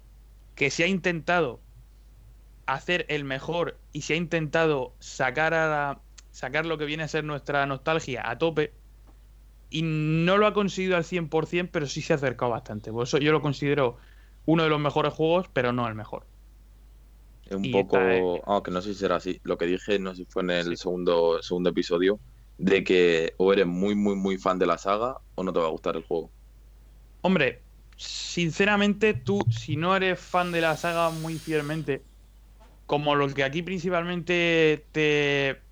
que 0.55 0.71
se 0.71 0.83
ha 0.83 0.87
intentado 0.87 1.59
hacer 2.65 3.05
el 3.07 3.25
mejor 3.25 3.77
y 3.93 4.01
se 4.01 4.13
ha 4.13 4.17
intentado 4.17 4.95
sacar 4.97 5.53
a 5.53 6.01
sacar 6.31 6.65
lo 6.65 6.79
que 6.79 6.85
viene 6.85 7.03
a 7.03 7.07
ser 7.07 7.23
nuestra 7.23 7.63
nostalgia 7.67 8.27
a 8.27 8.39
tope 8.39 8.73
y 9.69 9.83
no 9.83 10.37
lo 10.37 10.47
ha 10.47 10.53
conseguido 10.55 10.97
al 10.97 11.03
100%, 11.03 11.69
pero 11.71 11.85
sí 11.85 12.01
se 12.01 12.13
ha 12.13 12.15
acercado 12.15 12.49
bastante. 12.49 12.91
Por 12.91 13.03
eso 13.03 13.19
yo 13.19 13.31
lo 13.31 13.41
considero 13.43 13.97
uno 14.45 14.63
de 14.63 14.69
los 14.69 14.79
mejores 14.79 15.13
juegos, 15.13 15.49
pero 15.53 15.73
no 15.73 15.87
el 15.87 15.95
mejor. 15.95 16.29
Es 17.45 17.55
un 17.55 17.69
Y 17.69 17.69
poco, 17.69 18.41
aunque 18.49 18.71
no 18.71 18.81
sé 18.81 18.93
si 18.93 18.99
será 18.99 19.17
así, 19.17 19.39
lo 19.43 19.57
que 19.57 19.65
dije, 19.67 19.99
no 19.99 20.11
sé 20.15 20.23
si 20.23 20.25
fue 20.29 20.41
en 20.43 20.49
el 20.51 20.77
Sí. 20.77 20.77
segundo, 20.77 21.41
segundo 21.43 21.69
episodio, 21.69 22.19
de 22.57 22.83
que 22.83 23.33
o 23.37 23.53
eres 23.53 23.67
muy, 23.67 23.93
muy, 23.95 24.15
muy 24.15 24.37
fan 24.37 24.57
de 24.57 24.65
la 24.65 24.77
saga 24.79 25.15
o 25.35 25.43
no 25.43 25.53
te 25.53 25.59
va 25.59 25.67
a 25.67 25.69
gustar 25.69 25.95
el 25.95 26.03
juego. 26.05 26.33
Hombre, 27.21 27.67
sinceramente 27.97 29.13
tú, 29.13 29.47
si 29.49 29.77
no 29.77 29.95
eres 29.95 30.19
fan 30.19 30.51
de 30.51 30.61
la 30.61 30.77
saga 30.77 31.09
muy 31.09 31.39
fielmente, 31.39 32.07
como 32.85 33.15
lo 33.15 33.33
que 33.33 33.43
aquí 33.43 33.63
principalmente 33.63 34.89
te, 34.93 35.63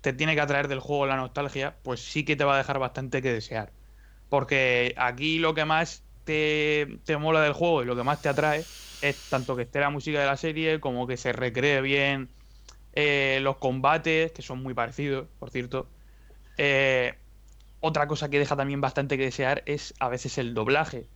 te 0.00 0.12
tiene 0.14 0.34
que 0.36 0.42
atraer 0.42 0.68
del 0.68 0.80
juego 0.80 1.06
la 1.06 1.16
nostalgia, 1.16 1.80
pues 1.82 2.00
sí 2.02 2.24
que 2.24 2.36
te 2.36 2.44
va 2.44 2.54
a 2.56 2.58
dejar 2.58 2.78
bastante 2.80 3.22
que 3.22 3.32
desear. 3.32 3.74
Porque 4.28 4.94
aquí 4.98 5.38
lo 5.40 5.54
que 5.54 5.64
más 5.66 6.03
te, 6.24 7.16
mola 7.18 7.42
del 7.42 7.52
juego 7.52 7.82
y 7.82 7.86
lo 7.86 7.96
que 7.96 8.02
más 8.02 8.20
te 8.22 8.28
atrae 8.28 8.64
es 9.02 9.28
tanto 9.30 9.56
que 9.56 9.62
esté 9.62 9.80
la 9.80 9.90
música 9.90 10.20
de 10.20 10.26
la 10.26 10.36
serie 10.36 10.80
como 10.80 11.06
que 11.06 11.16
se 11.16 11.32
recree 11.32 11.80
bien 11.80 12.28
eh, 12.94 13.38
los 13.42 13.56
combates, 13.56 14.32
que 14.32 14.42
son 14.42 14.62
muy 14.62 14.74
parecidos, 14.74 15.26
por 15.38 15.50
cierto. 15.50 15.88
Eh, 16.56 17.14
otra 17.80 18.06
cosa 18.06 18.30
que 18.30 18.38
deja 18.38 18.56
también 18.56 18.80
bastante 18.80 19.18
que 19.18 19.24
desear 19.24 19.62
es 19.66 19.94
a 19.98 20.08
veces 20.08 20.38
el 20.38 20.54
doblaje. 20.54 21.06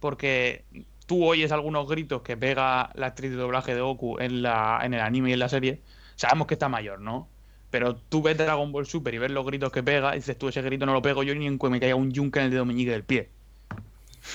Porque 0.00 0.64
tú 1.06 1.24
oyes 1.24 1.52
algunos 1.52 1.88
gritos 1.88 2.22
que 2.22 2.36
pega 2.36 2.90
la 2.94 3.06
actriz 3.06 3.30
de 3.30 3.36
doblaje 3.36 3.74
de 3.74 3.80
Goku 3.80 4.18
en, 4.18 4.42
la, 4.42 4.80
en 4.82 4.94
el 4.94 5.00
anime 5.00 5.30
y 5.30 5.32
en 5.34 5.38
la 5.38 5.48
serie. 5.48 5.82
Sabemos 6.16 6.46
que 6.46 6.54
está 6.54 6.68
mayor, 6.68 7.00
¿no? 7.00 7.28
Pero 7.70 7.96
tú 7.96 8.22
ves 8.22 8.36
Dragon 8.36 8.72
Ball 8.72 8.86
Super 8.86 9.14
y 9.14 9.18
ves 9.18 9.30
los 9.30 9.46
gritos 9.46 9.70
que 9.70 9.82
pega 9.82 10.14
y 10.14 10.18
dices, 10.18 10.36
tú 10.36 10.48
ese 10.48 10.62
grito 10.62 10.86
no 10.86 10.92
lo 10.92 11.02
pego 11.02 11.22
yo 11.22 11.34
ni 11.34 11.46
en 11.46 11.58
que 11.58 11.68
me 11.68 11.80
caiga 11.80 11.94
un 11.94 12.10
yunque 12.10 12.40
en 12.40 12.46
el 12.46 12.50
dedo 12.50 12.64
meñique 12.64 12.90
del 12.90 13.04
pie. 13.04 13.30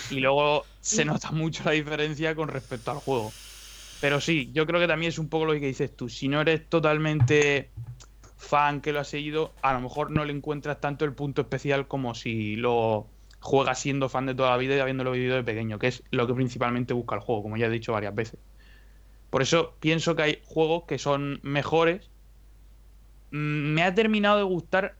Y 0.09 0.19
luego 0.19 0.65
se 0.81 1.05
nota 1.05 1.31
mucho 1.31 1.63
la 1.65 1.71
diferencia 1.71 2.35
con 2.35 2.49
respecto 2.49 2.91
al 2.91 2.99
juego. 2.99 3.31
Pero 3.99 4.21
sí, 4.21 4.51
yo 4.53 4.65
creo 4.65 4.79
que 4.79 4.87
también 4.87 5.09
es 5.09 5.19
un 5.19 5.29
poco 5.29 5.45
lo 5.45 5.53
que 5.53 5.59
dices 5.59 5.95
tú. 5.95 6.09
Si 6.09 6.27
no 6.27 6.41
eres 6.41 6.67
totalmente 6.69 7.71
fan 8.37 8.81
que 8.81 8.93
lo 8.93 8.99
has 8.99 9.07
seguido, 9.07 9.53
a 9.61 9.73
lo 9.73 9.81
mejor 9.81 10.11
no 10.11 10.25
le 10.25 10.33
encuentras 10.33 10.79
tanto 10.81 11.05
el 11.05 11.13
punto 11.13 11.41
especial 11.41 11.87
como 11.87 12.13
si 12.15 12.55
lo 12.55 13.07
juegas 13.39 13.79
siendo 13.79 14.09
fan 14.09 14.25
de 14.25 14.35
toda 14.35 14.51
la 14.51 14.57
vida 14.57 14.75
y 14.75 14.79
habiéndolo 14.79 15.11
vivido 15.11 15.35
de 15.35 15.43
pequeño, 15.43 15.79
que 15.79 15.87
es 15.87 16.03
lo 16.11 16.27
que 16.27 16.33
principalmente 16.33 16.93
busca 16.93 17.15
el 17.15 17.21
juego, 17.21 17.43
como 17.43 17.57
ya 17.57 17.67
he 17.67 17.69
dicho 17.69 17.93
varias 17.93 18.15
veces. 18.15 18.39
Por 19.29 19.41
eso 19.41 19.75
pienso 19.79 20.15
que 20.15 20.23
hay 20.23 20.41
juegos 20.45 20.85
que 20.85 20.97
son 20.97 21.39
mejores. 21.43 22.09
Mm, 23.31 23.73
Me 23.73 23.83
ha 23.83 23.93
terminado 23.95 24.37
de 24.37 24.43
gustar 24.43 24.97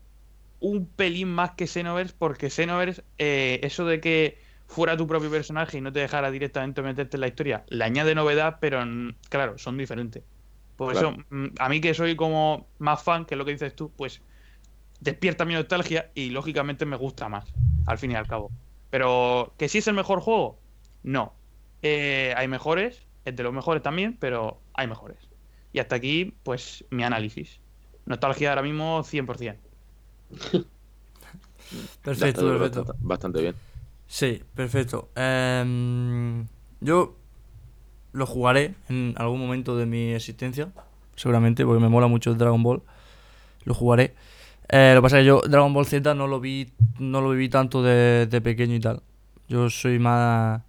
un 0.60 0.88
pelín 0.88 1.30
más 1.30 1.52
que 1.52 1.68
Xenoverse, 1.68 2.16
porque 2.18 2.50
Xenoverse, 2.50 3.04
eh, 3.18 3.60
eso 3.64 3.86
de 3.86 4.00
que 4.02 4.45
fuera 4.76 4.98
tu 4.98 5.08
propio 5.08 5.32
personaje 5.32 5.78
y 5.78 5.82
no 5.82 5.92
te 5.92 6.00
dejara 6.02 6.30
directamente 6.32 6.82
meterte 6.82 7.16
en 7.18 7.22
la 7.22 7.28
historia, 7.28 7.64
le 7.70 7.84
añade 7.84 8.14
novedad, 8.14 8.58
pero 8.60 8.84
claro, 9.30 9.58
son 9.58 9.78
diferentes. 9.78 10.24
Por 10.76 10.92
Claro. 10.92 11.12
eso, 11.12 11.24
mm, 11.30 11.46
a 11.60 11.70
mí 11.70 11.80
que 11.80 11.94
soy 11.94 12.16
como 12.18 12.68
más 12.80 13.02
fan, 13.02 13.26
que 13.26 13.36
es 13.36 13.38
lo 13.38 13.46
que 13.46 13.54
dices 13.54 13.74
tú, 13.76 13.90
pues 13.96 14.22
despierta 15.00 15.46
mi 15.46 15.54
nostalgia 15.54 16.12
y 16.14 16.30
lógicamente 16.32 16.86
me 16.86 16.98
gusta 16.98 17.30
más, 17.30 17.46
al 17.86 17.98
fin 17.98 18.12
y 18.12 18.16
al 18.16 18.28
cabo. 18.28 18.52
Pero 18.90 19.54
que 19.58 19.70
sí 19.70 19.78
es 19.78 19.88
el 19.88 19.94
mejor 19.96 20.20
juego, 20.20 20.60
no. 21.04 21.34
Eh, 21.82 22.34
hay 22.36 22.48
mejores, 22.50 23.02
es 23.24 23.36
de 23.36 23.44
los 23.44 23.54
mejores 23.54 23.82
también, 23.82 24.18
pero 24.20 24.60
hay 24.74 24.88
mejores. 24.88 25.18
Y 25.72 25.80
hasta 25.80 25.96
aquí, 25.96 26.34
pues 26.44 26.84
mi 26.90 27.04
análisis. 27.04 27.60
Nostalgia 28.06 28.50
ahora 28.50 28.62
mismo 28.62 29.04
100%. 29.04 29.58
Perfecto, 32.04 32.42
perfecto. 32.46 32.84
bastante- 32.84 32.94
Bastante 33.02 33.42
bien. 33.42 33.56
Sí, 34.16 34.42
perfecto. 34.56 35.10
Em, 35.14 36.48
yo 36.80 37.18
lo 38.14 38.26
jugaré 38.26 38.76
en 38.88 39.14
algún 39.18 39.42
momento 39.42 39.76
de 39.76 39.86
mi 39.86 40.14
existencia, 40.14 40.70
seguramente, 41.18 41.66
porque 41.66 41.82
me 41.82 41.90
mola 41.90 42.08
mucho 42.08 42.32
el 42.32 42.38
Dragon 42.38 42.64
Ball. 42.64 42.82
Lo 43.66 43.74
jugaré. 43.74 44.16
Eh, 44.70 44.94
lo 44.96 45.02
que 45.02 45.04
pasa 45.04 45.20
es 45.20 45.24
que 45.24 45.28
yo 45.28 45.42
Dragon 45.42 45.74
Ball 45.74 45.86
Z 45.86 46.14
no 46.16 46.28
lo 46.28 46.40
vi, 46.40 46.72
no 46.98 47.20
lo 47.20 47.32
viví 47.32 47.50
tanto 47.50 47.84
de, 47.84 48.26
de 48.28 48.40
pequeño 48.40 48.76
y 48.76 48.80
tal. 48.80 49.04
Yo 49.50 49.70
soy 49.70 50.00
más... 50.00 50.62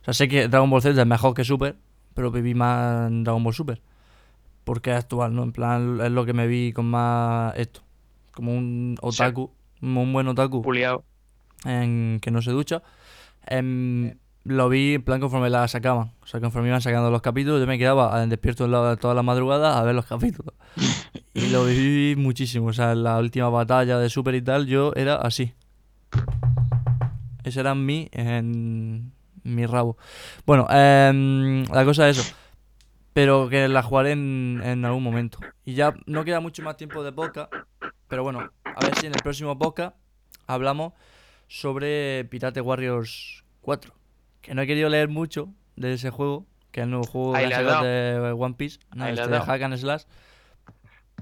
O 0.00 0.04
sea, 0.06 0.14
sé 0.14 0.26
que 0.26 0.48
Dragon 0.48 0.70
Ball 0.70 0.80
Z 0.80 0.98
es 0.98 1.06
mejor 1.06 1.34
que 1.34 1.44
Super, 1.44 1.76
pero 2.14 2.30
viví 2.30 2.54
más 2.54 3.08
en 3.08 3.22
Dragon 3.22 3.44
Ball 3.44 3.52
Super. 3.52 3.82
Porque 4.64 4.92
es 4.92 4.96
actual, 4.96 5.34
¿no? 5.34 5.42
En 5.42 5.52
plan, 5.52 6.00
es 6.00 6.10
lo 6.10 6.24
que 6.24 6.32
me 6.32 6.46
vi 6.46 6.72
con 6.72 6.86
más 6.86 7.54
esto. 7.58 7.82
Como 8.32 8.56
un 8.56 8.96
otaku, 9.02 9.50
un 9.82 10.10
buen 10.10 10.26
otaku 10.26 10.62
Puliado. 10.62 11.04
En 11.64 12.18
que 12.20 12.30
no 12.30 12.42
se 12.42 12.50
ducha. 12.50 12.82
Em, 13.46 14.14
lo 14.44 14.68
vi 14.68 14.94
en 14.94 15.02
plan 15.02 15.20
conforme 15.20 15.48
la 15.50 15.66
sacaban. 15.68 16.12
O 16.22 16.26
sea, 16.26 16.40
conforme 16.40 16.68
iban 16.68 16.80
sacando 16.82 17.10
los 17.10 17.22
capítulos, 17.22 17.60
yo 17.60 17.66
me 17.66 17.78
quedaba 17.78 18.26
despierto 18.26 18.66
en 18.66 18.72
la- 18.72 18.96
todas 18.96 19.14
las 19.14 19.24
madrugadas 19.24 19.76
a 19.76 19.82
ver 19.82 19.94
los 19.94 20.06
capítulos. 20.06 20.54
Y 21.36 21.48
lo 21.48 21.64
viví 21.64 22.14
muchísimo. 22.16 22.66
O 22.68 22.72
sea, 22.72 22.92
en 22.92 23.02
la 23.02 23.18
última 23.18 23.48
batalla 23.48 23.98
de 23.98 24.08
Super 24.08 24.36
y 24.36 24.42
tal, 24.42 24.66
yo 24.68 24.92
era 24.94 25.16
así. 25.16 25.52
Ese 27.42 27.58
era 27.60 27.74
mi, 27.74 28.08
en, 28.12 29.12
mi 29.42 29.66
rabo. 29.66 29.98
Bueno, 30.46 30.66
em, 30.70 31.64
la 31.72 31.84
cosa 31.84 32.08
es 32.08 32.18
eso. 32.18 32.34
Pero 33.12 33.48
que 33.48 33.68
la 33.68 33.82
jugaré 33.82 34.12
en, 34.12 34.60
en 34.64 34.84
algún 34.84 35.02
momento. 35.02 35.38
Y 35.64 35.74
ya 35.74 35.94
no 36.06 36.24
queda 36.24 36.38
mucho 36.40 36.62
más 36.62 36.76
tiempo 36.76 37.02
de 37.02 37.12
podcast. 37.12 37.52
Pero 38.08 38.22
bueno, 38.22 38.48
a 38.64 38.84
ver 38.84 38.94
si 38.96 39.06
en 39.06 39.14
el 39.14 39.22
próximo 39.22 39.58
podcast 39.58 39.96
hablamos 40.46 40.92
sobre 41.54 42.24
Pirate 42.24 42.60
Warriors 42.60 43.44
4. 43.60 43.94
Que 44.42 44.56
no 44.56 44.62
he 44.62 44.66
querido 44.66 44.88
leer 44.88 45.08
mucho 45.08 45.54
de 45.76 45.92
ese 45.92 46.10
juego, 46.10 46.46
que 46.72 46.80
es 46.80 46.84
el 46.84 46.90
nuevo 46.90 47.06
juego 47.06 47.32
de, 47.34 47.88
de 47.88 48.32
One 48.32 48.56
Piece, 48.56 48.80
no, 48.92 49.06
este 49.06 49.28
de. 49.28 49.38
Hack 49.38 49.62
and 49.62 49.76
Slash. 49.76 50.02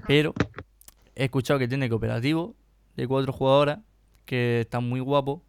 Pero 0.07 0.33
he 1.15 1.25
escuchado 1.25 1.59
que 1.59 1.67
tiene 1.67 1.87
cooperativo 1.87 2.55
de 2.95 3.07
cuatro 3.07 3.31
jugadoras, 3.31 3.79
que 4.25 4.61
está 4.61 4.79
muy 4.79 5.01
guapo. 5.01 5.43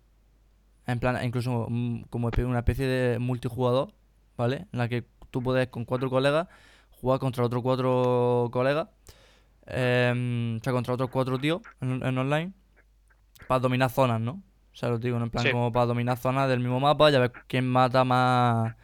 En 0.87 1.01
plan, 1.01 1.19
incluso 1.25 1.67
mm, 1.71 2.03
como 2.11 2.31
una 2.37 2.59
especie 2.59 2.87
de 2.87 3.19
multijugador, 3.19 3.95
¿vale? 4.37 4.67
En 4.71 4.79
la 4.79 4.89
que 4.89 5.07
tú 5.31 5.43
puedes 5.43 5.69
con 5.69 5.87
cuatro 5.87 6.11
colegas 6.11 6.47
jugar 6.91 7.21
contra 7.21 7.43
otros 7.43 7.63
cuatro 7.63 8.51
colegas 8.53 8.89
em, 9.67 10.59
o 10.59 10.63
sea, 10.63 10.75
contra 10.75 10.93
otros 10.93 11.09
cuatro 11.09 11.39
tíos 11.39 11.63
en, 11.81 12.05
en 12.05 12.19
online. 12.19 12.53
Para 13.49 13.61
dominar 13.61 13.89
zonas, 13.91 14.21
¿no? 14.21 14.43
O 14.75 14.77
sea, 14.77 14.89
lo 14.89 14.99
digo, 14.99 15.19
¿no? 15.19 15.25
En 15.27 15.31
plan, 15.31 15.45
Sí. 15.45 15.53
como 15.53 15.73
para 15.73 15.87
dominar 15.87 16.19
zonas 16.19 16.49
del 16.49 16.61
mismo 16.61 16.81
mapa, 16.81 17.11
ya 17.11 17.21
ver 17.21 17.33
quién 17.47 17.67
mata 17.67 18.05
más 18.05 18.75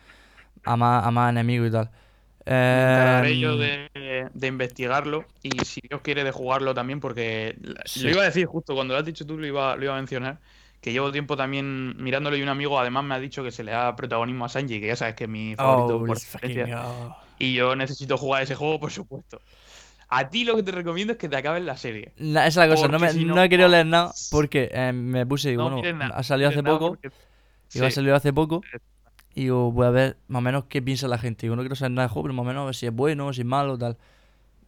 a 0.64 0.76
más, 0.76 1.06
a 1.06 1.10
más 1.10 1.30
enemigos 1.30 1.68
y 1.68 1.72
tal. 1.72 1.90
Encargaré 2.46 3.38
yo 3.38 3.56
de, 3.56 3.90
de 4.32 4.46
investigarlo 4.46 5.24
y 5.42 5.64
si 5.64 5.80
Dios 5.88 6.00
quiere 6.00 6.24
de 6.24 6.30
jugarlo 6.32 6.74
también, 6.74 7.00
porque 7.00 7.56
Sí. 7.84 8.02
lo 8.02 8.10
iba 8.10 8.22
a 8.22 8.26
decir 8.26 8.46
justo 8.46 8.74
cuando 8.74 8.94
lo 8.94 9.00
has 9.00 9.06
dicho 9.06 9.26
tú, 9.26 9.36
lo 9.38 9.46
iba, 9.46 9.76
lo 9.76 9.84
iba 9.84 9.94
a 9.94 9.96
mencionar. 9.96 10.38
Que 10.80 10.92
llevo 10.92 11.12
tiempo 11.12 11.36
también 11.36 12.02
mirándolo 12.02 12.36
y 12.36 12.42
un 12.42 12.48
amigo 12.48 12.78
además 12.80 13.04
me 13.04 13.14
ha 13.14 13.20
dicho 13.20 13.42
que 13.44 13.50
se 13.50 13.64
le 13.64 13.72
da 13.72 13.94
protagonismo 13.96 14.46
a 14.46 14.48
Sanji, 14.48 14.80
que 14.80 14.86
ya 14.86 14.96
sabes 14.96 15.14
que 15.14 15.24
es 15.24 15.30
mi 15.30 15.54
favorito 15.56 15.96
oh, 15.96 16.06
por 16.06 16.16
go. 16.16 17.16
Y 17.38 17.54
yo 17.54 17.76
necesito 17.76 18.16
jugar 18.16 18.42
ese 18.42 18.54
juego, 18.54 18.80
por 18.80 18.90
supuesto. 18.90 19.40
A 20.12 20.28
ti 20.28 20.44
lo 20.44 20.56
que 20.56 20.62
te 20.64 20.72
recomiendo 20.72 21.12
es 21.12 21.18
que 21.18 21.28
te 21.28 21.36
acabes 21.36 21.62
la 21.62 21.76
serie. 21.76 22.12
Esa 22.16 22.46
es 22.46 22.56
la 22.56 22.68
cosa, 22.68 22.88
no, 22.88 22.98
me, 22.98 23.10
si 23.10 23.24
no 23.24 23.36
no- 23.36 23.42
he 23.44 23.48
querido 23.48 23.68
leer 23.68 23.86
nada 23.86 24.12
porque 24.30 24.68
eh, 24.72 24.92
me 24.92 25.24
puse 25.24 25.52
y 25.52 25.56
No 25.56 25.70
bueno, 25.70 25.92
nada, 25.98 26.16
ha 26.16 26.22
salido 26.24 26.48
hace 26.50 26.62
poco, 26.62 26.88
porque- 26.90 27.10
iba 27.74 27.86
a 27.86 27.90
Sí. 27.90 27.94
salir 27.94 28.12
hace 28.12 28.32
poco 28.32 28.62
y 29.34 29.42
digo, 29.42 29.70
voy 29.70 29.86
a 29.86 29.90
ver 29.90 30.16
más 30.26 30.40
o 30.40 30.42
menos 30.42 30.64
qué 30.64 30.82
piensa 30.82 31.06
la 31.06 31.18
gente. 31.18 31.42
Digo, 31.46 31.54
no 31.54 31.62
quiero 31.62 31.76
saber 31.76 31.92
nada 31.92 32.08
de 32.08 32.12
juego, 32.12 32.24
pero 32.24 32.34
más 32.34 32.42
o 32.44 32.46
menos 32.48 32.62
a 32.62 32.66
ver 32.66 32.74
si 32.74 32.86
es 32.86 32.92
bueno, 32.92 33.32
si 33.32 33.42
es 33.42 33.46
malo, 33.46 33.78
tal. 33.78 33.96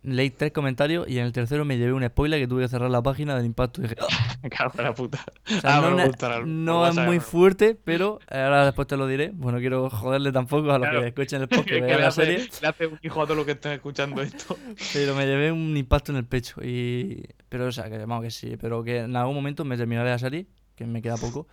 Leí 0.05 0.31
tres 0.31 0.51
comentarios 0.51 1.09
y 1.09 1.19
en 1.19 1.27
el 1.27 1.33
tercero 1.33 1.65
me 1.65 1.79
llevé 1.79 1.93
un 1.93 2.05
spoiler 2.05 2.41
que 2.41 2.49
tuve 2.49 2.63
que 2.63 2.69
cerrar 2.69 2.91
la 2.91 3.01
página 3.03 3.37
del 3.37 3.47
impacto. 3.47 3.81
Y 3.81 3.85
dije, 3.85 3.95
en 4.43 4.85
la 4.85 4.95
puta. 4.95 5.25
O 5.47 5.61
sea, 5.61 5.77
Ah, 5.77 6.41
no, 6.45 6.87
es 6.89 6.97
muy 6.97 7.21
fuerte, 7.21 7.77
pero 7.85 8.19
ahora 8.29 8.65
después 8.65 8.89
te 8.89 8.97
lo 8.97 9.07
diré. 9.07 9.31
Bueno, 9.33 9.59
quiero 9.61 9.89
joderle 9.91 10.33
tampoco 10.33 10.73
a 10.73 10.79
los 10.79 10.89
Claro. 10.89 11.03
que 11.03 11.07
escuchen 11.09 11.43
el 11.43 11.49
podcast 11.49 11.69
Que 11.69 11.81
vean 11.81 12.01
la 12.01 12.09
hace, 12.09 12.25
serie. 12.25 12.49
le 12.61 12.69
hace 12.69 12.87
un 12.89 12.99
hijo 13.01 13.23
a 13.23 13.25
todos 13.27 13.37
los 13.37 13.47
que 13.47 13.53
están 13.53 13.73
escuchando 13.73 14.23
esto. 14.23 14.59
Pero 14.93 15.15
me 15.15 15.25
llevé 15.25 15.53
un 15.53 15.77
impacto 15.77 16.11
en 16.11 16.19
el 16.19 16.25
pecho. 16.25 16.61
Y... 16.65 17.23
Pero, 17.49 17.67
o 17.67 17.73
sea, 17.73 17.89
que 17.89 17.99
vamos 17.99 18.23
que 18.25 18.31
sí. 18.33 18.57
Pero 18.61 18.83
que 18.83 18.99
en 19.01 19.15
algún 19.15 19.37
momento 19.37 19.65
me 19.65 19.77
terminaré 19.77 20.11
la 20.11 20.19
serie, 20.19 20.47
que 20.75 20.85
me 20.85 21.01
queda 21.01 21.17
poco. 21.17 21.47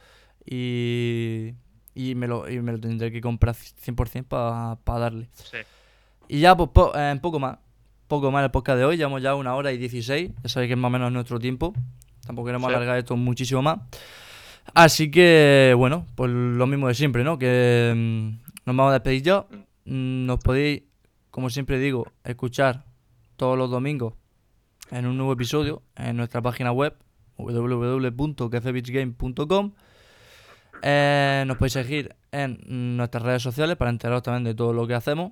Y, 0.44 1.54
y, 1.94 2.16
me, 2.16 2.28
lo, 2.28 2.50
y 2.50 2.60
me 2.62 2.72
lo 2.72 2.80
tendré 2.80 3.12
que 3.12 3.22
comprar 3.22 3.54
100% 3.56 4.26
para 4.84 5.00
darle. 5.00 5.30
Sí. 5.34 5.58
Y 6.28 6.40
ya, 6.40 6.56
pues, 6.58 6.70
po- 6.74 6.94
eh, 6.96 7.16
poco 7.22 7.40
más. 7.40 7.58
Poco 8.10 8.32
más 8.32 8.44
el 8.44 8.52
podcast 8.52 8.78
de 8.80 8.86
hoy. 8.86 8.98
Llevamos 8.98 9.22
ya 9.22 9.36
una 9.36 9.54
hora 9.56 9.72
y 9.72 9.78
16. 9.78 10.32
Ya 10.44 10.50
sabéis 10.50 10.68
que 10.70 10.74
es 10.74 10.80
más 10.80 10.90
o 10.90 10.92
menos 10.92 11.12
nuestro 11.12 11.40
tiempo. 11.40 11.74
Tampoco 12.26 12.48
queremos 12.48 12.68
Sí. 12.70 12.76
alargar 12.76 12.98
esto 12.98 13.16
muchísimo 13.16 13.62
más. 13.62 13.80
Así 14.74 15.10
que, 15.12 15.74
bueno, 15.78 16.06
pues 16.16 16.30
lo 16.32 16.68
mismo 16.68 16.88
de 16.90 16.94
siempre, 16.96 17.24
¿no? 17.24 17.38
Que 17.40 17.94
mm, 17.96 18.28
nos 18.66 18.76
vamos 18.76 18.90
a 18.90 18.94
despedir 18.94 19.22
ya. 19.24 19.46
Mm, 19.86 20.26
Nos 20.26 20.40
podéis, 20.40 20.84
como 21.32 21.50
siempre 21.50 21.80
digo, 21.80 22.08
escuchar 22.24 22.84
todos 23.38 23.58
los 23.58 23.70
domingos 23.72 24.14
en 24.92 25.06
un 25.06 25.16
nuevo 25.18 25.32
episodio 25.34 25.82
en 25.96 26.18
nuestra 26.18 26.42
página 26.42 26.72
web 26.72 26.96
www.cafebeachgame.com 27.38 29.72
Eh, 30.82 31.44
Nos 31.48 31.58
podéis 31.58 31.74
seguir 31.74 32.16
en 32.32 32.58
nuestras 32.98 33.24
redes 33.24 33.42
sociales 33.44 33.76
para 33.78 33.92
enteraros 33.92 34.24
también 34.24 34.44
de 34.46 34.54
todo 34.56 34.72
lo 34.74 34.88
que 34.88 34.94
hacemos, 34.94 35.32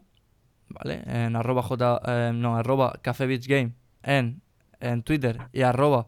¿vale? 0.70 1.04
En 1.06 1.36
arroba, 1.36 1.62
j, 1.62 2.02
eh, 2.06 2.32
no, 2.34 2.58
arroba 2.58 3.00
Café 3.02 3.26
Beach 3.26 3.48
Game 3.48 3.74
en, 4.04 4.42
en 4.80 5.04
Twitter 5.04 5.40
y 5.54 5.62
arroba 5.62 6.08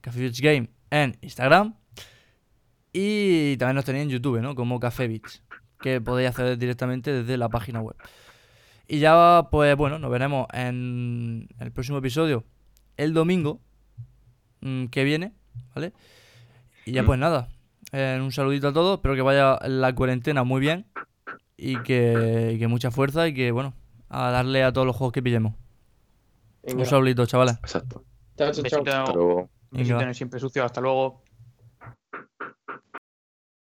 Café 0.00 0.20
Beach 0.20 0.40
Game 0.40 0.70
en 0.90 1.16
Instagram. 1.20 1.74
Y 2.92 3.56
también 3.58 3.76
nos 3.76 3.84
tenéis 3.84 4.04
en 4.04 4.10
YouTube, 4.10 4.40
¿no? 4.40 4.54
Como 4.54 4.80
Café 4.80 5.06
Beach, 5.08 5.42
que 5.80 6.00
podéis 6.00 6.30
acceder 6.30 6.56
directamente 6.56 7.12
desde 7.12 7.36
la 7.36 7.48
página 7.48 7.80
web. 7.80 7.96
Y 8.88 9.00
ya, 9.00 9.48
pues 9.50 9.76
bueno, 9.76 9.98
nos 9.98 10.10
veremos 10.10 10.46
en 10.52 11.48
el 11.58 11.72
próximo 11.72 11.98
episodio 11.98 12.44
el 12.96 13.12
domingo 13.12 13.60
mm, 14.60 14.86
que 14.86 15.04
viene, 15.04 15.32
¿vale? 15.74 15.92
Y 16.84 16.92
ya, 16.92 17.04
pues 17.04 17.18
nada, 17.18 17.48
eh, 17.92 18.18
un 18.22 18.30
saludito 18.30 18.68
a 18.68 18.72
todos, 18.72 18.98
espero 18.98 19.16
que 19.16 19.22
vaya 19.22 19.58
la 19.66 19.92
cuarentena 19.94 20.44
muy 20.44 20.60
bien 20.60 20.86
y 21.56 21.82
que, 21.82 22.52
y 22.54 22.58
que 22.58 22.68
mucha 22.68 22.90
fuerza 22.90 23.26
y 23.26 23.34
que, 23.34 23.50
bueno, 23.50 23.74
a 24.08 24.30
darle 24.30 24.64
a 24.64 24.72
todos 24.72 24.86
los 24.86 24.96
juegos 24.96 25.12
que 25.12 25.22
pillemos. 25.22 25.54
Venga. 26.62 26.80
Un 26.80 26.86
saludito, 26.86 27.26
chavales. 27.26 27.56
Exacto. 27.56 28.04
Chao, 28.36 28.52
chao, 28.52 28.84
chao. 28.84 29.50
En 29.72 29.90
el 29.90 30.14
siempre 30.14 30.40
sucio. 30.40 30.64
Hasta 30.64 30.80
luego. 30.80 31.22